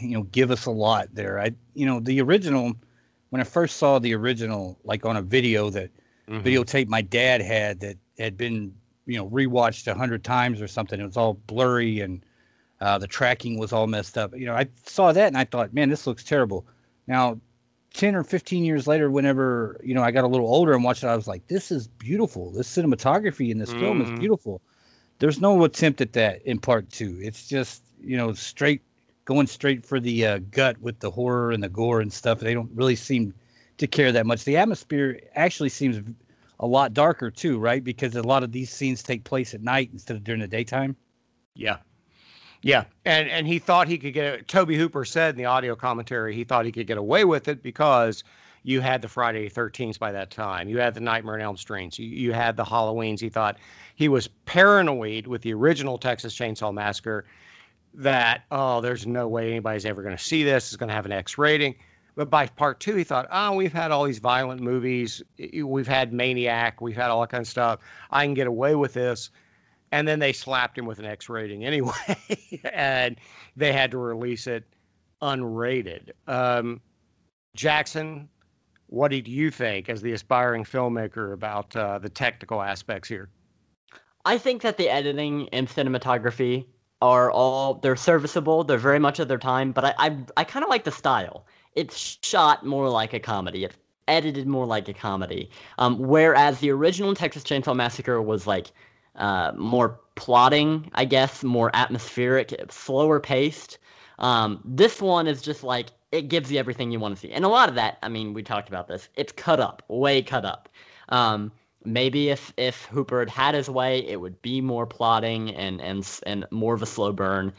you 0.02 0.16
know 0.16 0.24
give 0.24 0.52
us 0.52 0.66
a 0.66 0.72
lot 0.72 1.08
there. 1.14 1.40
I 1.40 1.52
you 1.74 1.86
know 1.86 2.00
the 2.00 2.22
original 2.22 2.74
when 3.30 3.42
I 3.42 3.44
first 3.46 3.78
saw 3.78 4.00
the 4.00 4.14
original 4.16 4.78
like 4.84 5.06
on 5.06 5.18
a 5.18 5.22
video 5.22 5.70
that 5.72 5.90
videotape 6.44 6.88
my 6.88 7.02
dad 7.02 7.42
had 7.42 7.80
that 7.80 7.98
had 8.20 8.38
been 8.38 8.74
you 9.06 9.18
know 9.18 9.30
rewatched 9.30 9.88
a 9.88 9.96
hundred 9.96 10.24
times 10.24 10.62
or 10.62 10.68
something. 10.68 11.00
It 11.00 11.06
was 11.06 11.18
all 11.18 11.34
blurry 11.48 12.02
and 12.02 12.26
uh, 12.80 12.98
the 12.98 13.08
tracking 13.08 13.58
was 13.58 13.74
all 13.74 13.88
messed 13.88 14.18
up. 14.18 14.38
You 14.38 14.46
know, 14.46 14.54
I 14.54 14.68
saw 14.86 15.12
that 15.12 15.28
and 15.28 15.38
I 15.38 15.46
thought, 15.46 15.74
man, 15.74 15.90
this 15.90 16.06
looks 16.06 16.24
terrible. 16.24 16.68
Now, 17.08 17.40
ten 17.94 18.14
or 18.16 18.24
fifteen 18.24 18.64
years 18.64 18.86
later, 18.86 19.10
whenever 19.10 19.80
you 19.84 19.96
know 19.96 20.04
I 20.04 20.12
got 20.12 20.26
a 20.26 20.28
little 20.28 20.48
older 20.54 20.74
and 20.74 20.84
watched 20.84 21.04
it, 21.04 21.08
I 21.08 21.16
was 21.16 21.28
like, 21.28 21.48
this 21.48 21.72
is 21.72 21.88
beautiful. 21.88 22.52
This 22.52 22.68
cinematography 22.76 23.50
in 23.50 23.58
this 23.58 23.74
film 23.74 24.00
Mhm. 24.00 24.04
is 24.04 24.12
beautiful. 24.20 24.62
There's 25.20 25.42
no 25.42 25.64
attempt 25.64 26.02
at 26.02 26.14
that 26.14 26.42
in 26.44 26.60
part 26.60 26.92
two. 26.92 27.18
It's 27.22 27.48
just 27.48 27.84
you 28.00 28.16
know 28.18 28.34
straight 28.34 28.82
going 29.28 29.46
straight 29.46 29.86
for 29.86 30.00
the 30.00 30.26
uh, 30.26 30.40
gut 30.52 30.80
with 30.80 31.00
the 31.02 31.12
horror 31.12 31.52
and 31.52 31.62
the 31.62 31.68
gore 31.68 32.00
and 32.00 32.12
stuff. 32.12 32.40
They 32.40 32.54
don't 32.54 32.72
really 32.74 32.96
seem 32.96 33.34
to 33.78 33.86
care 33.86 34.14
that 34.14 34.26
much. 34.26 34.46
The 34.46 34.56
atmosphere 34.56 35.20
actually 35.36 35.68
seems 35.68 36.02
a 36.62 36.66
lot 36.66 36.94
darker 36.94 37.30
too, 37.30 37.60
right? 37.60 37.84
Because 37.84 38.16
a 38.16 38.24
lot 38.24 38.42
of 38.42 38.54
these 38.54 38.72
scenes 38.72 39.04
take 39.04 39.26
place 39.26 39.54
at 39.54 39.62
night 39.62 39.90
instead 39.92 40.16
of 40.16 40.24
during 40.24 40.40
the 40.40 40.48
daytime. 40.48 40.96
Yeah. 41.56 41.78
Yeah. 42.62 42.86
And 43.04 43.30
and 43.30 43.46
he 43.46 43.60
thought 43.60 43.90
he 43.90 43.98
could 43.98 44.14
get 44.14 44.48
Tobe 44.48 44.72
Hooper 44.72 45.04
said 45.04 45.36
in 45.36 45.38
the 45.38 45.46
audio 45.46 45.76
commentary 45.76 46.34
he 46.34 46.46
thought 46.46 46.66
he 46.66 46.72
could 46.72 46.88
get 46.88 46.98
away 46.98 47.26
with 47.26 47.50
it 47.50 47.62
because 47.62 48.24
you 48.64 48.80
had 48.80 49.02
the 49.02 49.10
Friday 49.10 49.50
the 49.50 49.54
13th 49.54 50.00
by 50.00 50.14
that 50.14 50.32
time. 50.32 50.70
You 50.70 50.80
had 50.80 50.94
the 50.94 51.02
Nightmare 51.02 51.36
on 51.36 51.42
Elm 51.42 51.58
Street. 51.58 52.00
You, 52.00 52.08
you 52.08 52.32
had 52.32 52.56
the 52.56 52.64
Halloweens. 52.64 53.20
He 53.20 53.30
thought 53.30 53.58
he 53.96 54.08
was 54.08 54.30
paranoid 54.46 55.28
with 55.28 55.42
the 55.42 55.54
original 55.54 55.98
Texas 55.98 56.34
Chainsaw 56.34 56.74
Massacre 56.74 57.26
that, 57.98 58.44
oh, 58.52 58.82
there's 58.82 59.06
no 59.06 59.28
way 59.28 59.50
anybody's 59.50 59.86
ever 59.86 60.02
going 60.02 60.16
to 60.16 60.24
see 60.24 60.44
this. 60.44 60.68
It's 60.68 60.78
going 60.78 60.90
to 60.90 60.96
have 60.96 61.06
an 61.06 61.12
X 61.12 61.38
rating. 61.38 61.76
But 62.16 62.30
by 62.30 62.48
part 62.48 62.80
two, 62.80 62.96
he 62.96 63.04
thought, 63.04 63.28
oh, 63.32 63.54
we've 63.54 63.74
had 63.74 63.92
all 63.92 64.04
these 64.06 64.20
violent 64.20 64.62
movies. 64.62 65.22
We've 65.64 65.88
had 65.88 66.14
Maniac. 66.14 66.82
We've 66.82 66.96
had 66.96 67.10
all 67.10 67.22
that 67.22 67.30
kind 67.30 67.42
of 67.42 67.48
stuff. 67.48 67.80
I 68.10 68.26
can 68.26 68.34
get 68.34 68.48
away 68.48 68.74
with 68.74 68.94
this 68.94 69.30
and 69.92 70.08
then 70.08 70.20
they 70.20 70.34
slapped 70.34 70.78
him 70.78 70.86
with 70.86 71.00
an 71.00 71.06
X 71.06 71.30
rating 71.30 71.66
anyway, 71.66 71.94
and 72.74 73.18
they 73.56 73.72
had 73.72 73.92
to 73.92 73.98
release 73.98 74.48
it 74.48 74.64
unrated. 75.22 76.12
Um, 76.28 76.82
Jackson, 77.56 78.30
what 78.88 79.10
did 79.12 79.28
you 79.28 79.50
think 79.52 79.90
as 79.90 80.02
the 80.02 80.14
aspiring 80.14 80.64
filmmaker 80.64 81.34
about 81.34 81.76
uh, 81.76 82.00
the 82.00 82.10
technical 82.10 82.62
aspects 82.62 83.10
here? 83.10 83.30
I 84.26 84.38
think 84.38 84.62
that 84.64 84.78
the 84.78 84.90
editing 84.90 85.48
and 85.50 85.68
cinematography 85.68 86.66
are 87.02 87.32
all 87.32 87.76
they're 87.76 87.96
serviceable. 87.96 88.64
They're 88.64 88.78
very 88.78 89.00
much 89.00 89.20
of 89.20 89.28
their 89.28 89.38
time, 89.38 89.72
but 89.72 89.86
I 89.86 89.94
I, 89.98 90.18
I 90.38 90.44
kind 90.44 90.64
of 90.64 90.70
like 90.70 90.84
the 90.84 90.92
style. 90.92 91.46
It's 91.76 92.18
shot 92.24 92.66
more 92.66 92.90
like 92.90 93.14
a 93.14 93.20
comedy. 93.20 93.64
It's 93.64 93.78
edited 94.08 94.48
more 94.48 94.66
like 94.66 94.88
a 94.90 94.94
comedy. 94.94 95.50
Um, 95.78 96.00
whereas 96.00 96.60
the 96.60 96.72
original 96.72 97.14
Texas 97.14 97.44
Chainsaw 97.44 97.76
Massacre 97.76 98.22
was 98.22 98.48
like 98.48 98.72
uh, 99.16 99.52
more 99.56 100.00
plotting, 100.16 100.90
I 100.94 101.06
guess, 101.06 101.44
more 101.44 101.70
atmospheric, 101.74 102.54
slower 102.70 103.20
paced. 103.20 103.78
Um, 104.20 104.62
this 104.66 105.02
one 105.02 105.28
is 105.28 105.42
just 105.42 105.64
like 105.64 105.88
it 106.12 106.30
gives 106.30 106.52
you 106.52 106.58
everything 106.58 106.92
you 106.92 107.00
want 107.00 107.16
to 107.16 107.20
see, 107.20 107.32
and 107.32 107.46
a 107.46 107.50
lot 107.50 107.70
of 107.70 107.76
that. 107.76 107.98
I 108.02 108.10
mean, 108.10 108.34
we 108.34 108.42
talked 108.44 108.70
about 108.70 108.88
this. 108.88 109.10
It's 109.16 109.32
cut 109.32 109.60
up, 109.60 109.84
way 109.88 110.22
cut 110.22 110.46
up. 110.46 110.70
Um, 111.10 111.52
maybe 111.88 112.30
if 112.30 112.54
if 112.58 112.86
Hooper 112.86 113.20
had 113.20 113.30
had 113.30 113.56
his 113.56 113.70
way, 113.70 114.06
it 114.06 114.20
would 114.20 114.40
be 114.42 114.62
more 114.62 114.86
plotting 114.86 115.56
and 115.56 115.82
and 115.82 116.08
and 116.26 116.46
more 116.52 116.74
of 116.74 116.82
a 116.82 116.86
slow 116.86 117.12
burn. 117.12 117.54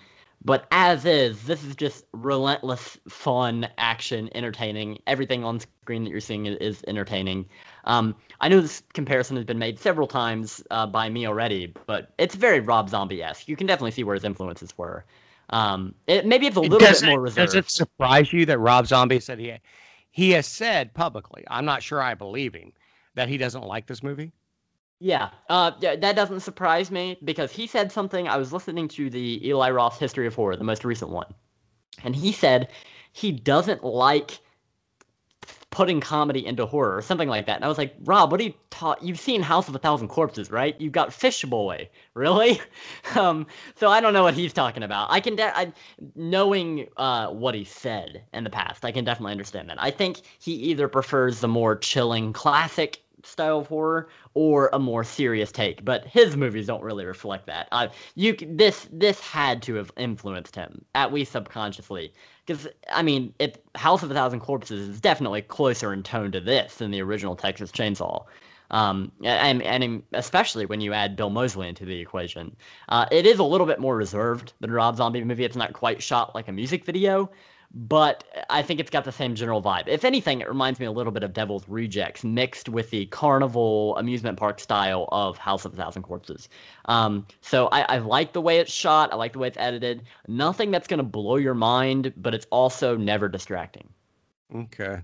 But 0.44 0.68
as 0.70 1.04
is, 1.04 1.42
this 1.44 1.64
is 1.64 1.74
just 1.74 2.04
relentless 2.12 2.96
fun, 3.08 3.68
action, 3.76 4.30
entertaining. 4.36 5.00
Everything 5.08 5.42
on 5.42 5.58
screen 5.58 6.04
that 6.04 6.10
you're 6.10 6.20
seeing 6.20 6.46
is, 6.46 6.84
entertaining. 6.86 7.44
Um, 7.84 8.14
I 8.40 8.48
know 8.48 8.60
this 8.60 8.84
comparison 8.92 9.34
has 9.34 9.44
been 9.44 9.58
made 9.58 9.80
several 9.80 10.06
times 10.06 10.62
uh, 10.70 10.86
by 10.86 11.08
me 11.08 11.26
already, 11.26 11.74
but 11.86 12.12
it's 12.18 12.36
very 12.36 12.60
Rob 12.60 12.88
Zombie-esque. 12.88 13.48
You 13.48 13.56
can 13.56 13.66
definitely 13.66 13.90
see 13.90 14.04
where 14.04 14.14
his 14.14 14.22
influences 14.22 14.78
were. 14.78 15.04
Um, 15.50 15.92
it, 16.06 16.24
maybe 16.24 16.46
it's 16.46 16.56
a 16.56 16.60
little 16.60 16.78
does 16.78 17.00
bit 17.00 17.10
more 17.10 17.26
it, 17.26 17.34
does 17.34 17.56
it 17.56 17.68
surprise 17.68 18.32
you 18.32 18.46
that 18.46 18.58
Rob 18.58 18.86
Zombie 18.86 19.18
said 19.18 19.40
he 19.40 19.54
he 20.12 20.30
has 20.30 20.46
said 20.46 20.94
publicly? 20.94 21.44
I'm 21.48 21.64
not 21.64 21.82
sure 21.82 22.00
I 22.00 22.14
believe 22.14 22.54
him 22.54 22.72
that 23.18 23.28
he 23.28 23.36
doesn't 23.36 23.64
like 23.64 23.86
this 23.86 24.02
movie. 24.02 24.32
Yeah, 25.00 25.30
uh, 25.48 25.72
that 25.80 26.16
doesn't 26.16 26.40
surprise 26.40 26.90
me 26.90 27.18
because 27.22 27.52
he 27.52 27.66
said 27.66 27.92
something. 27.92 28.26
I 28.26 28.36
was 28.36 28.52
listening 28.52 28.88
to 28.88 29.10
the 29.10 29.46
Eli 29.46 29.70
Roth 29.70 29.98
History 29.98 30.26
of 30.26 30.34
Horror, 30.34 30.56
the 30.56 30.64
most 30.64 30.84
recent 30.84 31.10
one, 31.10 31.32
and 32.02 32.16
he 32.16 32.32
said 32.32 32.68
he 33.12 33.30
doesn't 33.30 33.84
like 33.84 34.38
putting 35.70 36.00
comedy 36.00 36.44
into 36.44 36.64
horror 36.64 36.96
or 36.96 37.02
something 37.02 37.28
like 37.28 37.46
that. 37.46 37.56
And 37.56 37.64
I 37.64 37.68
was 37.68 37.78
like, 37.78 37.94
Rob, 38.04 38.32
what 38.32 38.40
are 38.40 38.44
you 38.44 38.54
taught? 38.70 39.02
You've 39.02 39.20
seen 39.20 39.42
House 39.42 39.68
of 39.68 39.74
a 39.74 39.78
Thousand 39.78 40.08
Corpses, 40.08 40.50
right? 40.50 40.74
You've 40.80 40.92
got 40.92 41.12
Fish 41.12 41.44
Boy, 41.44 41.88
really? 42.14 42.60
um, 43.14 43.46
so 43.76 43.88
I 43.88 44.00
don't 44.00 44.14
know 44.14 44.22
what 44.22 44.34
he's 44.34 44.52
talking 44.52 44.82
about. 44.82 45.08
I 45.10 45.20
can, 45.20 45.36
de- 45.36 45.56
I, 45.56 45.72
knowing 46.14 46.88
uh, 46.96 47.28
what 47.28 47.54
he 47.54 47.64
said 47.64 48.24
in 48.32 48.44
the 48.44 48.50
past, 48.50 48.84
I 48.84 48.92
can 48.92 49.04
definitely 49.04 49.32
understand 49.32 49.68
that. 49.68 49.80
I 49.80 49.90
think 49.90 50.22
he 50.38 50.54
either 50.54 50.88
prefers 50.88 51.40
the 51.40 51.48
more 51.48 51.76
chilling 51.76 52.32
classic 52.32 53.02
style 53.24 53.58
of 53.58 53.66
horror 53.66 54.08
or 54.34 54.70
a 54.72 54.78
more 54.78 55.04
serious 55.04 55.50
take 55.52 55.84
but 55.84 56.04
his 56.06 56.36
movies 56.36 56.66
don't 56.66 56.82
really 56.82 57.04
reflect 57.04 57.46
that 57.46 57.68
uh, 57.72 57.88
you 58.14 58.36
this 58.40 58.88
this 58.92 59.20
had 59.20 59.62
to 59.62 59.74
have 59.74 59.90
influenced 59.96 60.54
him 60.54 60.84
at 60.94 61.12
least 61.12 61.32
subconsciously 61.32 62.12
because 62.46 62.68
i 62.92 63.02
mean 63.02 63.32
it 63.38 63.64
house 63.74 64.02
of 64.02 64.10
a 64.10 64.14
thousand 64.14 64.40
corpses 64.40 64.88
is 64.88 65.00
definitely 65.00 65.42
closer 65.42 65.92
in 65.92 66.02
tone 66.02 66.30
to 66.32 66.40
this 66.40 66.76
than 66.76 66.90
the 66.90 67.00
original 67.00 67.36
texas 67.36 67.70
chainsaw 67.72 68.24
Um, 68.70 69.12
and, 69.24 69.62
and 69.62 70.02
especially 70.12 70.66
when 70.66 70.82
you 70.82 70.92
add 70.92 71.16
Bill 71.16 71.30
Moseley 71.30 71.68
into 71.68 71.86
the 71.86 71.98
equation. 71.98 72.54
Uh, 72.90 73.06
it 73.10 73.24
is 73.24 73.38
a 73.38 73.42
little 73.42 73.66
bit 73.66 73.80
more 73.80 73.96
reserved 73.96 74.52
than 74.60 74.70
Rob 74.70 74.96
Zombie 74.96 75.24
movie. 75.24 75.44
It's 75.44 75.56
not 75.56 75.72
quite 75.72 76.02
shot 76.02 76.34
like 76.34 76.48
a 76.48 76.52
music 76.52 76.84
video, 76.84 77.30
but 77.74 78.24
I 78.48 78.62
think 78.62 78.80
it's 78.80 78.90
got 78.90 79.04
the 79.04 79.12
same 79.12 79.34
general 79.34 79.62
vibe. 79.62 79.88
If 79.88 80.04
anything, 80.04 80.40
it 80.40 80.48
reminds 80.48 80.80
me 80.80 80.86
a 80.86 80.92
little 80.92 81.12
bit 81.12 81.22
of 81.22 81.32
Devil's 81.32 81.68
Rejects 81.68 82.24
mixed 82.24 82.68
with 82.68 82.90
the 82.90 83.06
carnival 83.06 83.96
amusement 83.98 84.38
park 84.38 84.58
style 84.58 85.08
of 85.12 85.36
House 85.36 85.64
of 85.64 85.74
a 85.74 85.76
Thousand 85.76 86.02
Corpses. 86.02 86.48
Um, 86.86 87.26
so 87.40 87.68
I, 87.68 87.82
I 87.82 87.98
like 87.98 88.32
the 88.32 88.40
way 88.40 88.58
it's 88.58 88.72
shot. 88.72 89.12
I 89.12 89.16
like 89.16 89.34
the 89.34 89.38
way 89.38 89.48
it's 89.48 89.58
edited. 89.58 90.02
Nothing 90.28 90.70
that's 90.70 90.88
going 90.88 90.98
to 90.98 91.04
blow 91.04 91.36
your 91.36 91.54
mind, 91.54 92.12
but 92.16 92.34
it's 92.34 92.46
also 92.50 92.96
never 92.96 93.28
distracting. 93.28 93.88
Okay. 94.54 95.02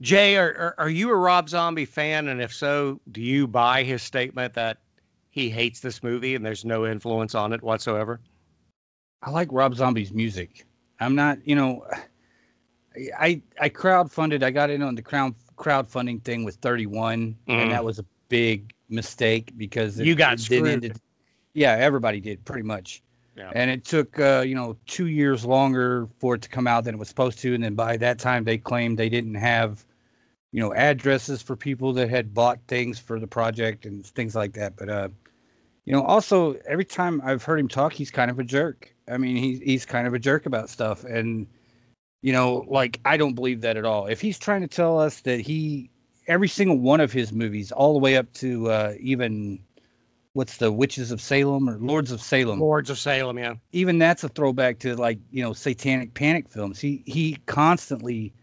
Jay, 0.00 0.36
are, 0.38 0.54
are, 0.56 0.74
are 0.78 0.90
you 0.90 1.10
a 1.10 1.16
Rob 1.16 1.50
Zombie 1.50 1.84
fan? 1.84 2.28
And 2.28 2.40
if 2.40 2.52
so, 2.52 2.98
do 3.12 3.20
you 3.20 3.46
buy 3.46 3.82
his 3.82 4.02
statement 4.02 4.54
that 4.54 4.78
he 5.28 5.50
hates 5.50 5.80
this 5.80 6.02
movie 6.02 6.34
and 6.34 6.46
there's 6.46 6.64
no 6.64 6.86
influence 6.86 7.34
on 7.34 7.52
it 7.52 7.62
whatsoever? 7.62 8.20
I 9.22 9.30
like 9.30 9.48
Rob 9.52 9.74
Zombie's 9.74 10.14
music. 10.14 10.64
I'm 11.00 11.14
not, 11.14 11.38
you 11.44 11.54
know, 11.54 11.86
I 13.18 13.42
I 13.60 13.68
crowdfunded. 13.68 14.42
I 14.42 14.50
got 14.50 14.70
in 14.70 14.82
on 14.82 14.94
the 14.94 15.02
crowd 15.02 15.34
crowdfunding 15.56 16.22
thing 16.22 16.44
with 16.44 16.56
31, 16.56 17.36
mm. 17.48 17.62
and 17.62 17.70
that 17.70 17.84
was 17.84 17.98
a 17.98 18.04
big 18.28 18.72
mistake 18.88 19.52
because 19.56 19.98
it, 19.98 20.06
you 20.06 20.14
got 20.14 20.40
screwed. 20.40 20.66
Ended, 20.66 21.00
yeah, 21.54 21.72
everybody 21.72 22.20
did 22.20 22.44
pretty 22.44 22.62
much. 22.62 23.02
Yeah. 23.36 23.52
And 23.54 23.70
it 23.70 23.84
took 23.84 24.18
uh, 24.18 24.44
you 24.46 24.54
know 24.54 24.76
two 24.86 25.08
years 25.08 25.44
longer 25.44 26.08
for 26.18 26.36
it 26.36 26.42
to 26.42 26.48
come 26.48 26.66
out 26.66 26.84
than 26.84 26.94
it 26.94 26.98
was 26.98 27.08
supposed 27.08 27.38
to, 27.40 27.54
and 27.54 27.62
then 27.62 27.74
by 27.74 27.96
that 27.98 28.18
time 28.18 28.44
they 28.44 28.58
claimed 28.58 28.98
they 28.98 29.10
didn't 29.10 29.34
have, 29.34 29.84
you 30.52 30.60
know, 30.60 30.72
addresses 30.74 31.42
for 31.42 31.54
people 31.54 31.92
that 31.94 32.08
had 32.08 32.32
bought 32.32 32.58
things 32.66 32.98
for 32.98 33.20
the 33.20 33.26
project 33.26 33.84
and 33.84 34.06
things 34.06 34.34
like 34.34 34.54
that. 34.54 34.76
But 34.76 34.88
uh, 34.88 35.08
you 35.86 35.92
know, 35.92 36.02
also 36.02 36.54
every 36.66 36.84
time 36.84 37.22
I've 37.24 37.44
heard 37.44 37.60
him 37.60 37.68
talk, 37.68 37.92
he's 37.92 38.10
kind 38.10 38.30
of 38.30 38.38
a 38.38 38.44
jerk. 38.44 38.92
I 39.08 39.16
mean, 39.18 39.36
he's 39.36 39.60
he's 39.60 39.86
kind 39.86 40.06
of 40.06 40.14
a 40.14 40.18
jerk 40.18 40.44
about 40.44 40.68
stuff, 40.68 41.04
and 41.04 41.46
you 42.22 42.32
know, 42.32 42.66
like 42.68 43.00
I 43.04 43.16
don't 43.16 43.34
believe 43.34 43.60
that 43.60 43.76
at 43.76 43.84
all. 43.84 44.06
If 44.06 44.20
he's 44.20 44.38
trying 44.38 44.62
to 44.62 44.68
tell 44.68 44.98
us 44.98 45.20
that 45.20 45.40
he 45.40 45.90
every 46.26 46.48
single 46.48 46.78
one 46.78 47.00
of 47.00 47.12
his 47.12 47.32
movies, 47.32 47.70
all 47.70 47.92
the 47.92 48.00
way 48.00 48.16
up 48.16 48.32
to 48.34 48.68
uh, 48.68 48.94
even 48.98 49.60
what's 50.32 50.56
the 50.56 50.72
Witches 50.72 51.12
of 51.12 51.20
Salem 51.20 51.68
or 51.68 51.78
Lords 51.78 52.10
of 52.10 52.20
Salem? 52.20 52.58
Lords 52.58 52.90
of 52.90 52.98
Salem, 52.98 53.38
yeah. 53.38 53.54
Even 53.70 53.98
that's 53.98 54.24
a 54.24 54.28
throwback 54.28 54.80
to 54.80 54.96
like 54.96 55.20
you 55.30 55.42
know 55.42 55.52
Satanic 55.52 56.14
Panic 56.14 56.48
films. 56.48 56.80
He 56.80 57.04
he 57.06 57.38
constantly 57.46 58.34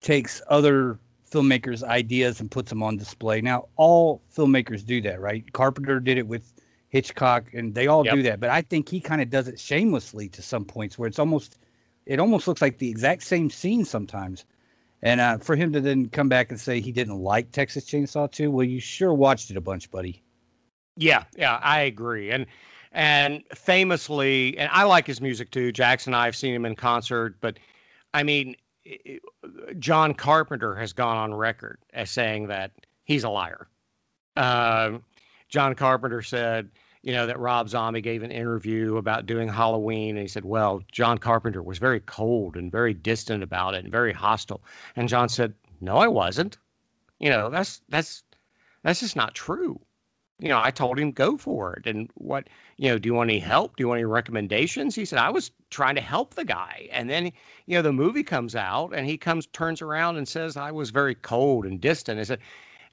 takes 0.00 0.40
other 0.48 1.00
filmmakers' 1.28 1.82
ideas 1.82 2.38
and 2.38 2.52
puts 2.52 2.68
them 2.70 2.84
on 2.84 2.96
display. 2.96 3.40
Now, 3.40 3.66
all 3.74 4.22
filmmakers 4.32 4.86
do 4.86 5.00
that, 5.00 5.20
right? 5.20 5.52
Carpenter 5.52 5.98
did 5.98 6.18
it 6.18 6.28
with 6.28 6.52
Hitchcock, 6.94 7.52
and 7.52 7.74
they 7.74 7.88
all 7.88 8.04
yep. 8.04 8.14
do 8.14 8.22
that. 8.22 8.38
But 8.38 8.50
I 8.50 8.62
think 8.62 8.88
he 8.88 9.00
kind 9.00 9.20
of 9.20 9.28
does 9.28 9.48
it 9.48 9.58
shamelessly 9.58 10.28
to 10.28 10.40
some 10.40 10.64
points, 10.64 10.96
where 10.96 11.08
it's 11.08 11.18
almost, 11.18 11.58
it 12.06 12.20
almost 12.20 12.46
looks 12.46 12.62
like 12.62 12.78
the 12.78 12.88
exact 12.88 13.24
same 13.24 13.50
scene 13.50 13.84
sometimes. 13.84 14.44
And 15.02 15.20
uh, 15.20 15.38
for 15.38 15.56
him 15.56 15.72
to 15.72 15.80
then 15.80 16.08
come 16.08 16.28
back 16.28 16.50
and 16.50 16.60
say 16.60 16.80
he 16.80 16.92
didn't 16.92 17.18
like 17.18 17.50
Texas 17.50 17.84
Chainsaw 17.84 18.30
2, 18.30 18.48
well, 18.48 18.62
you 18.62 18.78
sure 18.78 19.12
watched 19.12 19.50
it 19.50 19.56
a 19.56 19.60
bunch, 19.60 19.90
buddy. 19.90 20.22
Yeah, 20.96 21.24
yeah, 21.36 21.58
I 21.64 21.80
agree. 21.80 22.30
And 22.30 22.46
and 22.92 23.42
famously, 23.52 24.56
and 24.56 24.70
I 24.72 24.84
like 24.84 25.04
his 25.04 25.20
music 25.20 25.50
too. 25.50 25.72
Jackson 25.72 26.14
and 26.14 26.22
I 26.22 26.26
have 26.26 26.36
seen 26.36 26.54
him 26.54 26.64
in 26.64 26.76
concert, 26.76 27.34
but 27.40 27.58
I 28.14 28.22
mean, 28.22 28.54
John 29.80 30.14
Carpenter 30.14 30.76
has 30.76 30.92
gone 30.92 31.16
on 31.16 31.34
record 31.34 31.80
as 31.92 32.08
saying 32.08 32.46
that 32.46 32.70
he's 33.02 33.24
a 33.24 33.30
liar. 33.30 33.66
Uh, 34.36 34.98
John 35.48 35.74
Carpenter 35.74 36.22
said 36.22 36.70
you 37.04 37.12
know, 37.12 37.26
that 37.26 37.38
Rob 37.38 37.68
Zombie 37.68 38.00
gave 38.00 38.22
an 38.22 38.30
interview 38.30 38.96
about 38.96 39.26
doing 39.26 39.46
Halloween. 39.46 40.16
And 40.16 40.22
he 40.22 40.26
said, 40.26 40.46
well, 40.46 40.82
John 40.90 41.18
Carpenter 41.18 41.62
was 41.62 41.76
very 41.76 42.00
cold 42.00 42.56
and 42.56 42.72
very 42.72 42.94
distant 42.94 43.42
about 43.42 43.74
it 43.74 43.84
and 43.84 43.92
very 43.92 44.14
hostile. 44.14 44.62
And 44.96 45.06
John 45.06 45.28
said, 45.28 45.52
no, 45.82 45.98
I 45.98 46.08
wasn't. 46.08 46.56
You 47.20 47.28
know, 47.28 47.50
that's, 47.50 47.82
that's, 47.90 48.22
that's 48.82 49.00
just 49.00 49.16
not 49.16 49.34
true. 49.34 49.78
You 50.38 50.48
know, 50.48 50.58
I 50.62 50.70
told 50.70 50.98
him 50.98 51.12
go 51.12 51.36
for 51.36 51.74
it. 51.74 51.86
And 51.86 52.08
what, 52.14 52.48
you 52.78 52.88
know, 52.88 52.98
do 52.98 53.06
you 53.06 53.14
want 53.14 53.28
any 53.28 53.38
help? 53.38 53.76
Do 53.76 53.82
you 53.82 53.88
want 53.88 53.98
any 53.98 54.06
recommendations? 54.06 54.94
He 54.94 55.04
said, 55.04 55.18
I 55.18 55.28
was 55.28 55.50
trying 55.68 55.96
to 55.96 56.00
help 56.00 56.34
the 56.34 56.44
guy. 56.44 56.88
And 56.90 57.10
then, 57.10 57.26
you 57.66 57.76
know, 57.76 57.82
the 57.82 57.92
movie 57.92 58.24
comes 58.24 58.56
out 58.56 58.94
and 58.94 59.06
he 59.06 59.18
comes, 59.18 59.46
turns 59.48 59.82
around 59.82 60.16
and 60.16 60.26
says, 60.26 60.56
I 60.56 60.72
was 60.72 60.88
very 60.88 61.16
cold 61.16 61.66
and 61.66 61.82
distant. 61.82 62.18
I 62.18 62.22
said, 62.22 62.40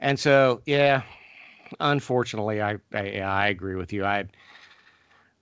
and 0.01 0.19
so, 0.19 0.61
yeah, 0.65 1.01
unfortunately, 1.79 2.61
I, 2.61 2.77
I 2.93 3.19
I 3.19 3.47
agree 3.47 3.75
with 3.75 3.93
you. 3.93 4.05
I 4.05 4.25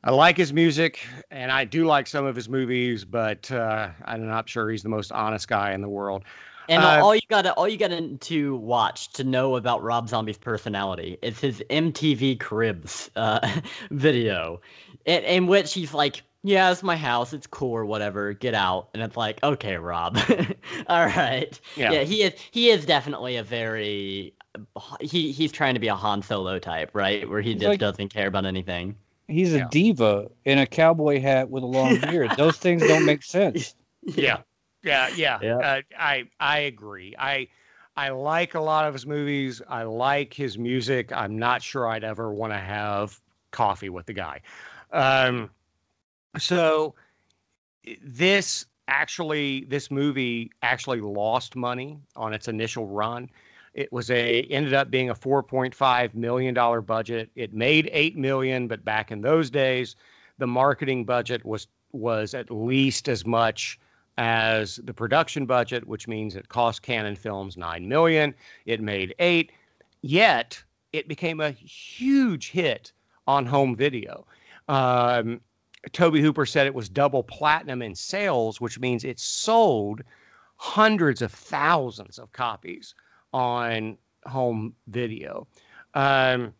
I 0.03 0.11
like 0.11 0.37
his 0.37 0.53
music, 0.53 1.05
and 1.29 1.51
I 1.51 1.65
do 1.65 1.85
like 1.85 2.07
some 2.07 2.25
of 2.25 2.35
his 2.35 2.47
movies, 2.47 3.03
but 3.03 3.51
uh, 3.51 3.89
I'm 4.05 4.25
not 4.25 4.47
sure 4.47 4.69
he's 4.69 4.83
the 4.83 4.89
most 4.89 5.11
honest 5.11 5.47
guy 5.47 5.73
in 5.73 5.81
the 5.81 5.89
world. 5.89 6.23
And 6.69 6.83
uh, 6.83 7.01
all 7.03 7.15
you 7.15 7.21
gotta 7.29 7.53
all 7.53 7.67
you 7.67 7.77
gotta 7.77 8.15
to 8.15 8.55
watch 8.57 9.11
to 9.13 9.23
know 9.23 9.55
about 9.55 9.81
Rob 9.83 10.07
Zombie's 10.07 10.37
personality 10.37 11.17
is 11.21 11.39
his 11.39 11.63
MTV 11.69 12.39
Cribs 12.39 13.09
uh, 13.15 13.59
video, 13.91 14.61
in, 15.05 15.23
in 15.23 15.47
which 15.47 15.73
he's 15.73 15.93
like, 15.93 16.21
"Yeah, 16.43 16.71
it's 16.71 16.83
my 16.83 16.95
house. 16.95 17.33
It's 17.33 17.47
cool 17.47 17.71
or 17.71 17.85
whatever. 17.85 18.33
Get 18.33 18.53
out." 18.53 18.89
And 18.93 19.01
it's 19.01 19.17
like, 19.17 19.43
"Okay, 19.43 19.77
Rob, 19.77 20.17
all 20.87 21.07
right." 21.07 21.59
Yeah. 21.75 21.91
yeah, 21.91 22.03
he 22.03 22.21
is 22.21 22.33
he 22.51 22.69
is 22.69 22.85
definitely 22.85 23.35
a 23.35 23.43
very 23.43 24.33
he 25.01 25.31
he's 25.31 25.51
trying 25.51 25.73
to 25.73 25.79
be 25.79 25.87
a 25.87 25.95
Han 25.95 26.21
Solo 26.21 26.59
type, 26.59 26.91
right? 26.93 27.27
Where 27.29 27.41
he 27.41 27.51
he's 27.51 27.61
just 27.61 27.69
like, 27.69 27.79
doesn't 27.79 28.09
care 28.09 28.27
about 28.27 28.45
anything. 28.45 28.95
He's 29.27 29.53
a 29.53 29.67
diva 29.69 30.29
in 30.45 30.57
a 30.57 30.65
cowboy 30.65 31.19
hat 31.21 31.49
with 31.49 31.63
a 31.63 31.67
long 31.67 31.97
beard. 32.01 32.31
Those 32.35 32.57
things 32.57 32.85
don't 32.87 33.05
make 33.05 33.23
sense. 33.23 33.75
Yeah, 34.01 34.43
yeah, 34.81 35.09
yeah. 35.09 35.39
yeah. 35.41 35.57
Uh, 35.57 35.81
I 35.99 36.23
I 36.39 36.59
agree. 36.59 37.13
I 37.19 37.49
I 37.97 38.09
like 38.09 38.55
a 38.55 38.61
lot 38.61 38.85
of 38.85 38.93
his 38.93 39.05
movies. 39.05 39.61
I 39.67 39.83
like 39.83 40.33
his 40.33 40.57
music. 40.57 41.11
I'm 41.11 41.37
not 41.37 41.61
sure 41.61 41.85
I'd 41.85 42.05
ever 42.05 42.33
want 42.33 42.53
to 42.53 42.57
have 42.57 43.19
coffee 43.51 43.89
with 43.89 44.05
the 44.05 44.13
guy. 44.13 44.39
Um, 44.93 45.49
so 46.37 46.95
this 48.01 48.65
actually, 48.87 49.65
this 49.65 49.91
movie 49.91 50.49
actually 50.61 51.01
lost 51.01 51.57
money 51.57 51.99
on 52.15 52.33
its 52.33 52.47
initial 52.47 52.87
run. 52.87 53.29
It 53.73 53.91
was 53.91 54.09
a 54.09 54.41
ended 54.43 54.73
up 54.73 54.89
being 54.89 55.09
a 55.09 55.15
4.5 55.15 56.13
million 56.13 56.53
dollar 56.53 56.81
budget. 56.81 57.29
It 57.35 57.53
made 57.53 57.89
8 57.91 58.17
million, 58.17 58.67
but 58.67 58.83
back 58.83 59.11
in 59.11 59.21
those 59.21 59.49
days, 59.49 59.95
the 60.37 60.47
marketing 60.47 61.05
budget 61.05 61.45
was 61.45 61.67
was 61.91 62.33
at 62.33 62.51
least 62.51 63.09
as 63.09 63.25
much 63.25 63.79
as 64.17 64.77
the 64.83 64.93
production 64.93 65.45
budget, 65.45 65.87
which 65.87 66.07
means 66.07 66.35
it 66.35 66.49
cost 66.49 66.81
Cannon 66.81 67.15
Films 67.15 67.57
9 67.57 67.87
million. 67.87 68.35
It 68.65 68.81
made 68.81 69.15
8. 69.19 69.51
Yet, 70.01 70.61
it 70.91 71.07
became 71.07 71.39
a 71.39 71.51
huge 71.51 72.51
hit 72.51 72.91
on 73.27 73.45
home 73.45 73.75
video. 73.75 74.25
Um, 74.67 75.41
Tobe 75.93 76.17
Hooper 76.17 76.45
said 76.45 76.67
it 76.67 76.73
was 76.73 76.89
double 76.89 77.23
platinum 77.23 77.81
in 77.81 77.95
sales, 77.95 78.59
which 78.59 78.79
means 78.79 79.03
it 79.03 79.19
sold 79.19 80.01
hundreds 80.57 81.21
of 81.21 81.31
thousands 81.31 82.19
of 82.19 82.31
copies 82.33 82.93
on 83.33 83.97
home 84.25 84.73
video. 84.87 85.47
Um, 85.93 86.53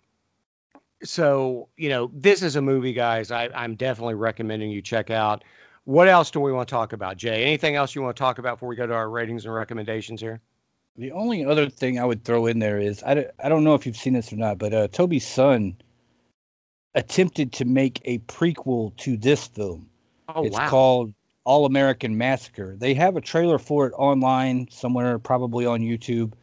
so 1.04 1.70
you 1.78 1.90
know, 1.90 2.12
this 2.14 2.42
is 2.42 2.56
a 2.56 2.62
movie, 2.62 2.94
guys. 2.94 3.32
I, 3.32 3.50
I'm 3.56 3.76
definitely 3.76 4.16
recommending 4.16 4.72
you 4.72 4.82
check 4.82 5.10
out. 5.10 5.44
What 5.86 6.08
else 6.08 6.30
do 6.30 6.40
we 6.40 6.52
want 6.52 6.68
to 6.68 6.74
talk 6.74 6.94
about, 6.94 7.18
Jay? 7.18 7.44
Anything 7.44 7.76
else 7.76 7.96
you 7.96 8.02
want 8.02 8.16
to 8.16 8.20
talk 8.20 8.38
about 8.38 8.58
before 8.58 8.70
we 8.70 8.76
go 8.76 8.86
to 8.86 8.94
our 8.94 9.10
ratings 9.10 9.46
and 9.46 9.54
recommendations 9.54 10.22
here? 10.22 10.40
The 10.98 11.12
only 11.14 11.46
other 11.46 11.70
thing 11.70 11.98
I 11.98 12.06
would 12.06 12.24
throw 12.26 12.46
in 12.46 12.60
there 12.60 12.78
is 12.78 13.02
I, 13.04 13.26
I 13.44 13.50
don't 13.50 13.64
know 13.64 13.74
if 13.74 13.86
you've 13.86 13.98
seen 13.98 14.14
this 14.14 14.34
or 14.34 14.36
not, 14.36 14.58
but 14.58 14.74
uh, 14.74 14.88
Tobe's 14.90 15.26
son 15.26 15.76
attempted 16.96 17.54
to 17.54 17.66
make 17.66 18.02
a 18.06 18.20
prequel 18.20 18.96
to 18.98 19.16
this 19.16 19.48
film. 19.48 19.90
Oh, 20.28 20.44
it's 20.44 20.58
wow. 20.58 20.70
called 20.70 21.14
All 21.46 21.66
American 21.66 22.18
Massacre. 22.18 22.76
They 22.78 22.94
have 22.96 23.16
a 23.16 23.22
trailer 23.22 23.58
for 23.58 23.88
it 23.88 23.94
online 23.96 24.68
somewhere, 24.70 25.18
probably 25.20 25.66
on 25.66 25.80
YouTube. 25.80 26.34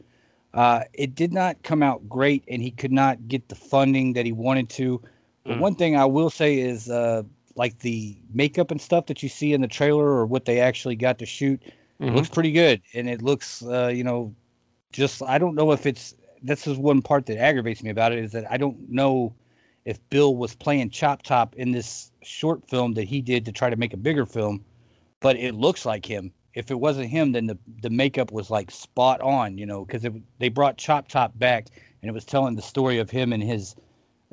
Uh, 0.56 0.84
it 0.94 1.14
did 1.14 1.34
not 1.34 1.62
come 1.62 1.82
out 1.82 2.08
great, 2.08 2.42
and 2.48 2.62
he 2.62 2.70
could 2.70 2.90
not 2.90 3.28
get 3.28 3.48
the 3.48 3.54
funding 3.54 4.14
that 4.14 4.24
he 4.24 4.32
wanted 4.32 4.70
to. 4.70 5.00
Mm. 5.44 5.60
one 5.60 5.74
thing 5.76 5.96
I 5.96 6.06
will 6.06 6.30
say 6.30 6.58
is, 6.58 6.88
uh, 6.88 7.22
like 7.54 7.78
the 7.80 8.16
makeup 8.32 8.70
and 8.70 8.80
stuff 8.80 9.06
that 9.06 9.22
you 9.22 9.28
see 9.28 9.52
in 9.52 9.60
the 9.60 9.68
trailer, 9.68 10.06
or 10.06 10.24
what 10.24 10.46
they 10.46 10.58
actually 10.58 10.96
got 10.96 11.18
to 11.18 11.26
shoot, 11.26 11.62
mm-hmm. 12.00 12.16
looks 12.16 12.30
pretty 12.30 12.52
good, 12.52 12.80
and 12.94 13.08
it 13.08 13.20
looks, 13.20 13.62
uh, 13.64 13.88
you 13.88 14.02
know, 14.02 14.34
just 14.92 15.22
I 15.22 15.38
don't 15.38 15.54
know 15.54 15.72
if 15.72 15.84
it's. 15.84 16.14
This 16.42 16.66
is 16.66 16.78
one 16.78 17.02
part 17.02 17.26
that 17.26 17.38
aggravates 17.38 17.82
me 17.82 17.90
about 17.90 18.12
it 18.12 18.18
is 18.18 18.32
that 18.32 18.50
I 18.50 18.56
don't 18.56 18.88
know 18.90 19.34
if 19.84 19.98
Bill 20.10 20.36
was 20.36 20.54
playing 20.54 20.90
Chop 20.90 21.22
Top 21.22 21.54
in 21.56 21.72
this 21.72 22.10
short 22.22 22.68
film 22.68 22.94
that 22.94 23.04
he 23.04 23.20
did 23.20 23.44
to 23.44 23.52
try 23.52 23.68
to 23.68 23.76
make 23.76 23.92
a 23.92 23.96
bigger 23.98 24.24
film, 24.24 24.64
but 25.20 25.36
it 25.36 25.54
looks 25.54 25.84
like 25.84 26.06
him 26.06 26.32
if 26.56 26.70
it 26.70 26.80
wasn't 26.80 27.08
him, 27.08 27.32
then 27.32 27.46
the 27.46 27.58
the 27.82 27.90
makeup 27.90 28.32
was 28.32 28.50
like 28.50 28.70
spot 28.70 29.20
on, 29.20 29.58
you 29.58 29.66
know, 29.66 29.84
because 29.84 30.04
they 30.38 30.48
brought 30.48 30.78
Chop 30.78 31.06
Top 31.06 31.38
back 31.38 31.66
and 32.00 32.08
it 32.08 32.12
was 32.12 32.24
telling 32.24 32.56
the 32.56 32.62
story 32.62 32.98
of 32.98 33.10
him 33.10 33.32
and 33.32 33.42
his 33.42 33.76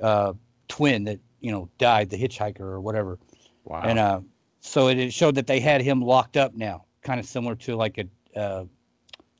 uh, 0.02 0.34
twin 0.70 1.04
that 1.04 1.20
you 1.42 1.52
know 1.52 1.70
died, 1.78 2.10
the 2.10 2.18
hitchhiker 2.18 2.62
or 2.62 2.80
whatever. 2.80 3.20
Wow. 3.66 3.82
And 3.84 4.00
uh, 4.00 4.22
so 4.62 4.88
it, 4.88 4.98
it 4.98 5.14
showed 5.14 5.36
that 5.36 5.48
they 5.48 5.60
had 5.60 5.82
him 5.82 6.02
locked 6.02 6.38
up 6.38 6.56
now, 6.56 6.86
kind 7.02 7.20
of 7.20 7.26
similar 7.26 7.56
to 7.56 7.76
like 7.76 8.00
a 8.00 8.40
uh, 8.40 8.66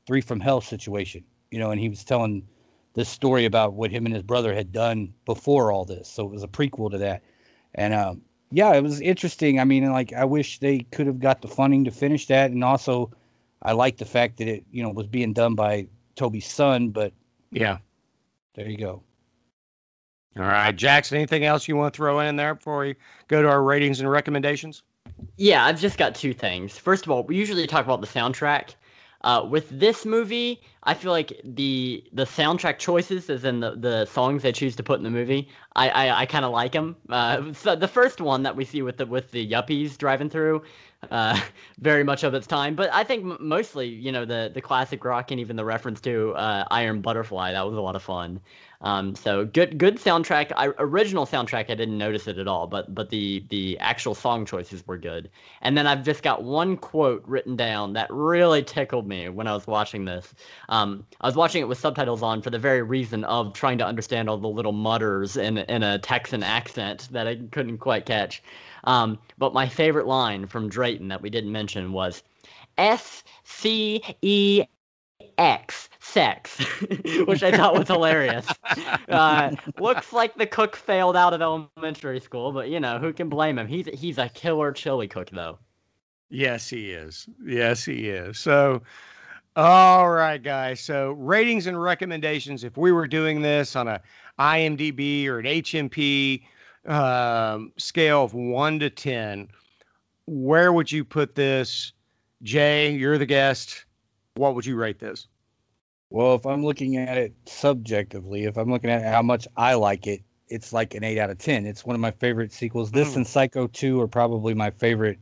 Three 0.06 0.20
from 0.20 0.38
Hell 0.38 0.60
situation, 0.60 1.24
you 1.50 1.58
know. 1.58 1.70
And 1.70 1.80
he 1.80 1.88
was 1.88 2.04
telling 2.04 2.46
this 2.92 3.08
story 3.08 3.46
about 3.46 3.72
what 3.72 3.90
him 3.90 4.04
and 4.04 4.14
his 4.14 4.22
brother 4.22 4.54
had 4.54 4.72
done 4.72 5.14
before 5.24 5.72
all 5.72 5.86
this, 5.86 6.06
so 6.06 6.26
it 6.26 6.30
was 6.30 6.42
a 6.42 6.48
prequel 6.48 6.90
to 6.90 6.98
that. 6.98 7.22
And 7.74 7.94
um, 7.94 8.20
yeah, 8.54 8.72
it 8.74 8.84
was 8.84 9.00
interesting. 9.00 9.58
I 9.58 9.64
mean, 9.64 9.90
like 9.90 10.12
I 10.12 10.24
wish 10.24 10.60
they 10.60 10.80
could 10.92 11.08
have 11.08 11.18
got 11.18 11.42
the 11.42 11.48
funding 11.48 11.84
to 11.86 11.90
finish 11.90 12.26
that, 12.28 12.52
and 12.52 12.62
also 12.62 13.10
I 13.62 13.72
like 13.72 13.96
the 13.96 14.04
fact 14.04 14.36
that 14.36 14.46
it, 14.46 14.64
you 14.70 14.80
know, 14.80 14.90
was 14.90 15.08
being 15.08 15.32
done 15.32 15.56
by 15.56 15.88
Tobe's 16.14 16.46
son. 16.46 16.90
But 16.90 17.12
yeah, 17.50 17.78
there 18.54 18.68
you 18.68 18.78
go. 18.78 19.02
All 20.36 20.44
right, 20.44 20.74
Jackson. 20.74 21.16
Anything 21.16 21.44
else 21.44 21.66
you 21.66 21.74
want 21.74 21.94
to 21.94 21.96
throw 21.96 22.20
in 22.20 22.36
there 22.36 22.54
before 22.54 22.78
we 22.78 22.94
go 23.26 23.42
to 23.42 23.48
our 23.48 23.62
ratings 23.62 23.98
and 23.98 24.08
recommendations? 24.08 24.84
Yeah, 25.36 25.64
I've 25.64 25.80
just 25.80 25.98
got 25.98 26.14
two 26.14 26.32
things. 26.32 26.78
First 26.78 27.06
of 27.06 27.10
all, 27.10 27.24
we 27.24 27.36
usually 27.36 27.66
talk 27.66 27.84
about 27.84 28.00
the 28.00 28.06
soundtrack. 28.06 28.76
Uh, 29.22 29.44
with 29.48 29.68
this 29.80 30.04
movie, 30.04 30.60
I 30.84 30.94
feel 30.94 31.12
like 31.12 31.40
the 31.44 32.04
the 32.12 32.24
soundtrack 32.24 32.78
choices, 32.78 33.30
as 33.30 33.44
in 33.44 33.60
the, 33.60 33.74
the 33.74 34.04
songs 34.04 34.42
they 34.42 34.52
choose 34.52 34.76
to 34.76 34.82
put 34.82 34.98
in 34.98 35.04
the 35.04 35.10
movie, 35.10 35.48
I 35.74 35.88
I, 35.88 36.20
I 36.20 36.26
kind 36.26 36.44
of 36.44 36.52
like 36.52 36.72
them. 36.72 36.96
Uh, 37.08 37.52
so 37.52 37.74
the 37.74 37.88
first 37.88 38.20
one 38.20 38.42
that 38.42 38.54
we 38.54 38.64
see 38.64 38.82
with 38.82 38.98
the 38.98 39.06
with 39.06 39.30
the 39.30 39.46
yuppies 39.50 39.96
driving 39.96 40.28
through, 40.28 40.62
uh, 41.10 41.40
very 41.78 42.04
much 42.04 42.22
of 42.22 42.34
its 42.34 42.46
time. 42.46 42.74
But 42.74 42.92
I 42.92 43.04
think 43.04 43.40
mostly, 43.40 43.88
you 43.88 44.12
know, 44.12 44.24
the 44.24 44.50
the 44.52 44.60
classic 44.60 45.04
rock 45.04 45.30
and 45.30 45.40
even 45.40 45.56
the 45.56 45.64
reference 45.64 46.00
to 46.02 46.32
uh, 46.32 46.64
Iron 46.70 47.00
Butterfly, 47.00 47.52
that 47.52 47.66
was 47.66 47.76
a 47.76 47.80
lot 47.80 47.96
of 47.96 48.02
fun. 48.02 48.40
Um, 48.84 49.14
so 49.14 49.46
good, 49.46 49.78
good 49.78 49.96
soundtrack. 49.96 50.52
I, 50.56 50.66
original 50.78 51.24
soundtrack, 51.24 51.70
I 51.70 51.74
didn't 51.74 51.96
notice 51.96 52.28
it 52.28 52.36
at 52.36 52.46
all, 52.46 52.66
but 52.66 52.94
but 52.94 53.08
the 53.08 53.42
the 53.48 53.78
actual 53.78 54.14
song 54.14 54.44
choices 54.44 54.86
were 54.86 54.98
good. 54.98 55.30
And 55.62 55.76
then 55.76 55.86
I've 55.86 56.04
just 56.04 56.22
got 56.22 56.44
one 56.44 56.76
quote 56.76 57.24
written 57.26 57.56
down 57.56 57.94
that 57.94 58.08
really 58.10 58.62
tickled 58.62 59.08
me 59.08 59.30
when 59.30 59.46
I 59.46 59.54
was 59.54 59.66
watching 59.66 60.04
this. 60.04 60.34
Um, 60.74 61.06
I 61.20 61.28
was 61.28 61.36
watching 61.36 61.62
it 61.62 61.68
with 61.68 61.78
subtitles 61.78 62.20
on 62.20 62.42
for 62.42 62.50
the 62.50 62.58
very 62.58 62.82
reason 62.82 63.22
of 63.24 63.52
trying 63.52 63.78
to 63.78 63.86
understand 63.86 64.28
all 64.28 64.38
the 64.38 64.48
little 64.48 64.72
mutters 64.72 65.36
in 65.36 65.58
in 65.58 65.84
a 65.84 66.00
Texan 66.00 66.42
accent 66.42 67.08
that 67.12 67.28
I 67.28 67.36
couldn't 67.52 67.78
quite 67.78 68.06
catch. 68.06 68.42
Um, 68.82 69.18
but 69.38 69.54
my 69.54 69.68
favorite 69.68 70.08
line 70.08 70.48
from 70.48 70.68
Drayton 70.68 71.06
that 71.08 71.22
we 71.22 71.30
didn't 71.30 71.52
mention 71.52 71.92
was 71.92 72.24
S 72.76 73.22
C 73.44 74.02
E 74.22 74.64
X 75.38 75.88
sex, 76.00 76.58
which 77.26 77.44
I 77.44 77.56
thought 77.56 77.78
was 77.78 77.88
hilarious. 77.88 78.46
Uh, 79.08 79.52
looks 79.78 80.12
like 80.12 80.34
the 80.34 80.46
cook 80.46 80.74
failed 80.74 81.14
out 81.14 81.32
of 81.34 81.40
elementary 81.40 82.18
school, 82.18 82.50
but 82.50 82.68
you 82.68 82.80
know 82.80 82.98
who 82.98 83.12
can 83.12 83.28
blame 83.28 83.58
him? 83.58 83.68
He's 83.68 83.86
he's 83.94 84.18
a 84.18 84.28
killer 84.28 84.72
chili 84.72 85.06
cook, 85.06 85.30
though. 85.30 85.58
Yes, 86.30 86.68
he 86.68 86.90
is. 86.90 87.28
Yes, 87.44 87.84
he 87.84 88.08
is. 88.08 88.38
So, 88.38 88.82
all 89.56 90.10
right, 90.10 90.42
guys. 90.42 90.80
So, 90.80 91.12
ratings 91.12 91.66
and 91.66 91.80
recommendations. 91.80 92.64
If 92.64 92.76
we 92.76 92.92
were 92.92 93.06
doing 93.06 93.42
this 93.42 93.76
on 93.76 93.88
a 93.88 94.00
IMDb 94.38 95.26
or 95.26 95.38
an 95.38 95.46
HMP 95.46 96.42
um, 96.86 97.72
scale 97.76 98.24
of 98.24 98.34
one 98.34 98.78
to 98.80 98.90
ten, 98.90 99.48
where 100.26 100.72
would 100.72 100.90
you 100.90 101.04
put 101.04 101.34
this? 101.34 101.92
Jay, 102.42 102.92
you're 102.92 103.16
the 103.16 103.26
guest 103.26 103.84
what 104.36 104.54
would 104.54 104.66
you 104.66 104.76
rate 104.76 104.98
this? 104.98 105.28
Well, 106.10 106.34
if 106.34 106.46
I'm 106.46 106.64
looking 106.64 106.96
at 106.96 107.16
it 107.16 107.34
subjectively, 107.46 108.44
if 108.44 108.56
I'm 108.56 108.70
looking 108.70 108.90
at 108.90 109.04
how 109.04 109.22
much 109.22 109.48
I 109.56 109.74
like 109.74 110.06
it, 110.06 110.22
it's 110.48 110.72
like 110.72 110.94
an 110.94 111.02
eight 111.02 111.18
out 111.18 111.30
of 111.30 111.38
ten. 111.38 111.66
It's 111.66 111.84
one 111.84 111.94
of 111.94 112.00
my 112.00 112.10
favorite 112.10 112.52
sequels. 112.52 112.90
This 112.90 113.12
mm. 113.12 113.16
and 113.16 113.26
Psycho 113.26 113.66
Two 113.68 114.00
are 114.00 114.08
probably 114.08 114.54
my 114.54 114.70
favorite 114.70 115.18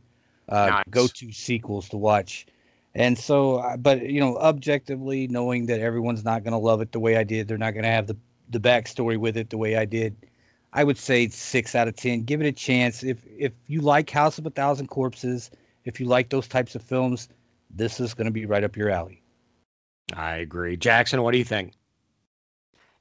uh, 0.49 0.67
nice. 0.67 0.83
go-to 0.89 1.31
sequels 1.31 1.89
to 1.89 1.97
watch. 1.97 2.45
And 2.95 3.17
so, 3.17 3.55
uh, 3.55 3.77
but 3.77 4.03
you 4.03 4.19
know, 4.19 4.37
objectively, 4.37 5.27
knowing 5.27 5.65
that 5.65 5.79
everyone's 5.79 6.23
not 6.23 6.43
going 6.43 6.51
to 6.51 6.57
love 6.57 6.81
it 6.81 6.91
the 6.91 6.99
way 6.99 7.17
I 7.17 7.23
did, 7.23 7.47
they're 7.47 7.57
not 7.57 7.71
going 7.71 7.83
to 7.83 7.89
have 7.89 8.07
the 8.07 8.17
the 8.49 8.59
backstory 8.59 9.17
with 9.17 9.35
it 9.35 9.49
the 9.49 9.57
way 9.57 9.77
I 9.77 9.85
did. 9.85 10.15
I 10.73 10.83
would 10.83 10.97
say 10.97 11.27
six 11.29 11.75
out 11.75 11.87
of 11.87 11.95
ten. 11.95 12.23
Give 12.23 12.41
it 12.41 12.47
a 12.47 12.51
chance. 12.51 13.03
If 13.03 13.25
if 13.27 13.53
you 13.67 13.81
like 13.81 14.09
House 14.09 14.37
of 14.37 14.45
a 14.45 14.51
Thousand 14.51 14.87
Corpses, 14.87 15.49
if 15.85 15.99
you 15.99 16.05
like 16.05 16.29
those 16.29 16.47
types 16.47 16.75
of 16.75 16.81
films, 16.81 17.29
this 17.69 17.99
is 17.99 18.13
going 18.13 18.25
to 18.25 18.31
be 18.31 18.45
right 18.45 18.63
up 18.63 18.77
your 18.77 18.89
alley. 18.89 19.21
I 20.15 20.35
agree. 20.35 20.77
Jackson, 20.77 21.21
what 21.23 21.31
do 21.31 21.37
you 21.37 21.45
think? 21.45 21.73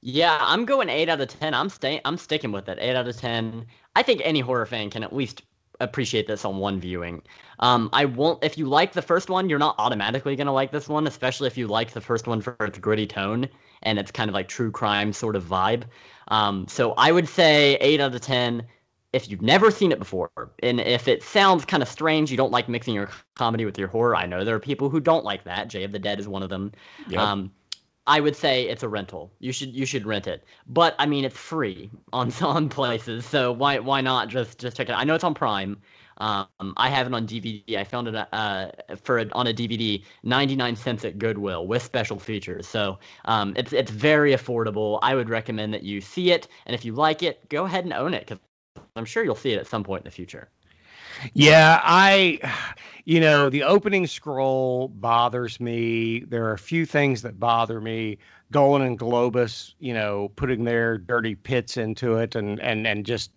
Yeah, 0.01 0.39
I'm 0.41 0.65
going 0.65 0.89
eight 0.89 1.09
out 1.09 1.21
of 1.21 1.29
ten. 1.29 1.55
I'm 1.55 1.69
staying. 1.69 2.01
I'm 2.05 2.17
sticking 2.17 2.53
with 2.53 2.69
it. 2.69 2.79
Eight 2.81 2.97
out 2.97 3.09
of 3.09 3.17
ten. 3.17 3.67
I 3.95 4.03
think 4.03 4.23
any 4.25 4.41
horror 4.41 4.67
fan 4.67 4.91
can 4.91 5.03
at 5.03 5.15
least 5.15 5.43
appreciate 5.83 6.27
this 6.27 6.45
on 6.45 6.59
one 6.59 6.81
viewing. 6.81 7.23
Um, 7.59 7.91
I 7.93 8.05
won't. 8.05 8.43
If 8.43 8.57
you 8.59 8.67
like 8.67 8.93
the 8.93 9.03
first 9.03 9.31
one, 9.31 9.49
you're 9.49 9.59
not 9.59 9.75
automatically 9.79 10.37
gonna 10.37 10.53
like 10.53 10.73
this 10.73 10.89
one, 10.89 11.07
especially 11.07 11.47
if 11.47 11.57
you 11.57 11.67
like 11.67 11.93
the 11.93 12.01
first 12.01 12.27
one 12.27 12.41
for 12.41 12.57
its 12.61 12.79
gritty 12.79 13.07
tone 13.07 13.49
and 13.83 13.99
it's 13.99 14.11
kind 14.11 14.29
of 14.29 14.35
like 14.35 14.49
true 14.49 14.71
crime 14.71 15.13
sort 15.13 15.37
of 15.37 15.45
vibe. 15.45 15.85
Um, 16.29 16.67
so 16.69 16.93
I 16.93 17.13
would 17.13 17.29
say 17.29 17.77
eight 17.81 18.01
out 18.01 18.15
of 18.15 18.21
ten 18.21 18.65
if 19.13 19.31
you've 19.31 19.43
never 19.43 19.71
seen 19.71 19.93
it 19.93 19.99
before, 19.99 20.31
and 20.63 20.81
if 20.81 21.07
it 21.07 21.23
sounds 21.23 21.67
kind 21.67 21.83
of 21.83 21.89
strange, 21.89 22.31
you 22.31 22.37
don't 22.37 22.51
like 22.51 22.67
mixing 22.69 22.95
your 22.95 23.11
comedy 23.35 23.67
with 23.67 23.79
your 23.79 23.89
horror. 23.89 24.17
I 24.17 24.25
know 24.25 24.43
there 24.43 24.55
are 24.55 24.61
people 24.61 24.89
who 24.89 25.01
don't 25.01 25.25
like 25.25 25.45
that. 25.45 25.69
Jay 25.69 25.85
of 25.85 25.93
the 25.93 25.99
Dead 25.99 26.19
is 26.19 26.27
one 26.27 26.43
of 26.43 26.49
them. 26.49 26.73
Yep. 27.09 27.21
Um, 27.21 27.53
I 28.07 28.21
would 28.21 28.37
say 28.37 28.65
it's 28.69 28.83
a 28.83 28.89
rental. 28.89 29.33
You 29.39 29.53
should 29.53 29.75
you 29.75 29.87
should 29.87 30.07
rent 30.07 30.27
it. 30.27 30.45
But 30.67 30.95
I 30.99 31.07
mean, 31.07 31.25
it's 31.25 31.37
free 31.37 31.91
on 32.13 32.31
some 32.43 32.69
places, 32.69 33.25
so 33.27 33.53
why 33.53 33.79
why 33.79 34.01
not 34.01 34.29
just 34.29 34.59
just 34.59 34.77
check 34.77 34.89
it? 34.89 34.93
out. 34.93 35.01
I 35.01 35.05
know 35.05 35.15
it's 35.15 35.25
on 35.25 35.35
Prime. 35.35 35.81
Um, 36.19 36.47
I 36.77 36.89
have 36.91 37.07
it 37.07 37.15
on 37.15 37.27
DVD. 37.27 37.79
I 37.79 37.85
found 37.85 38.07
it 38.09 38.15
uh, 38.33 38.71
for 39.03 39.19
a, 39.19 39.29
on 39.33 39.47
a 39.47 39.53
DVD, 39.53 40.05
99 40.23 40.77
cents 40.77 41.05
at 41.05 41.19
Goodwill 41.19 41.67
with 41.67 41.83
special 41.83 42.19
features. 42.19 42.67
So 42.69 42.99
um, 43.25 43.55
it's 43.57 43.73
it's 43.73 43.91
very 43.91 44.33
affordable. 44.33 44.99
I 45.03 45.15
would 45.15 45.29
recommend 45.31 45.75
that 45.75 45.83
you 45.83 46.01
see 46.01 46.31
it, 46.33 46.49
and 46.67 46.75
if 46.75 46.85
you 46.85 46.93
like 46.95 47.23
it, 47.23 47.49
go 47.49 47.65
ahead 47.65 47.85
and 47.85 47.93
own 47.93 48.15
it 48.15 48.21
because 48.27 48.39
I'm 48.97 49.05
sure 49.07 49.25
you'll 49.25 49.35
see 49.37 49.53
it 49.53 49.59
at 49.59 49.67
some 49.67 49.85
point 49.85 50.03
in 50.03 50.05
the 50.05 50.11
future. 50.11 50.51
Yeah, 51.35 51.81
I, 51.83 52.41
you 53.05 53.21
know, 53.21 53.51
the 53.51 53.65
opening 53.65 54.07
scroll 54.07 54.89
bothers 54.89 55.59
me. 55.61 56.21
There 56.21 56.45
are 56.47 56.53
a 56.53 56.59
few 56.59 56.87
things 56.87 57.23
that 57.23 57.41
bother 57.41 57.81
me. 57.81 58.19
Golan 58.53 58.83
and 58.83 58.99
Globus, 58.99 59.75
you 59.81 59.95
know, 59.95 60.31
putting 60.37 60.65
their 60.65 60.99
dirty 60.99 61.35
pits 61.35 61.77
into 61.77 62.17
it 62.17 62.35
and 62.35 62.61
and 62.61 62.87
and 62.87 63.05
just, 63.05 63.31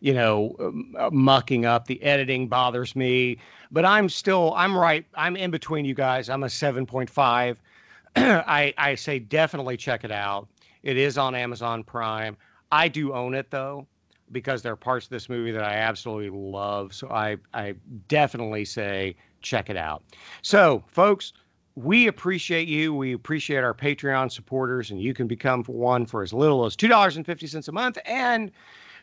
you 0.00 0.14
know, 0.14 0.56
um, 0.58 0.94
uh, 0.98 1.10
mucking 1.10 1.64
up. 1.64 1.86
The 1.86 2.02
editing 2.02 2.48
bothers 2.48 2.96
me, 2.96 3.38
but 3.70 3.84
I'm 3.84 4.08
still 4.08 4.52
I'm 4.56 4.76
right. 4.76 5.06
I'm 5.14 5.36
in 5.36 5.50
between 5.50 5.84
you 5.84 5.94
guys. 5.94 6.28
I'm 6.28 6.42
a 6.42 6.50
seven 6.50 6.86
point 6.86 7.10
five. 7.10 7.60
I 8.16 8.74
I 8.78 8.94
say 8.96 9.18
definitely 9.18 9.76
check 9.76 10.02
it 10.04 10.12
out. 10.12 10.48
It 10.82 10.96
is 10.96 11.18
on 11.18 11.34
Amazon 11.34 11.84
Prime. 11.84 12.36
I 12.72 12.88
do 12.88 13.12
own 13.12 13.34
it 13.34 13.50
though 13.50 13.86
because 14.32 14.62
there 14.62 14.72
are 14.72 14.76
parts 14.76 15.06
of 15.06 15.10
this 15.10 15.28
movie 15.28 15.50
that 15.52 15.64
I 15.64 15.74
absolutely 15.74 16.30
love. 16.30 16.92
So 16.94 17.08
I, 17.10 17.36
I 17.52 17.74
definitely 18.08 18.64
say 18.64 19.16
check 19.42 19.70
it 19.70 19.76
out. 19.76 20.02
So, 20.42 20.82
folks, 20.86 21.32
we 21.76 22.06
appreciate 22.06 22.68
you. 22.68 22.94
We 22.94 23.12
appreciate 23.12 23.64
our 23.64 23.74
Patreon 23.74 24.30
supporters, 24.30 24.90
and 24.90 25.00
you 25.00 25.12
can 25.12 25.26
become 25.26 25.64
one 25.64 26.06
for 26.06 26.22
as 26.22 26.32
little 26.32 26.64
as 26.64 26.76
$2.50 26.76 27.68
a 27.68 27.72
month 27.72 27.98
and 28.06 28.50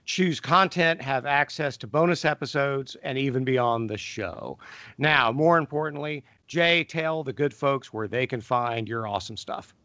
choose 0.06 0.40
content, 0.40 1.02
have 1.02 1.26
access 1.26 1.78
to 1.78 1.88
bonus 1.88 2.26
episodes, 2.26 2.96
and 3.04 3.18
even 3.18 3.44
be 3.44 3.58
on 3.58 3.88
the 3.88 3.98
show. 3.98 4.58
Now, 4.98 5.32
more 5.32 5.58
importantly, 5.58 6.24
Jay, 6.48 6.84
tell 6.84 7.24
the 7.24 7.34
good 7.34 7.54
folks 7.54 7.94
where 7.94 8.08
they 8.08 8.26
can 8.26 8.42
find 8.42 8.88
your 8.88 9.08
awesome 9.08 9.38
stuff. 9.38 9.76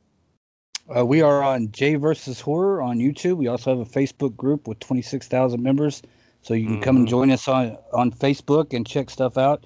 Uh, 0.94 1.04
we 1.04 1.20
are 1.20 1.42
on 1.42 1.70
J 1.72 1.96
versus 1.96 2.40
Horror 2.40 2.80
on 2.80 2.98
YouTube. 2.98 3.36
We 3.36 3.48
also 3.48 3.76
have 3.76 3.86
a 3.86 3.90
Facebook 3.90 4.36
group 4.36 4.68
with 4.68 4.78
26,000 4.80 5.62
members. 5.62 6.02
So 6.42 6.54
you 6.54 6.66
can 6.66 6.74
mm-hmm. 6.74 6.82
come 6.84 6.96
and 6.96 7.06
mm-hmm. 7.06 7.10
join 7.10 7.30
us 7.32 7.48
on, 7.48 7.76
on 7.92 8.12
Facebook 8.12 8.72
and 8.72 8.86
check 8.86 9.10
stuff 9.10 9.36
out. 9.36 9.64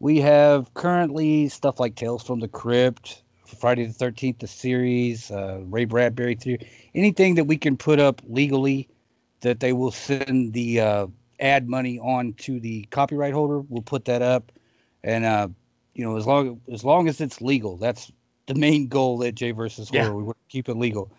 We 0.00 0.18
have 0.20 0.72
currently 0.74 1.48
stuff 1.48 1.78
like 1.78 1.94
Tales 1.94 2.24
from 2.24 2.40
the 2.40 2.48
Crypt, 2.48 3.22
Friday 3.46 3.86
the 3.86 3.92
13th, 3.92 4.40
the 4.40 4.48
series, 4.48 5.30
uh, 5.30 5.60
Ray 5.62 5.84
Bradbury 5.84 6.34
Theater, 6.34 6.66
anything 6.94 7.36
that 7.36 7.44
we 7.44 7.56
can 7.56 7.76
put 7.76 8.00
up 8.00 8.20
legally 8.26 8.88
that 9.40 9.60
they 9.60 9.72
will 9.72 9.92
send 9.92 10.52
the 10.52 10.80
uh, 10.80 11.06
ad 11.38 11.68
money 11.68 11.98
on 12.00 12.32
to 12.34 12.58
the 12.58 12.82
copyright 12.90 13.32
holder. 13.32 13.60
We'll 13.60 13.82
put 13.82 14.04
that 14.06 14.20
up. 14.20 14.50
And, 15.04 15.24
uh, 15.24 15.48
you 15.94 16.04
know, 16.04 16.16
as 16.16 16.26
long 16.26 16.60
as 16.72 16.84
long 16.84 17.08
as 17.08 17.20
it's 17.20 17.40
legal, 17.40 17.76
that's 17.76 18.10
the 18.46 18.54
main 18.54 18.88
goal 18.88 19.22
at 19.24 19.34
J 19.34 19.50
versus 19.50 19.88
Horror. 19.88 20.04
Yeah. 20.04 20.10
We 20.10 20.22
want 20.22 20.38
to 20.38 20.52
keep 20.52 20.68
it 20.68 20.76
legal. 20.76 21.10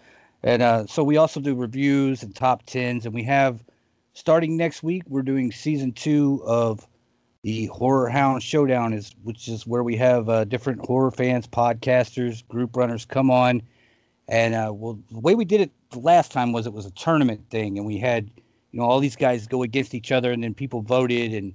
And 0.43 0.61
uh, 0.61 0.85
so 0.87 1.03
we 1.03 1.17
also 1.17 1.39
do 1.39 1.55
reviews 1.55 2.23
and 2.23 2.35
top 2.35 2.63
tens, 2.65 3.05
and 3.05 3.13
we 3.13 3.23
have 3.23 3.63
starting 4.13 4.57
next 4.57 4.81
week, 4.83 5.03
we're 5.07 5.21
doing 5.21 5.51
season 5.51 5.91
two 5.91 6.41
of 6.45 6.87
the 7.43 7.67
Horror 7.67 8.09
Hound 8.09 8.41
Showdown 8.41 8.93
is, 8.93 9.15
which 9.23 9.47
is 9.47 9.67
where 9.67 9.83
we 9.83 9.95
have 9.95 10.27
uh, 10.27 10.43
different 10.43 10.85
horror 10.85 11.11
fans, 11.11 11.47
podcasters, 11.47 12.47
group 12.47 12.75
runners 12.75 13.05
come 13.05 13.29
on, 13.29 13.61
and 14.27 14.53
uh, 14.55 14.71
well, 14.73 14.99
the 15.11 15.19
way 15.19 15.35
we 15.35 15.45
did 15.45 15.61
it 15.61 15.71
the 15.91 15.99
last 15.99 16.31
time 16.31 16.51
was 16.51 16.65
it 16.67 16.73
was 16.73 16.85
a 16.85 16.91
tournament 16.91 17.41
thing, 17.49 17.77
and 17.77 17.85
we 17.85 17.97
had 17.97 18.29
you 18.71 18.79
know 18.79 18.85
all 18.85 18.99
these 18.99 19.15
guys 19.15 19.47
go 19.47 19.63
against 19.63 19.93
each 19.93 20.11
other, 20.11 20.31
and 20.31 20.43
then 20.43 20.53
people 20.53 20.81
voted, 20.81 21.33
and 21.33 21.53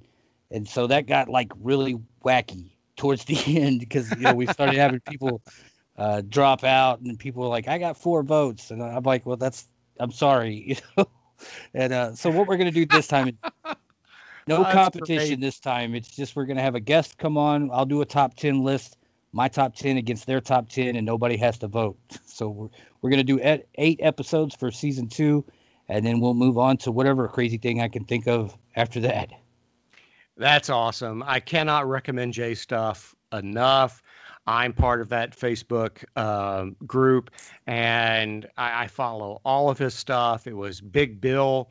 and 0.50 0.68
so 0.68 0.86
that 0.86 1.06
got 1.06 1.28
like 1.28 1.52
really 1.60 2.00
wacky 2.24 2.70
towards 2.96 3.24
the 3.26 3.60
end 3.60 3.80
because 3.80 4.10
you 4.12 4.22
know 4.22 4.34
we 4.34 4.46
started 4.46 4.76
having 4.76 5.00
people 5.00 5.42
uh, 5.98 6.22
drop 6.28 6.64
out, 6.64 7.00
and 7.00 7.18
people 7.18 7.42
were 7.42 7.48
like, 7.48 7.68
"I 7.68 7.78
got 7.78 7.96
four 7.96 8.22
votes," 8.22 8.70
and 8.70 8.82
I'm 8.82 9.02
like, 9.02 9.26
"Well, 9.26 9.36
that's 9.36 9.66
I'm 10.00 10.12
sorry," 10.12 10.54
you 10.66 10.76
know. 10.96 11.08
and 11.74 11.92
uh, 11.92 12.14
so 12.14 12.30
what 12.30 12.46
we're 12.46 12.56
gonna 12.56 12.70
do 12.70 12.86
this 12.86 13.06
time 13.06 13.36
no 14.46 14.64
oh, 14.64 14.72
competition 14.72 15.40
this 15.40 15.58
time. 15.58 15.94
It's 15.94 16.14
just 16.14 16.34
we're 16.36 16.46
gonna 16.46 16.62
have 16.62 16.74
a 16.74 16.80
guest 16.80 17.18
come 17.18 17.36
on. 17.36 17.70
I'll 17.72 17.86
do 17.86 18.00
a 18.00 18.06
top 18.06 18.34
ten 18.34 18.62
list, 18.62 18.96
my 19.32 19.48
top 19.48 19.74
ten 19.76 19.96
against 19.96 20.26
their 20.26 20.40
top 20.40 20.68
ten, 20.68 20.96
and 20.96 21.06
nobody 21.06 21.36
has 21.36 21.58
to 21.58 21.68
vote. 21.68 21.98
So 22.26 22.48
we're 22.48 22.68
we're 23.00 23.10
gonna 23.10 23.24
do 23.24 23.40
eight 23.42 24.00
episodes 24.02 24.54
for 24.54 24.70
season 24.70 25.08
two, 25.08 25.44
and 25.88 26.04
then 26.04 26.20
we'll 26.20 26.34
move 26.34 26.58
on 26.58 26.76
to 26.78 26.92
whatever 26.92 27.28
crazy 27.28 27.58
thing 27.58 27.80
I 27.80 27.88
can 27.88 28.04
think 28.04 28.26
of 28.26 28.56
after 28.76 29.00
that. 29.00 29.30
That's 30.36 30.70
awesome. 30.70 31.22
I 31.26 31.40
cannot 31.40 31.88
recommend 31.88 32.32
Jay 32.32 32.54
stuff 32.54 33.14
enough. 33.32 34.02
I'm 34.46 34.72
part 34.72 35.00
of 35.00 35.08
that 35.10 35.36
Facebook 35.36 36.04
uh, 36.16 36.66
group, 36.86 37.30
and 37.66 38.48
I, 38.56 38.84
I 38.84 38.86
follow 38.88 39.40
all 39.44 39.70
of 39.70 39.78
his 39.78 39.94
stuff. 39.94 40.46
It 40.46 40.56
was 40.56 40.80
Big 40.80 41.20
Bill 41.20 41.70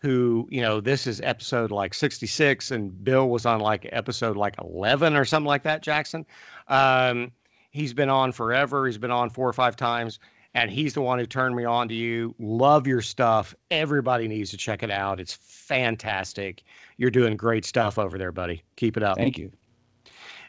who, 0.00 0.48
you 0.50 0.62
know, 0.62 0.80
this 0.80 1.06
is 1.06 1.20
episode 1.20 1.70
like 1.70 1.92
66 1.92 2.70
and 2.70 3.04
Bill 3.04 3.28
was 3.28 3.44
on 3.44 3.60
like 3.60 3.86
episode 3.92 4.36
like 4.36 4.54
11 4.58 5.14
or 5.14 5.24
something 5.26 5.46
like 5.46 5.62
that, 5.64 5.82
Jackson. 5.82 6.24
Um, 6.68 7.32
he's 7.70 7.92
been 7.92 8.08
on 8.08 8.32
forever. 8.32 8.86
He's 8.86 8.96
been 8.98 9.10
on 9.10 9.28
four 9.28 9.46
or 9.46 9.52
five 9.52 9.76
times 9.76 10.18
and 10.54 10.70
he's 10.70 10.94
the 10.94 11.00
one 11.00 11.18
who 11.18 11.26
turned 11.26 11.54
me 11.54 11.64
on 11.64 11.88
to 11.88 11.94
you. 11.94 12.34
Love 12.38 12.86
your 12.86 13.00
stuff. 13.00 13.54
Everybody 13.70 14.26
needs 14.28 14.50
to 14.50 14.56
check 14.56 14.82
it 14.82 14.90
out. 14.90 15.20
It's 15.20 15.34
fantastic. 15.34 16.64
You're 16.96 17.10
doing 17.10 17.36
great 17.36 17.64
stuff 17.64 17.98
over 17.98 18.18
there, 18.18 18.32
buddy. 18.32 18.62
Keep 18.76 18.96
it 18.96 19.02
up. 19.02 19.16
Thank 19.16 19.38
you. 19.38 19.52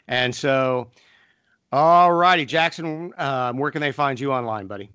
And 0.08 0.34
so, 0.34 0.90
all 1.70 2.12
righty, 2.12 2.44
Jackson, 2.44 3.12
um, 3.16 3.58
where 3.58 3.70
can 3.70 3.80
they 3.80 3.92
find 3.92 4.18
you 4.18 4.32
online, 4.32 4.66
buddy? 4.66 4.90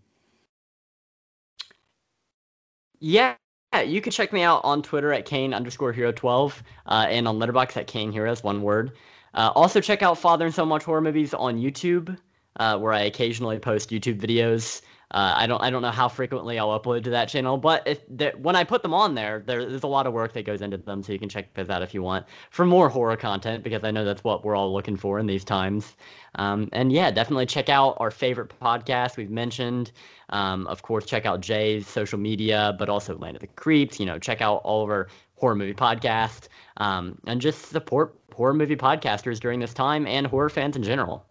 Yeah, 2.99 3.35
yeah, 3.73 3.81
you 3.81 4.01
can 4.01 4.11
check 4.11 4.33
me 4.33 4.41
out 4.41 4.61
on 4.63 4.81
Twitter 4.81 5.13
at 5.13 5.25
Kane 5.25 5.53
underscore 5.53 5.93
hero 5.93 6.11
12 6.11 6.63
uh, 6.87 7.05
and 7.09 7.27
on 7.27 7.37
Letterboxd 7.37 7.77
at 7.77 7.87
Kane 7.87 8.11
Heroes, 8.11 8.43
one 8.43 8.61
word. 8.61 8.93
Uh, 9.33 9.51
also, 9.55 9.79
check 9.79 10.01
out 10.01 10.17
Father 10.17 10.45
and 10.45 10.53
Son 10.53 10.67
Watch 10.67 10.83
Horror 10.83 11.01
Movies 11.01 11.33
on 11.33 11.57
YouTube, 11.57 12.17
uh, 12.59 12.77
where 12.77 12.93
I 12.93 13.01
occasionally 13.01 13.59
post 13.59 13.91
YouTube 13.91 14.19
videos. 14.19 14.81
Uh, 15.11 15.33
I 15.37 15.47
don't 15.47 15.61
I 15.63 15.69
don't 15.69 15.81
know 15.81 15.91
how 15.91 16.09
frequently 16.09 16.59
I'll 16.59 16.77
upload 16.77 17.05
to 17.05 17.09
that 17.11 17.29
channel, 17.29 17.57
but 17.57 17.87
if 17.87 18.01
when 18.35 18.57
I 18.57 18.65
put 18.65 18.83
them 18.83 18.93
on 18.93 19.15
there, 19.15 19.41
there, 19.45 19.65
there's 19.65 19.83
a 19.83 19.87
lot 19.87 20.05
of 20.05 20.11
work 20.11 20.33
that 20.33 20.45
goes 20.45 20.61
into 20.61 20.75
them, 20.75 21.01
so 21.01 21.13
you 21.13 21.19
can 21.19 21.29
check 21.29 21.53
those 21.53 21.69
out 21.69 21.81
if 21.81 21.93
you 21.93 22.03
want 22.03 22.25
for 22.49 22.65
more 22.65 22.89
horror 22.89 23.15
content 23.15 23.63
because 23.63 23.85
I 23.85 23.91
know 23.91 24.03
that's 24.03 24.25
what 24.25 24.43
we're 24.43 24.55
all 24.55 24.73
looking 24.73 24.97
for 24.97 25.17
in 25.17 25.25
these 25.25 25.45
times. 25.45 25.95
Um, 26.35 26.67
and 26.73 26.91
yeah, 26.91 27.09
definitely 27.09 27.45
check 27.45 27.69
out 27.69 27.95
our 28.01 28.11
favorite 28.11 28.51
podcast 28.61 29.15
we've 29.15 29.31
mentioned. 29.31 29.93
Um, 30.29 30.67
of 30.67 30.81
course, 30.81 31.05
check 31.05 31.25
out 31.25 31.39
Jay's 31.39 31.87
social 31.87 32.19
media, 32.19 32.75
but 32.77 32.89
also 32.89 33.17
Land 33.17 33.37
of 33.37 33.41
the 33.41 33.47
Creeps. 33.47 34.01
You 34.01 34.05
know, 34.07 34.19
check 34.19 34.41
out 34.41 34.57
all 34.65 34.83
of 34.83 34.89
our 34.89 35.07
horror 35.35 35.55
movie 35.55 35.73
podcast 35.73 36.49
um, 36.77 37.17
and 37.27 37.39
just 37.39 37.67
support 37.69 38.13
horror 38.33 38.53
movie 38.53 38.75
podcasters 38.75 39.39
during 39.39 39.61
this 39.61 39.73
time 39.73 40.05
and 40.05 40.27
horror 40.27 40.49
fans 40.49 40.75
in 40.75 40.83
general. 40.83 41.25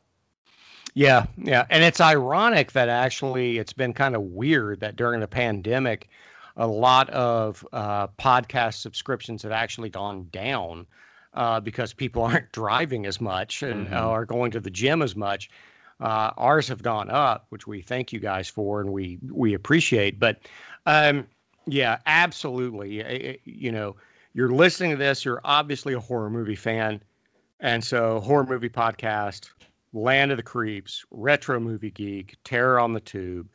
Yeah, 0.97 1.27
yeah, 1.37 1.67
and 1.69 1.85
it's 1.85 2.01
ironic 2.01 2.73
that 2.73 2.89
actually 2.89 3.59
it's 3.59 3.75
been 3.75 3.93
kind 3.93 4.17
of 4.17 4.23
weird 4.23 4.81
that 4.81 4.97
during 4.97 5.21
the 5.21 5.29
pandemic, 5.29 6.09
a 6.57 6.67
lot 6.67 7.11
of 7.11 7.69
uh, 7.75 8.07
podcast 8.19 8.81
subscriptions 8.81 9.43
have 9.43 9.53
actually 9.53 9.91
gone 9.91 10.27
down 10.33 10.87
uh, 11.35 11.61
because 11.61 11.93
people 11.93 12.23
aren't 12.25 12.51
driving 12.51 13.05
as 13.05 13.21
much 13.21 13.63
and 13.63 13.89
mm-hmm. 13.89 13.95
are 13.95 14.25
going 14.25 14.51
to 14.53 14.59
the 14.59 14.71
gym 14.71 15.03
as 15.03 15.15
much. 15.15 15.51
Uh, 16.01 16.31
ours 16.39 16.67
have 16.69 16.83
gone 16.83 17.11
up, 17.11 17.45
which 17.51 17.67
we 17.67 17.83
thank 17.83 18.11
you 18.11 18.19
guys 18.19 18.49
for 18.49 18.81
and 18.81 18.91
we 18.91 19.19
we 19.31 19.53
appreciate. 19.53 20.19
But 20.19 20.41
um, 20.87 21.27
yeah, 21.67 21.99
absolutely. 22.07 23.39
You 23.45 23.71
know, 23.71 23.97
you're 24.33 24.49
listening 24.49 24.93
to 24.93 24.97
this. 24.97 25.27
You're 25.27 25.43
obviously 25.45 25.93
a 25.93 26.01
horror 26.01 26.31
movie 26.31 26.57
fan, 26.57 27.03
and 27.61 27.85
so 27.85 28.19
horror 28.21 28.47
movie 28.47 28.71
podcast 28.71 29.51
Land 29.97 30.31
of 30.31 30.37
the 30.37 30.43
Creeps, 30.43 31.05
Retro 31.11 31.59
Movie 31.59 31.91
Geek, 31.91 32.37
Terror 32.45 32.79
on 32.79 32.93
the 32.93 33.01
Tube. 33.01 33.49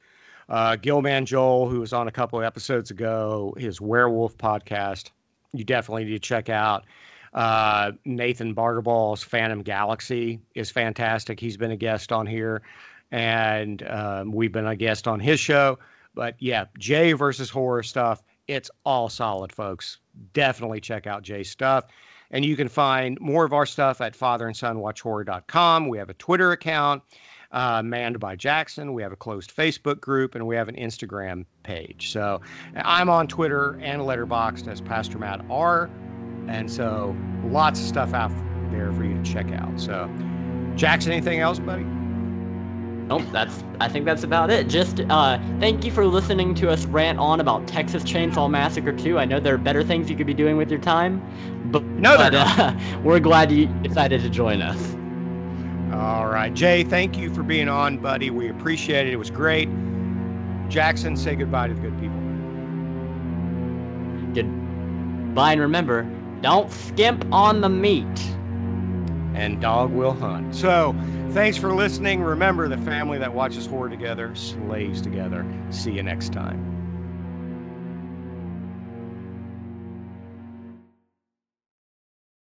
Uh, 0.50 0.76
Gilman 0.76 1.26
Joel, 1.26 1.70
who 1.70 1.80
was 1.80 1.94
on 1.94 2.08
a 2.08 2.12
couple 2.12 2.40
of 2.40 2.44
episodes 2.44 2.90
ago, 2.90 3.54
his 3.58 3.80
Werewolf 3.80 4.38
podcast, 4.38 5.12
you 5.54 5.64
definitely 5.64 6.06
need 6.06 6.12
to 6.12 6.20
check 6.20 6.50
out. 6.50 6.86
Uh, 7.34 7.92
Nathan 8.06 8.54
Barterball's 8.54 9.24
Phantom 9.24 9.62
Galaxy 9.62 10.42
is 10.56 10.72
fantastic. 10.72 11.40
He's 11.40 11.58
been 11.58 11.72
a 11.72 11.78
guest 11.78 12.12
on 12.12 12.26
here, 12.26 12.64
and 13.12 13.88
um, 13.88 14.32
we've 14.32 14.52
been 14.52 14.68
a 14.68 14.76
guest 14.76 15.08
on 15.08 15.20
his 15.20 15.40
show. 15.40 15.78
But 16.16 16.36
yeah, 16.40 16.66
Jay 16.78 17.14
versus 17.14 17.50
horror 17.50 17.84
stuff, 17.84 18.24
it's 18.48 18.72
all 18.84 19.10
solid, 19.10 19.54
folks. 19.54 20.00
Definitely 20.34 20.82
check 20.82 21.06
out 21.06 21.22
Jay's 21.22 21.52
stuff. 21.52 21.86
And 22.32 22.44
you 22.44 22.56
can 22.56 22.68
find 22.68 23.20
more 23.20 23.46
of 23.46 23.54
our 23.54 23.66
stuff 23.66 24.02
at 24.02 24.18
fatherandsonwatchhorror.com. 24.18 25.88
We 25.88 25.98
have 25.98 26.10
a 26.10 26.14
Twitter 26.16 26.54
account 26.54 27.04
uh, 27.52 27.84
manned 27.84 28.20
by 28.20 28.36
Jackson. 28.36 28.94
We 28.94 29.02
have 29.04 29.12
a 29.12 29.18
closed 29.18 29.56
Facebook 29.56 30.00
group 30.00 30.36
and 30.36 30.48
we 30.48 30.56
have 30.56 30.70
an 30.70 30.76
Instagram 30.76 31.46
page. 31.64 32.12
So 32.12 32.42
I'm 32.76 33.10
on 33.10 33.28
Twitter 33.28 33.78
and 33.82 34.02
Letterboxd 34.02 34.68
as 34.68 34.82
Pastor 34.82 35.18
Matt 35.18 35.42
R. 35.50 35.90
And 36.48 36.72
so 36.72 37.16
lots 37.46 37.80
of 37.80 37.86
stuff 37.86 38.14
out 38.14 38.32
there 38.72 38.92
for 38.94 39.04
you 39.04 39.22
to 39.22 39.24
check 39.24 39.52
out. 39.52 39.80
So, 39.80 40.10
Jackson, 40.76 41.12
anything 41.12 41.40
else, 41.40 41.60
buddy? 41.60 41.86
Nope, 43.12 43.24
that's. 43.34 43.62
I 43.82 43.90
think 43.90 44.06
that's 44.06 44.24
about 44.24 44.50
it. 44.50 44.70
Just 44.70 45.02
uh, 45.10 45.38
thank 45.60 45.84
you 45.84 45.92
for 45.92 46.06
listening 46.06 46.56
to 46.56 46.70
us 46.70 46.86
rant 46.86 47.20
on 47.20 47.42
about 47.42 47.68
Texas 47.68 48.04
Chainsaw 48.04 48.50
Massacre 48.50 48.94
2. 48.94 49.20
I 49.20 49.26
know 49.26 49.38
there 49.38 49.54
are 49.54 49.58
better 49.58 49.84
things 49.84 50.10
you 50.10 50.16
could 50.16 50.28
be 50.28 50.34
doing 50.34 50.56
with 50.56 50.72
your 50.72 50.80
time, 50.80 51.22
but 51.74 51.84
no, 51.84 52.16
but, 52.16 52.34
uh, 52.34 52.74
we're 53.04 53.20
glad 53.20 53.52
you 53.52 53.66
decided 53.84 54.22
to 54.22 54.30
join 54.30 54.62
us. 54.62 54.94
All 55.94 56.28
right, 56.28 56.54
Jay, 56.54 56.86
thank 56.86 57.18
you 57.18 57.30
for 57.34 57.44
being 57.44 57.68
on, 57.68 57.98
buddy. 57.98 58.30
We 58.30 58.48
appreciate 58.48 59.08
it. 59.08 59.12
It 59.12 59.18
was 59.18 59.30
great. 59.30 59.68
Jackson, 60.70 61.18
say 61.18 61.36
goodbye 61.36 61.68
to 61.68 61.74
the 61.74 61.82
good 61.82 62.00
people. 62.00 62.18
Goodbye, 64.34 65.52
and 65.52 65.60
remember, 65.60 66.04
don't 66.40 66.72
skimp 66.72 67.26
on 67.34 67.60
the 67.60 67.68
meat. 67.68 68.08
And 69.34 69.62
dog 69.62 69.92
will 69.92 70.14
hunt. 70.14 70.56
So. 70.56 70.96
Thanks 71.32 71.56
for 71.56 71.74
listening. 71.74 72.22
Remember, 72.22 72.68
the 72.68 72.78
family 72.80 73.18
that 73.20 73.34
watches 73.34 73.66
horror 73.66 73.90
together 73.90 74.36
slays 74.36 75.02
together. 75.02 75.46
See 75.70 75.94
you 75.94 76.04
next 76.04 76.34
time. 76.34 76.71